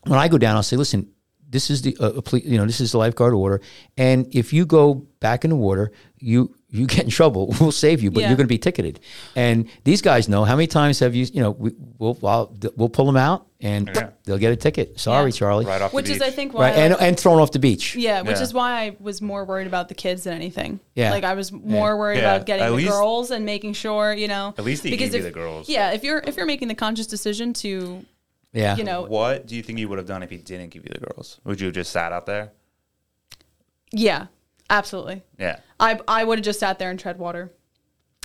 when 0.05 0.19
I 0.19 0.27
go 0.27 0.37
down, 0.37 0.55
I'll 0.55 0.63
say, 0.63 0.77
"Listen, 0.77 1.09
this 1.49 1.69
is 1.69 1.81
the 1.81 1.95
uh, 1.99 2.21
you 2.37 2.57
know 2.57 2.65
this 2.65 2.81
is 2.81 2.91
the 2.91 2.97
lifeguard 2.97 3.33
order, 3.33 3.61
and 3.97 4.27
if 4.33 4.53
you 4.53 4.65
go 4.65 4.95
back 5.19 5.43
in 5.43 5.49
the 5.49 5.55
water, 5.55 5.91
you 6.17 6.55
you 6.71 6.87
get 6.87 7.03
in 7.03 7.09
trouble, 7.09 7.53
we'll 7.59 7.71
save 7.71 8.01
you, 8.01 8.09
but 8.11 8.21
Yeah. 8.21 8.29
you're 8.29 8.37
going 8.37 8.47
to 8.47 8.53
be 8.53 8.57
ticketed. 8.57 8.99
And 9.35 9.67
these 9.83 10.01
guys 10.01 10.29
know 10.29 10.45
how 10.45 10.55
many 10.55 10.67
times 10.67 10.99
have 10.99 11.13
you, 11.13 11.25
you 11.33 11.41
know, 11.41 11.51
we, 11.51 11.71
we'll 11.99 12.17
I'll, 12.23 12.55
we'll 12.77 12.87
pull 12.89 13.05
them 13.05 13.17
out 13.17 13.45
and 13.59 13.91
Yeah. 13.93 14.09
they'll 14.23 14.37
get 14.37 14.53
a 14.53 14.55
ticket. 14.55 14.99
Sorry, 14.99 15.31
Yeah. 15.31 15.35
Charlie. 15.37 15.65
Right 15.65 15.81
off 15.81 15.93
Which 15.93 16.07
the 16.07 16.13
is. 16.13 16.21
I 16.21 16.29
think, 16.31 16.53
why. 16.53 16.69
Right, 16.71 16.77
and 16.77 16.93
and 16.99 17.19
thrown 17.19 17.39
off 17.39 17.51
the 17.51 17.59
beach. 17.59 17.95
yeah, 17.95 18.21
which 18.21 18.37
Yeah. 18.37 18.43
is 18.43 18.53
why 18.53 18.71
I 18.85 18.95
was 18.99 19.21
more 19.21 19.43
worried 19.45 19.67
about 19.67 19.89
the 19.89 19.95
kids 19.95 20.23
than 20.23 20.33
anything. 20.33 20.79
Yeah. 20.95 21.11
like 21.11 21.23
I 21.25 21.33
was 21.33 21.51
more 21.51 21.97
worried 21.97 22.19
Yeah, 22.19 22.35
about 22.35 22.45
getting 22.45 22.65
at 22.65 22.69
the 22.69 22.75
least- 22.75 22.89
girls 22.91 23.31
and 23.31 23.45
making 23.45 23.73
sure, 23.73 24.13
you 24.13 24.27
know, 24.29 24.53
At 24.57 24.63
least 24.63 24.83
they 24.83 24.89
because 24.91 25.11
gave 25.11 25.21
you 25.21 25.27
if- 25.27 25.33
the 25.33 25.39
girls. 25.39 25.67
Yeah, 25.69 25.91
if 25.91 26.03
you're 26.03 26.19
if 26.25 26.37
you're 26.37 26.45
making 26.45 26.69
the 26.69 26.75
conscious 26.75 27.05
decision 27.07 27.53
to, 27.53 28.05
Yeah, 28.53 28.77
you 28.77 28.83
know, 28.85 29.03
What 29.03 29.45
do 29.45 29.55
you 29.57 29.61
think 29.63 29.77
you 29.79 29.89
would 29.89 29.97
have 29.97 30.07
done 30.07 30.23
if 30.23 30.29
he 30.29 30.37
didn't 30.37 30.69
give 30.69 30.83
you 30.85 30.91
the 30.93 31.05
girls? 31.05 31.39
Would 31.43 31.59
you 31.59 31.67
have 31.67 31.75
just 31.75 31.91
sat 31.91 32.11
out 32.13 32.25
there? 32.25 32.51
yeah, 33.93 34.27
absolutely. 34.71 35.21
Yeah. 35.37 35.59
I 35.79 35.99
I 36.07 36.23
would 36.23 36.39
have 36.39 36.45
just 36.45 36.59
sat 36.59 36.79
there 36.79 36.89
and 36.89 36.99
tread 36.99 37.19
water, 37.19 37.51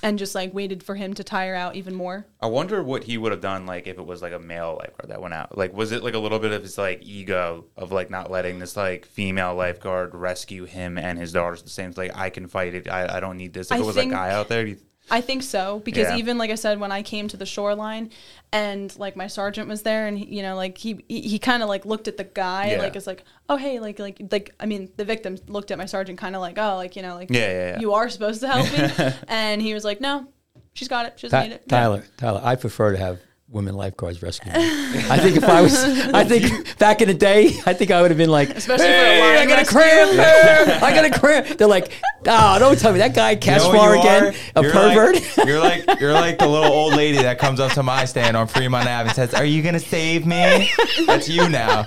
and 0.02 0.18
just 0.18 0.34
like 0.34 0.52
waited 0.54 0.82
for 0.82 0.94
him 0.94 1.14
to 1.14 1.24
tire 1.24 1.54
out 1.54 1.74
even 1.76 1.94
more. 1.94 2.26
I 2.40 2.46
wonder 2.46 2.82
what 2.82 3.04
he 3.04 3.18
would 3.18 3.32
have 3.32 3.40
done 3.40 3.66
like 3.66 3.86
if 3.86 3.98
it 3.98 4.06
was 4.06 4.20
like 4.22 4.32
a 4.32 4.38
male 4.38 4.76
lifeguard 4.78 5.10
that 5.10 5.20
went 5.22 5.34
out. 5.34 5.56
Like 5.56 5.72
was 5.74 5.92
it 5.92 6.02
like 6.02 6.14
a 6.14 6.18
little 6.18 6.38
bit 6.38 6.52
of 6.52 6.62
his 6.62 6.76
like 6.78 7.00
ego 7.02 7.64
of 7.76 7.92
like 7.92 8.10
not 8.10 8.30
letting 8.30 8.58
this 8.58 8.76
like 8.76 9.06
female 9.06 9.54
lifeguard 9.54 10.14
rescue 10.14 10.64
him 10.64 10.96
and 10.98 11.18
his 11.18 11.32
daughters 11.32 11.62
the 11.62 11.70
same 11.70 11.92
like 11.96 12.16
I 12.16 12.30
can 12.30 12.46
fight 12.46 12.74
it. 12.74 12.88
I, 12.88 13.16
I 13.16 13.20
don't 13.20 13.36
need 13.38 13.52
this. 13.54 13.70
If 13.70 13.76
I 13.78 13.80
it 13.80 13.84
was 13.86 13.96
think- 13.96 14.12
a 14.12 14.14
guy 14.14 14.30
out 14.32 14.48
there, 14.48 14.64
do 14.64 14.70
you, 14.70 14.76
I 15.10 15.20
think 15.20 15.42
so 15.44 15.80
because 15.84 16.08
Yeah. 16.08 16.16
even 16.16 16.36
like 16.38 16.50
I 16.50 16.56
said, 16.56 16.80
when 16.80 16.90
I 16.90 17.02
came 17.02 17.28
to 17.28 17.36
the 17.36 17.46
shoreline, 17.46 18.10
and 18.52 18.96
like 18.98 19.16
my 19.16 19.26
sergeant 19.28 19.68
was 19.68 19.82
there, 19.82 20.06
and 20.06 20.18
he, 20.18 20.36
you 20.36 20.42
know, 20.42 20.56
like 20.56 20.78
he 20.78 21.04
he, 21.08 21.20
he 21.22 21.38
kind 21.38 21.62
of 21.62 21.68
like 21.68 21.84
looked 21.86 22.08
at 22.08 22.16
the 22.16 22.24
guy, 22.24 22.72
Yeah. 22.72 22.78
like 22.78 22.96
it's 22.96 23.06
like, 23.06 23.24
oh 23.48 23.56
hey, 23.56 23.78
like 23.78 23.98
like 23.98 24.20
like 24.30 24.54
I 24.58 24.66
mean, 24.66 24.90
the 24.96 25.04
victim 25.04 25.36
looked 25.46 25.70
at 25.70 25.78
my 25.78 25.86
sergeant, 25.86 26.18
kind 26.18 26.34
of 26.34 26.40
like, 26.40 26.58
oh, 26.58 26.76
like 26.76 26.96
you 26.96 27.02
know, 27.02 27.14
like 27.14 27.30
Yeah, 27.30 27.40
yeah, 27.40 27.52
yeah. 27.74 27.78
you 27.80 27.94
are 27.94 28.08
supposed 28.08 28.40
to 28.40 28.48
help 28.48 28.66
me, 28.72 29.12
and 29.28 29.62
he 29.62 29.74
was 29.74 29.84
like, 29.84 30.00
no, 30.00 30.26
she's 30.74 30.88
got 30.88 31.06
it, 31.06 31.14
she 31.20 31.28
doesn't 31.28 31.38
Ty- 31.38 31.46
need 31.48 31.54
it. 31.54 31.68
Tyler, 31.68 32.04
Tyler, 32.16 32.40
I 32.42 32.56
prefer 32.56 32.92
to 32.92 32.98
have 32.98 33.20
women 33.48 33.74
lifeguards 33.76 34.22
rescue 34.22 34.52
me. 34.52 34.58
I 34.58 35.18
think 35.18 35.36
if 35.36 35.44
I 35.44 35.62
was, 35.62 35.82
I 36.12 36.24
think 36.24 36.78
back 36.78 37.00
in 37.00 37.08
the 37.08 37.14
day, 37.14 37.52
I 37.64 37.72
think 37.74 37.90
I 37.90 38.02
would 38.02 38.10
have 38.10 38.18
been 38.18 38.30
like, 38.30 38.50
Especially 38.50 38.86
hey, 38.86 39.20
line 39.20 39.38
I 39.38 39.46
got 39.46 39.54
a 39.54 39.56
rescue." 39.62 39.78
cramp, 39.78 40.82
I 40.82 40.94
got 40.94 41.04
a 41.04 41.18
cramp. 41.18 41.58
They're 41.58 41.68
like, 41.68 41.92
oh, 42.26 42.58
don't 42.58 42.78
tell 42.78 42.92
me 42.92 42.98
that 42.98 43.14
guy 43.14 43.30
You 43.30 43.36
know 43.36 43.40
Caspar 43.42 43.94
you 43.94 44.00
again, 44.00 44.24
are? 44.24 44.34
a 44.56 44.62
You're 44.62 44.72
pervert. 44.72 45.14
Like, 45.14 45.46
you're 45.46 45.60
like 45.60 45.84
you're 46.00 46.12
like 46.12 46.38
the 46.38 46.48
little 46.48 46.72
old 46.72 46.94
lady 46.94 47.18
that 47.18 47.38
comes 47.38 47.60
up 47.60 47.72
to 47.72 47.82
my 47.82 48.04
stand 48.04 48.36
on 48.36 48.48
Fremont 48.48 48.88
Ave 48.88 49.08
and 49.08 49.14
says, 49.16 49.32
"Are 49.34 49.44
you 49.44 49.62
gonna 49.62 49.78
save 49.78 50.26
me?" 50.26 50.70
That's 51.06 51.28
you 51.28 51.48
now. 51.48 51.86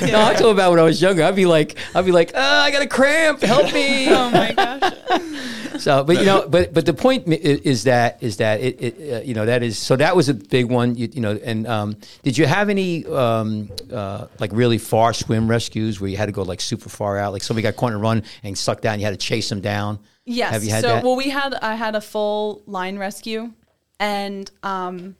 No, 0.00 0.24
I 0.24 0.34
told 0.34 0.56
about 0.56 0.70
when 0.70 0.80
I 0.80 0.82
was 0.82 1.00
younger. 1.00 1.22
I'd 1.22 1.36
be 1.36 1.46
like, 1.46 1.76
I'd 1.94 2.04
be 2.04 2.12
like, 2.12 2.32
oh, 2.34 2.40
I 2.40 2.70
got 2.70 2.82
a 2.82 2.86
cramp, 2.86 3.40
help 3.42 3.72
me. 3.72 4.06
Oh 4.16 4.30
my 4.30 4.52
gosh. 4.52 4.92
So, 5.78 6.04
but 6.04 6.16
you 6.18 6.24
know, 6.24 6.48
but 6.48 6.72
but 6.72 6.86
the 6.86 6.94
point 6.94 7.28
is 7.28 7.84
that 7.84 8.22
is 8.22 8.38
that 8.38 8.60
it, 8.60 8.80
it 8.80 9.12
uh, 9.14 9.20
you 9.20 9.34
know 9.34 9.44
that 9.44 9.62
is 9.62 9.78
so 9.78 9.94
that 9.96 10.16
was 10.16 10.30
a 10.30 10.34
big 10.34 10.70
one. 10.70 10.95
You, 10.96 11.08
you 11.12 11.20
know, 11.20 11.38
and 11.42 11.66
um, 11.66 11.96
did 12.22 12.36
you 12.38 12.46
have 12.46 12.68
any 12.68 13.04
um, 13.06 13.70
uh, 13.92 14.26
like 14.38 14.50
really 14.52 14.78
far 14.78 15.12
swim 15.12 15.48
rescues 15.48 16.00
where 16.00 16.08
you 16.08 16.16
had 16.16 16.26
to 16.26 16.32
go 16.32 16.42
like 16.42 16.60
super 16.60 16.88
far 16.88 17.18
out? 17.18 17.32
Like 17.32 17.42
somebody 17.42 17.62
got 17.62 17.76
caught 17.76 17.88
in 17.88 17.94
a 17.94 17.98
run 17.98 18.22
and 18.42 18.56
sucked 18.56 18.82
down, 18.82 18.94
and 18.94 19.02
you 19.02 19.06
had 19.06 19.18
to 19.18 19.26
chase 19.26 19.48
them 19.48 19.60
down. 19.60 19.98
Yes. 20.24 20.52
Have 20.52 20.64
you 20.64 20.70
had 20.70 20.82
so 20.82 20.88
that? 20.88 21.04
well, 21.04 21.16
we 21.16 21.30
had 21.30 21.54
I 21.54 21.74
had 21.74 21.94
a 21.94 22.00
full 22.00 22.62
line 22.66 22.98
rescue, 22.98 23.52
and 24.00 24.50
um, 24.62 25.16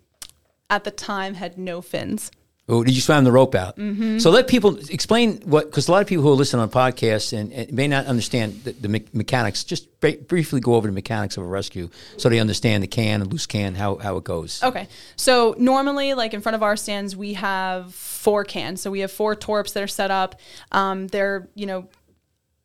at 0.71 0.85
the 0.85 0.91
time 0.91 1.35
had 1.35 1.59
no 1.59 1.81
fins. 1.81 2.31
Oh, 2.69 2.83
did 2.83 2.97
you 2.97 3.01
swim 3.01 3.23
the 3.23 3.31
rope 3.31 3.55
out? 3.55 3.77
Mm-hmm. 3.77 4.19
So 4.19 4.31
let 4.31 4.49
people 4.49 4.77
explain 4.91 5.41
what, 5.45 5.67
because 5.67 5.87
a 5.87 5.93
lot 5.93 6.03
of 6.03 6.09
people 6.09 6.25
who 6.25 6.33
are 6.33 6.35
listening 6.35 6.63
on 6.63 6.69
podcasts 6.71 7.33
and, 7.33 7.53
and 7.53 7.73
may 7.73 7.87
not 7.87 8.07
understand 8.07 8.65
the, 8.65 8.73
the 8.73 8.89
me- 8.89 9.05
mechanics. 9.13 9.63
Just 9.63 10.01
bri- 10.01 10.17
briefly 10.17 10.61
go 10.61 10.75
over 10.75 10.89
the 10.89 10.93
mechanics 10.93 11.37
of 11.37 11.45
a 11.45 11.47
rescue 11.47 11.89
so 12.17 12.29
they 12.29 12.41
understand 12.41 12.83
the 12.83 12.89
can 12.89 13.23
and 13.23 13.33
loose 13.33 13.47
can, 13.47 13.77
how, 13.77 13.97
how 13.97 14.17
it 14.17 14.25
goes. 14.25 14.65
Okay. 14.65 14.89
So 15.15 15.55
normally, 15.59 16.15
like 16.15 16.35
in 16.35 16.41
front 16.41 16.57
of 16.57 16.65
our 16.65 16.77
stands, 16.77 17.15
we 17.15 17.35
have 17.35 17.95
four 17.95 18.43
cans. 18.43 18.81
So 18.81 18.91
we 18.91 18.99
have 19.01 19.13
four 19.13 19.37
torps 19.37 19.71
that 19.73 19.83
are 19.85 19.87
set 19.87 20.11
up. 20.11 20.41
Um, 20.73 21.07
they're, 21.07 21.49
you 21.55 21.67
know, 21.67 21.89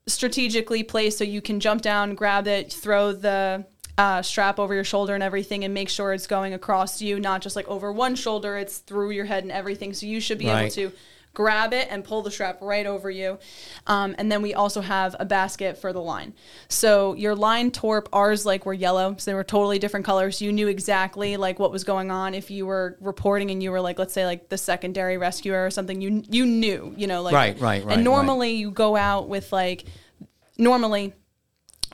strategically 0.07 0.81
placed 0.81 1.19
so 1.19 1.23
you 1.23 1.41
can 1.41 1.59
jump 1.59 1.83
down, 1.83 2.15
grab 2.15 2.47
it, 2.47 2.73
throw 2.73 3.11
the 3.13 3.67
uh, 3.97 4.21
strap 4.21 4.59
over 4.59 4.73
your 4.73 4.83
shoulder 4.83 5.13
and 5.13 5.23
everything, 5.23 5.63
and 5.63 5.73
make 5.73 5.89
sure 5.89 6.13
it's 6.13 6.27
going 6.27 6.53
across 6.53 7.01
you, 7.01 7.19
not 7.19 7.41
just 7.41 7.55
like 7.55 7.67
over 7.67 7.91
one 7.91 8.15
shoulder, 8.15 8.57
it's 8.57 8.79
through 8.79 9.11
your 9.11 9.25
head 9.25 9.43
and 9.43 9.51
everything. 9.51 9.93
So 9.93 10.05
you 10.05 10.19
should 10.19 10.37
be 10.37 10.47
Right. 10.47 10.61
able 10.63 10.71
to 10.91 10.91
grab 11.33 11.71
it 11.71 11.87
and 11.89 12.03
pull 12.03 12.21
the 12.21 12.29
strap 12.29 12.57
right 12.61 12.85
over 12.85 13.09
you. 13.09 13.39
Um, 13.87 14.15
and 14.17 14.29
then 14.29 14.41
we 14.41 14.53
also 14.53 14.81
have 14.81 15.15
a 15.17 15.23
basket 15.23 15.77
for 15.77 15.93
the 15.93 16.01
line. 16.01 16.33
So 16.67 17.13
your 17.13 17.35
line 17.35 17.71
torp, 17.71 18.09
ours 18.11 18.45
like 18.45 18.65
were 18.65 18.73
yellow, 18.73 19.15
so 19.17 19.31
they 19.31 19.35
were 19.35 19.45
totally 19.45 19.79
different 19.79 20.05
colors. 20.05 20.41
You 20.41 20.51
knew 20.51 20.67
exactly 20.67 21.37
like 21.37 21.57
what 21.57 21.71
was 21.71 21.85
going 21.85 22.11
on 22.11 22.33
if 22.33 22.51
you 22.51 22.65
were 22.65 22.97
reporting 22.99 23.49
and 23.49 23.63
you 23.63 23.71
were 23.71 23.79
like, 23.79 23.97
let's 23.97 24.13
say 24.13 24.25
like 24.25 24.49
the 24.49 24.57
secondary 24.57 25.17
rescuer 25.17 25.65
or 25.65 25.69
something. 25.69 26.01
You 26.01 26.21
you 26.29 26.45
knew, 26.45 26.93
you 26.97 27.07
know, 27.07 27.21
like 27.21 27.33
Right, 27.33 27.57
right, 27.61 27.85
right, 27.85 27.95
And 27.95 28.03
normally 28.03 28.51
you 28.51 28.69
go 28.69 28.97
out 28.97 29.29
with 29.29 29.53
like 29.53 29.85
normally 30.57 31.13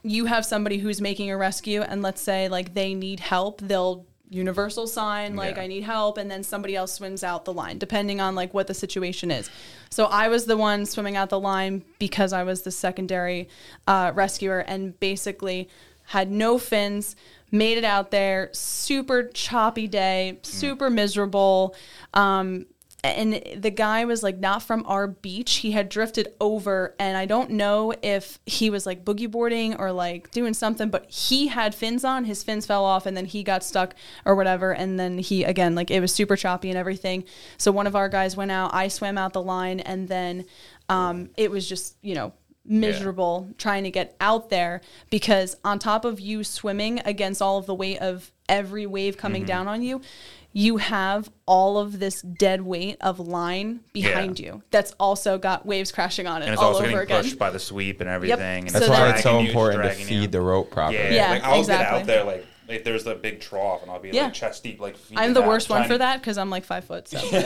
you 0.10 0.26
have 0.26 0.46
somebody 0.46 0.78
who's 0.78 1.02
making 1.02 1.30
a 1.32 1.38
rescue 1.38 1.82
and 1.82 2.02
let's 2.02 2.22
say 2.22 2.48
like 2.50 2.74
they 2.74 2.94
need 2.94 3.20
help 3.20 3.62
they'll 3.62 4.06
universal 4.30 4.88
sign 4.88 5.36
like 5.38 5.56
Yeah. 5.56 5.62
i 5.64 5.68
need 5.68 5.84
help 5.84 6.18
and 6.18 6.30
then 6.30 6.44
somebody 6.44 6.76
else 6.76 6.94
swims 6.94 7.24
out 7.24 7.46
the 7.46 7.54
line 7.54 7.78
depending 7.78 8.20
on 8.20 8.36
like 8.36 8.54
what 8.54 8.68
the 8.68 8.74
situation 8.74 9.32
is 9.32 9.50
so 9.90 10.06
i 10.06 10.28
was 10.28 10.46
the 10.46 10.58
one 10.58 10.86
swimming 10.86 11.16
out 11.16 11.30
the 11.30 11.40
line 11.40 11.84
because 11.98 12.34
i 12.34 12.44
was 12.44 12.64
the 12.64 12.72
secondary 12.72 13.48
uh, 13.88 14.12
rescuer 14.14 14.60
and 14.60 15.00
basically 15.00 15.70
had 16.08 16.30
no 16.30 16.58
fins 16.58 17.16
made 17.52 17.78
it 17.78 17.86
out 17.86 18.12
there 18.12 18.50
super 18.52 19.24
choppy 19.30 19.88
day 19.88 20.38
super 20.44 20.90
miserable 20.90 21.74
um, 22.14 22.66
and 23.04 23.42
the 23.56 23.70
guy 23.70 24.06
was 24.06 24.24
like 24.24 24.40
not 24.40 24.64
from 24.64 24.84
our 24.88 25.08
beach. 25.08 25.58
He 25.58 25.72
had 25.72 25.88
drifted 25.88 26.34
over, 26.42 26.96
and 27.00 27.16
I 27.16 27.26
don't 27.26 27.52
know 27.52 27.94
if 28.02 28.40
he 28.46 28.70
was 28.70 28.86
like 28.86 29.06
boogie 29.06 29.30
boarding 29.30 29.76
or 29.76 29.92
like 29.92 30.32
doing 30.32 30.54
something, 30.54 30.90
but 30.90 31.10
he 31.12 31.48
had 31.48 31.76
fins 31.76 32.04
on. 32.04 32.26
His 32.26 32.44
fins 32.44 32.66
fell 32.66 32.84
off, 32.84 33.06
and 33.06 33.16
then 33.16 33.26
he 33.26 33.44
got 33.44 33.64
stuck 33.64 33.94
or 34.26 34.36
whatever. 34.36 34.72
And 34.74 35.00
then 35.00 35.20
he 35.20 35.44
again, 35.44 35.76
like 35.76 35.92
it 35.92 36.00
was 36.00 36.12
super 36.14 36.36
choppy 36.36 36.70
and 36.70 36.78
everything. 36.78 37.24
So 37.58 37.72
one 37.72 37.86
of 37.88 37.96
our 37.96 38.10
guys 38.10 38.36
went 38.36 38.52
out. 38.52 38.74
I 38.74 38.88
swam 38.88 39.18
out 39.18 39.34
the 39.34 39.44
line, 39.44 39.80
and 39.80 40.08
then 40.08 40.46
um, 40.90 41.30
it 41.38 41.52
was 41.52 41.70
just 41.70 41.98
you 42.02 42.16
know 42.16 42.34
miserable 42.70 43.50
trying 43.58 43.84
to 43.86 43.92
get 43.92 44.14
out 44.20 44.50
there 44.50 44.82
because 45.10 45.56
on 45.64 45.80
top 45.80 46.04
of 46.04 46.20
you 46.20 46.44
swimming 46.44 47.00
against 47.06 47.42
all 47.42 47.58
of 47.58 47.66
the 47.66 47.74
weight 47.74 47.98
of 48.00 48.32
every 48.50 48.86
wave 48.86 49.18
coming 49.18 49.44
Mm-hmm. 49.44 49.48
down 49.48 49.68
on 49.70 49.82
you 49.82 50.02
you 50.58 50.78
have 50.78 51.30
all 51.46 51.78
of 51.78 52.00
this 52.00 52.24
dead 52.24 52.64
weight 52.64 52.98
of 53.00 53.20
line 53.20 53.80
behind 53.94 54.40
you 54.40 54.64
that's 54.72 54.92
also 55.00 55.38
got 55.38 55.68
waves 55.68 55.92
crashing 55.92 56.26
on 56.26 56.42
it 56.42 56.46
and 56.46 56.54
it's 56.56 56.60
all 56.64 56.70
also 56.70 56.80
over 56.80 56.88
getting 56.88 57.04
again 57.04 57.22
pushed 57.22 57.38
by 57.38 57.52
the 57.52 57.60
sweep 57.60 58.02
and 58.02 58.10
everything. 58.10 58.64
And 58.64 58.72
So 58.72 58.80
That's 58.80 58.90
it's 58.90 59.00
why 59.00 59.10
it's 59.12 59.22
so 59.22 59.38
important 59.38 59.84
to 59.84 59.90
dragging 59.90 60.02
you. 60.12 60.22
feed 60.22 60.32
the 60.32 60.42
rope 60.42 60.72
properly. 60.72 60.98
Yeah, 60.98 61.12
Yeah, 61.14 61.30
like 61.30 61.44
I'll 61.44 61.60
exactly. 61.60 61.86
get 61.86 62.02
out 62.02 62.08
there 62.08 62.24
like 62.24 62.46
like 62.68 62.84
there's 62.84 63.06
a 63.08 63.16
big 63.16 63.40
trough 63.40 63.82
and 63.82 63.90
I'll 63.92 64.00
be 64.00 64.10
Yeah. 64.10 64.26
like 64.26 64.34
chest 64.34 64.64
deep 64.64 64.80
like. 64.82 64.98
feet 64.98 65.18
i'm 65.18 65.34
the 65.34 65.42
out, 65.42 65.48
worst 65.48 65.70
one 65.70 65.84
for 65.84 65.90
to- 65.94 65.98
that 66.00 66.20
because 66.20 66.38
i'm 66.38 66.50
like 66.50 66.66
five 66.66 66.84
foot 66.84 67.08
so 67.08 67.18
the 67.30 67.40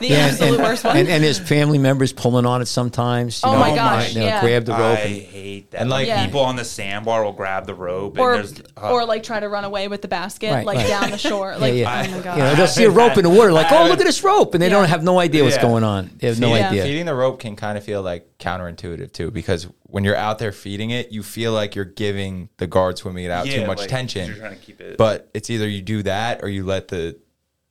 Yeah, 0.00 0.16
absolute 0.16 0.54
and, 0.54 0.62
worst 0.62 0.84
one 0.84 0.96
And, 0.96 1.08
and 1.08 1.24
there's 1.24 1.38
family 1.38 1.78
members 1.78 2.12
pulling 2.12 2.46
on 2.46 2.62
it 2.62 2.66
sometimes. 2.66 3.42
You 3.42 3.48
Oh 3.48 3.52
know, 3.54 3.58
my 3.58 3.74
gosh, 3.74 4.14
you 4.14 4.20
know, 4.20 4.26
yeah. 4.26 4.40
grab 4.40 4.64
the 4.64 4.72
rope. 4.72 4.80
I 4.98 5.00
and- 5.00 5.22
hate 5.22 5.70
that. 5.72 5.80
And, 5.82 5.90
like 5.90 6.00
like- 6.00 6.06
Yeah. 6.08 6.24
people 6.24 6.40
on 6.40 6.56
the 6.56 6.64
sandbar 6.64 7.24
will 7.24 7.32
grab 7.32 7.66
the 7.66 7.74
rope 7.74 8.18
or, 8.18 8.34
and 8.34 8.62
uh, 8.76 8.92
or 8.92 9.04
like 9.04 9.22
try 9.22 9.40
to 9.40 9.48
run 9.48 9.64
away 9.64 9.88
with 9.88 10.00
the 10.02 10.08
basket 10.08 10.52
Right, 10.52 10.64
like 10.66 10.78
right. 10.78 10.86
down 10.88 11.10
the 11.10 11.18
shore 11.18 11.56
like 11.58 11.74
yeah. 11.74 12.06
oh 12.06 12.10
my 12.10 12.20
god 12.22 12.36
you 12.38 12.42
know, 12.44 12.54
they'll 12.54 12.66
see 12.66 12.84
a 12.84 12.90
rope 12.90 13.16
in 13.18 13.24
the 13.24 13.30
water, 13.30 13.52
like, 13.52 13.70
oh, 13.72 13.86
look 13.88 14.00
at 14.00 14.06
this 14.06 14.22
rope, 14.24 14.54
and 14.54 14.62
they 14.62 14.68
don't 14.68 14.88
have 14.88 15.02
no 15.02 15.18
idea 15.18 15.42
what's 15.44 15.58
going 15.58 15.84
on. 15.84 16.10
They 16.18 16.28
have 16.28 16.38
no 16.40 16.52
idea. 16.54 16.84
Feeding 16.84 17.06
the 17.06 17.14
rope 17.14 17.40
can 17.40 17.56
kind 17.56 17.76
of 17.76 17.84
feel 17.84 18.02
like 18.02 18.29
counterintuitive 18.40 19.12
too, 19.12 19.30
because 19.30 19.66
when 19.84 20.04
you're 20.04 20.16
out 20.16 20.38
there 20.38 20.52
feeding 20.52 20.90
it, 20.90 21.12
you 21.12 21.22
feel 21.22 21.52
like 21.52 21.74
you're 21.74 21.84
giving 21.84 22.48
the 22.56 22.66
guard 22.66 22.98
swimming 22.98 23.24
it 23.24 23.30
out 23.30 23.46
Yeah, 23.46 23.60
too 23.60 23.66
much 23.66 23.78
like, 23.78 23.88
tension. 23.88 24.26
you're 24.26 24.36
trying 24.36 24.58
to 24.58 24.64
keep 24.64 24.80
it- 24.80 24.96
But 24.98 25.28
it's 25.34 25.50
either 25.50 25.68
you 25.68 25.82
do 25.82 26.02
that 26.04 26.42
or 26.42 26.48
you 26.48 26.64
let 26.64 26.88
the 26.88 27.18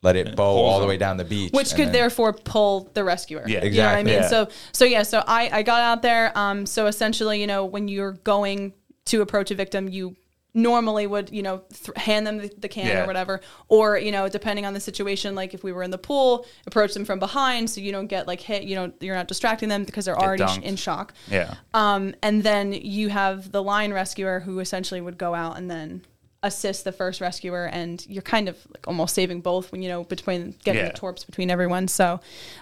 let 0.02 0.16
it 0.16 0.34
bow 0.34 0.54
pulls 0.54 0.72
all 0.72 0.80
the 0.80 0.86
way 0.86 0.96
down 0.96 1.18
the 1.18 1.24
beach, 1.26 1.52
which 1.52 1.74
could 1.74 1.86
then- 1.88 1.92
therefore 1.92 2.32
pull 2.32 2.90
the 2.94 3.04
rescuer. 3.04 3.44
Yeah. 3.46 3.62
you 3.64 3.76
know 3.82 3.86
what 3.86 3.96
I 3.96 4.02
mean. 4.02 4.14
Yeah. 4.14 4.28
So 4.28 4.48
so 4.72 4.84
yeah, 4.86 5.02
so 5.02 5.22
I 5.26 5.50
I 5.52 5.62
got 5.62 5.82
out 5.82 6.00
there. 6.00 6.32
Um, 6.38 6.64
so 6.64 6.86
essentially, 6.86 7.38
you 7.40 7.46
know, 7.46 7.66
when 7.66 7.86
you're 7.88 8.12
going 8.12 8.72
to 9.06 9.20
approach 9.20 9.50
a 9.50 9.54
victim, 9.54 9.88
you 9.88 10.16
normally 10.52 11.06
would 11.06 11.30
you 11.30 11.42
know 11.42 11.62
th- 11.72 11.96
hand 11.96 12.26
them 12.26 12.38
the, 12.38 12.52
the 12.58 12.68
can 12.68 12.86
Yeah. 12.86 13.04
or 13.04 13.06
whatever 13.06 13.40
or 13.68 13.96
you 13.98 14.10
know 14.10 14.28
depending 14.28 14.66
on 14.66 14.74
the 14.74 14.80
situation 14.80 15.34
like 15.34 15.54
if 15.54 15.62
we 15.62 15.70
were 15.72 15.82
in 15.84 15.90
the 15.92 15.98
pool 15.98 16.44
approach 16.66 16.92
them 16.92 17.04
from 17.04 17.18
behind 17.20 17.70
so 17.70 17.80
you 17.80 17.92
don't 17.92 18.08
get 18.08 18.26
like 18.26 18.40
hit 18.40 18.64
you 18.64 18.74
know 18.74 18.92
you're 19.00 19.14
not 19.14 19.28
distracting 19.28 19.68
them 19.68 19.84
because 19.84 20.04
they're 20.06 20.18
already 20.18 20.46
sh- 20.46 20.58
in 20.58 20.74
shock 20.76 21.14
yeah. 21.28 21.54
um, 21.74 22.14
and 22.22 22.42
then 22.42 22.72
you 22.72 23.08
have 23.10 23.52
the 23.52 23.62
line 23.62 23.92
rescuer 23.92 24.40
who 24.40 24.58
essentially 24.58 25.00
would 25.00 25.18
go 25.18 25.34
out 25.34 25.56
and 25.56 25.70
then 25.70 26.02
assist 26.42 26.84
the 26.84 26.92
first 26.92 27.20
rescuer, 27.20 27.66
and 27.66 28.04
you're 28.08 28.22
kind 28.22 28.48
of 28.48 28.56
like 28.72 28.88
almost 28.88 29.14
saving 29.14 29.42
both 29.42 29.70
when 29.72 29.82
you 29.82 29.88
know 29.90 30.04
between 30.04 30.54
getting 30.64 30.82
Yeah. 30.82 30.88
the 30.90 30.96
torps 30.96 31.22
between 31.24 31.50
everyone. 31.50 31.86
So 31.86 32.20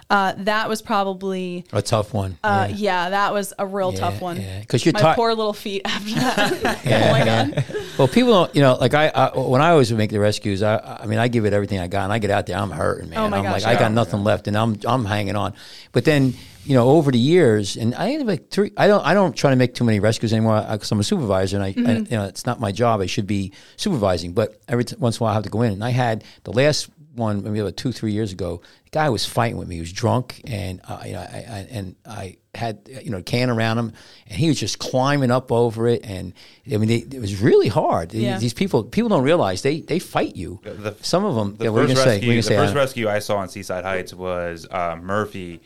uh, 0.09 0.33
that 0.39 0.67
was 0.67 0.81
probably 0.81 1.63
A 1.71 1.81
tough 1.81 2.13
one. 2.13 2.37
uh, 2.43 2.67
yeah. 2.73 3.09
that 3.11 3.31
was 3.33 3.53
a 3.57 3.65
real 3.65 3.93
Yeah, 3.93 3.99
tough 3.99 4.21
one. 4.21 4.41
yeah. 4.41 4.63
'Cause 4.65 4.83
you're 4.85 4.91
my 4.93 4.99
ti- 4.99 5.15
poor 5.15 5.33
little 5.33 5.53
feet 5.53 5.81
after 5.85 6.13
that. 6.15 6.81
oh 6.85 7.11
my 7.11 7.23
god. 7.23 7.65
Well, 7.97 8.07
people 8.09 8.31
don't, 8.33 8.53
you 8.55 8.61
know, 8.61 8.75
like 8.75 8.93
I, 8.93 9.07
I 9.15 9.37
when 9.37 9.61
I 9.61 9.69
always 9.69 9.91
make 9.93 10.09
the 10.09 10.19
rescues, 10.19 10.61
I, 10.61 10.99
I 11.01 11.05
mean, 11.05 11.19
I 11.19 11.29
give 11.29 11.45
it 11.45 11.53
everything 11.53 11.79
I 11.79 11.87
got, 11.87 12.03
and 12.03 12.11
I 12.13 12.19
get 12.19 12.31
out 12.31 12.47
there, 12.47 12.57
I'm 12.57 12.71
hurting, 12.71 13.09
man. 13.11 13.19
Oh 13.19 13.29
my 13.29 13.37
I'm 13.37 13.43
gosh, 13.43 13.63
like, 13.63 13.77
I 13.77 13.79
got 13.79 13.91
nothing 13.93 14.23
left, 14.25 14.47
and 14.49 14.57
I'm, 14.57 14.77
I'm 14.85 15.05
hanging 15.05 15.35
on. 15.37 15.53
But 15.93 16.03
then, 16.05 16.33
you 16.65 16.75
know, 16.75 16.89
over 16.89 17.11
the 17.11 17.17
years, 17.19 17.75
and 17.77 17.95
I 17.95 18.09
had 18.09 18.25
like 18.27 18.49
three. 18.49 18.71
I 18.77 18.87
don't, 18.87 19.03
I 19.05 19.13
don't 19.13 19.35
try 19.35 19.49
to 19.49 19.55
make 19.55 19.73
too 19.75 19.83
many 19.83 19.99
rescues 19.99 20.33
anymore 20.33 20.65
because 20.71 20.91
I'm 20.91 20.99
a 20.99 21.03
supervisor, 21.03 21.57
and 21.57 21.63
I, 21.65 21.73
Mm-hmm. 21.73 21.87
I, 21.87 21.93
you 21.97 22.17
know, 22.17 22.25
it's 22.25 22.45
not 22.45 22.59
my 22.59 22.71
job. 22.71 22.99
I 23.01 23.05
should 23.05 23.27
be 23.27 23.53
supervising, 23.77 24.33
but 24.33 24.59
every 24.67 24.85
t- 24.85 24.95
once 24.99 25.17
in 25.17 25.21
a 25.21 25.23
while, 25.23 25.31
I 25.31 25.35
have 25.35 25.43
to 25.43 25.49
go 25.49 25.61
in. 25.61 25.73
And 25.73 25.83
I 25.83 25.91
had 25.91 26.23
the 26.43 26.51
last 26.53 26.89
one, 27.15 27.43
maybe 27.43 27.59
about 27.59 27.75
two, 27.77 27.91
three 27.91 28.11
years 28.13 28.31
ago. 28.31 28.61
The 28.85 28.89
guy 28.91 29.09
was 29.09 29.25
fighting 29.25 29.57
with 29.57 29.67
me. 29.67 29.75
He 29.75 29.81
was 29.81 29.91
drunk, 29.93 30.41
and 30.45 30.81
uh, 30.87 31.01
you 31.05 31.13
know, 31.13 31.19
I, 31.19 31.37
I, 31.49 31.67
and 31.71 31.95
I 32.05 32.37
had 32.55 32.79
you 33.03 33.11
know 33.11 33.17
a 33.19 33.21
can 33.23 33.49
around 33.49 33.77
him, 33.77 33.93
and 34.27 34.37
he 34.37 34.47
was 34.47 34.59
just 34.59 34.79
climbing 34.79 35.31
up 35.31 35.51
over 35.51 35.87
it, 35.87 36.01
and 36.03 36.33
I 36.71 36.77
mean, 36.77 36.89
they, 36.89 36.97
it 37.15 37.19
was 37.21 37.41
really 37.41 37.67
hard. 37.69 38.13
Yeah. 38.13 38.37
These 38.39 38.53
people, 38.53 38.83
people 38.83 39.09
don't 39.09 39.23
realize 39.23 39.61
they 39.61 39.81
they 39.81 39.99
fight 39.99 40.35
you. 40.35 40.59
The- 40.63 40.95
Some 41.01 41.23
of 41.25 41.35
them. 41.35 41.55
The 41.55 41.65
yeah, 41.65 41.69
what 41.71 41.83
are 41.83 41.87
first 41.87 41.95
gonna 41.97 42.05
say? 42.11 42.15
What 42.17 42.23
are 42.23 42.27
rescue, 42.27 42.31
you 42.31 42.35
the 42.37 42.43
say? 42.43 42.55
first 42.57 42.71
Anna? 42.71 42.79
rescue 42.79 43.09
I 43.09 43.19
saw 43.19 43.37
on 43.37 43.49
Seaside 43.49 43.83
Heights 43.85 44.13
was 44.13 44.67
uh, 44.69 44.97
Murphy. 45.01 45.61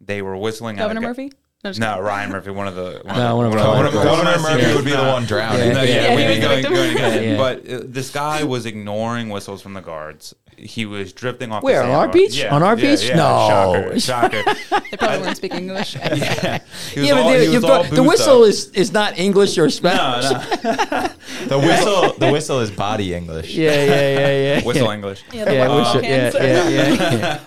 They 0.00 0.22
were 0.22 0.36
whistling. 0.36 0.78
at 0.78 0.82
a 0.82 0.84
Governor 0.84 1.00
guy- 1.00 1.06
Murphy? 1.08 1.32
No, 1.64 1.72
No, 1.76 2.00
Ryan 2.00 2.30
Murphy. 2.30 2.50
One 2.52 2.68
of 2.68 2.76
the 2.76 3.00
one 3.04 3.16
No, 3.16 3.34
one 3.36 3.46
of 3.46 3.52
the- 3.52 3.58
our- 3.58 3.74
one 3.76 3.86
of 3.86 3.92
the- 3.92 3.98
Governor 4.04 4.30
one 4.30 4.34
of 4.36 4.42
the- 4.42 4.48
Murphy 4.62 4.74
would 4.76 4.84
be 4.84 4.90
the 4.92 4.98
one 5.02 5.24
drowning. 5.26 5.72
No, 5.72 5.82
Yeah, 5.82 5.82
yeah, 5.82 6.02
yeah, 6.10 6.14
we'd 6.16 6.22
he 6.22 6.28
be 6.28 6.34
the 6.34 6.40
going, 6.46 6.56
victim. 6.62 6.74
going 6.74 6.90
again. 6.96 7.22
Yeah. 7.30 7.36
But 7.36 7.68
uh, 7.68 7.80
this 7.84 8.10
guy 8.10 8.44
was 8.44 8.64
ignoring 8.64 9.28
whistles 9.28 9.60
from 9.60 9.74
the 9.74 9.80
guards. 9.80 10.34
He 10.58 10.86
was 10.86 11.12
drifting 11.12 11.52
off. 11.52 11.62
Where, 11.62 11.82
the 11.82 11.88
on 11.88 11.94
our 11.94 12.08
beach? 12.08 12.36
Yeah, 12.36 12.54
On 12.54 12.62
our 12.62 12.76
yeah, 12.78 12.90
beach? 12.96 13.08
yeah. 13.08 13.16
No. 13.16 13.48
shocker, 14.00 14.42
shocker. 14.44 14.80
They 14.90 14.96
probably 14.96 15.18
weren't 15.20 15.36
speaking 15.36 15.58
English. 15.60 15.94
yeah, 15.96 16.58
yeah, 16.94 17.14
but 17.14 17.22
all- 17.22 17.32
the, 17.32 17.46
he 17.46 17.58
brought- 17.58 17.90
the 17.90 18.02
whistle 18.02 18.42
up. 18.42 18.48
is, 18.48 18.66
is 18.70 18.92
not 18.92 19.18
English 19.18 19.56
or 19.56 19.70
Spanish. 19.70 20.30
no, 20.64 20.70
no. 20.70 21.10
The 21.46 21.58
whistle, 21.58 22.12
the 22.18 22.30
whistle 22.32 22.60
is 22.60 22.70
body 22.70 23.14
English. 23.14 23.54
Yeah, 23.54 23.70
yeah, 23.72 23.84
yeah, 23.86 24.28
yeah. 24.56 24.64
whistle 24.64 24.86
yeah. 24.88 24.94
English. 24.94 25.24
Yeah, 25.32 25.50
Yeah, 25.52 25.68
white 25.68 25.76
whistle, 25.78 26.02
yeah, 26.02 26.30
yeah, 26.34 26.68
yeah, 26.68 27.12
yeah. 27.14 27.40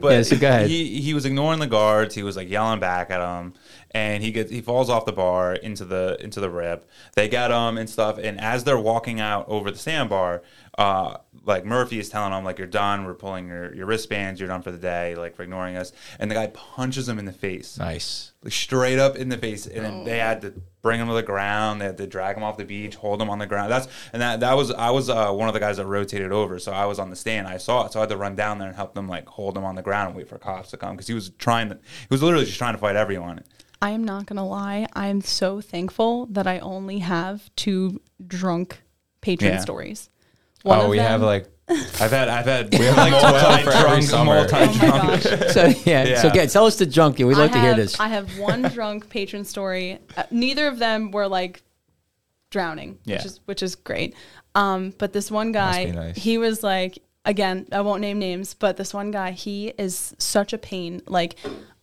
But 0.00 0.12
Yeah, 0.12 0.22
so 0.22 0.36
go 0.38 0.48
ahead. 0.48 0.68
He 0.68 1.00
he 1.02 1.12
was 1.14 1.24
ignoring 1.26 1.58
the 1.60 1.66
guards. 1.66 2.14
He 2.14 2.22
was 2.22 2.36
like 2.36 2.48
yelling 2.48 2.80
back 2.80 3.10
at 3.10 3.18
them, 3.18 3.52
and 3.94 4.22
he 4.24 4.32
gets 4.32 4.50
he 4.50 4.60
falls 4.60 4.90
off 4.90 5.06
the 5.06 5.12
bar 5.12 5.54
into 5.54 5.84
the 5.84 6.16
into 6.20 6.40
the 6.40 6.50
rip. 6.50 6.90
They 7.14 7.28
get 7.28 7.52
him 7.52 7.78
and 7.78 7.88
stuff. 7.88 8.18
And 8.18 8.40
as 8.40 8.64
they're 8.64 8.78
walking 8.78 9.20
out 9.20 9.48
over 9.48 9.70
the 9.70 9.78
sandbar, 9.78 10.42
uh, 10.76 11.18
like 11.44 11.64
Murphy 11.64 12.00
is 12.00 12.08
telling 12.08 12.32
him 12.32 12.44
like 12.44 12.58
you're 12.58 12.66
done. 12.66 13.04
We're 13.04 13.14
pulling 13.14 13.46
your 13.48 13.72
your 13.74 13.86
wristbands. 13.86 14.40
You're 14.40 14.48
done 14.48 14.62
for 14.62 14.72
the 14.72 14.78
day. 14.78 15.14
Like 15.14 15.36
for 15.36 15.44
ignoring 15.44 15.76
us. 15.76 15.92
And 16.18 16.28
the 16.28 16.34
guy 16.34 16.48
punches 16.48 17.08
him 17.08 17.18
in 17.20 17.24
the 17.24 17.32
face, 17.32 17.78
Nice. 17.78 18.32
Like 18.44 18.52
straight 18.52 18.98
up 18.98 19.16
in 19.16 19.30
the 19.30 19.38
face. 19.38 19.66
And 19.66 19.84
then 19.84 20.04
they 20.04 20.18
had 20.18 20.42
to 20.42 20.52
bring 20.82 21.00
him 21.00 21.08
to 21.08 21.14
the 21.14 21.22
ground. 21.22 21.80
They 21.80 21.86
had 21.86 21.96
to 21.96 22.06
drag 22.06 22.36
him 22.36 22.42
off 22.42 22.58
the 22.58 22.64
beach, 22.64 22.94
hold 22.94 23.20
him 23.20 23.30
on 23.30 23.38
the 23.38 23.46
ground. 23.46 23.72
That's 23.72 23.88
and 24.12 24.20
that 24.20 24.40
that 24.40 24.54
was 24.54 24.70
I 24.70 24.90
was 24.90 25.08
uh, 25.08 25.32
one 25.32 25.48
of 25.48 25.54
the 25.54 25.60
guys 25.60 25.78
that 25.78 25.86
rotated 25.86 26.30
over. 26.30 26.58
So 26.58 26.70
I 26.70 26.84
was 26.84 26.98
on 26.98 27.10
the 27.10 27.16
stand. 27.16 27.48
I 27.48 27.56
saw 27.56 27.86
it. 27.86 27.92
So 27.92 28.00
I 28.00 28.02
had 28.02 28.10
to 28.10 28.16
run 28.16 28.36
down 28.36 28.58
there 28.58 28.68
and 28.68 28.76
help 28.76 28.94
them 28.94 29.08
like 29.08 29.26
hold 29.26 29.56
him 29.56 29.64
on 29.64 29.74
the 29.74 29.82
ground 29.82 30.08
and 30.08 30.16
wait 30.16 30.28
for 30.28 30.38
cops 30.38 30.70
to 30.70 30.76
come 30.76 30.92
because 30.94 31.06
he 31.06 31.14
was 31.14 31.30
trying 31.30 31.70
to. 31.70 31.74
He 31.76 32.06
was 32.10 32.22
literally 32.22 32.44
just 32.44 32.58
trying 32.58 32.74
to 32.74 32.78
fight 32.78 32.96
everyone. 32.96 33.42
I 33.80 33.90
am 33.90 34.04
not 34.04 34.26
gonna 34.26 34.46
lie. 34.46 34.86
I 34.92 35.08
am 35.08 35.20
so 35.22 35.60
thankful 35.60 36.26
that 36.26 36.46
I 36.46 36.58
only 36.58 36.98
have 37.00 37.50
two 37.56 38.00
drunk 38.26 38.82
patron 39.20 39.52
Yeah. 39.52 39.60
stories. 39.60 40.10
One 40.62 40.78
oh, 40.78 40.82
of 40.84 40.90
we 40.90 40.96
them, 40.98 41.06
have 41.06 41.20
like 41.22 41.48
I've 41.68 42.10
had 42.10 42.28
I've 42.28 42.44
had 42.46 42.72
we 42.78 42.84
have 42.84 42.96
like 42.96 43.10
twelve 43.18 43.62
for 43.62 43.70
every 43.70 43.90
multi-drunk, 43.90 44.02
summer. 44.02 44.34
multi-drunk. 44.34 44.82
Oh 44.82 45.06
my 45.06 45.16
gosh. 45.16 45.52
So 45.52 45.64
yeah, 45.90 46.04
yeah, 46.04 46.20
so 46.20 46.26
Yeah. 46.26 46.32
again, 46.32 46.48
tell 46.48 46.66
us 46.66 46.76
the 46.76 46.86
junk. 46.86 47.18
We'd 47.18 47.26
love 47.36 47.50
I 47.50 47.54
to 47.54 47.60
hear 47.60 47.74
this. 47.74 47.98
I 47.98 48.08
have 48.08 48.38
one 48.38 48.62
drunk 48.74 49.08
patron 49.08 49.44
story. 49.44 49.98
Uh, 50.16 50.24
neither 50.30 50.66
of 50.68 50.78
them 50.78 51.10
were 51.10 51.26
like 51.26 51.62
drowning, 52.50 52.98
Yeah. 53.04 53.16
which 53.16 53.24
is 53.26 53.40
which 53.46 53.62
is 53.62 53.74
great. 53.76 54.14
Um, 54.54 54.94
but 54.98 55.12
this 55.12 55.30
one 55.30 55.52
guy, 55.52 55.84
nice. 55.86 56.16
he 56.16 56.38
was 56.38 56.62
like, 56.62 56.98
again, 57.24 57.66
I 57.72 57.80
won't 57.80 58.00
name 58.00 58.18
names, 58.18 58.54
but 58.54 58.76
this 58.76 58.94
one 58.94 59.10
guy, 59.10 59.32
he 59.32 59.68
is 59.78 60.14
such 60.18 60.52
a 60.52 60.58
pain. 60.58 61.00
Like 61.06 61.36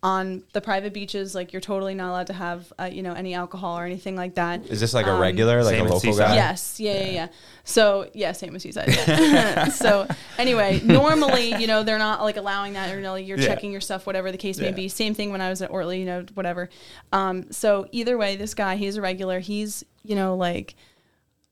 on 0.03 0.41
the 0.53 0.61
private 0.61 0.93
beaches, 0.93 1.35
like 1.35 1.53
you're 1.53 1.61
totally 1.61 1.93
not 1.93 2.09
allowed 2.09 2.25
to 2.27 2.33
have, 2.33 2.73
uh, 2.79 2.85
you 2.91 3.03
know, 3.03 3.13
any 3.13 3.35
alcohol 3.35 3.77
or 3.77 3.85
anything 3.85 4.15
like 4.15 4.33
that. 4.33 4.65
Is 4.67 4.79
this 4.79 4.95
like 4.95 5.05
a 5.05 5.11
Um, 5.11 5.21
regular, 5.21 5.63
like 5.63 5.77
a 5.79 5.83
local 5.83 6.17
guy? 6.17 6.33
Yes, 6.33 6.79
yeah, 6.79 6.93
yeah, 7.01 7.05
yeah. 7.11 7.27
So 7.65 8.09
yeah, 8.13 8.31
same 8.31 8.55
as 8.55 8.65
you 8.65 8.71
said. 8.71 8.87
yeah. 8.89 9.65
so 9.69 10.07
anyway, 10.39 10.81
normally, 10.83 11.53
you 11.55 11.67
know, 11.67 11.83
they're 11.83 11.99
not 11.99 12.23
like 12.23 12.37
allowing 12.37 12.73
that, 12.73 12.91
or 12.91 12.95
you 12.95 13.03
know, 13.03 13.13
you're 13.13 13.37
Yeah. 13.37 13.45
checking 13.45 13.71
your 13.71 13.81
stuff, 13.81 14.07
whatever 14.07 14.31
the 14.31 14.39
case 14.39 14.57
may 14.59 14.71
be. 14.71 14.87
Same 14.87 15.13
thing 15.13 15.31
when 15.31 15.39
I 15.41 15.49
was 15.51 15.61
at 15.61 15.69
Ortley, 15.69 15.99
you 15.99 16.05
know, 16.05 16.25
whatever. 16.33 16.69
Um, 17.13 17.51
so 17.51 17.85
either 17.91 18.17
way, 18.17 18.35
this 18.37 18.55
guy, 18.55 18.77
he's 18.77 18.97
a 18.97 19.01
regular. 19.01 19.39
He's 19.39 19.83
you 20.03 20.15
know 20.15 20.35
like 20.35 20.73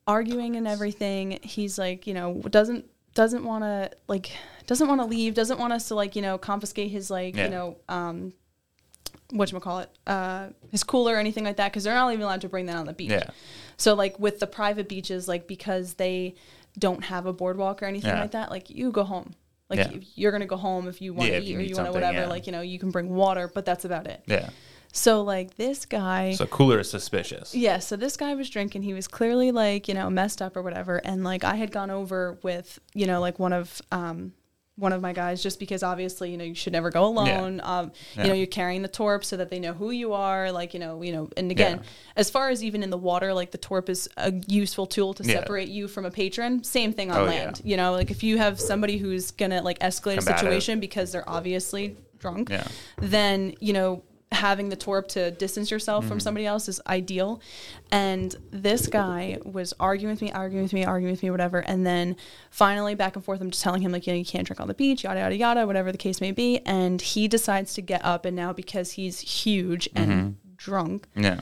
arguing 0.07 0.55
and 0.55 0.67
everything. 0.67 1.39
He's 1.43 1.77
like 1.77 2.07
you 2.07 2.13
know 2.15 2.41
doesn't 2.49 2.85
doesn't 3.15 3.43
want 3.43 3.63
to 3.63 3.91
like 4.07 4.31
doesn't 4.67 4.87
want 4.87 5.01
to 5.01 5.05
leave. 5.05 5.33
Doesn't 5.33 5.59
want 5.59 5.73
us 5.73 5.87
to 5.89 5.95
like 5.95 6.15
you 6.15 6.21
know 6.21 6.37
confiscate 6.37 6.91
his 6.91 7.09
like 7.09 7.35
Yeah. 7.35 7.45
you 7.45 7.49
know 7.49 7.77
um 7.89 8.33
what 9.31 9.51
call 9.61 9.79
it 9.79 9.89
uh 10.07 10.47
his 10.71 10.83
cooler 10.83 11.13
or 11.15 11.17
anything 11.17 11.43
like 11.43 11.57
that 11.57 11.71
because 11.71 11.83
they're 11.83 11.93
not 11.93 12.11
even 12.11 12.23
allowed 12.23 12.41
to 12.41 12.49
bring 12.49 12.65
that 12.67 12.75
on 12.75 12.85
the 12.85 12.93
beach. 12.93 13.11
Yeah. 13.11 13.29
So 13.77 13.93
like 13.93 14.19
with 14.19 14.39
the 14.39 14.47
private 14.47 14.87
beaches, 14.89 15.27
like 15.27 15.47
because 15.47 15.95
they 15.95 16.35
don't 16.77 17.03
have 17.05 17.25
a 17.25 17.33
boardwalk 17.33 17.81
or 17.83 17.85
anything 17.85 18.09
Yeah. 18.11 18.21
like 18.21 18.31
that, 18.31 18.49
like 18.51 18.69
you 18.69 18.91
go 18.91 19.03
home. 19.03 19.33
Like 19.69 19.79
Yeah. 19.79 19.91
you- 19.91 20.01
you're 20.15 20.31
gonna 20.31 20.45
go 20.47 20.57
home 20.57 20.87
if 20.87 21.01
you 21.01 21.13
want 21.13 21.29
to 21.29 21.37
eat 21.41 21.55
or 21.55 21.61
you 21.61 21.75
want 21.75 21.87
to 21.87 21.91
whatever. 21.91 22.25
Like 22.27 22.45
you 22.47 22.51
know 22.51 22.61
you 22.61 22.79
can 22.79 22.89
bring 22.91 23.09
water, 23.09 23.47
but 23.53 23.65
that's 23.65 23.85
about 23.85 24.07
it. 24.07 24.21
Yeah. 24.25 24.49
So 24.91 25.21
like 25.21 25.55
this 25.55 25.85
guy. 25.85 26.33
So 26.33 26.45
cooler 26.47 26.79
is 26.79 26.89
suspicious. 26.89 27.53
Yeah, 27.53 27.79
so 27.79 27.95
this 27.95 28.17
guy 28.17 28.33
was 28.35 28.49
drinking. 28.49 28.83
He 28.83 28.93
was 28.93 29.07
clearly 29.07 29.51
like, 29.51 29.87
you 29.87 29.93
know, 29.93 30.09
messed 30.09 30.41
up 30.41 30.57
or 30.57 30.61
whatever. 30.63 30.97
And 30.97 31.23
like 31.23 31.43
I 31.43 31.55
had 31.55 31.71
gone 31.71 31.91
over 31.91 32.37
with, 32.41 32.79
you 32.93 33.05
know, 33.05 33.19
like 33.21 33.37
one 33.39 33.53
of 33.53 33.81
um 33.91 34.33
one 34.75 34.93
of 34.93 35.01
my 35.01 35.11
guys 35.11 35.43
just 35.43 35.59
because 35.59 35.83
obviously, 35.83 36.31
you 36.31 36.37
know, 36.37 36.43
you 36.45 36.55
should 36.55 36.71
never 36.71 36.89
go 36.89 37.03
alone. 37.05 37.59
Um, 37.65 37.91
Yeah. 38.15 38.23
you 38.23 38.29
know, 38.29 38.33
you're 38.35 38.47
carrying 38.47 38.81
the 38.81 38.87
torp 38.87 39.25
so 39.25 39.35
that 39.35 39.49
they 39.49 39.59
know 39.59 39.73
who 39.73 39.91
you 39.91 40.13
are, 40.13 40.53
like, 40.53 40.73
you 40.73 40.79
know, 40.79 41.01
you 41.01 41.11
know, 41.11 41.29
and 41.35 41.51
again, 41.51 41.79
Yeah. 41.79 41.83
as 42.15 42.29
far 42.29 42.47
as 42.49 42.63
even 42.63 42.81
in 42.81 42.89
the 42.89 42.97
water, 42.97 43.33
like 43.33 43.51
the 43.51 43.57
torp 43.57 43.89
is 43.89 44.07
a 44.15 44.31
useful 44.47 44.85
tool 44.85 45.13
to 45.15 45.23
Yeah. 45.23 45.33
separate 45.41 45.67
you 45.67 45.89
from 45.89 46.05
a 46.05 46.11
patron. 46.11 46.63
Same 46.63 46.93
thing 46.93 47.11
on 47.11 47.17
Oh, 47.19 47.25
land. 47.25 47.59
yeah. 47.61 47.69
You 47.71 47.75
know, 47.75 47.91
like 47.91 48.09
if 48.09 48.23
you 48.23 48.37
have 48.37 48.57
somebody 48.57 48.97
who's 48.97 49.31
gonna 49.31 49.61
like 49.61 49.79
escalate 49.79 50.19
a 50.19 50.21
situation 50.21 50.79
because 50.79 51.11
they're 51.11 51.29
obviously 51.29 51.97
drunk, 52.17 52.49
Yeah. 52.49 52.63
then 52.99 53.55
you 53.59 53.73
know 53.73 54.01
having 54.31 54.69
the 54.69 54.75
torp 54.75 55.07
to 55.09 55.31
distance 55.31 55.71
yourself 55.71 56.03
Mm-hmm. 56.03 56.09
from 56.09 56.19
somebody 56.19 56.45
else 56.45 56.69
is 56.69 56.79
ideal. 56.87 57.41
And 57.91 58.35
this 58.51 58.85
guy 58.87 59.39
was 59.43 59.73
arguing 59.79 60.13
with 60.13 60.21
me, 60.21 60.31
arguing 60.31 60.63
with 60.63 60.73
me, 60.73 60.85
arguing 60.85 61.13
with 61.13 61.23
me, 61.23 61.31
whatever. 61.31 61.59
And 61.59 61.85
then 61.85 62.15
finally, 62.51 62.93
back 62.95 63.15
and 63.15 63.25
forth, 63.25 63.41
I'm 63.41 63.49
just 63.49 63.63
telling 63.63 63.81
him 63.81 63.91
like, 63.91 64.05
you 64.05 64.13
know, 64.13 64.19
you 64.19 64.25
can't 64.25 64.45
drink 64.45 64.59
on 64.59 64.67
the 64.67 64.75
beach, 64.75 65.03
yada 65.03 65.19
yada 65.19 65.35
yada, 65.35 65.65
whatever 65.67 65.91
the 65.91 65.97
case 65.97 66.21
may 66.21 66.31
be. 66.31 66.59
And 66.59 67.01
he 67.01 67.27
decides 67.27 67.73
to 67.73 67.81
get 67.81 68.05
up, 68.05 68.23
and 68.25 68.35
now 68.35 68.53
because 68.53 68.91
he's 68.91 69.19
huge 69.19 69.89
and 69.95 70.09
Mm-hmm. 70.11 70.29
drunk, 70.57 71.07
Yeah. 71.15 71.41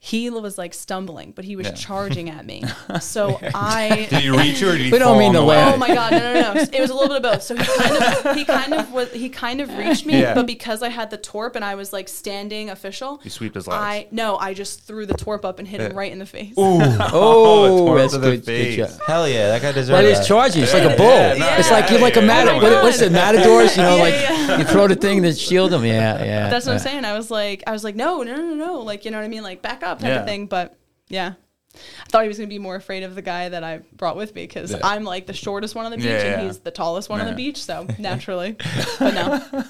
He 0.00 0.30
was 0.30 0.56
like 0.56 0.74
stumbling, 0.74 1.32
but 1.32 1.44
he 1.44 1.56
was 1.56 1.66
Yeah. 1.66 1.72
charging 1.74 2.30
at 2.30 2.46
me. 2.46 2.62
So 3.00 3.38
I. 3.54 4.06
Did 4.10 4.20
he 4.22 4.30
reach 4.30 4.60
you 4.60 4.68
or 4.70 4.72
did 4.72 4.86
he 4.86 4.92
We 4.92 4.98
don't 4.98 5.08
fall 5.08 5.18
mean 5.18 5.28
on 5.28 5.34
to 5.34 5.40
the 5.40 5.44
laugh. 5.44 5.68
way? 5.70 5.74
Oh 5.74 5.76
my 5.78 5.94
god, 5.94 6.12
no, 6.12 6.18
no, 6.34 6.54
no! 6.54 6.60
It 6.72 6.80
was 6.80 6.90
a 6.90 6.94
little 6.94 7.08
bit 7.08 7.16
of 7.16 7.22
both. 7.22 7.42
So 7.42 7.56
he 7.56 7.64
kind 7.64 7.96
of, 8.26 8.34
he 8.36 8.44
kind 8.44 8.74
of 8.74 8.92
was, 8.92 9.10
he 9.12 9.28
kind 9.28 9.60
of 9.60 9.76
reached 9.76 10.06
me, 10.06 10.20
Yeah. 10.20 10.34
but 10.34 10.46
because 10.46 10.82
I 10.82 10.88
had 10.88 11.10
the 11.10 11.16
torp 11.16 11.54
and 11.56 11.64
I 11.64 11.74
was 11.74 11.92
like 11.92 12.08
standing 12.08 12.70
official, 12.70 13.20
You 13.24 13.30
sweep 13.30 13.54
his 13.54 13.66
legs. 13.66 13.80
I 13.82 14.06
no, 14.10 14.36
I 14.36 14.54
just 14.54 14.82
threw 14.82 15.04
the 15.06 15.14
torp 15.14 15.44
up 15.44 15.58
and 15.58 15.66
hit 15.68 15.80
him 15.80 15.96
right 15.96 16.10
in 16.12 16.18
the 16.18 16.26
face. 16.26 16.52
Ooh, 16.52 16.78
oh, 16.80 17.10
oh, 17.12 17.86
torp 17.86 17.98
that's 17.98 18.12
to 18.14 18.18
the 18.18 18.30
good. 18.30 18.36
good 18.44 18.44
face. 18.46 18.76
job. 18.76 19.00
Hell 19.06 19.28
yeah, 19.28 19.48
that 19.48 19.62
guy 19.62 19.72
deserves 19.72 19.90
But 19.90 20.02
that. 20.02 20.18
it's 20.18 20.26
charging. 20.26 20.62
It's 20.62 20.72
like 20.74 20.84
a 20.84 20.96
bull. 20.96 21.06
Yeah, 21.08 21.34
no, 21.34 21.48
it's 21.58 21.70
like 21.70 21.90
you're 21.90 22.00
like 22.00 22.16
a 22.16 22.20
yeah, 22.20 22.26
matador. 22.26 22.62
yeah. 22.62 22.68
Oh 22.68 22.74
what, 22.74 22.82
what's 22.84 23.00
it? 23.00 23.12
Matadors? 23.12 23.76
You 23.76 23.82
know, 23.82 23.96
Yeah, 23.96 24.02
like 24.02 24.14
yeah. 24.14 24.58
you 24.58 24.64
throw 24.64 24.86
the 24.88 24.96
thing 24.96 25.22
to 25.24 25.32
shield 25.32 25.72
them. 25.72 25.84
Yeah, 25.84 26.22
yeah. 26.24 26.50
That's 26.50 26.66
what 26.66 26.72
I'm 26.74 26.78
saying. 26.78 27.04
I 27.04 27.16
was 27.16 27.30
like, 27.30 27.62
I 27.66 27.72
was 27.72 27.84
like, 27.84 27.96
no, 27.96 28.22
no, 28.22 28.36
no, 28.36 28.54
no, 28.54 28.74
like 28.80 29.04
you 29.04 29.10
know 29.10 29.18
what 29.18 29.24
I 29.24 29.28
mean, 29.28 29.42
like 29.42 29.60
back 29.62 29.82
up 29.82 29.87
type 29.94 30.08
Yeah. 30.08 30.20
of 30.20 30.26
thing. 30.26 30.46
But 30.46 30.76
yeah. 31.08 31.34
I 31.74 32.08
thought 32.08 32.22
he 32.22 32.28
was 32.28 32.38
gonna 32.38 32.48
be 32.48 32.58
more 32.58 32.76
afraid 32.76 33.02
of 33.04 33.14
the 33.14 33.22
guy 33.22 33.50
that 33.50 33.62
I 33.62 33.80
brought 33.96 34.16
with 34.16 34.34
me 34.34 34.42
because 34.44 34.72
Yeah. 34.72 34.78
I'm 34.82 35.04
like 35.04 35.26
the 35.26 35.32
shortest 35.32 35.74
one 35.74 35.84
on 35.84 35.90
the 35.92 35.96
beach 35.98 36.06
Yeah, 36.06 36.38
and 36.38 36.46
he's 36.46 36.58
the 36.58 36.70
tallest 36.70 37.08
one 37.08 37.20
on 37.20 37.26
the 37.26 37.34
beach, 37.34 37.62
so 37.62 37.86
naturally. 37.98 38.56
but 38.98 39.14
no, 39.14 39.64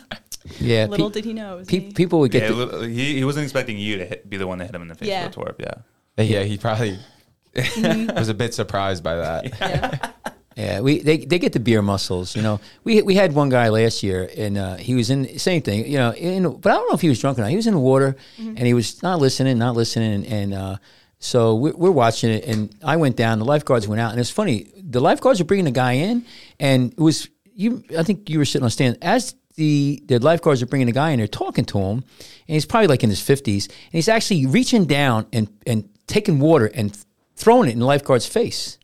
Yeah, 0.61 0.87
little 0.87 1.11
pe- 1.11 1.15
did 1.15 1.25
he 1.27 1.33
know. 1.35 1.55
It 1.55 1.59
was 1.59 1.69
pe- 1.69 1.81
me. 1.81 1.93
people 1.93 2.21
would 2.21 2.31
get. 2.31 2.45
Yeah, 2.51 2.65
the- 2.65 2.89
he, 2.89 3.17
he 3.17 3.25
wasn't 3.25 3.45
expecting 3.45 3.79
you 3.79 3.99
to 3.99 4.07
hit, 4.07 4.31
be 4.31 4.37
the 4.37 4.47
one 4.47 4.59
that 4.59 4.67
hit 4.67 4.75
him 4.75 4.83
in 4.83 4.89
the 4.89 4.95
face 4.95 5.09
Yeah. 5.09 5.25
with 5.27 5.35
the 5.35 5.43
torp. 5.43 5.61
Yeah. 5.61 6.23
yeah, 6.25 6.43
he 6.45 6.57
probably 6.57 6.99
mm-hmm. 7.55 8.15
was 8.17 8.29
a 8.29 8.35
bit 8.35 8.55
surprised 8.55 9.03
by 9.03 9.17
that. 9.17 9.45
yeah. 9.61 10.11
Yeah, 10.59 10.81
we 10.81 10.99
they, 11.01 11.19
they 11.19 11.39
get 11.39 11.53
the 11.53 11.61
beer 11.61 11.83
muscles. 11.83 12.35
You 12.35 12.43
know, 12.43 12.59
we 12.83 13.03
we 13.03 13.15
had 13.15 13.33
one 13.33 13.49
guy 13.49 13.69
last 13.69 14.03
year, 14.03 14.29
and 14.37 14.59
uh, 14.59 14.77
he 14.77 14.95
was 14.97 15.09
in 15.09 15.39
same 15.39 15.63
thing. 15.63 15.87
You 15.87 15.99
know, 15.99 16.13
in, 16.13 16.43
but 16.43 16.73
I 16.73 16.75
don't 16.75 16.89
know 16.91 16.97
if 16.97 17.01
he 17.01 17.09
was 17.09 17.21
drunk 17.21 17.39
or 17.39 17.43
not. 17.43 17.51
He 17.51 17.57
was 17.57 17.67
in 17.69 17.75
the 17.75 17.81
water, 17.93 18.17
and 18.39 18.65
he 18.67 18.75
was 18.75 19.01
not 19.03 19.21
listening, 19.21 19.57
not 19.59 19.77
listening, 19.77 20.27
and, 20.27 20.53
uh, 20.55 20.77
So 21.21 21.55
we're, 21.55 21.77
we're 21.77 21.91
watching 22.05 22.31
it, 22.31 22.45
and 22.45 22.71
I 22.83 22.97
went 22.97 23.17
down. 23.17 23.39
The 23.39 23.45
lifeguards 23.45 23.87
went 23.89 24.01
out, 24.01 24.11
and 24.13 24.21
it's 24.21 24.31
funny. 24.31 24.67
The 24.77 25.01
lifeguards 25.01 25.39
were 25.41 25.47
bringing 25.47 25.65
the 25.73 25.81
guy 25.85 25.93
in, 25.93 26.25
and 26.59 26.93
it 26.93 27.01
was 27.01 27.29
you. 27.55 27.83
I 27.97 28.03
think 28.03 28.29
you 28.31 28.39
were 28.39 28.45
sitting 28.45 28.65
on 28.65 28.71
stand 28.71 28.99
as 29.03 29.35
the 29.57 30.03
the 30.07 30.19
lifeguards 30.19 30.61
are 30.63 30.67
bringing 30.67 30.87
the 30.87 30.93
guy 30.93 31.11
in. 31.11 31.19
They're 31.19 31.27
talking 31.45 31.67
to 31.67 31.79
him, 31.79 31.99
and 32.49 32.55
he's 32.57 32.67
probably 32.67 32.89
like 32.89 33.05
in 33.05 33.11
his 33.11 33.21
fifties, 33.21 33.67
and 33.69 33.93
he's 33.93 34.09
actually 34.09 34.47
reaching 34.47 34.87
down 34.87 35.27
and 35.33 35.49
and 35.67 35.89
taking 36.07 36.41
water 36.41 36.67
and 36.75 36.97
throwing 37.37 37.69
it 37.69 37.73
in 37.73 37.79
the 37.81 37.87
lifeguard's 37.87 38.27
face. 38.27 38.79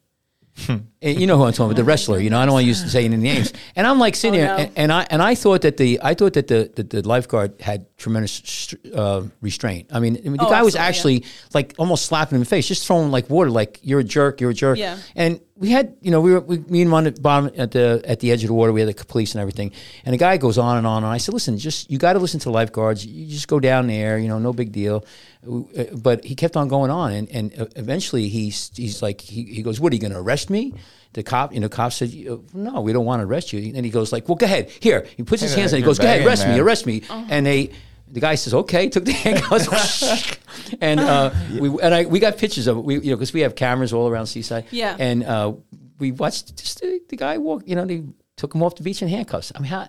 And 1.04 1.20
you 1.20 1.26
know 1.26 1.36
who 1.36 1.44
I'm 1.44 1.52
talking 1.52 1.66
about, 1.66 1.76
the 1.76 1.84
wrestler. 1.84 2.18
You 2.18 2.30
know, 2.30 2.38
I 2.40 2.44
don't 2.46 2.54
want 2.54 2.64
to 2.64 2.68
use 2.68 2.90
say 2.90 3.04
any 3.04 3.16
names. 3.16 3.52
And 3.76 3.86
I'm 3.86 3.98
like 3.98 4.16
sitting 4.16 4.40
Oh, 4.40 4.44
there, 4.46 4.56
no. 4.56 4.62
and, 4.64 4.72
and 4.82 4.92
I 4.92 5.06
and 5.10 5.20
I 5.22 5.34
thought 5.34 5.60
that 5.62 5.76
the 5.76 6.00
I 6.02 6.14
thought 6.14 6.32
that 6.32 6.48
the 6.48 6.70
the, 6.74 6.82
the 6.82 7.06
lifeguard 7.06 7.60
had 7.60 7.86
tremendous 7.98 8.74
uh, 8.94 9.22
restraint. 9.40 9.88
I 9.92 10.00
mean, 10.00 10.16
I 10.16 10.28
mean, 10.28 10.38
the 10.38 10.46
Oh, 10.46 10.50
guy 10.50 10.62
was 10.62 10.76
actually 10.76 11.24
like 11.52 11.74
almost 11.78 12.06
slapping 12.06 12.36
him 12.36 12.36
in 12.36 12.40
the 12.40 12.46
face, 12.56 12.66
just 12.66 12.86
throwing 12.86 13.10
like 13.10 13.28
water, 13.30 13.50
like 13.50 13.80
you're 13.82 14.00
a 14.00 14.04
jerk, 14.04 14.40
you're 14.40 14.50
a 14.50 14.54
jerk. 14.54 14.78
Yeah. 14.78 14.98
And 15.14 15.40
we 15.56 15.70
had, 15.70 15.94
you 16.00 16.10
know, 16.10 16.20
we 16.20 16.32
were 16.32 16.40
we, 16.40 16.58
me 16.58 16.82
and 16.82 16.90
one 16.90 17.06
on 17.06 17.12
the 17.12 17.20
bottom 17.20 17.50
at 17.56 17.70
the 17.70 18.02
at 18.04 18.20
the 18.20 18.32
edge 18.32 18.42
of 18.44 18.48
the 18.48 18.54
water. 18.54 18.72
We 18.72 18.80
had 18.80 18.88
the 18.96 19.04
police 19.04 19.34
and 19.34 19.40
everything. 19.40 19.72
And 20.04 20.12
the 20.14 20.18
guy 20.18 20.36
goes 20.38 20.58
on 20.58 20.78
and 20.78 20.86
on. 20.86 21.04
And 21.04 21.12
I 21.12 21.18
said, 21.18 21.34
listen, 21.34 21.58
just 21.58 21.90
you 21.90 21.98
got 21.98 22.14
to 22.14 22.18
listen 22.18 22.40
to 22.40 22.44
the 22.50 22.50
lifeguards. 22.60 23.04
You 23.06 23.26
just 23.26 23.48
go 23.48 23.60
down 23.60 23.86
there, 23.86 24.18
you 24.18 24.28
know, 24.28 24.38
no 24.38 24.52
big 24.52 24.72
deal. 24.72 25.04
Uh, 25.46 25.84
But 25.94 26.24
he 26.24 26.34
kept 26.34 26.56
on 26.56 26.68
going 26.68 26.90
on, 26.90 27.12
and 27.12 27.28
and 27.30 27.60
uh, 27.60 27.66
eventually 27.76 28.28
he's 28.28 28.70
he's 28.74 29.02
like 29.02 29.20
he, 29.20 29.42
he 29.44 29.62
goes, 29.62 29.78
what 29.80 29.92
are 29.92 29.96
you 29.96 30.00
going 30.00 30.12
to 30.14 30.18
arrest 30.18 30.48
me? 30.50 30.72
The 31.14 31.22
cop, 31.22 31.54
you 31.54 31.60
know, 31.60 31.68
cop 31.68 31.92
said, 31.92 32.12
"No, 32.52 32.80
we 32.80 32.92
don't 32.92 33.04
want 33.06 33.20
to 33.20 33.26
arrest 33.26 33.52
you." 33.52 33.72
And 33.74 33.84
he 33.84 33.90
goes 33.90 34.12
like, 34.12 34.28
"Well, 34.28 34.36
go 34.36 34.44
ahead. 34.46 34.68
Here." 34.80 35.06
He 35.16 35.22
puts 35.22 35.42
his 35.42 35.54
Hey, 35.54 35.60
hands 35.60 35.72
on. 35.72 35.78
He 35.78 35.84
goes, 35.84 35.98
"Go 35.98 36.04
ahead, 36.04 36.18
begging, 36.18 36.28
arrest 36.28 36.46
me, 36.48 36.58
arrest 36.60 36.86
me." 36.86 37.02
And 37.30 37.46
they, 37.46 37.70
the 38.10 38.20
guy 38.20 38.34
says, 38.34 38.52
"Okay." 38.52 38.88
Took 38.88 39.04
the 39.04 39.12
handcuffs, 39.24 40.36
and 40.80 41.00
uh, 41.00 41.30
we 41.58 41.68
and 41.82 41.94
I 41.94 42.04
we 42.04 42.18
got 42.20 42.36
pictures 42.36 42.66
of 42.66 42.78
it. 42.78 42.84
We 42.84 42.94
you 43.00 43.10
know 43.10 43.16
because 43.16 43.32
we 43.32 43.40
have 43.40 43.54
cameras 43.54 43.92
all 43.92 44.08
around 44.08 44.26
Seaside. 44.26 44.66
Yeah. 44.70 44.96
And 44.98 45.22
uh, 45.24 45.54
we 45.98 46.12
watched 46.12 46.56
just 46.56 46.80
the, 46.80 47.00
the 47.08 47.16
guy 47.16 47.38
walk. 47.38 47.62
You 47.66 47.76
know, 47.76 47.84
they 47.84 48.02
took 48.36 48.52
him 48.52 48.64
off 48.64 48.74
the 48.74 48.82
beach 48.82 49.00
in 49.00 49.06
handcuffs. 49.06 49.52
I 49.54 49.60
mean, 49.60 49.68
how, 49.70 49.86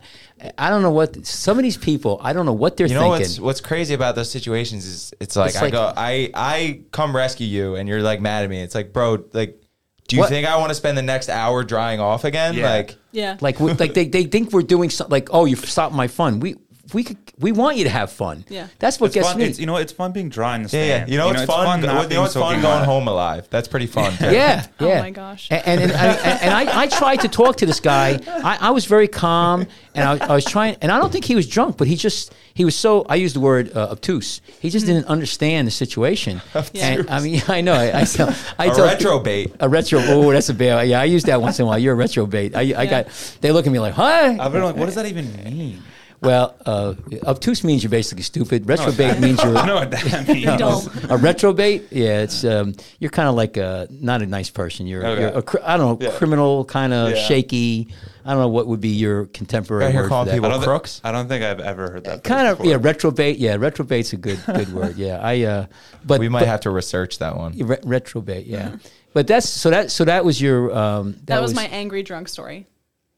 I 0.59 0.69
don't 0.69 0.83
know 0.83 0.91
what 0.91 1.25
some 1.25 1.57
of 1.57 1.63
these 1.63 1.77
people. 1.77 2.19
I 2.21 2.31
don't 2.33 2.45
know 2.45 2.53
what 2.53 2.77
they're 2.77 2.85
You 2.85 2.93
know 2.93 3.01
thinking. 3.13 3.21
what's 3.21 3.39
what's 3.39 3.61
crazy 3.61 3.95
about 3.95 4.13
those 4.15 4.29
situations 4.29 4.85
is 4.85 5.13
it's 5.19 5.35
like 5.35 5.49
It's 5.49 5.57
I 5.57 5.61
like- 5.61 5.71
go 5.73 5.91
I 5.97 6.29
I 6.35 6.81
come 6.91 7.15
rescue 7.15 7.47
you 7.47 7.73
and 7.75 7.89
you're 7.89 8.03
like 8.03 8.21
mad 8.21 8.43
at 8.43 8.49
me. 8.51 8.61
It's 8.61 8.75
like 8.75 8.93
bro, 8.93 9.23
like 9.33 9.59
do 10.07 10.15
you 10.15 10.21
What? 10.21 10.29
think 10.29 10.47
I 10.47 10.57
want 10.57 10.69
to 10.69 10.75
spend 10.75 10.97
the 10.97 11.01
next 11.01 11.29
hour 11.29 11.63
drying 11.63 11.99
off 11.99 12.23
again? 12.25 12.53
Yeah. 12.53 12.69
Like 12.71 12.95
Yeah. 13.11 13.37
like 13.41 13.59
we- 13.59 13.73
like 13.73 13.93
they, 13.93 14.07
they 14.07 14.23
think 14.25 14.51
we're 14.51 14.61
doing 14.61 14.89
something. 14.89 15.11
Like 15.11 15.29
oh, 15.31 15.45
you 15.45 15.55
stopped 15.55 15.95
my 15.95 16.07
fun. 16.07 16.39
We 16.39 16.55
we 16.95 17.03
could, 17.03 17.17
we 17.37 17.51
want 17.51 17.75
you 17.77 17.83
to 17.83 17.89
have 17.89 18.09
fun. 18.11 18.45
Yeah. 18.47 18.67
That's 18.79 18.99
what 18.99 19.07
It's 19.07 19.15
gets 19.15 19.27
fun. 19.27 19.37
me. 19.37 19.45
It's, 19.45 19.59
you 19.59 19.65
know, 19.65 19.75
it's 19.75 19.91
fun 19.91 20.13
being 20.13 20.29
dry 20.29 20.55
in 20.55 20.63
the 20.63 20.69
yeah, 20.69 20.83
yeah. 20.85 20.95
stand. 20.95 21.11
You 21.11 21.17
know, 21.17 21.29
it's 21.31 21.43
fun. 21.43 21.65
not 21.65 21.79
you 21.81 21.87
know 21.87 22.07
being 22.07 22.21
what's 22.21 22.33
fun 22.33 22.61
going 22.61 22.63
wet. 22.79 22.85
home 22.85 23.07
alive. 23.09 23.47
That's 23.49 23.67
pretty 23.67 23.87
fun. 23.87 24.13
too. 24.17 24.31
Yeah, 24.31 24.65
Oh 24.79 24.87
yeah. 24.87 25.01
my 25.01 25.11
gosh. 25.11 25.49
And 25.51 25.61
and, 25.65 25.91
and, 25.91 25.93
I, 25.93 26.29
and 26.41 26.53
I, 26.69 26.81
I 26.83 26.87
tried 26.87 27.17
to 27.21 27.27
talk 27.27 27.57
to 27.57 27.65
this 27.65 27.79
guy. 27.81 28.19
I, 28.25 28.57
I 28.61 28.71
was 28.71 28.85
very 28.85 29.07
calm, 29.09 29.67
and 29.93 30.21
I, 30.21 30.25
I 30.25 30.33
was 30.35 30.45
trying. 30.45 30.77
And 30.81 30.91
I 30.91 30.97
don't 30.97 31.11
think 31.11 31.25
he 31.25 31.35
was 31.35 31.47
drunk, 31.47 31.77
but 31.77 31.87
he 31.87 31.97
just 31.97 32.33
he 32.53 32.63
was 32.63 32.75
so. 32.75 33.05
I 33.09 33.15
use 33.15 33.33
the 33.33 33.41
word 33.41 33.75
uh, 33.75 33.89
obtuse. 33.91 34.39
He 34.61 34.69
just 34.69 34.85
didn't 34.85 35.05
understand 35.07 35.67
the 35.67 35.71
situation. 35.71 36.41
And 36.75 37.09
I 37.09 37.19
mean, 37.19 37.41
I 37.49 37.59
know. 37.59 37.73
I, 37.73 38.01
I 38.01 38.03
tell. 38.05 38.33
I 38.57 38.67
A 38.67 38.73
tell 38.73 38.87
retrobait. 38.87 39.53
A 39.59 39.67
retro. 39.67 39.99
Oh, 40.01 40.31
that's 40.31 40.47
a 40.47 40.53
bad. 40.53 40.87
Yeah, 40.87 41.01
I 41.01 41.05
use 41.05 41.23
that 41.25 41.41
once 41.41 41.59
in 41.59 41.63
a 41.63 41.67
while. 41.67 41.77
You're 41.77 41.99
a 41.99 42.03
retrobait. 42.05 42.55
I, 42.55 42.81
I 42.83 42.85
got. 42.85 43.07
They 43.41 43.51
look 43.51 43.67
at 43.67 43.73
me 43.73 43.79
like, 43.79 43.93
huh? 43.93 44.37
I've 44.39 44.51
been 44.53 44.63
like, 44.63 44.77
what 44.77 44.85
does 44.85 44.95
that 44.95 45.05
even 45.07 45.35
mean? 45.43 45.83
Well, 46.25 46.55
uh, 46.65 46.93
obtuse 47.23 47.63
means 47.63 47.83
you're 47.83 47.89
basically 47.91 48.23
stupid. 48.23 48.65
Retrobait 48.65 49.19
means 49.19 49.41
you're. 49.43 49.55
I 49.63 49.65
know 49.67 49.75
what 49.75 49.91
that 49.91 50.27
means. 50.27 50.45
Dumb. 50.45 50.87
a 51.09 51.17
retrobate, 51.17 51.85
yeah, 51.91 52.21
it's 52.21 52.43
um, 52.43 52.73
you're 52.99 53.11
kind 53.11 53.29
of 53.29 53.35
like 53.35 53.57
a 53.57 53.87
not 53.91 54.21
a 54.21 54.25
nice 54.25 54.49
person. 54.49 54.87
You're, 54.87 55.05
Okay. 55.05 55.21
you're 55.21 55.37
a, 55.37 55.41
cr- 55.41 55.57
I 55.63 55.77
don't 55.77 55.99
know, 56.01 56.05
Yeah. 56.09 56.17
criminal, 56.17 56.65
kind 56.65 56.93
of 56.93 57.11
Yeah. 57.11 57.27
shaky. 57.27 57.87
I 58.25 58.31
don't 58.31 58.39
know 58.41 58.47
what 58.47 58.65
would 58.65 58.81
be 58.81 58.89
your 58.89 59.27
contemporary 59.27 59.83
Right 59.85 59.91
here 59.91 60.01
word 60.01 60.05
for 60.07 60.09
calling 60.09 60.25
that. 60.29 60.33
people 60.33 60.47
I 60.47 60.51
don't, 60.53 60.59
thi- 60.61 60.65
crooks. 60.65 61.01
I 61.03 61.11
don't 61.11 61.27
think 61.27 61.43
I've 61.43 61.59
ever 61.59 61.91
heard 61.91 62.03
that. 62.05 62.23
Kind 62.23 62.47
of, 62.47 62.65
yeah, 62.65 62.77
retrobate. 62.77 63.35
Yeah, 63.37 63.57
retrobate's 63.57 64.13
a 64.13 64.17
good 64.17 64.39
good 64.47 64.73
word. 64.73 64.95
Yeah, 64.97 65.19
I. 65.21 65.43
Uh, 65.43 65.65
but 66.03 66.19
We 66.19 66.29
might 66.29 66.39
but- 66.41 66.47
have 66.47 66.61
to 66.61 66.71
research 66.71 67.19
that 67.19 67.37
one. 67.37 67.53
re- 67.57 67.77
retrobate. 67.77 68.47
Yeah, 68.47 68.77
but 69.13 69.27
that's 69.27 69.47
so 69.47 69.69
that 69.69 69.91
so 69.91 70.05
that 70.05 70.25
was 70.25 70.41
your 70.41 70.75
um, 70.75 71.17
that, 71.25 71.39
was, 71.41 71.53
my 71.53 71.65
angry 71.67 72.01
drunk 72.01 72.27
story. 72.29 72.65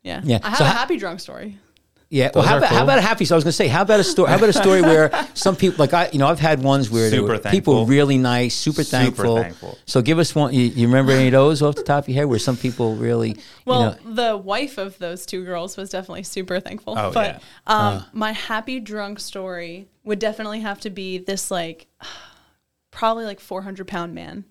Yeah. 0.04 0.22
Yeah. 0.24 0.40
I 0.44 0.50
have 0.50 0.58
So 0.58 0.64
a 0.64 0.68
ha- 0.68 0.74
happy 0.74 0.98
drunk 0.98 1.20
story. 1.22 1.58
Yeah. 2.10 2.32
Well, 2.34 2.44
how 2.46 2.56
are 2.56 2.58
about, 2.60 2.70
how 2.70 2.84
about 2.84 2.98
a 3.00 3.02
happy? 3.02 3.26
So 3.26 3.36
I 3.36 3.38
was 3.38 3.44
going 3.44 3.52
to 3.52 3.56
say, 3.56 3.68
how 3.68 3.82
about 3.82 4.00
a 4.00 4.04
story? 4.04 4.30
How 4.30 4.38
about 4.38 4.50
a 4.50 4.54
story 4.54 4.82
where 4.82 5.12
some 5.34 5.56
people, 5.56 5.78
like 5.80 5.94
I, 5.94 6.10
you 6.14 6.20
know, 6.20 6.28
I've 6.28 6.40
had 6.40 6.64
ones 6.64 6.90
where 6.90 7.10
Super 7.10 7.38
people 7.38 7.82
were 7.82 7.86
really 7.86 8.18
nice, 8.18 8.56
super, 8.56 8.84
Super 8.84 8.98
thankful. 8.98 9.38
thankful. 9.38 9.78
So 9.86 10.02
give 10.02 10.18
us 10.18 10.34
one. 10.34 10.54
You, 10.54 10.62
you 10.62 10.88
remember 10.88 11.12
any 11.12 11.28
of 11.28 11.34
those 11.34 11.62
off 11.62 11.76
the 11.76 11.84
top 11.84 12.06
of 12.06 12.10
your 12.10 12.16
head 12.16 12.26
where 12.26 12.40
some 12.40 12.56
people 12.56 12.96
really, 12.96 13.38
Well, 13.66 13.98
you 14.06 14.10
know, 14.10 14.16
the 14.16 14.38
wife 14.38 14.78
of 14.78 14.98
those 15.00 15.26
two 15.26 15.44
girls 15.44 15.76
was 15.76 15.90
definitely 15.90 16.24
super 16.24 16.60
thankful. 16.62 16.96
Oh, 16.98 17.12
but 17.12 17.42
yeah. 17.68 17.76
um, 17.76 18.06
my 18.14 18.32
happy 18.32 18.80
drunk 18.80 19.20
story 19.20 19.88
would 20.06 20.20
definitely 20.20 20.62
have 20.62 20.80
to 20.82 20.90
be 20.90 21.18
this 21.18 21.52
like 21.52 21.88
probably 22.92 23.26
like 23.26 23.42
400 23.42 23.86
pound 23.86 24.16
man. 24.16 24.46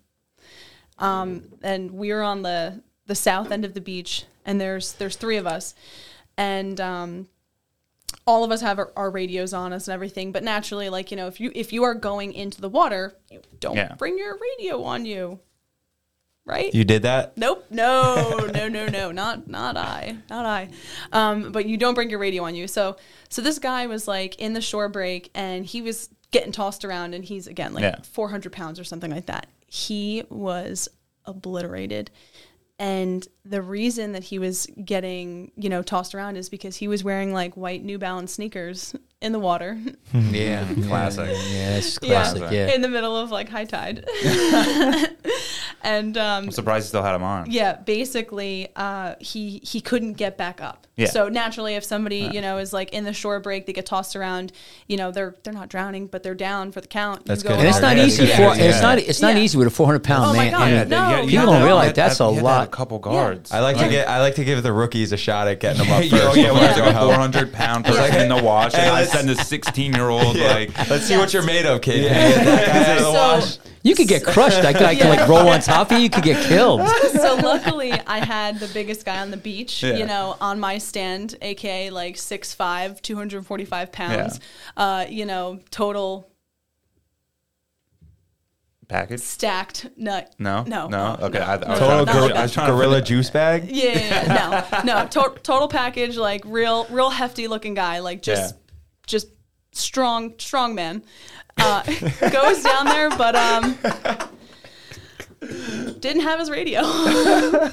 Um, 0.99 1.45
and 1.63 1.91
we 1.93 2.13
were 2.13 2.23
on 2.23 2.43
the 2.43 2.83
the 3.07 3.15
south 3.15 3.51
end 3.51 3.65
of 3.65 3.75
the 3.75 3.81
beach, 3.81 4.25
and 4.45 4.61
there's 4.61 4.93
there's 4.95 5.17
three 5.17 5.37
of 5.37 5.47
us, 5.47 5.75
and 6.37 6.81
um, 6.81 7.29
all 8.27 8.43
of 8.45 8.51
us 8.51 8.61
have 8.61 8.79
our, 8.79 8.93
our 8.97 9.11
radios 9.11 9.53
on 9.55 9.73
us 9.73 9.87
and 9.89 9.95
everything. 9.95 10.33
But 10.33 10.43
naturally, 10.43 10.89
like 10.89 11.11
you 11.11 11.17
know, 11.17 11.27
if 11.29 11.41
you 11.41 11.53
if 11.55 11.73
you 11.73 11.85
are 11.85 11.95
going 11.95 12.33
into 12.33 12.61
the 12.61 12.69
water, 12.69 13.15
you 13.31 13.41
don't 13.61 13.77
Yeah. 13.77 13.95
bring 13.97 14.19
your 14.19 14.37
radio 14.41 14.83
on 14.83 15.07
you, 15.07 15.39
right? 16.45 16.75
You 16.75 16.85
did 16.85 17.03
that? 17.03 17.37
Nope. 17.37 17.67
No, 17.71 18.49
no, 18.55 18.69
no, 18.69 18.87
no. 18.89 19.13
Not 19.13 19.49
not 19.49 19.77
I. 19.77 20.17
Not 20.29 20.45
I. 20.47 20.69
Um, 21.13 21.53
but 21.53 21.67
you 21.67 21.77
don't 21.77 21.95
bring 21.95 22.11
your 22.11 22.19
radio 22.19 22.45
on 22.45 22.55
you. 22.55 22.67
So 22.69 22.97
so 23.29 23.43
this 23.43 23.59
guy 23.59 23.87
was 23.87 24.09
like 24.09 24.37
in 24.37 24.53
the 24.55 24.61
shore 24.61 24.89
break 24.89 25.31
and 25.35 25.65
he 25.65 25.83
was 25.83 26.09
getting 26.33 26.53
tossed 26.53 26.85
around 26.85 27.15
and 27.15 27.25
he's 27.25 27.47
again 27.47 27.73
like 27.73 27.83
Yeah. 27.83 27.97
400 28.03 28.53
pounds 28.53 28.81
or 28.81 28.85
something 28.85 29.11
like 29.11 29.27
that. 29.27 29.47
He 29.69 30.25
was 30.29 30.89
obliterated. 31.25 32.11
And 32.79 33.27
the 33.45 33.63
reason 33.63 34.13
that 34.13 34.25
he 34.25 34.39
was 34.39 34.67
getting, 34.85 35.51
you 35.57 35.71
know, 35.71 35.81
tossed 35.83 36.15
around 36.15 36.37
is 36.37 36.51
because 36.51 36.77
he 36.77 36.89
was 36.89 37.03
wearing 37.03 37.33
like 37.33 37.57
white 37.57 37.83
New 37.83 37.99
Balance 37.99 38.35
sneakers 38.35 38.95
in 39.23 39.33
the 39.33 39.39
water 39.39 39.77
hmm. 40.13 40.35
Yeah, 40.35 40.67
classic. 40.87 41.29
yeah, 41.29 41.77
it's 41.79 41.99
Yeah. 42.03 42.09
classic. 42.09 42.51
Yeah. 42.51 42.75
in 42.75 42.83
the 42.83 42.89
middle 42.89 43.17
of 43.17 43.31
like 43.31 43.49
high 43.49 43.65
tide. 43.65 44.05
and 45.83 46.17
um, 46.19 46.45
I'm 46.45 46.51
surprised 46.51 46.87
he 46.87 46.89
still 46.89 47.03
had 47.03 47.15
him 47.15 47.23
on. 47.23 47.51
yeah, 47.51 47.75
basically, 47.77 48.69
uh, 48.77 49.15
he 49.21 49.61
he 49.65 49.81
couldn't 49.81 50.15
get 50.15 50.37
back 50.37 50.61
up. 50.61 50.87
Yeah. 50.97 51.09
So 51.09 51.29
naturally, 51.29 51.75
if 51.75 51.85
somebody 51.85 52.31
you 52.33 52.41
know 52.41 52.57
is 52.59 52.73
like 52.73 52.91
in 52.95 53.05
the 53.05 53.13
shore 53.13 53.39
break, 53.41 53.67
they 53.67 53.73
get 53.75 53.85
tossed 53.87 54.17
around. 54.17 54.53
You 54.87 54.97
know, 54.97 55.11
they're 55.11 55.35
they're 55.45 55.53
not 55.53 55.69
drowning, 55.69 56.07
but 56.07 56.23
they're 56.23 56.35
down 56.35 56.73
for 56.73 56.81
the 56.81 56.87
count. 56.89 57.27
That's 57.27 57.43
good. 57.43 57.53
And 57.53 57.69
it's 57.69 57.81
not 57.81 57.99
easy 57.99 58.27
to 58.27 58.33
for 58.35 58.41
Yeah. 58.43 58.55
it's 58.57 58.81
not 58.83 58.99
it's 58.99 59.21
not 59.21 59.35
Yeah. 59.35 59.43
easy 59.43 59.59
with 59.59 59.67
a 59.67 59.71
400 59.71 60.03
pound 60.03 60.25
Oh 60.25 60.33
my 60.33 60.45
man. 60.45 60.53
God, 60.53 60.63
I 60.63 60.71
Yeah, 60.71 60.85
no, 60.85 60.97
yeah, 60.97 61.17
you 61.19 61.23
you 61.25 61.29
People 61.39 61.53
had 61.53 61.59
don't 61.59 61.67
realize 61.67 61.87
had- 61.89 61.97
that's 61.97 62.21
a 62.21 62.25
had 62.25 62.31
to 62.31 62.35
have 62.37 62.45
lot. 62.45 62.65
A 62.67 62.71
couple 62.71 62.99
guards. 62.99 63.53
I 63.53 63.61
like 63.61 63.77
to 63.77 63.89
get 63.89 64.09
I 64.09 64.21
like 64.21 64.37
to 64.37 64.45
give 64.45 64.63
the 64.63 64.73
rookies 64.73 65.13
a 65.13 65.17
shot 65.19 65.49
at 65.49 65.61
getting 65.61 65.83
them 65.85 65.93
up 65.93 66.03
first. 66.03 66.15
oh 66.15 66.35
yeah, 66.35 66.51
when 66.51 66.63
before 66.63 66.65
I 66.65 66.69
it's 66.71 66.79
go 66.79 66.85
like 66.87 66.97
a 66.97 66.99
400 67.01 67.53
pound 67.53 67.85
person 67.87 68.21
in 68.23 68.29
the 68.29 68.43
wash, 68.43 68.73
and 68.75 68.91
I 68.91 69.05
send 69.05 69.29
a 69.29 69.37
16 69.37 69.93
year 69.93 70.09
old 70.09 70.37
like. 70.37 70.77
Let's 70.89 71.05
see 71.07 71.19
what 71.19 71.35
you're 71.35 71.43
made 71.45 71.67
of, 71.67 71.83
kid. 71.83 72.05
Yeah. 72.05 73.51
Can 73.95 74.03
you 74.03 74.07
get 74.09 74.25
that 74.25 74.35
guy 74.35 74.41
out 74.41 74.47
of 74.47 74.47
the 74.47 74.47
So- 74.47 74.53
wash? 74.53 74.53
You 74.53 74.55
could 74.55 74.55
get 74.55 74.55
crushed. 74.57 74.63
That 74.63 74.75
guy 74.79 74.95
can 74.97 75.09
like 75.09 75.29
roll 75.29 75.49
on 75.49 75.61
top 75.61 75.91
of 75.91 75.99
you. 75.99 76.05
You 76.05 76.11
could 76.11 76.25
get 76.25 76.45
killed. 76.47 76.81
so 77.13 77.35
luckily 77.37 77.93
I 77.93 78.25
had 78.25 78.59
the 78.61 78.69
biggest 78.69 79.05
guy 79.05 79.21
on 79.21 79.31
the 79.31 79.37
beach, 79.37 79.83
Yeah. 79.83 79.95
you 79.97 80.07
know, 80.07 80.37
on 80.41 80.59
my 80.61 80.79
stand, 80.79 81.37
aka 81.43 81.91
like 81.91 82.17
6'5", 82.17 83.01
245 83.03 83.93
pounds. 83.93 84.41
Uh, 84.77 85.07
you 85.09 85.25
know, 85.27 85.61
total 85.71 86.29
Package? 88.89 89.21
stacked 89.21 89.87
nut. 89.97 90.33
No, 90.39 90.63
No. 90.63 90.87
no. 90.87 91.17
Okay, 91.23 91.41
I, 91.41 91.55
I 91.55 91.57
was 91.57 91.79
Total 91.81 92.05
not 92.05 92.07
trying 92.07 92.29
to- 92.29 92.35
that. 92.35 92.37
I 92.37 92.43
was 92.43 92.57
gorilla 92.57 93.03
juice 93.03 93.31
bag. 93.31 93.69
Yeah, 93.69 93.85
yeah, 93.99 93.99
yeah. 94.73 94.83
no, 94.85 95.03
no, 95.03 95.07
to- 95.11 95.41
total 95.43 95.67
package, 95.67 96.17
like 96.17 96.43
real, 96.45 96.87
real 96.91 97.11
hefty 97.11 97.49
looking 97.49 97.75
guy, 97.75 97.99
like 97.99 98.23
just, 98.23 98.55
Yeah. 98.55 98.61
just 99.09 99.27
strong, 99.79 100.35
strong 100.39 100.75
man. 100.75 101.03
Uh, 101.59 101.83
goes 102.31 102.63
down 102.63 102.87
there, 102.87 103.11
but 103.11 103.35
um, 103.35 103.79
didn't 106.01 106.23
have 106.23 106.39
his 106.39 106.51
radio. 106.51 106.81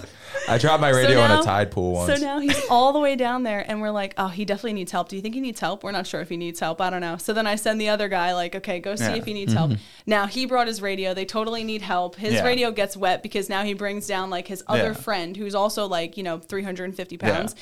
I 0.49 0.57
dropped 0.57 0.81
my 0.81 0.89
radio 0.89 1.21
in 1.21 1.29
now- 1.29 1.41
a 1.41 1.43
tide 1.43 1.71
pool 1.71 1.93
once. 1.93 2.19
So 2.19 2.25
now 2.25 2.39
he's 2.39 2.59
all 2.69 2.91
the 2.91 2.99
way 2.99 3.15
down 3.15 3.43
there, 3.43 3.63
and 3.65 3.79
we're 3.81 3.91
like, 3.91 4.13
oh, 4.17 4.27
he 4.27 4.43
definitely 4.45 4.73
needs 4.73 4.91
help. 4.91 5.07
Do 5.07 5.15
you 5.15 5.21
think 5.21 5.35
he 5.35 5.41
needs 5.41 5.59
help? 5.59 5.83
We're 5.83 5.91
not 5.91 6.05
sure 6.07 6.19
if 6.21 6.27
he 6.29 6.35
needs 6.37 6.59
help. 6.59 6.81
I 6.81 6.89
don't 6.89 6.99
know. 7.01 7.15
So 7.17 7.31
then 7.33 7.47
I 7.47 7.55
send 7.55 7.79
the 7.79 7.89
other 7.89 8.09
guy, 8.09 8.33
like, 8.33 8.55
okay, 8.55 8.79
go 8.79 8.95
see 8.95 9.05
Yeah. 9.05 9.15
if 9.15 9.25
he 9.25 9.33
needs 9.33 9.53
help. 9.53 9.71
Now 10.05 10.25
he 10.27 10.45
brought 10.45 10.67
his 10.67 10.81
radio. 10.81 11.13
They 11.13 11.23
totally 11.25 11.63
need 11.63 11.81
help. 11.81 12.15
His 12.15 12.33
Yeah. 12.33 12.43
radio 12.43 12.71
gets 12.71 12.97
wet 12.97 13.23
because 13.23 13.47
now 13.47 13.63
he 13.63 13.73
brings 13.73 14.05
down 14.07 14.29
like 14.29 14.47
his 14.47 14.63
other 14.67 14.87
Yeah. 14.87 14.93
friend 14.93 15.37
who's 15.37 15.55
also 15.55 15.87
like, 15.87 16.17
you 16.17 16.23
know, 16.23 16.39
350 16.39 17.17
pounds. 17.17 17.55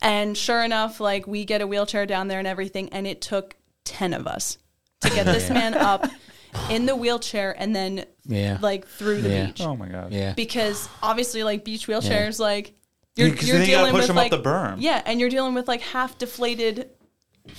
And 0.00 0.36
sure 0.36 0.62
enough, 0.62 1.00
like, 1.00 1.26
we 1.26 1.44
get 1.44 1.60
a 1.60 1.66
wheelchair 1.66 2.06
down 2.06 2.28
there 2.28 2.38
and 2.38 2.46
everything, 2.48 2.88
and 2.90 3.06
it 3.06 3.20
took 3.20 3.54
10 3.88 4.12
of 4.14 4.26
us 4.26 4.58
to 5.02 5.10
get 5.10 5.26
this 5.26 5.48
man 5.58 5.74
up. 5.74 6.06
in 6.70 6.86
the 6.86 6.96
wheelchair 6.96 7.54
and 7.58 7.76
then 7.76 8.04
Yeah. 8.24 8.56
like 8.62 8.86
through 8.86 9.20
the 9.20 9.28
Yeah. 9.28 9.46
beach. 9.46 9.60
Oh 9.60 9.76
my 9.76 9.86
god. 9.88 10.12
Yeah. 10.12 10.32
Because 10.32 10.88
obviously, 11.02 11.42
like 11.44 11.62
beach 11.64 11.86
wheelchairs, 11.86 12.38
like 12.40 12.72
you're, 13.16 13.28
Yeah, 13.28 13.34
'cause 13.34 13.46
you're 13.48 13.58
then 13.58 13.68
you 13.68 13.74
dealing 13.76 13.90
push 13.92 14.00
with 14.00 14.06
them 14.08 14.18
up 14.18 14.22
like 14.22 14.30
the 14.30 14.40
berm. 14.40 14.76
yeah, 14.78 15.02
and 15.04 15.20
you're 15.20 15.28
dealing 15.28 15.52
with 15.54 15.68
like 15.68 15.82
half 15.82 16.16
deflated 16.18 16.88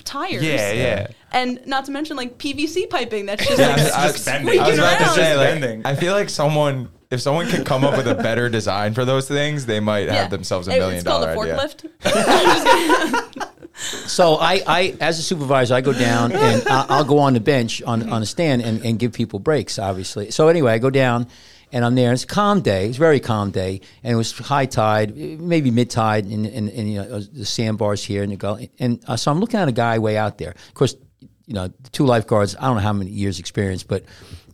tires. 0.06 0.41
Yeah, 0.43 0.72
yeah. 0.72 1.07
And 1.31 1.61
not 1.68 1.85
to 1.85 1.91
mention 1.91 2.18
like 2.18 2.38
PVC 2.39 2.89
piping 2.89 3.27
that's 3.27 3.45
just 3.45 3.60
Yeah, 3.60 3.68
like 3.76 3.80
I 3.93 4.06
was- 4.07 4.14
Just 4.14 4.26
bending. 4.26 4.60
I 4.60 4.68
was 4.69 4.77
about 4.80 4.97
to 4.97 5.03
around. 5.03 5.15
say, 5.15 5.35
Bending. 5.38 5.81
like, 5.84 5.93
I 5.93 5.99
feel 5.99 6.14
like 6.14 6.30
someone, 6.30 6.89
if 7.11 7.22
someone 7.22 7.47
could 7.47 7.65
come 7.68 7.84
up 7.84 7.95
with 7.95 8.07
a 8.07 8.15
better 8.15 8.49
design 8.57 8.95
for 8.95 9.06
those 9.06 9.27
things, 9.27 9.65
they 9.68 9.80
might 9.80 10.07
Yeah. 10.07 10.14
have 10.15 10.31
themselves 10.31 10.68
a 10.68 10.72
It- 10.76 10.80
million 10.80 10.95
it's 10.97 11.07
called 11.07 11.26
dollar 11.26 11.35
a 11.35 11.39
idea. 11.39 11.57
forklift. 12.03 13.49
So 13.80 14.35
I, 14.35 14.61
I, 14.68 14.95
as 14.99 15.19
a 15.19 15.23
supervisor, 15.23 15.73
I 15.76 15.81
go 15.81 15.93
down 15.93 16.31
and 16.34 16.68
I- 16.68 16.85
I'll 16.89 17.06
go 17.06 17.19
on 17.19 17.34
the 17.34 17.39
bench 17.39 17.81
on, 17.84 18.10
on 18.10 18.22
a 18.22 18.26
stand 18.26 18.61
and, 18.61 18.84
and 18.85 18.99
give 18.99 19.14
people 19.14 19.39
breaks, 19.39 19.80
obviously. 19.80 20.31
So 20.31 20.47
anyway, 20.49 20.73
I 20.73 20.77
go 20.80 20.89
down 20.89 21.27
and 21.72 21.85
I'm 21.85 21.95
there. 21.95 22.11
It's 22.11 22.23
a 22.23 22.27
calm 22.27 22.61
day. 22.61 22.88
It's 22.88 22.97
a 22.97 22.99
very 22.99 23.19
calm 23.19 23.51
day, 23.51 23.81
and 24.03 24.14
it 24.14 24.15
was 24.15 24.38
high 24.38 24.65
tide, 24.65 25.15
maybe 25.15 25.72
mid 25.72 25.89
tide, 25.89 26.26
and, 26.26 26.45
and, 26.45 26.69
and 26.69 26.91
you 26.91 26.99
know 26.99 27.19
the 27.19 27.45
sandbars 27.45 28.03
here 28.03 28.23
and 28.23 28.31
the 28.31 28.38
go. 28.38 28.60
And 28.80 29.03
uh, 29.07 29.15
so 29.15 29.31
I'm 29.31 29.39
looking 29.39 29.60
at 29.60 29.68
a 29.68 29.72
guy 29.73 29.99
way 29.99 30.18
out 30.18 30.39
there. 30.39 30.51
Of 30.51 30.73
course, 30.73 30.95
you 31.45 31.53
know 31.53 31.68
the 31.68 31.89
two 31.91 32.06
lifeguards. 32.06 32.56
I 32.56 32.61
don't 32.64 32.76
know 32.76 32.81
how 32.81 32.93
many 32.93 33.11
years 33.11 33.39
experience, 33.39 33.84
but 33.84 34.03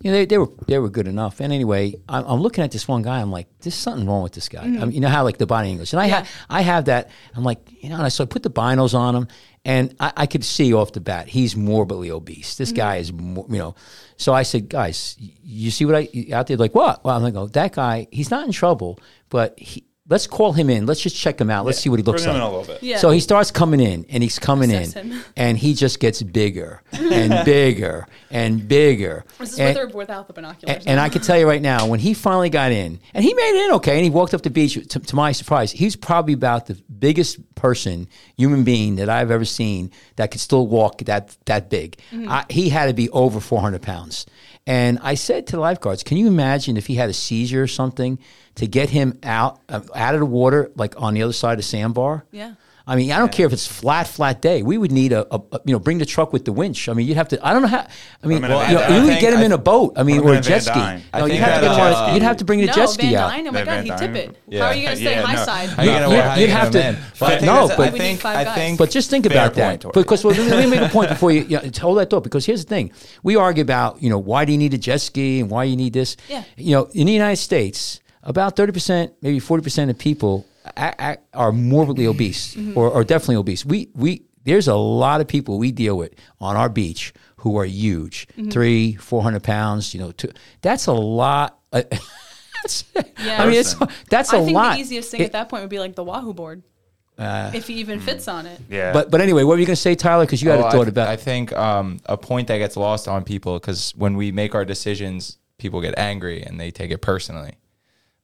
you 0.05 0.11
know 0.11 0.17
they, 0.17 0.25
they 0.25 0.37
were 0.37 0.51
they 0.67 0.77
were 0.77 0.89
good 0.89 1.07
enough. 1.07 1.39
And 1.39 1.51
anyway, 1.51 1.95
I'm, 2.07 2.23
I'm 2.25 2.39
looking 2.39 2.63
at 2.63 2.69
this 2.69 2.87
one 2.87 3.01
guy. 3.01 3.19
I'm 3.19 3.31
like, 3.31 3.47
there's 3.61 3.73
something 3.73 4.05
wrong 4.05 4.21
with 4.21 4.33
this 4.33 4.47
guy. 4.47 4.63
Mm. 4.63 4.79
I 4.79 4.85
mean, 4.85 4.91
you 4.91 4.99
know 4.99 5.07
how 5.07 5.23
like 5.23 5.39
the 5.39 5.47
body 5.47 5.71
English, 5.71 5.93
and 5.93 5.99
I 5.99 6.05
have 6.05 6.29
I 6.47 6.61
have 6.61 6.85
that. 6.85 7.09
I'm 7.33 7.43
like, 7.43 7.59
you 7.81 7.89
know, 7.89 7.95
and 7.95 8.03
I 8.03 8.09
so 8.09 8.23
I 8.23 8.27
put 8.27 8.43
the 8.43 8.51
binos 8.51 8.93
on 8.93 9.15
him, 9.15 9.27
and 9.65 9.95
I, 9.99 10.13
I 10.15 10.25
could 10.27 10.43
see 10.43 10.75
off 10.75 10.91
the 10.91 11.01
bat 11.01 11.27
he's 11.27 11.55
morbidly 11.55 12.11
obese. 12.11 12.55
This 12.55 12.71
mm. 12.71 12.75
guy 12.75 12.97
is, 12.97 13.09
you 13.09 13.45
know. 13.49 13.73
So 14.17 14.31
I 14.31 14.43
said, 14.43 14.69
guys, 14.69 15.15
you 15.17 15.71
see 15.71 15.85
what 15.85 15.95
I 15.95 16.27
out 16.33 16.45
there? 16.45 16.57
Like 16.57 16.75
what? 16.75 17.03
Well, 17.03 17.17
I'm 17.17 17.23
like, 17.23 17.33
oh, 17.33 17.47
that 17.47 17.73
guy, 17.73 18.07
he's 18.11 18.29
not 18.29 18.45
in 18.45 18.51
trouble, 18.51 18.99
but 19.29 19.57
he. 19.57 19.85
Let's 20.07 20.27
call 20.27 20.53
him 20.53 20.69
in. 20.69 20.85
Let's 20.85 21.01
just 21.01 21.15
check 21.15 21.41
him 21.41 21.49
out. 21.49 21.65
Let's 21.65 21.79
see 21.79 21.89
what 21.89 21.97
he 21.97 22.03
looks 22.03 22.23
Bring 22.23 22.35
him 22.35 22.41
like. 22.41 22.47
in 22.47 22.53
a 22.53 22.59
little 22.59 22.75
bit. 22.75 22.83
Yeah. 22.83 22.97
So 22.97 23.09
he 23.09 23.19
starts 23.19 23.49
coming 23.49 23.79
in, 23.79 24.05
and 24.09 24.21
he's 24.21 24.37
coming 24.37 24.71
Assess 24.71 24.95
in, 24.95 25.11
him. 25.11 25.23
and 25.35 25.57
he 25.57 25.73
just 25.73 25.99
gets 25.99 26.21
bigger 26.21 26.83
and 26.91 27.43
bigger 27.43 28.07
and 28.29 28.67
bigger. 28.67 29.25
This 29.39 29.53
is 29.53 29.59
and, 29.59 29.75
with 29.75 29.95
or 29.95 29.97
without 29.97 30.27
the 30.27 30.33
binoculars. 30.33 30.77
and, 30.77 30.87
and 30.87 30.99
I 30.99 31.09
can 31.09 31.23
tell 31.23 31.39
you 31.39 31.47
right 31.47 31.61
now, 31.61 31.87
when 31.87 31.99
he 31.99 32.13
finally 32.13 32.51
got 32.51 32.71
in, 32.71 32.99
and 33.15 33.23
he 33.23 33.33
made 33.33 33.49
it 33.59 33.65
in 33.65 33.71
okay, 33.77 33.95
and 33.95 34.03
he 34.03 34.11
walked 34.11 34.35
up 34.35 34.43
the 34.43 34.51
beach. 34.51 34.75
To, 34.75 34.99
to 34.99 35.15
my 35.15 35.31
surprise, 35.31 35.71
he's 35.71 35.95
probably 35.95 36.35
about 36.35 36.67
the 36.67 36.75
biggest 36.99 37.55
person, 37.55 38.07
human 38.37 38.63
being 38.63 38.97
that 38.97 39.09
I've 39.09 39.31
ever 39.31 39.45
seen 39.45 39.89
that 40.17 40.29
could 40.29 40.41
still 40.41 40.67
walk 40.67 40.99
that 41.05 41.35
that 41.45 41.71
big. 41.71 41.97
Mm-hmm. 42.11 42.29
I, 42.29 42.45
he 42.51 42.69
had 42.69 42.87
to 42.87 42.93
be 42.93 43.09
over 43.09 43.39
four 43.39 43.59
hundred 43.59 43.81
pounds. 43.81 44.27
And 44.67 44.97
I 45.03 45.13
said 45.13 45.45
to 45.47 45.57
the 45.57 45.61
lifeguards, 45.61 46.03
"Can 46.03 46.17
you 46.17 46.27
imagine 46.27 46.75
if 46.75 46.87
he 46.87 46.95
had 46.95 47.09
a 47.09 47.13
seizure 47.13 47.63
or 47.63 47.67
something 47.67 48.17
to 48.55 48.65
get 48.65 48.89
him 48.89 49.19
out 49.23 49.59
uh, 49.69 49.81
out 49.93 50.15
of 50.15 50.21
the 50.21 50.25
water, 50.25 50.71
like 50.75 50.99
on 50.99 51.13
the 51.13 51.21
other 51.21 51.33
side 51.33 51.53
of 51.53 51.57
the 51.57 51.63
sandbar?" 51.63 52.25
Yeah. 52.31 52.55
I 52.87 52.95
mean, 52.95 53.11
I 53.11 53.17
don't 53.17 53.31
care 53.31 53.47
if 53.47 53.53
it's 53.53 53.65
flat, 53.65 54.07
flat 54.07 54.43
day. 54.43 54.61
We 54.61 54.77
would 54.77 54.91
need 54.91 55.11
a, 55.11 55.25
a, 55.33 55.41
a- 55.51 55.59
you 55.65 55.73
know, 55.73 55.79
bring 55.79 55.97
the 55.97 56.05
truck 56.05 56.31
with 56.31 56.45
the 56.45 56.51
winch. 56.53 56.87
I 56.87 56.93
mean, 56.93 57.07
you'd 57.07 57.17
have 57.17 57.27
to. 57.29 57.43
I 57.43 57.51
don't 57.51 57.63
know 57.63 57.67
how. 57.67 57.87
I 58.23 58.27
mean, 58.27 58.43
him 58.43 58.49
well, 58.49 58.69
you, 58.69 58.75
know, 58.77 58.87
you 59.01 59.07
would 59.09 59.19
get 59.19 59.33
him 59.33 59.39
I 59.39 59.45
in 59.45 59.51
a 59.53 59.57
boat. 59.57 59.93
I 59.97 60.03
mean, 60.03 60.19
or 60.21 60.35
a 60.35 60.37
a 60.37 60.41
jet 60.41 60.59
ski. 60.61 60.73
Dyne. 60.75 61.01
I 61.11 61.19
No, 61.19 61.25
you'd 61.25 61.37
have 61.39 61.55
to 61.61 61.61
get 61.61 61.75
that, 61.75 61.89
him 61.89 61.95
uh, 61.95 62.07
A, 62.09 62.13
you'd 62.13 62.21
have 62.21 62.37
to 62.37 62.45
bring 62.45 62.59
the 62.61 62.67
no, 62.67 62.73
jet 62.73 62.85
ski 62.89 63.07
Van 63.11 63.15
out. 63.15 63.31
Oh 63.39 63.43
my 63.51 63.59
The 63.59 63.65
god, 63.65 63.65
Van 63.65 63.83
he'd 63.85 63.97
tip 63.97 64.15
it. 64.15 64.37
Yeah. 64.47 64.59
How 64.61 64.65
are 64.67 64.75
you 64.75 64.83
gonna 64.83 64.95
stay 64.97 65.03
Yeah, 65.15 65.21
high 65.23 65.33
no. 65.35 65.45
side? 65.45 65.69
How 65.69 65.83
you 65.83 65.89
gonna, 65.89 66.09
You'd- 66.09 66.21
how 66.21 66.35
you 66.35 66.41
you'd 66.41 66.49
have 66.51 66.71
to- 66.71 66.97
but 67.19 67.41
no, 67.41 67.67
but- 67.69 67.79
I 67.79 67.89
think 67.89 68.23
I 68.25 68.53
think 68.55 68.77
But 68.77 68.91
just 68.91 69.09
think 69.09 69.25
about 69.25 69.55
that, 69.55 69.83
because 69.93 70.23
let 70.23 70.37
me 70.37 70.67
make 70.67 70.81
a 70.81 70.89
point 70.89 71.09
before 71.09 71.31
you, 71.31 71.41
you 71.49 71.59
hold 71.81 71.97
that 71.97 72.11
thought. 72.11 72.23
Because 72.23 72.45
here's 72.45 72.63
the 72.65 72.69
thing: 72.69 72.91
we 73.23 73.35
argue 73.35 73.63
about 73.63 74.01
you 74.03 74.09
know 74.11 74.19
why 74.19 74.45
do 74.45 74.51
you 74.51 74.59
need 74.59 74.75
a 74.75 74.77
jet 74.77 75.01
ski 75.01 75.39
and 75.39 75.49
why 75.49 75.63
you 75.63 75.75
need 75.75 75.93
this. 75.93 76.17
Yeah. 76.29 76.43
You 76.55 76.75
know, 76.75 76.83
in 76.93 77.07
the 77.07 77.13
United 77.13 77.37
States, 77.41 77.99
about 78.21 78.55
thirty 78.55 78.71
percent, 78.73 79.13
maybe 79.23 79.39
forty 79.39 79.63
percent 79.63 79.89
of 79.89 79.97
people 79.97 80.33
a- 80.35 80.43
a- 80.43 80.54
are 81.33 81.51
morbidly 81.51 82.07
obese 82.07 82.55
Mm-hmm. 82.55 82.77
or, 82.77 82.89
or 82.89 83.03
definitely 83.03 83.35
obese. 83.37 83.65
We 83.65 83.89
we 83.95 84.23
there's 84.43 84.67
a 84.67 84.75
lot 84.75 85.21
of 85.21 85.27
people 85.27 85.57
we 85.57 85.71
deal 85.71 85.97
with 85.97 86.13
on 86.39 86.55
our 86.55 86.69
beach 86.69 87.13
who 87.37 87.57
are 87.57 87.65
huge, 87.65 88.27
Mm-hmm. 88.37 88.49
three, 88.49 88.95
four 88.95 89.21
hundred 89.23 89.43
pounds. 89.43 89.93
You 89.93 90.01
know, 90.01 90.11
two, 90.11 90.31
that's 90.61 90.87
a 90.87 90.93
lot. 90.93 91.59
uh, 91.73 91.81
that's- 91.89 92.83
Yeah. 93.23 93.41
I 93.43 93.45
mean, 93.47 93.55
it's 93.59 93.75
that's 94.09 94.33
a 94.33 94.37
I 94.37 94.45
think 94.45 94.55
lot. 94.55 94.73
the 94.75 94.81
easiest 94.81 95.11
thing 95.11 95.21
It- 95.21 95.25
at 95.25 95.31
that 95.33 95.49
point 95.49 95.63
would 95.63 95.69
be 95.69 95.79
like 95.79 95.95
the 95.95 96.03
Wahoo 96.03 96.33
board. 96.33 96.63
if 97.17 97.67
he 97.67 97.75
even 97.75 97.99
fits 98.01 98.27
on 98.27 98.45
it. 98.45 98.59
Yeah. 98.69 98.91
but 98.91 99.09
but 99.11 99.21
anyway, 99.21 99.43
what 99.43 99.53
were 99.53 99.59
you 99.59 99.65
going 99.65 99.75
to 99.75 99.81
say, 99.81 99.95
Tyler? 99.95 100.25
Because 100.25 100.41
you 100.41 100.49
had 100.49 100.59
Oh, 100.59 100.63
a 100.63 100.67
I 100.67 100.71
thought 100.71 100.77
th- 100.79 100.87
about. 100.89 101.07
I 101.09 101.15
think 101.15 101.53
um, 101.53 101.99
a 102.07 102.17
point 102.17 102.47
that 102.49 102.57
gets 102.57 102.75
lost 102.75 103.07
on 103.07 103.23
people 103.23 103.53
because 103.59 103.93
when 103.95 104.17
we 104.17 104.31
make 104.31 104.53
our 104.55 104.65
decisions, 104.65 105.37
people 105.57 105.79
get 105.81 105.97
angry 105.97 106.43
and 106.43 106.59
they 106.59 106.71
take 106.71 106.91
it 106.91 107.01
personally. 107.01 107.53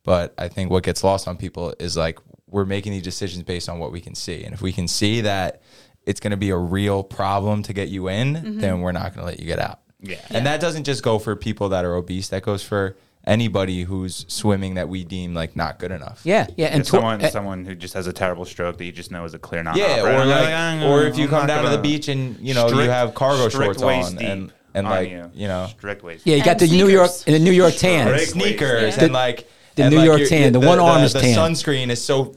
But 0.03 0.34
I 0.38 0.47
think 0.49 0.72
what 0.72 0.84
gets 0.84 1.03
lost 1.03 1.27
on 1.27 1.38
people 1.38 1.73
is 1.80 1.95
like 1.95 2.18
we're 2.52 2.65
making 2.65 2.91
these 2.91 3.02
decisions 3.03 3.44
based 3.44 3.68
on 3.69 3.80
what 3.80 3.91
we 3.91 3.99
can 4.02 4.14
see, 4.14 4.44
and 4.44 4.53
if 4.53 4.61
we 4.61 4.72
can 4.72 4.88
see 4.88 5.22
that 5.22 5.61
it's 6.06 6.19
going 6.19 6.32
to 6.32 6.38
be 6.38 6.49
a 6.49 6.57
real 6.57 7.03
problem 7.03 7.64
to 7.64 7.73
get 7.73 7.88
you 7.90 8.07
in, 8.10 8.60
then 8.60 8.82
we're 8.82 8.91
not 8.91 9.14
going 9.15 9.19
to 9.19 9.32
let 9.32 9.40
you 9.40 9.45
get 9.45 9.60
out. 9.60 9.80
Yeah. 10.03 10.18
and 10.32 10.45
that 10.48 10.60
doesn't 10.60 10.84
just 10.86 11.03
go 11.03 11.19
for 11.19 11.36
people 11.36 11.69
that 11.69 11.86
are 11.86 11.94
obese. 11.95 12.30
That 12.30 12.41
goes 12.41 12.64
for 12.64 12.95
anybody 13.28 13.84
who's 13.84 14.26
swimming 14.28 14.73
that 14.73 14.90
we 14.90 15.03
deem 15.03 15.36
like 15.36 15.56
not 15.56 15.78
good 15.78 15.91
enough. 15.91 16.22
yeah, 16.23 16.48
yeah, 16.57 16.65
and 16.68 16.76
And 16.78 16.84
to- 16.86 16.90
someone, 16.90 17.22
eh, 17.22 17.30
someone 17.30 17.65
who 17.65 17.76
just 17.76 17.94
has 17.94 18.07
a 18.07 18.14
terrible 18.14 18.45
stroke 18.45 18.78
that 18.80 18.86
you 18.86 18.91
just 18.91 19.11
know 19.11 19.26
is 19.26 19.36
a 19.36 19.40
clear 19.40 19.61
non 19.61 19.78
Yeah, 19.78 20.02
or 20.02 20.26
like, 20.26 20.82
or 20.90 21.03
if 21.03 21.19
you 21.19 21.28
come 21.28 21.45
down 21.45 21.64
to 21.64 21.69
the 21.69 21.78
beach 21.78 22.07
and 22.07 22.36
you 22.40 22.56
know 22.56 22.68
you 22.68 22.90
have 22.90 23.14
cargo 23.14 23.48
shorts 23.49 23.84
on 23.84 24.18
and 24.18 24.52
and 24.73 24.88
like 24.88 25.10
you, 25.36 25.48
know 25.48 25.68
strict 25.69 26.02
waist. 26.03 26.26
Yeah, 26.26 26.38
you 26.38 26.44
got 26.44 26.60
And 26.60 26.72
the 26.72 26.76
New 26.76 26.88
York 26.88 27.11
in 27.28 27.34
the 27.34 27.40
New 27.40 27.52
York 27.52 27.76
tan. 27.76 28.07
Strict 28.07 28.32
sneakers 28.32 28.98
Yeah. 28.98 29.03
and 29.03 29.14
like 29.14 29.48
the 29.76 29.84
and 29.84 29.91
New 29.93 29.98
like 29.99 30.06
York 30.07 30.30
tan, 30.30 30.53
the 30.53 30.60
one 30.60 30.80
arm 30.80 31.03
is 31.03 31.14
tan. 31.14 31.22
the 31.22 31.34
tan. 31.34 31.52
sunscreen 31.53 31.89
is 31.89 32.03
so 32.03 32.35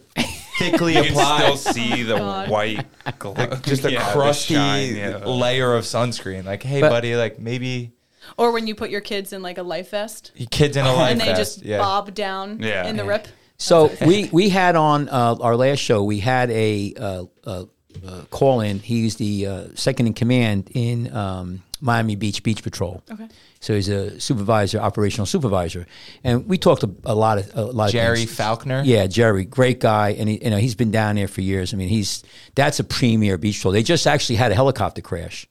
thickly 0.58 0.96
applied. 0.96 1.04
You 1.44 1.48
can 1.48 1.56
still 1.56 1.72
see 1.74 2.02
the 2.02 2.16
God. 2.16 2.48
white, 2.48 2.86
gl- 3.06 3.62
just 3.62 3.84
a 3.84 3.92
yeah, 3.92 4.12
crusty 4.12 4.54
shine, 4.54 4.96
yeah. 4.96 5.16
layer 5.18 5.74
of 5.74 5.84
sunscreen. 5.84 6.44
Like, 6.44 6.62
hey, 6.62 6.80
But- 6.80 6.90
buddy, 6.90 7.16
like 7.16 7.38
maybe 7.38 7.92
Or 8.36 8.52
when 8.52 8.66
you 8.66 8.74
put 8.74 8.90
your 8.90 9.00
kids 9.00 9.32
in 9.32 9.42
like 9.42 9.58
a 9.58 9.62
life 9.62 9.90
vest 9.90 10.30
your 10.36 10.48
kid's 10.50 10.76
in 10.76 10.84
a 10.86 10.92
life 10.92 10.98
vest. 10.98 11.12
and 11.12 11.20
they 11.20 11.24
vest. 11.26 11.38
just 11.40 11.62
yeah. 11.64 11.78
bob 11.78 12.14
down 12.14 12.60
Yeah. 12.60 12.86
in 12.86 12.96
the 12.96 13.02
Yeah. 13.04 13.08
rip. 13.10 13.28
So 13.56 13.90
we 14.04 14.28
we 14.32 14.48
had 14.48 14.74
on 14.76 15.08
uh, 15.08 15.36
our 15.40 15.56
last 15.56 15.78
show 15.78 16.02
we 16.02 16.18
had 16.20 16.50
a 16.50 16.92
uh, 16.98 17.24
uh, 17.44 17.64
uh, 18.06 18.22
call 18.30 18.60
in. 18.60 18.78
He's 18.78 19.16
the 19.16 19.46
uh, 19.46 19.64
second 19.74 20.06
in 20.06 20.14
command 20.14 20.70
in 20.74 21.14
um, 21.14 21.62
Miami 21.80 22.16
Beach 22.16 22.42
Beach 22.42 22.62
Patrol. 22.62 23.02
Okay. 23.10 23.28
So 23.60 23.74
he's 23.74 23.88
a 23.88 24.20
supervisor, 24.20 24.78
operational 24.78 25.24
supervisor, 25.26 25.86
and 26.22 26.46
we 26.46 26.58
talked 26.58 26.82
a, 26.82 26.90
a 27.04 27.14
lot 27.14 27.38
of 27.38 27.56
a 27.56 27.62
lot 27.62 27.86
of 27.86 27.92
Jerry 27.92 28.18
things. 28.18 28.34
Falconer. 28.34 28.82
Yeah, 28.84 29.06
Jerry, 29.06 29.44
great 29.46 29.80
guy, 29.80 30.10
and 30.10 30.28
he, 30.28 30.44
you 30.44 30.50
know 30.50 30.58
he's 30.58 30.74
been 30.74 30.90
down 30.90 31.16
there 31.16 31.28
for 31.28 31.40
years. 31.40 31.72
I 31.72 31.78
mean, 31.78 31.88
he's 31.88 32.24
that's 32.54 32.78
a 32.78 32.84
premier 32.84 33.38
beach 33.38 33.56
patrol. 33.56 33.72
They 33.72 33.82
just 33.82 34.06
actually 34.06 34.36
had 34.36 34.52
a 34.52 34.54
helicopter 34.54 35.00
crash. 35.00 35.46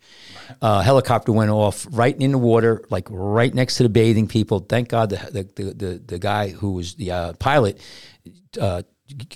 Uh, 0.61 0.81
helicopter 0.81 1.31
went 1.31 1.49
off 1.49 1.87
right 1.89 2.15
in 2.19 2.31
the 2.31 2.37
water, 2.37 2.83
like 2.89 3.07
right 3.09 3.53
next 3.53 3.77
to 3.77 3.83
the 3.83 3.89
bathing 3.89 4.27
people. 4.27 4.59
Thank 4.59 4.89
God 4.89 5.09
the 5.09 5.17
the 5.31 5.63
the, 5.63 5.73
the, 5.73 6.01
the 6.05 6.19
guy 6.19 6.49
who 6.49 6.73
was 6.73 6.95
the 6.95 7.11
uh, 7.11 7.33
pilot, 7.33 7.81
uh, 8.59 8.83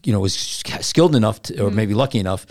you 0.03 0.13
know, 0.13 0.19
was 0.19 0.35
skilled 0.35 1.15
enough 1.15 1.41
to, 1.43 1.65
or 1.65 1.71
maybe 1.71 1.93
lucky 1.93 2.19
enough, 2.19 2.45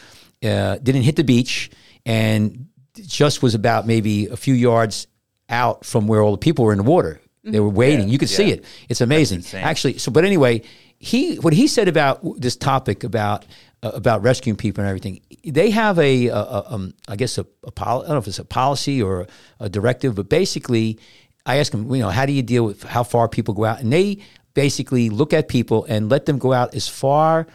uh, 0.47 0.78
didn't 0.78 1.02
hit 1.02 1.16
the 1.16 1.24
beach 1.24 1.70
and 2.05 2.68
just 2.94 3.43
was 3.43 3.55
about 3.55 3.86
maybe 3.86 4.27
a 4.27 4.36
few 4.36 4.55
yards 4.55 5.06
out 5.48 5.85
from 5.85 6.06
where 6.06 6.20
all 6.20 6.32
the 6.32 6.39
people 6.39 6.64
were 6.64 6.73
in 6.73 6.78
the 6.78 6.85
water. 6.85 7.20
They 7.44 7.60
were 7.60 7.68
waiting. 7.68 8.09
you 8.09 8.18
could 8.18 8.28
see 8.28 8.51
it. 8.51 8.64
It's 8.89 9.01
amazing. 9.01 9.43
Actually, 9.62 9.98
so 9.98 10.10
but 10.10 10.24
anyway, 10.24 10.62
he 10.98 11.36
what 11.36 11.52
he 11.52 11.68
said 11.68 11.86
about 11.86 12.40
this 12.40 12.56
topic 12.56 13.05
about 13.05 13.44
uh, 13.85 13.93
about 13.94 14.23
rescuing 14.23 14.56
people 14.56 14.82
and 14.82 14.89
everything. 14.89 15.20
They 15.44 15.70
have 15.70 15.97
a, 16.01 16.27
a, 16.27 16.36
a 16.36 16.64
um, 16.70 16.94
I 17.06 17.14
guess 17.14 17.39
a, 17.39 17.47
a 17.62 17.70
pol- 17.70 18.02
I 18.02 18.06
don't 18.06 18.14
know 18.14 18.18
if 18.18 18.27
it's 18.27 18.40
a 18.40 18.44
policy 18.44 19.01
or 19.01 19.28
a 19.60 19.68
directive, 19.68 20.16
but 20.16 20.28
basically, 20.28 20.98
I 21.44 21.59
ask 21.59 21.70
them, 21.70 21.94
you 21.94 22.01
know, 22.02 22.10
how 22.10 22.27
do 22.27 22.32
you 22.32 22.43
deal 22.43 22.64
with 22.64 22.82
how 22.82 23.05
far 23.05 23.28
people 23.28 23.55
go 23.55 23.64
out, 23.64 23.81
and 23.81 23.93
they 23.93 24.18
basically 24.55 25.09
look 25.10 25.32
at 25.32 25.47
people 25.47 25.85
and 25.85 26.09
let 26.10 26.27
them 26.27 26.39
go 26.39 26.52
out 26.52 26.74
as 26.74 26.89
far 26.89 27.47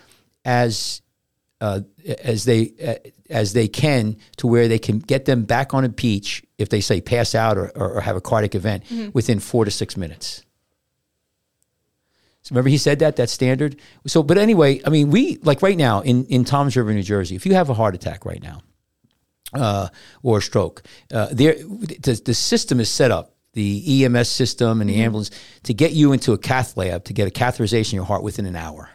as 0.46 1.01
uh, 1.62 1.82
as 2.24 2.44
they 2.44 2.74
uh, 2.84 3.10
as 3.30 3.54
they 3.54 3.68
can 3.68 4.18
to 4.38 4.48
where 4.48 4.68
they 4.68 4.80
can 4.80 5.00
get 5.00 5.26
them 5.26 5.44
back 5.44 5.74
on 5.74 5.86
a 5.86 5.90
beach 5.90 6.44
if 6.58 6.70
they 6.70 6.82
say 6.82 7.00
pass 7.00 7.36
out 7.36 7.58
or, 7.58 7.72
or, 7.76 7.94
or 7.94 8.02
have 8.02 8.16
a 8.16 8.22
cardiac 8.22 8.56
event 8.56 8.84
within 9.14 9.40
four 9.40 9.64
to 9.64 9.72
six 9.72 9.96
minutes. 9.96 10.44
So 12.42 12.54
remember 12.54 12.70
he 12.70 12.80
said 12.80 13.00
that 13.00 13.16
that's 13.16 13.32
standard. 13.32 13.80
So 14.08 14.24
but 14.24 14.40
anyway, 14.40 14.82
I 14.86 14.90
mean 14.90 15.12
we 15.12 15.38
like 15.44 15.62
right 15.62 15.78
now 15.78 16.02
in 16.02 16.26
in 16.26 16.44
Toms 16.44 16.76
River, 16.76 16.92
New 16.92 17.04
Jersey, 17.04 17.36
if 17.36 17.46
you 17.46 17.54
have 17.54 17.70
a 17.70 17.76
heart 17.76 17.94
attack 17.94 18.26
right 18.26 18.42
now 18.42 18.62
uh, 19.54 19.90
or 20.24 20.40
a 20.40 20.42
stroke, 20.42 20.82
uh, 21.14 21.28
there 21.32 21.54
the, 21.54 22.20
the 22.26 22.34
system 22.34 22.80
is 22.80 22.90
set 22.90 23.12
up. 23.12 23.36
The 23.54 24.06
EMS 24.06 24.30
system 24.30 24.80
and 24.80 24.90
the 24.90 25.02
ambulance 25.04 25.30
to 25.64 25.74
get 25.74 25.92
you 25.92 26.14
into 26.14 26.32
a 26.32 26.38
cath 26.38 26.78
lab 26.78 27.04
to 27.04 27.14
get 27.14 27.28
a 27.28 27.32
catheterization 27.32 27.90
of 27.90 27.94
your 27.96 28.06
heart 28.06 28.24
within 28.24 28.46
an 28.46 28.56
hour. 28.56 28.90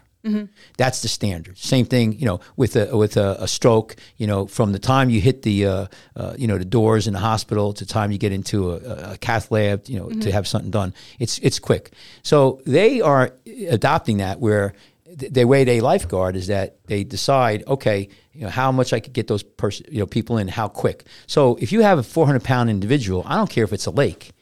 That's 0.77 1.03
the 1.03 1.09
standard. 1.09 1.59
Same 1.59 1.87
thing, 1.87 2.19
you 2.19 2.27
know, 2.27 2.41
with 2.57 2.77
a 2.77 2.97
with 2.97 3.17
a, 3.17 3.37
a 3.41 3.49
stroke. 3.49 3.97
You 4.17 4.27
know, 4.27 4.47
from 4.47 4.73
the 4.73 4.79
time 4.79 5.11
you 5.11 5.21
hit 5.21 5.43
the 5.43 5.67
uh, 5.67 5.87
uh, 6.17 6.35
you 6.37 6.47
know 6.47 6.59
the 6.59 6.65
doors 6.65 7.07
in 7.07 7.13
the 7.13 7.21
hospital 7.21 7.73
to 7.73 7.85
the 7.85 7.93
time 7.93 8.11
you 8.13 8.19
get 8.19 8.33
into 8.33 8.73
a, 8.73 9.13
a 9.13 9.19
cath 9.19 9.51
lab, 9.51 9.85
you 9.87 9.99
know, 9.99 10.09
to 10.11 10.33
have 10.33 10.47
something 10.47 10.71
done, 10.71 10.95
it's 11.19 11.39
it's 11.39 11.59
quick. 11.59 11.93
So 12.23 12.61
they 12.67 13.01
are 13.01 13.33
adopting 13.69 14.19
that 14.19 14.41
where 14.41 14.75
th- 15.19 15.33
the 15.33 15.45
way 15.45 15.65
they 15.65 15.81
lifeguard 15.81 16.37
is 16.37 16.49
that 16.49 16.77
they 16.87 17.05
decide, 17.05 17.65
okay, 17.67 18.09
you 18.33 18.43
know, 18.43 18.51
how 18.51 18.73
much 18.73 18.93
I 18.93 19.01
could 19.01 19.13
get 19.13 19.29
those 19.29 19.43
pers- 19.43 19.83
you 19.89 20.01
know 20.01 20.07
people 20.07 20.39
in, 20.39 20.49
how 20.49 20.69
quick. 20.69 21.05
So 21.27 21.57
if 21.61 21.73
you 21.73 21.83
have 21.83 21.99
a 21.99 22.03
400 22.03 22.43
pound 22.43 22.71
individual, 22.71 23.23
I 23.27 23.37
don't 23.37 23.51
care 23.51 23.65
if 23.65 23.73
it's 23.73 23.87
a 23.87 23.91
lake 23.93 24.33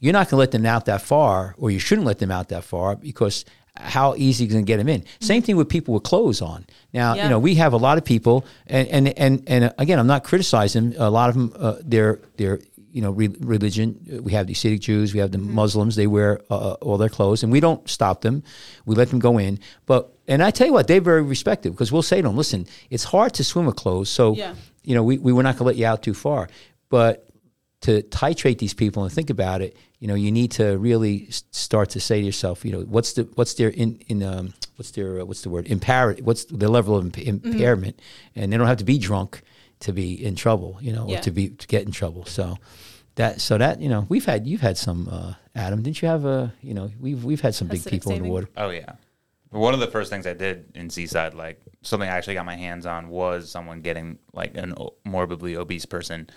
you're 0.00 0.12
not 0.12 0.26
going 0.26 0.30
to 0.30 0.36
let 0.36 0.52
them 0.52 0.64
out 0.64 0.84
that 0.84 1.02
far, 1.02 1.54
or 1.58 1.70
you 1.70 1.80
shouldn't 1.80 2.06
let 2.06 2.18
them 2.18 2.30
out 2.30 2.50
that 2.50 2.62
far 2.64 2.94
because 2.94 3.44
how 3.80 4.14
easy 4.16 4.46
to 4.48 4.62
get 4.62 4.76
them 4.78 4.88
in. 4.88 5.04
Same 5.20 5.42
thing 5.42 5.56
with 5.56 5.68
people 5.68 5.94
with 5.94 6.02
clothes 6.02 6.42
on. 6.42 6.66
Now, 6.92 7.14
Yeah. 7.14 7.24
you 7.24 7.30
know, 7.30 7.38
we 7.38 7.54
have 7.56 7.72
a 7.72 7.76
lot 7.76 7.98
of 7.98 8.04
people, 8.04 8.44
and 8.66 8.88
and 8.88 9.08
and, 9.18 9.42
and 9.46 9.64
uh, 9.64 9.72
again, 9.78 9.98
I'm 9.98 10.06
not 10.06 10.24
criticizing 10.24 10.94
a 10.98 11.10
lot 11.10 11.28
of 11.30 11.34
them. 11.36 11.52
Uh, 11.58 11.76
their 11.84 12.20
their 12.36 12.60
you 12.92 13.02
know 13.02 13.10
re- 13.12 13.36
religion. 13.40 14.20
We 14.24 14.32
have 14.32 14.46
the 14.46 14.54
Hasidic 14.54 14.80
Jews, 14.80 15.12
we 15.14 15.20
have 15.20 15.30
the 15.30 15.38
Muslims. 15.38 15.94
They 15.96 16.06
wear 16.06 16.40
uh, 16.50 16.72
all 16.80 16.98
their 16.98 17.08
clothes, 17.10 17.42
and 17.42 17.52
we 17.52 17.60
don't 17.60 17.88
stop 17.88 18.20
them. 18.22 18.42
We 18.86 18.94
let 18.94 19.08
them 19.10 19.18
go 19.18 19.38
in, 19.38 19.58
but. 19.86 20.12
And 20.30 20.42
I 20.42 20.50
tell 20.50 20.66
you 20.66 20.74
what, 20.74 20.86
they're 20.88 21.00
very 21.00 21.22
respectful 21.22 21.70
because 21.70 21.90
we'll 21.90 22.02
say 22.02 22.20
to 22.20 22.28
them, 22.28 22.36
"Listen, 22.36 22.66
it's 22.90 23.04
hard 23.04 23.32
to 23.34 23.44
swim 23.44 23.64
with 23.64 23.76
clothes, 23.76 24.10
so 24.10 24.34
Yeah. 24.34 24.54
you 24.84 24.94
know 24.94 25.02
we, 25.02 25.16
we 25.16 25.32
we're 25.32 25.42
not 25.42 25.54
going 25.56 25.64
to 25.64 25.64
let 25.72 25.76
you 25.76 25.86
out 25.86 26.02
too 26.02 26.12
far." 26.12 26.48
But 26.90 27.26
to 27.82 28.02
titrate 28.02 28.58
these 28.58 28.74
people 28.74 29.04
and 29.04 29.12
think 29.12 29.30
about 29.30 29.62
it, 29.62 29.74
you 29.98 30.06
know, 30.08 30.14
you 30.14 30.30
need 30.30 30.50
to 30.52 30.78
really 30.78 31.28
start 31.50 31.90
to 31.90 32.00
say 32.00 32.20
to 32.20 32.26
yourself, 32.26 32.64
you 32.64 32.72
know, 32.72 32.80
what's 32.82 33.14
the 33.14 33.22
what's 33.34 33.54
their 33.54 33.70
in 33.70 34.00
in 34.08 34.22
um, 34.22 34.54
what's 34.76 34.92
their 34.92 35.20
uh, 35.20 35.24
what's 35.24 35.42
the 35.42 35.50
word 35.50 35.66
impair 35.68 36.14
what's 36.22 36.44
the 36.44 36.68
level 36.68 36.96
of 36.96 37.04
imp- 37.04 37.18
impairment, 37.44 38.00
and 38.36 38.52
they 38.52 38.56
don't 38.56 38.66
have 38.68 38.78
to 38.78 38.84
be 38.84 38.98
drunk 38.98 39.42
to 39.80 39.92
be 39.92 40.12
in 40.24 40.34
trouble, 40.36 40.78
you 40.80 40.92
know, 40.92 41.08
Yeah. 41.08 41.18
or 41.18 41.22
to 41.22 41.30
be 41.30 41.48
to 41.50 41.66
get 41.66 41.82
in 41.84 41.90
trouble. 41.92 42.24
So 42.26 42.58
that 43.16 43.40
so 43.40 43.58
that 43.58 43.80
you 43.80 43.88
know 43.88 44.06
we've 44.08 44.24
had 44.24 44.46
you've 44.46 44.60
had 44.60 44.76
some 44.78 45.08
uh, 45.10 45.34
Adam, 45.56 45.82
didn't 45.82 46.00
you 46.00 46.08
have 46.08 46.24
a 46.24 46.52
you 46.62 46.74
know 46.74 46.90
we've 47.00 47.24
we've 47.24 47.40
had 47.40 47.54
some 47.54 47.66
big 47.68 47.80
Hasidic 47.80 47.90
people 47.90 48.12
in 48.12 48.18
the 48.18 48.24
saving? 48.24 48.32
water. 48.32 48.48
Oh 48.56 48.70
yeah. 48.70 48.92
One 49.50 49.72
of 49.74 49.80
the 49.80 49.86
first 49.88 50.10
things 50.10 50.26
I 50.26 50.34
did 50.34 50.72
in 50.74 50.90
Seaside, 50.90 51.32
like 51.32 51.58
something 51.82 52.06
I 52.08 52.12
actually 52.12 52.34
got 52.34 52.44
my 52.44 52.56
hands 52.56 52.84
on, 52.84 53.08
was 53.08 53.50
someone 53.50 53.80
getting 53.80 54.18
like 54.34 54.56
an 54.58 54.74
o- 54.76 54.94
morbidly 55.06 55.56
obese 55.56 55.86
person 55.86 56.28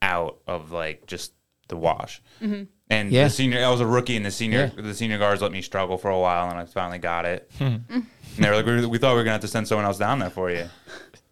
out 0.00 0.38
of 0.46 0.72
like 0.72 1.06
just 1.06 1.32
the 1.68 1.76
wash. 1.76 2.22
Mm-hmm. 2.40 2.64
And 2.88 3.10
Yeah. 3.10 3.24
the 3.24 3.30
senior, 3.30 3.64
I 3.64 3.68
was 3.70 3.80
a 3.80 3.86
rookie, 3.86 4.16
and 4.16 4.24
the 4.24 4.30
senior, 4.30 4.72
Yeah. 4.76 4.82
the 4.82 4.94
senior 4.94 5.18
guards 5.18 5.42
let 5.42 5.50
me 5.52 5.60
struggle 5.62 5.98
for 5.98 6.10
a 6.10 6.18
while, 6.18 6.48
and 6.50 6.58
I 6.58 6.64
finally 6.66 6.98
got 6.98 7.24
it. 7.24 7.50
Hmm. 7.58 7.76
and 7.90 8.06
they 8.44 8.48
were 8.50 8.56
like, 8.56 8.66
we, 8.66 8.84
"We 8.86 8.98
thought 8.98 9.12
we 9.12 9.16
were 9.18 9.24
gonna 9.24 9.32
have 9.32 9.40
to 9.40 9.48
send 9.48 9.66
someone 9.66 9.86
else 9.86 9.98
down 9.98 10.18
there 10.18 10.30
for 10.30 10.50
you." 10.50 10.68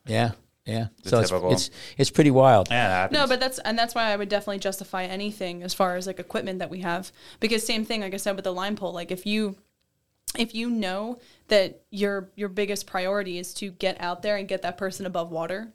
Yeah, 0.06 0.32
yeah. 0.64 0.86
So 1.04 1.20
it's, 1.20 1.28
typical. 1.30 1.52
it's 1.52 1.70
it's 1.98 2.10
pretty 2.10 2.30
wild. 2.30 2.68
Yeah, 2.70 2.88
that. 2.88 3.12
No, 3.12 3.26
but 3.26 3.38
that's 3.40 3.58
and 3.60 3.78
that's 3.78 3.94
why 3.94 4.10
I 4.12 4.16
would 4.16 4.28
definitely 4.28 4.58
justify 4.58 5.04
anything 5.04 5.62
as 5.62 5.74
far 5.74 5.96
as 5.96 6.06
like 6.06 6.18
equipment 6.18 6.58
that 6.60 6.70
we 6.70 6.80
have 6.80 7.12
because 7.40 7.64
same 7.66 7.84
thing 7.84 8.00
like 8.00 8.14
I 8.14 8.16
said 8.18 8.34
with 8.36 8.44
the 8.44 8.52
line 8.52 8.74
pole 8.76 8.92
like 8.92 9.10
if 9.10 9.24
you 9.26 9.56
if 10.38 10.54
you 10.54 10.68
know 10.70 11.18
that 11.48 11.82
your 11.90 12.30
your 12.36 12.48
biggest 12.48 12.86
priority 12.86 13.38
is 13.38 13.54
to 13.54 13.70
get 13.70 14.00
out 14.00 14.22
there 14.22 14.36
and 14.36 14.48
get 14.48 14.62
that 14.62 14.76
person 14.78 15.04
above 15.06 15.30
water 15.30 15.72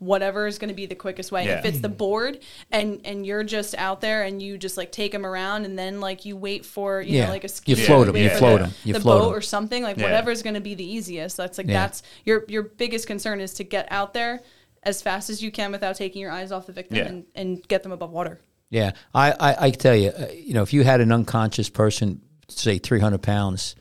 whatever 0.00 0.46
is 0.46 0.58
going 0.58 0.68
to 0.68 0.74
be 0.74 0.86
the 0.86 0.94
quickest 0.94 1.30
way 1.30 1.46
if 1.46 1.64
it's 1.64 1.78
the 1.80 1.88
board 1.88 2.40
and 2.72 3.00
and 3.04 3.24
you're 3.24 3.44
just 3.44 3.76
out 3.76 4.00
there 4.00 4.24
and 4.24 4.42
you 4.42 4.58
just 4.58 4.76
like 4.76 4.90
take 4.90 5.12
them 5.12 5.24
around 5.24 5.64
and 5.64 5.78
then 5.78 6.00
like 6.00 6.24
you 6.24 6.36
wait 6.36 6.66
for 6.66 7.00
you 7.00 7.16
Yeah. 7.18 7.26
know 7.26 7.30
like 7.30 7.44
a 7.44 7.46
You 7.46 7.48
ski 7.48 7.74
float 7.76 8.08
'em, 8.08 8.14
wait 8.14 8.24
you 8.24 8.30
for 8.30 8.36
float 8.38 8.58
the, 8.60 8.66
'em, 8.66 8.72
you 8.84 8.92
the 8.92 9.00
float 9.00 9.20
boat 9.22 9.28
'em. 9.30 9.34
or 9.36 9.40
something 9.40 9.82
like 9.84 9.96
Yeah. 9.96 10.02
whatever 10.04 10.30
is 10.32 10.42
going 10.42 10.54
to 10.54 10.60
be 10.60 10.74
the 10.74 10.84
easiest 10.84 11.36
that's 11.36 11.58
like 11.58 11.68
Yeah. 11.68 11.74
that's 11.74 12.02
your 12.24 12.44
your 12.48 12.64
biggest 12.64 13.06
concern 13.06 13.40
is 13.40 13.54
to 13.54 13.64
get 13.64 13.86
out 13.90 14.14
there 14.14 14.42
as 14.82 15.00
fast 15.00 15.30
as 15.30 15.42
you 15.42 15.52
can 15.52 15.70
without 15.70 15.94
taking 15.96 16.20
your 16.20 16.32
eyes 16.32 16.50
off 16.50 16.66
the 16.66 16.72
victim 16.72 16.96
Yeah. 16.98 17.04
and, 17.06 17.24
and 17.36 17.68
get 17.68 17.82
them 17.84 17.92
above 17.92 18.10
water. 18.10 18.40
Yeah, 18.70 18.92
I, 19.14 19.30
I, 19.32 19.56
I 19.66 19.70
tell 19.70 19.94
you, 19.94 20.08
uh, 20.10 20.26
you 20.34 20.52
know, 20.54 20.62
if 20.62 20.72
you 20.72 20.82
had 20.82 21.00
an 21.00 21.12
unconscious 21.12 21.68
person, 21.70 22.20
say 22.48 22.78
300 22.78 23.22
pounds, 23.22 23.76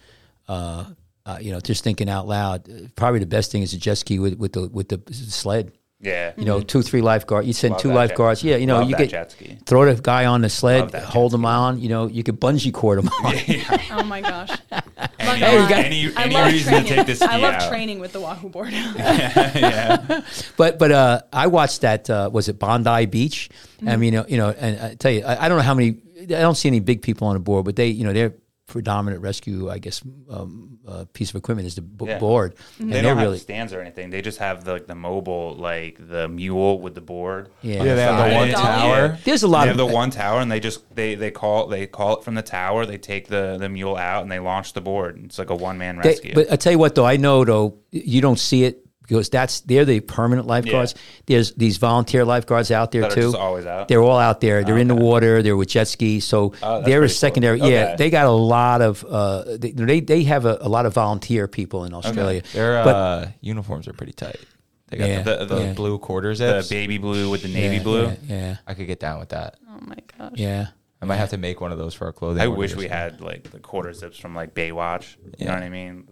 uh, 0.48 0.86
uh, 1.26 1.40
you 1.42 1.52
know, 1.52 1.60
just 1.60 1.84
thinking 1.84 2.08
out 2.10 2.28
loud, 2.28 2.70
uh, 2.70 2.88
probably 2.96 3.20
the 3.20 3.26
best 3.26 3.52
thing 3.52 3.64
is 3.64 3.74
a 3.74 3.78
jet 3.78 3.96
ski 3.96 4.20
with, 4.20 4.36
with 4.38 4.54
the 4.54 4.68
with 4.70 4.90
the 4.90 5.02
sled. 5.14 5.72
Yeah, 6.04 6.34
You 6.38 6.46
know, 6.46 6.60
two, 6.62 6.82
three 6.82 7.02
lifeguards. 7.02 7.48
You 7.48 7.54
send 7.54 7.72
Love 7.74 7.82
two 7.82 7.92
lifeguards. 7.94 8.42
jet- 8.42 8.50
Yeah, 8.50 8.56
you 8.58 8.68
know, 8.68 8.80
love 8.80 8.90
you 8.90 8.96
that 8.98 9.10
get 9.10 9.66
throw 9.66 9.92
the 9.94 10.00
guy 10.02 10.26
on 10.26 10.42
the 10.42 10.50
sled, 10.50 10.94
hold 10.94 11.32
jet 11.32 11.38
him 11.40 11.46
on. 11.46 11.80
You 11.80 11.90
know, 11.90 12.08
you 12.08 12.24
could 12.24 12.40
bungee 12.40 12.74
cord 12.74 13.00
him 13.00 13.08
on. 13.24 13.36
Oh 13.92 14.04
my 14.04 14.22
gosh. 14.22 14.50
any, 15.20 15.40
Hey, 15.40 15.62
you 15.64 15.70
got- 15.70 15.86
any, 15.86 16.16
I 16.16 16.24
any 16.24 16.34
love 16.36 16.52
reason 16.52 16.74
training. 16.74 16.90
to 16.90 16.96
take 16.96 17.06
this 17.08 17.20
ski 17.20 17.28
I 17.30 17.38
love 17.38 17.54
out. 17.56 17.70
training 17.70 18.00
with 18.00 18.12
the 18.14 18.20
Wahoo 18.20 18.50
board. 18.50 18.72
yeah, 18.72 19.52
yeah. 19.58 20.22
But 20.58 20.78
but 20.80 20.92
uh, 20.92 21.22
I 21.32 21.48
watched 21.48 21.82
that. 21.82 22.10
Uh, 22.10 22.30
was 22.32 22.50
it 22.50 22.60
Bondi 22.60 23.06
Beach? 23.06 23.50
Mm-hmm. 23.78 23.90
I 23.90 23.96
mean, 23.98 24.14
you 24.14 24.20
know, 24.20 24.26
you 24.28 24.38
know, 24.38 24.50
and 24.50 24.80
I 24.80 24.96
tell 24.96 25.12
you, 25.12 25.24
I, 25.24 25.46
I 25.46 25.48
don't 25.50 25.58
know 25.58 25.64
how 25.64 25.74
many. 25.74 25.98
I 26.22 26.26
don't 26.42 26.56
see 26.56 26.70
any 26.70 26.80
big 26.80 27.02
people 27.02 27.28
on 27.28 27.34
the 27.34 27.40
board, 27.40 27.66
but 27.66 27.76
they, 27.76 27.88
you 27.88 28.04
know, 28.06 28.14
their 28.14 28.34
predominant 28.74 29.22
rescue, 29.22 29.70
I 29.70 29.78
guess, 29.78 30.02
um, 30.30 30.80
uh, 30.88 31.06
piece 31.14 31.30
of 31.30 31.36
equipment 31.36 31.68
is 31.68 31.76
the 31.76 31.84
b- 31.84 32.06
Yeah. 32.08 32.18
board, 32.18 32.56
Mm-hmm. 32.56 32.88
They 32.90 32.94
they're 32.94 33.04
don't 33.04 33.18
have 33.20 33.28
really, 33.28 33.38
stands 33.38 33.72
or 33.72 33.80
anything. 33.80 34.10
They 34.10 34.24
just 34.24 34.40
have 34.40 34.64
the 34.66 34.74
like 34.74 34.88
the 34.88 34.96
mobile, 34.96 35.56
like 35.56 35.96
the 36.10 36.28
mule 36.28 36.80
with 36.82 36.96
the 36.96 37.02
board. 37.02 37.50
Yeah. 37.62 37.84
Yeah, 37.84 37.94
they 37.96 38.02
have 38.02 38.18
the 38.18 38.24
Side. 38.24 38.36
one 38.36 38.48
Yeah. 38.50 38.56
tower. 38.56 39.18
There's 39.24 39.44
a 39.44 39.48
lot 39.48 39.66
they 39.66 39.70
of 39.72 39.78
have 39.78 39.88
the 39.88 39.94
one 39.94 40.10
tower, 40.10 40.40
and 40.42 40.52
they 40.52 40.60
just 40.60 40.80
they 40.96 41.14
they 41.14 41.30
call 41.30 41.68
they 41.68 41.86
call 41.86 42.18
it 42.18 42.24
from 42.24 42.34
the 42.34 42.42
tower. 42.42 42.88
They 42.88 42.98
take 42.98 43.28
the 43.28 43.58
the 43.60 43.70
mule 43.70 43.96
out 43.96 44.24
and 44.24 44.32
they 44.32 44.40
launch 44.40 44.74
the 44.74 44.82
board. 44.82 45.22
It's 45.24 45.38
like 45.38 45.52
a 45.52 45.56
one 45.56 45.78
man 45.78 45.98
They- 46.02 46.10
rescue. 46.10 46.34
but 46.34 46.52
I 46.52 46.56
tell 46.56 46.72
you 46.74 46.80
what, 46.80 46.96
though, 46.96 47.06
I 47.06 47.18
know 47.18 47.46
though 47.46 47.76
you 47.92 48.22
don't 48.22 48.40
see 48.40 48.64
it 48.64 48.83
because 49.04 49.30
that's 49.30 49.62
they're 49.62 49.86
the 49.86 50.00
permanent 50.00 50.48
lifeguards. 50.48 50.96
There's 51.28 51.54
these 51.54 51.78
volunteer 51.78 52.26
lifeguards 52.26 52.72
out 52.72 52.92
there 52.92 53.02
That 53.02 53.12
are 53.12 53.16
too. 53.16 53.22
just 53.22 53.36
always 53.36 53.66
out? 53.66 53.88
They're 53.88 54.02
all 54.02 54.18
out 54.18 54.42
there. 54.42 54.64
They're 54.64 54.78
in 54.80 54.88
the 54.88 54.96
water. 54.96 55.42
They're 55.44 55.56
with 55.58 55.70
jet 55.70 55.88
skis. 55.88 56.26
So 56.26 56.54
Oh, 56.64 56.82
they're 56.82 57.00
a 57.00 57.02
pretty 57.02 57.02
cool. 57.02 57.08
secondary. 57.10 57.60
Yeah, 57.62 57.96
they 57.96 58.10
got 58.10 58.26
a 58.26 58.32
lot 58.32 58.82
of. 58.82 59.04
Uh, 59.08 59.58
they, 59.58 59.72
they 59.72 60.00
they 60.00 60.24
have 60.24 60.46
a, 60.46 60.58
a 60.62 60.68
lot 60.70 60.86
of 60.86 60.94
volunteer 60.94 61.48
people 61.48 61.86
in 61.86 61.94
Australia. 61.94 62.42
Their 62.54 62.84
But- 62.84 62.96
uh, 62.96 63.26
uniforms 63.42 63.88
are 63.88 63.94
pretty 63.94 64.14
tight. 64.14 64.40
They 64.90 64.98
got 64.98 65.10
Yeah, 65.10 65.22
the, 65.24 65.46
the 65.46 65.60
yeah. 65.62 65.74
blue 65.74 65.98
quarter 65.98 66.36
the 66.36 66.66
baby 66.70 66.98
blue 67.00 67.30
with 67.32 67.42
the 67.42 67.48
navy 67.48 67.78
yeah, 67.78 67.84
blue. 67.84 68.04
Yeah, 68.06 68.16
yeah, 68.28 68.58
I 68.68 68.74
could 68.76 68.86
get 68.88 69.00
down 69.00 69.20
with 69.20 69.30
that. 69.30 69.56
oh 69.70 69.80
my 69.82 69.98
gosh. 70.18 70.34
yeah. 70.36 70.68
I 71.02 71.06
might 71.06 71.16
have 71.18 71.32
to 71.32 71.38
make 71.38 71.60
one 71.60 71.72
of 71.74 71.78
those 71.78 71.94
for 71.94 72.06
our 72.06 72.14
clothing. 72.14 72.42
I 72.42 72.48
wish 72.48 72.76
we 72.76 72.88
had 72.88 73.20
like 73.20 73.50
the 73.52 73.60
quarter 73.60 73.92
zips 73.92 74.18
from 74.18 74.36
like 74.36 74.54
Baywatch. 74.54 75.16
You 75.38 75.48
know 75.48 75.54
what 75.54 75.64
I 75.64 75.70
mean? 75.70 76.08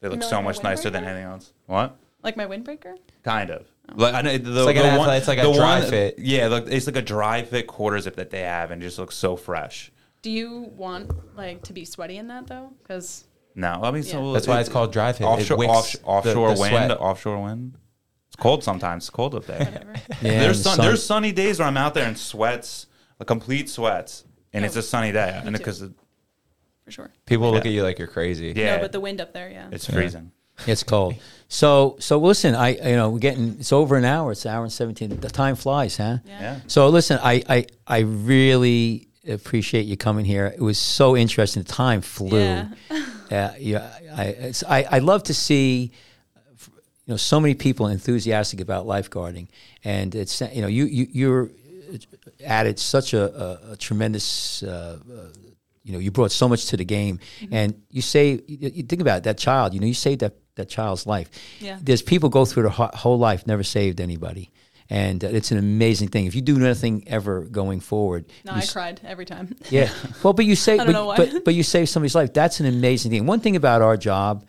They 0.00 0.08
look 0.08 0.20
know, 0.20 0.26
so 0.28 0.36
like 0.36 0.44
much 0.44 0.62
nicer 0.62 0.88
than 0.90 1.02
anything 1.04 1.24
else. 1.24 1.52
What? 1.64 1.98
Like 2.26 2.36
my 2.36 2.44
windbreaker? 2.46 2.96
Kind 3.22 3.50
of. 3.50 3.66
Oh. 3.88 3.94
Like 3.96 4.14
I 4.14 4.20
know 4.20 4.36
the, 4.36 4.64
like 4.64 4.76
an 4.76 4.82
the 4.82 4.88
athlete- 4.88 4.98
one, 5.06 5.16
it's 5.16 5.28
like 5.28 5.38
a 5.38 5.42
the 5.46 5.52
dry 5.52 5.78
one- 5.80 5.88
fit. 5.88 6.18
Yeah, 6.18 6.48
look, 6.48 6.66
it's 6.68 6.86
like 6.86 6.96
a 6.96 7.02
dry 7.02 7.42
fit 7.44 7.66
quarter 7.68 7.98
zip 8.00 8.16
that 8.16 8.30
they 8.30 8.40
have, 8.42 8.70
and 8.72 8.82
just 8.82 8.98
looks 8.98 9.14
so 9.14 9.36
fresh. 9.36 9.90
Do 10.22 10.30
you 10.30 10.70
want 10.76 11.12
like 11.36 11.62
to 11.62 11.72
be 11.72 11.84
sweaty 11.84 12.16
in 12.18 12.26
that 12.28 12.48
though? 12.48 12.72
Because 12.82 13.24
No, 13.54 13.80
I 13.82 13.90
mean, 13.92 14.02
so 14.02 14.26
Yeah. 14.26 14.32
That's 14.34 14.46
why 14.48 14.60
it's 14.60 14.68
called 14.68 14.92
dry 14.92 15.12
fit. 15.12 15.24
Offshore, 15.24 15.56
wicks 15.56 15.72
off, 15.72 15.92
the- 15.92 16.02
offshore 16.04 16.54
the 16.54 16.60
wind. 16.60 16.72
sweat. 16.72 16.90
Offshore 17.00 17.42
wind. 17.42 17.78
It's 18.26 18.36
cold 18.36 18.64
sometimes. 18.64 19.04
It's 19.04 19.10
cold 19.10 19.34
up 19.36 19.46
there. 19.46 19.94
Yeah, 20.20 20.40
there's 20.40 20.62
sun, 20.62 20.76
sun- 20.76 20.84
there's 20.86 21.06
sunny 21.06 21.30
days 21.32 21.60
where 21.60 21.68
I'm 21.68 21.76
out 21.76 21.94
there 21.94 22.08
in 22.08 22.16
sweats, 22.16 22.86
a 23.20 23.24
complete 23.24 23.70
sweats, 23.70 24.24
and 24.52 24.64
it's 24.64 24.76
Oh, 24.76 24.80
a 24.80 24.82
sunny 24.82 25.12
day, 25.12 25.40
and 25.44 25.56
because 25.56 25.84
for 26.84 26.90
sure. 26.90 27.10
People 27.24 27.52
look 27.52 27.66
at 27.66 27.72
you 27.72 27.84
like 27.84 27.98
you're 28.00 28.08
crazy. 28.08 28.52
yeah, 28.56 28.76
No, 28.76 28.82
but 28.82 28.90
the 28.92 29.00
wind 29.00 29.20
up 29.20 29.32
there, 29.32 29.48
yeah. 29.48 29.68
it's 29.70 29.86
freezing. 29.88 30.32
It's 30.66 30.82
cold. 30.82 31.14
So 31.48 31.96
so 32.00 32.18
listen, 32.18 32.54
I 32.54 32.70
you 32.70 32.96
know 32.96 33.10
we're 33.10 33.18
getting 33.18 33.56
it's 33.60 33.72
over 33.72 33.96
an 33.96 34.04
hour. 34.04 34.32
It's 34.32 34.44
an 34.44 34.52
hour 34.52 34.64
and 34.64 34.72
seventeen. 34.72 35.10
The 35.20 35.28
time 35.30 35.54
flies, 35.56 35.96
huh? 35.96 36.18
Yeah. 36.24 36.40
Yeah. 36.40 36.60
So 36.66 36.88
listen, 36.88 37.18
I, 37.22 37.42
I 37.48 37.66
I 37.86 37.98
really 38.00 39.08
appreciate 39.28 39.86
you 39.86 39.96
coming 39.96 40.24
here. 40.24 40.46
It 40.46 40.60
was 40.60 40.78
so 40.78 41.16
interesting. 41.16 41.62
The 41.62 41.72
time 41.72 42.00
flew. 42.00 42.38
Yeah. 42.38 42.68
Uh, 43.28 43.50
yeah, 43.58 43.90
I, 44.16 44.52
I 44.68 44.84
I 44.84 44.98
love 45.00 45.24
to 45.24 45.34
see 45.34 45.90
you 46.60 47.12
know 47.12 47.16
so 47.16 47.40
many 47.40 47.54
people 47.54 47.88
enthusiastic 47.88 48.60
about 48.60 48.86
lifeguarding, 48.86 49.48
and 49.82 50.14
it's 50.14 50.40
you 50.40 50.62
know 50.62 50.68
you 50.68 50.84
you 50.84 51.08
you're 51.10 51.50
added 52.44 52.78
such 52.78 53.14
a, 53.14 53.24
a, 53.68 53.72
a 53.72 53.76
tremendous. 53.76 54.62
Uh, 54.62 54.98
uh, 55.12 55.22
you 55.86 55.92
know, 55.92 55.98
you 56.00 56.10
brought 56.10 56.32
so 56.32 56.48
much 56.48 56.66
to 56.66 56.76
the 56.76 56.84
game, 56.84 57.18
Mm-hmm. 57.40 57.54
and 57.54 57.74
you 57.90 58.02
say, 58.02 58.40
you, 58.48 58.70
you 58.74 58.82
think 58.82 59.00
about 59.00 59.18
it, 59.18 59.24
that 59.24 59.38
child. 59.38 59.72
You 59.74 59.80
know, 59.80 59.86
you 59.86 59.94
saved 59.94 60.20
that 60.20 60.34
that 60.56 60.68
child's 60.68 61.06
life. 61.06 61.28
Yeah. 61.60 61.78
There's 61.86 62.02
people 62.02 62.28
go 62.28 62.44
through 62.44 62.64
their 62.64 62.72
ho- 62.80 62.90
whole 63.02 63.18
life 63.18 63.46
never 63.46 63.62
saved 63.62 64.00
anybody, 64.00 64.50
and 64.90 65.22
uh, 65.24 65.28
it's 65.38 65.50
an 65.52 65.58
amazing 65.58 66.08
thing. 66.08 66.26
If 66.26 66.34
you 66.34 66.42
do 66.42 66.58
nothing 66.58 67.04
ever 67.06 67.42
going 67.60 67.80
forward, 67.80 68.24
No, 68.44 68.52
I 68.52 68.58
s- 68.58 68.72
cried 68.72 69.00
every 69.04 69.24
time. 69.26 69.54
yeah. 69.70 69.90
Well, 70.22 70.32
but 70.32 70.44
you 70.44 70.56
say, 70.56 70.72
I 70.74 70.76
don't 70.78 70.86
but, 70.86 70.92
know 70.92 71.06
why. 71.06 71.16
but 71.16 71.44
but 71.44 71.54
you 71.54 71.62
save 71.62 71.88
somebody's 71.88 72.14
life. 72.14 72.32
That's 72.32 72.58
an 72.60 72.66
amazing 72.66 73.10
thing. 73.12 73.26
One 73.26 73.40
thing 73.40 73.54
about 73.56 73.82
our 73.82 73.96
job 73.98 74.44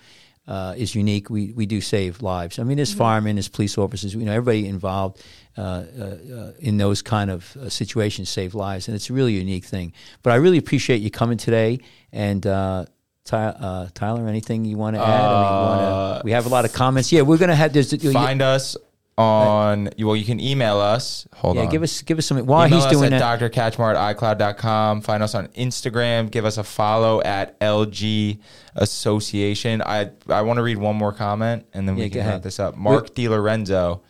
uh, 0.48 0.74
is 0.78 0.96
unique. 0.96 1.30
We 1.30 1.52
we 1.54 1.66
do 1.66 1.82
save 1.82 2.22
lives. 2.22 2.58
I 2.60 2.64
mean, 2.64 2.78
there's 2.78 2.94
firemen, 2.94 3.38
as 3.38 3.50
police 3.50 3.78
officers. 3.78 4.14
You 4.16 4.26
know, 4.26 4.32
everybody 4.34 4.66
involved 4.68 5.22
in 5.58 6.78
those 6.78 7.02
kind 7.02 7.30
of 7.32 7.56
uh, 7.58 7.70
situations 7.70 8.30
save 8.30 8.54
lives, 8.56 8.88
and 8.88 8.96
it's 8.96 9.10
a 9.10 9.14
really 9.14 9.34
unique 9.34 9.66
thing. 9.66 9.94
But 10.24 10.32
I 10.34 10.36
really 10.36 10.58
appreciate 10.58 11.02
you 11.02 11.12
coming 11.12 11.38
today 11.38 11.80
and. 12.12 12.46
Uh, 12.46 12.86
Ty, 13.26 13.48
uh, 13.48 13.90
Tyler, 13.94 14.26
anything 14.30 14.64
you 14.64 14.78
want 14.78 14.96
to 14.96 15.02
add? 15.02 15.06
I 15.06 15.18
mean, 15.20 15.70
wanna, 15.70 15.84
Uh, 15.84 16.22
we 16.24 16.32
have 16.32 16.46
a 16.46 16.50
lot 16.50 16.64
of 16.64 16.72
comments. 16.72 17.12
Yeah, 17.12 17.24
we're 17.24 17.38
gonna 17.38 17.56
have. 17.58 17.74
There's, 17.74 17.92
you- 17.92 18.14
Find 18.14 18.42
us 18.42 18.78
on. 19.18 19.90
Well, 20.00 20.16
you 20.16 20.24
can 20.24 20.40
email 20.40 20.80
us. 20.80 21.28
Hold 21.36 21.58
yeah, 21.58 21.64
on. 21.64 21.70
give 21.70 21.84
us 21.84 22.02
give 22.04 22.18
us 22.20 22.26
some. 22.26 22.38
While 22.46 22.68
Email 22.68 22.78
he's 22.78 22.86
us 22.86 22.92
doing 22.94 23.12
at 23.12 23.20
that, 23.20 23.40
drkatchmar 23.42 23.96
at 23.96 24.18
icloud.com. 24.18 25.02
Find 25.02 25.22
us 25.22 25.36
on 25.36 25.48
Instagram. 25.50 26.32
Give 26.32 26.46
us 26.46 26.58
a 26.58 26.64
follow 26.64 27.22
at 27.22 27.60
LG 27.60 28.40
Association. 28.78 29.82
I 29.82 30.12
I 30.30 30.42
want 30.44 30.58
to 30.58 30.64
read 30.64 30.78
one 30.78 30.96
more 30.96 31.12
comment 31.12 31.66
and 31.74 31.88
then 31.88 31.96
we 31.96 32.04
Yeah, 32.04 32.08
go 32.08 32.20
can 32.22 32.30
wrap 32.30 32.44
this 32.44 32.60
up. 32.60 32.78
Mark 32.78 33.14
DiLorenzo. 33.14 34.02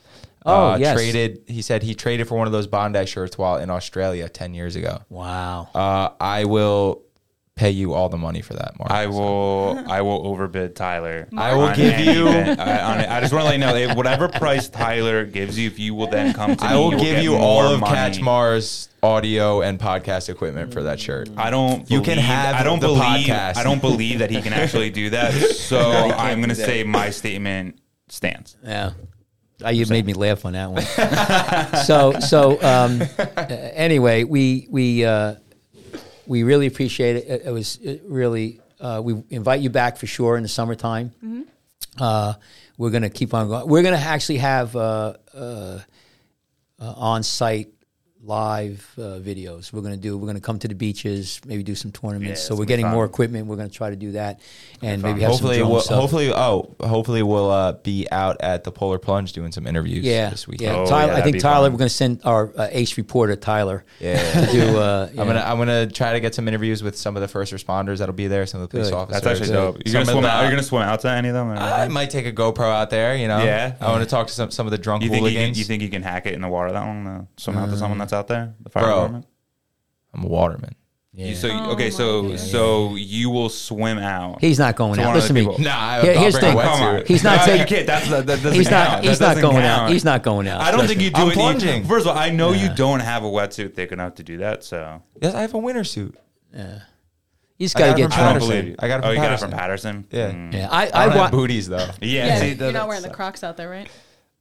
Oh, 0.48 0.72
uh, 0.72 0.78
yes. 0.78 0.95
Traded. 0.95 1.44
He 1.48 1.61
said 1.61 1.84
he 1.84 1.94
traded 1.94 2.28
for 2.28 2.36
one 2.38 2.48
of 2.48 2.53
those 2.53 2.68
Bondi 2.68 3.06
shirts 3.06 3.38
while 3.38 3.57
in 3.57 3.69
Australia 3.69 4.30
ten 4.30 4.53
years 4.53 4.76
ago. 4.76 4.99
wow. 5.10 5.69
Uh, 5.76 6.10
I 6.19 6.45
will 6.45 7.03
pay 7.56 7.72
you 7.72 7.91
all 7.95 8.07
the 8.07 8.18
money 8.19 8.40
for 8.40 8.53
that, 8.53 8.78
Mark. 8.78 8.91
I 8.91 9.07
will. 9.07 9.84
I 9.88 10.02
will 10.02 10.28
overbid 10.28 10.76
Tyler. 10.76 11.28
I 11.36 11.56
will 11.56 11.74
give 11.76 11.99
you- 11.99 12.28
I, 12.28 12.84
on 12.84 12.99
it. 12.99 13.10
I 13.10 13.19
just 13.19 13.34
want 13.34 13.41
to 13.44 13.45
let 13.49 13.53
you 13.53 13.57
know 13.60 13.74
that 13.74 13.98
whatever 13.98 14.28
price 14.30 14.69
Tyler 14.69 15.26
gives 15.26 15.57
you, 15.57 15.65
if 15.68 15.80
you 15.80 15.95
will 15.95 16.06
then 16.07 16.34
come 16.36 16.56
to 16.56 16.64
me, 16.64 16.69
I 16.69 16.76
will 16.76 16.91
you'll 16.91 16.99
give 17.02 17.24
you 17.24 17.36
all 17.36 17.61
of 17.74 17.80
money. 17.80 17.95
Katchmar's 17.95 18.90
audio 19.02 19.61
and 19.64 19.80
podcast 19.80 20.30
equipment 20.30 20.72
for 20.72 20.84
that 20.84 20.99
shirt. 20.99 21.30
I 21.36 21.49
don't. 21.49 21.90
You 21.90 22.02
can 22.03 22.19
have 22.19 22.56
I 22.56 22.64
don't 22.64 22.80
the 22.80 22.88
believe. 22.90 23.02
podcast. 23.28 23.57
I 23.57 23.64
don't 23.64 23.82
believe 23.82 24.19
that 24.19 24.30
he 24.30 24.40
can 24.41 24.53
actually 24.53 24.91
do 24.91 25.10
that. 25.10 25.34
So 25.68 25.80
I'm 25.82 26.38
going 26.40 26.49
to 26.49 26.56
say 26.56 26.84
my 26.84 27.10
statement 27.10 27.80
stands. 28.07 28.56
Yeah. 28.64 28.91
Uh, 29.64 29.70
you 29.70 29.86
made 29.88 30.06
me 30.06 30.14
laugh 30.14 30.46
on 30.46 30.54
that 30.54 30.70
one. 30.70 30.84
so 31.86 32.20
so 32.20 32.62
um, 32.62 33.02
uh, 33.18 33.46
anyway, 33.50 34.24
we 34.24 34.68
we 34.70 35.04
uh, 35.04 35.36
we 36.28 36.44
really 36.44 36.68
appreciate 36.68 37.16
it. 37.16 37.28
It, 37.28 37.42
it 37.46 37.52
was 37.52 37.78
it 37.78 38.04
really 38.06 38.62
uh, 38.80 39.02
we 39.04 39.24
invite 39.30 39.62
you 39.62 39.70
back 39.70 39.98
for 39.98 40.06
sure 40.06 40.38
in 40.38 40.44
the 40.44 40.50
summertime. 40.50 41.12
Uh, 42.00 42.34
we're 42.78 42.92
gonna 42.92 43.10
keep 43.10 43.34
on 43.34 43.48
going. 43.48 43.68
We're 43.68 43.82
gonna 43.84 43.98
actually 43.98 44.38
have 44.38 44.76
uh, 44.76 45.14
uh, 45.34 45.80
uh, 46.80 46.94
on 46.96 47.24
site 47.24 47.70
live 48.28 48.86
uh, 48.98 49.20
videos. 49.20 49.72
We're 49.72 49.82
gonna 49.82 49.95
do. 49.98 50.18
We're 50.18 50.28
gonna 50.28 50.41
come 50.41 50.60
to 50.60 50.68
the 50.68 50.76
beaches, 50.76 51.40
maybe 51.45 51.64
do 51.64 51.74
some 51.76 51.91
tournaments. 51.91 52.41
Yeah, 52.41 52.48
so 52.49 52.54
we're 52.54 52.58
gonna 52.60 52.66
be 52.66 52.84
getting 52.84 52.88
more 52.90 53.06
equipment. 53.06 53.48
We're 53.48 53.56
gonna 53.56 53.70
try 53.70 53.90
to 53.90 53.95
do 53.95 54.12
that, 54.12 54.41
and 54.82 55.02
maybe 55.02 55.22
have 55.22 55.32
hopefully, 55.32 55.60
some 55.60 55.70
we'll, 55.70 55.80
stuff. 55.82 55.99
hopefully, 55.99 56.32
oh, 56.34 56.76
hopefully 56.82 57.24
we'll 57.24 57.49
uh, 57.49 57.72
be 57.74 58.06
out 58.12 58.38
at 58.41 58.66
the 58.66 58.72
Polar 58.72 58.99
Plunge 58.99 59.32
doing 59.32 59.52
some 59.54 59.66
interviews 59.66 60.04
Yeah, 60.04 60.30
this 60.30 60.48
weekend. 60.48 60.76
yeah. 60.76 60.82
Oh, 60.82 60.86
Tyler, 60.88 61.14
yeah, 61.14 61.20
I 61.20 61.22
think 61.22 61.40
Tyler, 61.40 61.66
fun. 61.66 61.72
we're 61.74 61.78
going 61.80 61.90
to 61.90 61.94
send 61.95 62.22
our 62.26 62.52
uh, 62.58 62.68
ace 62.72 62.98
reporter 62.98 63.36
Tyler 63.38 63.86
Yeah. 63.99 64.45
to 64.45 64.52
do. 64.52 64.78
Uh, 64.78 65.08
I'm 65.18 65.28
gonna 65.28 65.40
I'm 65.40 65.58
gonna 65.58 65.88
try 65.88 66.14
to 66.14 66.20
get 66.20 66.36
some 66.36 66.48
interviews 66.48 66.84
with 66.84 66.98
some 66.98 67.16
of 67.16 67.22
the 67.22 67.28
first 67.30 67.54
responders 67.54 67.99
that'll 67.99 68.14
be 68.14 68.28
there, 68.28 68.45
some 68.45 68.62
of 68.62 68.68
the 68.70 68.72
police 68.72 68.90
Good. 68.90 68.95
officers. 68.98 69.22
That's 69.22 69.40
actually 69.40 69.54
dope. 69.56 69.78
You're 69.86 69.94
Some 69.94 70.04
gonna 70.04 70.12
swim 70.12 70.24
the- 70.24 70.30
out. 70.30 70.41
Are 70.41 70.44
you 70.45 70.52
gonna 70.52 70.64
swim 70.64 70.82
out 70.84 70.99
to 71.02 71.10
any 71.10 71.30
of 71.30 71.34
them? 71.34 71.49
or- 71.52 71.58
I 71.58 71.88
might 71.88 72.10
take 72.10 72.26
a 72.26 72.34
GoPro 72.34 72.70
out 72.70 72.90
there. 72.90 73.16
You 73.16 73.28
know. 73.30 73.44
Yeah. 73.44 73.76
I 73.80 73.90
want 73.91 74.04
to 74.04 74.10
talk 74.10 74.28
to 74.28 74.34
some 74.34 74.52
some 74.52 74.68
of 74.68 74.72
the 74.72 74.78
drunk 74.78 75.04
you 75.04 75.10
think 75.10 75.24
you 75.24 75.30
can, 75.30 75.36
hooligans. 75.38 75.60
you 75.60 75.64
think 75.66 75.82
you 75.82 75.90
can 75.90 76.02
hack 76.04 76.26
it 76.26 76.34
in 76.34 76.41
the 76.41 76.49
water 76.49 76.72
that 76.74 76.82
long 76.84 77.28
swim 77.38 77.58
out 77.58 77.70
to 77.70 77.78
someone 77.78 77.98
that's 77.99 78.14
out 78.18 78.27
there? 78.27 78.53
The 78.61 78.69
fire 78.69 78.84
Bro. 78.84 78.94
department? 78.95 79.26
I'm 80.14 80.23
a 80.23 80.27
waterman. 80.27 80.76
You, 81.14 81.34
so 81.35 81.49
Oh 81.49 81.72
okay, 81.72 81.85
my 81.85 81.89
so 81.89 82.30
God. 82.30 82.39
so 82.39 82.95
you 82.95 83.31
will 83.31 83.49
swim 83.49 83.98
out. 83.98 84.39
he's 84.39 84.60
not 84.60 84.76
going 84.76 84.98
To 84.98 85.02
out. 85.02 85.07
one 85.07 85.15
of 85.18 85.22
Listen 85.23 85.35
to 85.35 85.41
me. 85.41 85.48
people. 85.48 85.64
Nah, 85.64 85.72
I, 85.76 86.02
Here- 86.02 86.14
I'll 86.14 86.19
here's 86.22 86.34
the 86.35 86.39
bring 86.41 86.53
a 86.53 86.61
thing. 86.61 86.69
Come 86.69 86.81
on. 86.84 87.03
He's 87.07 87.23
not 87.23 87.38
No, 87.39 87.45
taking- 87.45 87.60
You 87.61 87.65
can't. 87.65 87.88
That's, 87.88 88.10
that 88.10 88.26
doesn't 88.27 88.53
He's 88.53 88.69
not. 88.69 88.88
count. 88.88 89.06
He's 89.06 89.18
That 89.19 89.26
not 89.26 89.34
doesn't 89.35 89.49
going 89.52 89.65
out. 89.65 89.77
count. 89.80 89.94
He's 89.94 90.06
not 90.06 90.22
going 90.23 90.48
out. 90.48 90.61
I 90.61 90.69
don't 90.72 90.85
think 90.88 91.02
you 91.02 91.10
do 91.10 91.22
I'm 91.23 91.30
it. 91.30 91.34
plunging. 91.34 91.85
First 91.85 92.06
of 92.06 92.11
all, 92.15 92.18
I 92.22 92.30
know 92.30 92.52
you 92.52 92.72
don't 92.76 92.99
have 92.99 93.23
a 93.23 93.27
wetsuit 93.27 93.73
thick 93.73 93.91
enough 93.91 94.14
to 94.15 94.23
do 94.23 94.38
that. 94.38 94.64
So 94.64 95.02
Yes, 95.19 95.34
I 95.34 95.41
have 95.41 95.56
a 95.56 95.57
winter 95.57 95.84
suit. 95.84 96.15
Yeah, 96.53 96.81
you 97.57 97.65
just 97.65 97.76
I 97.77 97.80
got 97.80 97.85
to 97.85 97.91
got 97.94 97.98
it 97.98 98.02
get 98.02 98.14
from 98.14 98.14
I 98.14 98.30
don't 98.30 98.34
drunk. 98.38 98.41
Patterson. 98.52 98.61
believe. 98.61 98.76
I 98.77 98.88
got 98.88 98.94
it 98.95 98.98
oh, 98.98 99.07
from 99.07 99.15
you 99.15 99.22
got 99.23 99.34
it 99.34 99.39
from 99.39 99.52
Patterson. 99.52 100.07
Yeah. 100.11 100.31
Mm. 100.31 100.53
Yeah, 100.53 100.68
I, 100.69 100.76
I 100.76 100.81
I, 100.84 100.85
don't 100.85 100.94
have 101.14 101.15
want. 101.15 101.31
booties 101.31 101.68
though. 101.68 101.77
Yeah. 101.99 102.26
Yeah, 102.27 102.39
see, 102.41 102.53
you're 102.53 102.72
not 102.72 102.88
wearing 102.88 103.02
the 103.02 103.10
Crocs 103.10 103.44
out 103.44 103.57
there, 103.57 103.69
right? 103.72 103.89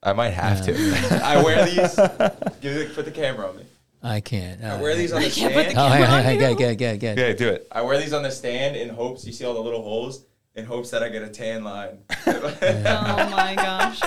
I 0.07 0.13
might 0.13 0.31
have 0.31 0.65
to. 0.67 1.21
I 1.25 1.43
wear 1.43 1.65
these. 1.67 1.77
Give 2.61 2.75
the, 2.75 2.91
put 2.95 3.05
the 3.05 3.11
camera 3.11 3.49
on 3.49 3.57
me. 3.57 3.65
I 4.03 4.21
can't. 4.21 4.63
Uh, 4.63 4.69
I 4.69 4.81
wear 4.81 4.95
these 4.95 5.13
on 5.13 5.21
the 5.21 5.29
can't 5.31 5.53
put 5.53 5.63
stand. 5.65 5.77
the 5.77 5.81
Oh, 5.83 5.89
camera 5.89 6.07
hey, 6.07 6.15
on 6.15 6.23
hey, 6.25 6.35
you. 6.35 6.41
hey, 6.41 6.55
get, 6.55 6.79
get, 6.79 7.01
get, 7.01 7.19
Yeah, 7.19 7.33
do 7.33 7.49
it. 7.49 7.67
I 7.73 7.83
wear 7.83 7.99
these 7.99 8.13
on 8.13 8.23
the 8.23 8.31
stand 8.31 8.77
in 8.77 8.89
hopes 8.89 9.27
you 9.27 9.33
see 9.33 9.45
all 9.45 9.55
the 9.55 9.61
little 9.61 9.83
holes 9.83 10.25
in 10.57 10.65
hopes 10.65 10.91
that 10.91 11.03
I 11.03 11.09
get 11.11 11.23
a 11.23 11.29
tan 11.29 11.63
line. 11.65 11.99
Oh 12.29 13.31
my 13.31 13.55
gosh. 13.55 14.01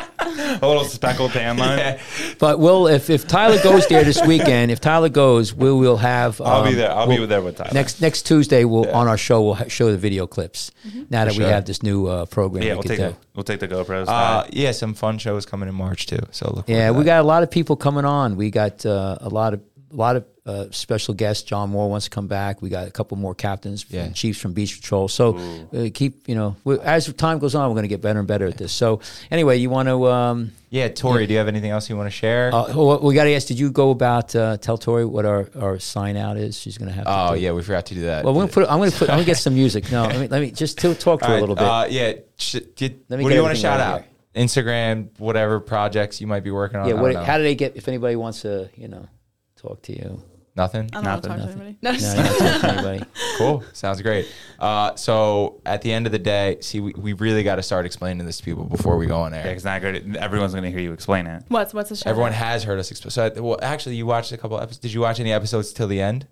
A 0.62 0.68
little 0.68 0.84
speckled 0.84 1.32
tan 1.32 1.58
line. 1.58 1.78
Yeah. 1.78 2.02
But 2.40 2.60
we'll 2.60 2.88
if 2.88 3.10
if 3.10 3.28
Tyler 3.28 3.62
goes 3.64 3.88
there 3.88 4.04
this 4.04 4.22
weekend, 4.26 4.72
if 4.72 4.80
Tyler 4.82 5.10
goes, 5.10 5.54
we 5.54 5.72
will 5.72 5.98
have. 5.98 6.42
I'll 6.42 6.64
be 6.64 6.70
um, 6.70 6.76
there. 6.76 6.92
I'll 6.92 7.08
we'll- 7.08 7.18
be 7.20 7.26
there 7.26 7.42
with 7.42 7.58
Tyler. 7.58 7.72
Next 7.74 8.02
next 8.02 8.24
Tuesday, 8.24 8.66
we'll 8.66 8.86
Yeah. 8.86 8.98
on 8.98 9.08
our 9.08 9.18
show 9.18 9.42
we'll 9.44 9.54
ha- 9.56 9.68
show 9.68 9.92
the 9.92 9.98
video 9.98 10.28
clips. 10.28 10.72
Now 11.10 11.26
that 11.26 11.38
we 11.38 11.44
have 11.44 11.66
this 11.66 11.82
new 11.84 12.08
uh, 12.08 12.26
program, 12.26 12.64
Yeah, 12.64 12.72
we 12.74 12.76
we'll 12.76 12.84
take 12.84 12.98
do. 12.98 13.04
the 13.10 13.16
we'll 13.36 13.44
take 13.44 13.60
the 13.60 13.68
GoPros. 13.68 14.08
Uh, 14.08 14.46
yeah, 14.52 14.72
some 14.72 14.94
fun 14.94 15.18
shows 15.18 15.46
coming 15.46 15.70
in 15.70 15.76
March 15.76 16.06
too. 16.08 16.20
So 16.32 16.52
look. 16.54 16.68
Yeah, 16.70 16.92
we 16.92 17.04
got 17.04 17.22
a 17.22 17.28
lot 17.28 17.44
of 17.44 17.50
people 17.52 17.76
coming 17.76 18.06
on. 18.06 18.36
We 18.36 18.52
got 18.52 18.86
uh, 18.86 19.18
a 19.22 19.30
lot 19.30 19.54
of 19.54 19.62
a 19.92 19.96
lot 19.96 20.16
of 20.16 20.26
uh, 20.46 20.66
special 20.72 21.14
guests. 21.14 21.44
John 21.44 21.70
Moore 21.70 21.90
wants 21.90 22.06
to 22.06 22.10
come 22.10 22.28
back. 22.28 22.62
We 22.62 22.70
got 22.70 22.88
a 22.88 22.92
couple 22.92 23.18
more 23.18 23.36
captains, 23.36 23.86
Yeah. 23.90 24.04
and 24.04 24.16
chiefs 24.16 24.40
from 24.40 24.54
Beach 24.54 24.80
Patrol. 24.82 25.08
So 25.08 25.38
uh, 25.74 25.90
keep 25.94 26.28
you 26.28 26.36
know 26.36 26.56
we, 26.64 26.80
as 26.80 27.12
time 27.14 27.40
goes 27.40 27.56
on, 27.56 27.70
we're 27.70 27.76
going 27.76 27.84
to 27.84 27.88
get 27.90 28.02
better 28.02 28.20
and 28.20 28.28
better 28.28 28.48
at 28.48 28.58
this. 28.58 28.72
So 28.72 29.02
anyway, 29.32 29.58
you 29.58 29.70
want 29.70 29.88
to? 29.90 30.08
Um, 30.08 30.52
Yeah, 30.72 30.88
Tori, 30.90 31.26
do 31.28 31.34
you 31.34 31.40
have 31.40 31.48
anything 31.48 31.72
else 31.72 31.90
you 31.90 31.98
want 31.98 32.08
to 32.08 32.12
share? 32.16 32.54
uh, 32.54 32.66
oh, 32.70 33.00
we 33.06 33.14
got 33.16 33.24
to 33.26 33.34
ask. 33.34 33.48
Did 33.48 33.60
you 33.60 33.72
go 33.72 33.90
about 33.92 34.36
uh, 34.36 34.58
tell 34.58 34.78
Tori 34.78 35.06
what 35.06 35.26
our, 35.26 35.50
our 35.60 35.80
sign 35.80 36.16
out 36.18 36.38
is? 36.38 36.58
She's 36.60 36.78
going 36.78 36.90
to 36.90 36.96
have. 36.96 37.06
to 37.06 37.12
oh 37.12 37.34
yeah, 37.34 37.52
we 37.52 37.62
forgot 37.62 37.86
to 37.88 37.94
do 37.96 38.02
that. 38.04 38.24
Well, 38.26 38.34
we're 38.34 38.42
gonna 38.44 38.54
put. 38.54 38.70
I'm 38.70 38.78
going 38.80 38.92
to 38.92 38.98
put. 38.98 39.10
I'm 39.10 39.16
going 39.18 39.26
to 39.26 39.32
get 39.32 39.38
some 39.38 39.54
music. 39.64 39.92
No, 39.92 40.04
let 40.04 40.20
me 40.20 40.28
let 40.28 40.42
me 40.42 40.52
just 40.52 40.78
to 40.80 40.94
talk 40.96 41.20
to 41.22 41.26
her 41.28 41.34
All 41.34 41.40
a 41.40 41.42
little 41.42 41.56
bit. 41.56 41.66
Uh, 41.66 41.86
yeah. 41.90 42.14
Sh- 42.38 42.58
did, 42.76 43.02
Let 43.10 43.18
me 43.18 43.24
what 43.24 43.30
do 43.30 43.36
you 43.36 43.42
want 43.44 43.56
to 43.56 43.62
shout 43.62 43.80
out 43.80 44.00
out? 44.02 44.06
Instagram, 44.36 45.10
whatever 45.20 45.60
projects 45.60 46.22
you 46.22 46.28
might 46.28 46.44
be 46.44 46.52
working 46.52 46.80
on. 46.80 46.88
yeah. 46.88 46.96
I 46.96 47.02
What, 47.02 47.12
don't 47.14 47.22
know. 47.22 47.24
how 47.26 47.38
do 47.38 47.44
they 47.44 47.56
get? 47.56 47.76
If 47.76 47.88
anybody 47.88 48.16
wants 48.16 48.42
to, 48.44 48.70
you 48.76 48.88
know, 48.88 49.08
talk 49.62 49.82
to 49.84 49.94
you. 49.94 50.22
Nothing. 50.56 50.90
I 50.94 51.02
don't 51.02 51.06
want 51.06 51.24
to 51.24 51.30
Nothing, 51.30 51.30
talk 51.30 51.38
nothing. 51.40 51.60
to 51.60 51.66
anybody. 51.66 51.78
No, 51.82 51.92
No, 51.92 51.98
just- 51.98 52.16
you're 52.18 52.26
not 52.26 52.38
talking 52.38 52.62
to 52.62 52.68
anybody. 52.90 53.12
Cool. 53.38 53.64
Sounds 53.72 54.02
great. 54.02 54.28
Uh, 54.60 54.96
so 54.96 55.62
at 55.66 55.82
the 55.84 55.94
end 55.94 56.06
of 56.06 56.12
the 56.12 56.20
day, 56.20 56.58
see, 56.60 56.82
we, 56.82 56.92
we 56.98 57.14
really 57.14 57.44
got 57.44 57.56
to 57.58 57.64
start 57.64 57.86
explaining 57.86 58.26
this 58.26 58.38
to 58.40 58.44
people 58.44 58.66
before 58.66 58.98
we 58.98 59.06
go 59.06 59.22
on 59.22 59.34
air. 59.34 59.46
yeah, 59.46 59.52
it's 59.52 59.64
not 59.64 59.80
good. 59.80 60.18
Everyone's 60.18 60.54
gonna 60.54 60.70
hear 60.70 60.80
you 60.82 60.92
explain 60.92 61.28
it. 61.28 61.44
What's 61.48 61.74
what's 61.74 61.90
the 61.90 61.96
show? 61.96 62.10
Everyone 62.10 62.34
has 62.34 62.64
heard 62.64 62.78
us 62.80 62.92
explain. 62.92 63.12
So, 63.12 63.26
I- 63.34 63.40
well, 63.40 63.60
actually, 63.62 63.96
you 63.96 64.06
watched 64.06 64.32
a 64.34 64.38
couple 64.38 64.58
episodes. 64.60 64.80
Did 64.80 64.92
you 64.94 65.00
watch 65.02 65.20
any 65.22 65.32
episodes 65.32 65.72
till 65.72 65.88
the 65.88 66.02
end? 66.02 66.28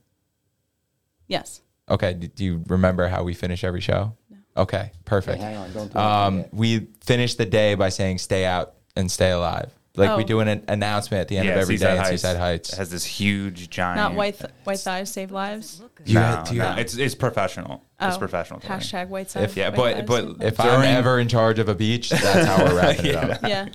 Yes. 1.27 1.61
Okay. 1.89 2.13
Do, 2.13 2.27
do 2.27 2.43
you 2.43 2.63
remember 2.67 3.07
how 3.07 3.23
we 3.23 3.33
finish 3.33 3.63
every 3.63 3.81
show? 3.81 4.15
Okay. 4.57 4.91
Perfect. 5.05 5.41
Hang 5.41 5.55
on, 5.55 5.71
don't 5.71 5.93
do 5.93 5.99
Um, 5.99 6.33
anything 6.33 6.43
yet. 6.51 6.53
we 6.53 6.87
finish 7.05 7.35
the 7.35 7.45
day 7.45 7.75
by 7.75 7.89
saying 7.89 8.17
"Stay 8.17 8.45
out 8.45 8.73
and 8.95 9.09
stay 9.11 9.31
alive." 9.31 9.71
Like 9.97 10.15
we 10.15 10.23
Oh. 10.23 10.27
do 10.27 10.39
an 10.41 10.63
announcement 10.67 11.21
at 11.21 11.27
the 11.27 11.37
end 11.37 11.47
yeah, 11.47 11.53
of 11.55 11.61
every 11.61 11.75
Seaside 11.77 11.87
day 11.89 11.97
at 11.97 12.05
Heights 12.05 12.21
Seaside 12.21 12.37
Heights. 12.37 12.77
has 12.77 12.89
this 12.91 13.03
huge 13.03 13.69
giant. 13.69 13.97
Not 13.97 14.13
white 14.13 14.37
th- 14.39 14.51
white 14.63 14.79
thighs 14.79 15.11
save 15.11 15.31
lives. 15.31 15.81
Do 16.05 16.13
you- 16.13 16.19
no, 16.19 16.43
do 16.47 16.53
you- 16.55 16.61
no, 16.61 16.75
it's 16.77 16.95
it's 16.95 17.15
professional. 17.15 17.83
It's 17.99 18.15
Oh, 18.15 18.19
professional. 18.19 18.59
Tori. 18.59 18.79
Hashtag 18.79 19.07
white 19.09 19.29
thighs. 19.29 19.43
If- 19.43 19.57
yeah, 19.57 19.69
white 19.69 19.75
but- 19.75 19.95
thighs 19.95 20.05
but- 20.07 20.15
save 20.21 20.27
lives. 20.39 20.45
if 20.53 20.59
I'm 20.59 20.83
ever 20.83 21.19
in 21.19 21.27
charge 21.27 21.59
of 21.59 21.67
a 21.67 21.75
beach, 21.75 22.09
that's 22.11 22.45
how 22.47 22.63
we're 22.65 22.75
wrapping 22.77 23.05
it 23.07 23.15
up. 23.15 23.41
yeah. 23.43 23.67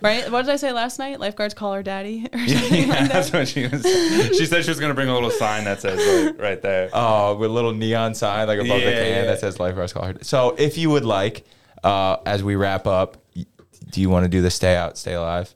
Right? 0.00 0.30
What 0.30 0.44
did 0.46 0.52
I 0.52 0.56
say 0.56 0.70
last 0.70 1.00
night? 1.00 1.18
Lifeguards 1.18 1.54
call 1.54 1.72
her 1.74 1.82
daddy 1.82 2.24
or 2.32 2.38
something 2.46 2.88
yeah, 2.88 3.00
like 3.00 3.10
that's 3.12 3.32
what 3.32 3.48
she 3.48 3.66
was. 3.66 3.82
She 3.82 4.46
said 4.46 4.62
she 4.64 4.70
was 4.70 4.78
gonna 4.78 4.94
bring 4.94 5.08
a 5.08 5.14
little 5.14 5.30
sign 5.32 5.64
that 5.64 5.80
says 5.80 5.98
like 6.26 6.40
right 6.40 6.62
there. 6.62 6.88
Oh, 6.94 7.34
with 7.34 7.50
a 7.50 7.52
little 7.52 7.72
neon 7.74 8.14
sign 8.14 8.46
like 8.46 8.60
above 8.60 8.80
the 8.80 8.84
Yeah, 8.86 9.02
can 9.02 9.06
yeah. 9.08 9.24
that 9.24 9.40
says 9.40 9.58
Lifeguards 9.58 9.92
Call 9.92 10.04
Her. 10.04 10.14
So 10.22 10.54
if 10.56 10.78
you 10.78 10.88
would 10.90 11.04
like, 11.04 11.44
uh, 11.82 12.18
as 12.24 12.44
we 12.44 12.54
wrap 12.54 12.86
up, 12.86 13.16
y- 13.34 13.44
do 13.90 14.00
you 14.00 14.10
want 14.10 14.24
to 14.24 14.28
do 14.28 14.42
the 14.42 14.50
stay 14.50 14.76
out, 14.76 14.98
stay 14.98 15.14
alive? 15.14 15.54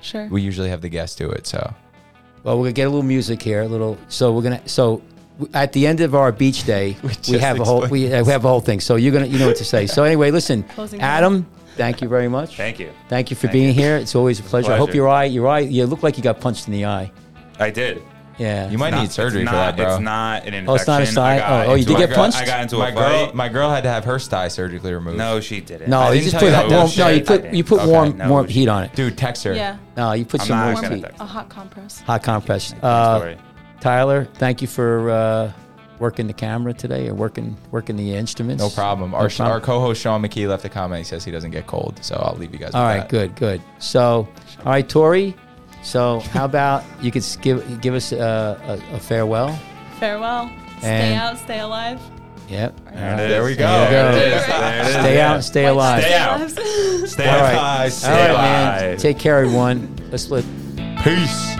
Sure. 0.00 0.26
We 0.28 0.42
usually 0.42 0.70
have 0.70 0.80
the 0.80 0.88
guests 0.88 1.16
do 1.16 1.30
it. 1.30 1.46
So 1.46 1.74
Well, 2.42 2.56
we're 2.58 2.64
gonna 2.64 2.72
get 2.72 2.86
a 2.86 2.90
little 2.90 3.02
music 3.02 3.42
here. 3.42 3.62
A 3.62 3.68
little. 3.68 3.98
So 4.08 4.32
we're 4.32 4.42
gonna. 4.42 4.66
So 4.68 5.02
at 5.54 5.72
the 5.72 5.86
end 5.86 6.00
of 6.00 6.14
our 6.14 6.32
beach 6.32 6.64
day, 6.64 6.96
we, 7.02 7.10
just 7.10 7.40
have 7.40 7.60
a 7.60 7.64
whole. 7.64 7.86
We 7.86 8.04
explained 8.04 8.22
uh, 8.22 8.24
we 8.26 8.32
have 8.32 8.44
a 8.44 8.48
whole 8.48 8.60
thing. 8.60 8.80
So 8.80 8.96
you're 8.96 9.12
gonna. 9.12 9.26
You 9.26 9.38
know 9.38 9.46
what 9.46 9.56
to 9.56 9.64
say. 9.64 9.86
So 9.86 10.04
anyway, 10.04 10.30
listen, 10.30 10.62
Closing 10.64 11.00
Adam. 11.00 11.46
Thank 11.76 12.02
you 12.02 12.08
very 12.08 12.28
much. 12.28 12.56
Thank 12.56 12.78
you. 12.78 12.90
Thank 13.08 13.30
you 13.30 13.36
for 13.36 13.42
Thank 13.42 13.52
being 13.52 13.68
you. 13.68 13.72
here. 13.74 13.96
It's 13.96 14.14
always 14.14 14.40
a 14.40 14.42
pleasure. 14.42 14.72
I 14.72 14.76
hope 14.76 14.88
Pleasure. 14.88 14.96
your 14.96 15.08
eye, 15.08 15.24
your 15.24 15.48
eye, 15.48 15.60
you 15.60 15.86
look 15.86 16.02
like 16.02 16.16
you 16.18 16.22
got 16.22 16.40
punched 16.40 16.66
in 16.66 16.72
the 16.74 16.84
eye. 16.84 17.10
I 17.58 17.70
did. 17.70 18.02
Yeah. 18.40 18.70
you 18.70 18.78
might 18.78 18.90
Not- 18.90 19.02
need 19.02 19.12
surgery 19.12 19.42
it's 19.42 19.50
for 19.50 19.54
not, 19.56 19.76
that, 19.76 19.82
bro. 19.84 19.94
It's 19.94 20.00
not 20.02 20.46
an 20.46 20.54
infection. 20.54 20.68
Oh, 20.70 20.74
it's 20.74 20.86
not 20.86 21.00
a 21.00 21.02
I 21.02 21.06
sty- 21.06 21.38
got 21.38 21.66
oh, 21.68 21.70
oh, 21.70 21.74
you 21.74 21.84
did 21.84 21.96
a- 21.96 21.98
get 22.06 22.14
punched? 22.16 22.38
I 22.38 22.46
got 22.46 22.62
into 22.62 22.78
my 22.78 22.88
a 22.88 22.92
girl, 22.94 23.26
fight. 23.26 23.34
my 23.34 23.48
girl 23.50 23.70
had 23.70 23.82
to 23.82 23.90
have 23.90 24.04
her 24.04 24.18
sty 24.18 24.48
surgically 24.48 24.94
removed. 24.94 25.18
no, 25.18 25.40
she 25.40 25.60
didn't. 25.60 25.90
no, 25.90 26.00
I 26.00 26.08
you 26.14 26.20
didn't 26.20 26.30
just 26.32 26.42
tell 26.44 26.62
put 26.62 26.70
warm. 26.72 26.90
No 26.90 27.04
No, 27.04 27.08
you 27.10 27.22
put 27.22 27.52
you 27.54 27.64
put 27.64 27.76
didn't. 27.80 27.90
warm 27.90 28.08
Okay, 28.08 28.18
no, 28.18 28.30
warm 28.30 28.48
heat 28.48 28.68
on 28.68 28.84
it. 28.84 28.94
dude, 28.94 29.18
text 29.18 29.44
her. 29.44 29.52
Yeah. 29.54 29.76
No, 29.96 30.12
you 30.12 30.24
put 30.24 30.40
I'm 30.40 30.46
some 30.46 30.56
not 30.58 30.82
warm 30.82 30.94
heat. 30.96 31.04
A 31.20 31.24
hot 31.26 31.48
compress. 31.50 32.00
hot 32.00 32.22
compress. 32.22 32.64
Story. 32.68 32.82
Uh, 32.82 33.34
Tyler, 33.80 34.26
thank 34.34 34.62
you 34.62 34.68
for 34.68 35.10
uh, 35.10 35.52
working 35.98 36.26
the 36.26 36.32
camera 36.32 36.72
today 36.72 37.08
or 37.08 37.14
working 37.14 37.56
working 37.70 37.96
the 37.96 38.14
instruments. 38.14 38.62
No 38.62 38.70
problem. 38.70 39.10
No 39.10 39.18
Our, 39.18 39.28
problem. 39.28 39.52
our 39.52 39.60
co-host 39.60 40.00
Sean 40.00 40.22
McKee 40.22 40.48
left 40.48 40.64
a 40.64 40.68
comment. 40.70 40.98
He 40.98 41.04
says 41.04 41.24
he 41.24 41.30
doesn't 41.30 41.50
get 41.50 41.66
cold, 41.66 41.98
so 42.02 42.16
I'll 42.16 42.36
leave 42.38 42.52
you 42.54 42.58
guys. 42.58 42.74
All 42.74 42.82
with 42.86 42.90
right, 42.96 43.00
that. 43.02 43.10
good, 43.10 43.36
good. 43.36 43.62
So, 43.78 44.26
all 44.64 44.72
right, 44.72 44.88
Tori. 44.88 45.36
So, 45.82 46.20
how 46.20 46.44
about 46.44 46.84
you 47.00 47.10
could 47.10 47.24
give 47.40 47.80
give 47.80 47.94
us 47.94 48.12
a, 48.12 48.80
a, 48.90 48.96
a 48.96 49.00
farewell? 49.00 49.58
Farewell. 49.98 50.50
Stay 50.78 50.88
And- 50.88 51.20
out, 51.20 51.38
stay 51.38 51.60
alive. 51.60 52.00
Yep. 52.48 52.74
All 52.86 52.92
right, 52.94 53.16
there 53.16 53.44
we 53.44 53.54
go. 53.54 53.64
There 53.64 54.12
you 54.12 54.18
There 54.18 54.26
it 54.26 54.32
is. 54.32 54.42
It 54.42 54.86
is. 54.88 54.92
Stay 55.00 55.20
out 55.20 55.34
and 55.36 55.44
stay 55.44 55.66
alive. 55.66 56.02
Stay 56.02 56.14
out. 56.16 56.50
Stay 57.08 57.28
All 57.28 57.34
out. 57.36 57.52
right. 57.54 57.88
Stay 57.92 58.10
right, 58.32 58.80
man. 58.80 58.98
Take 58.98 59.18
care, 59.20 59.38
everyone. 59.38 59.94
Let's 60.10 60.30
let 60.30 60.44
Peace. 61.04 61.56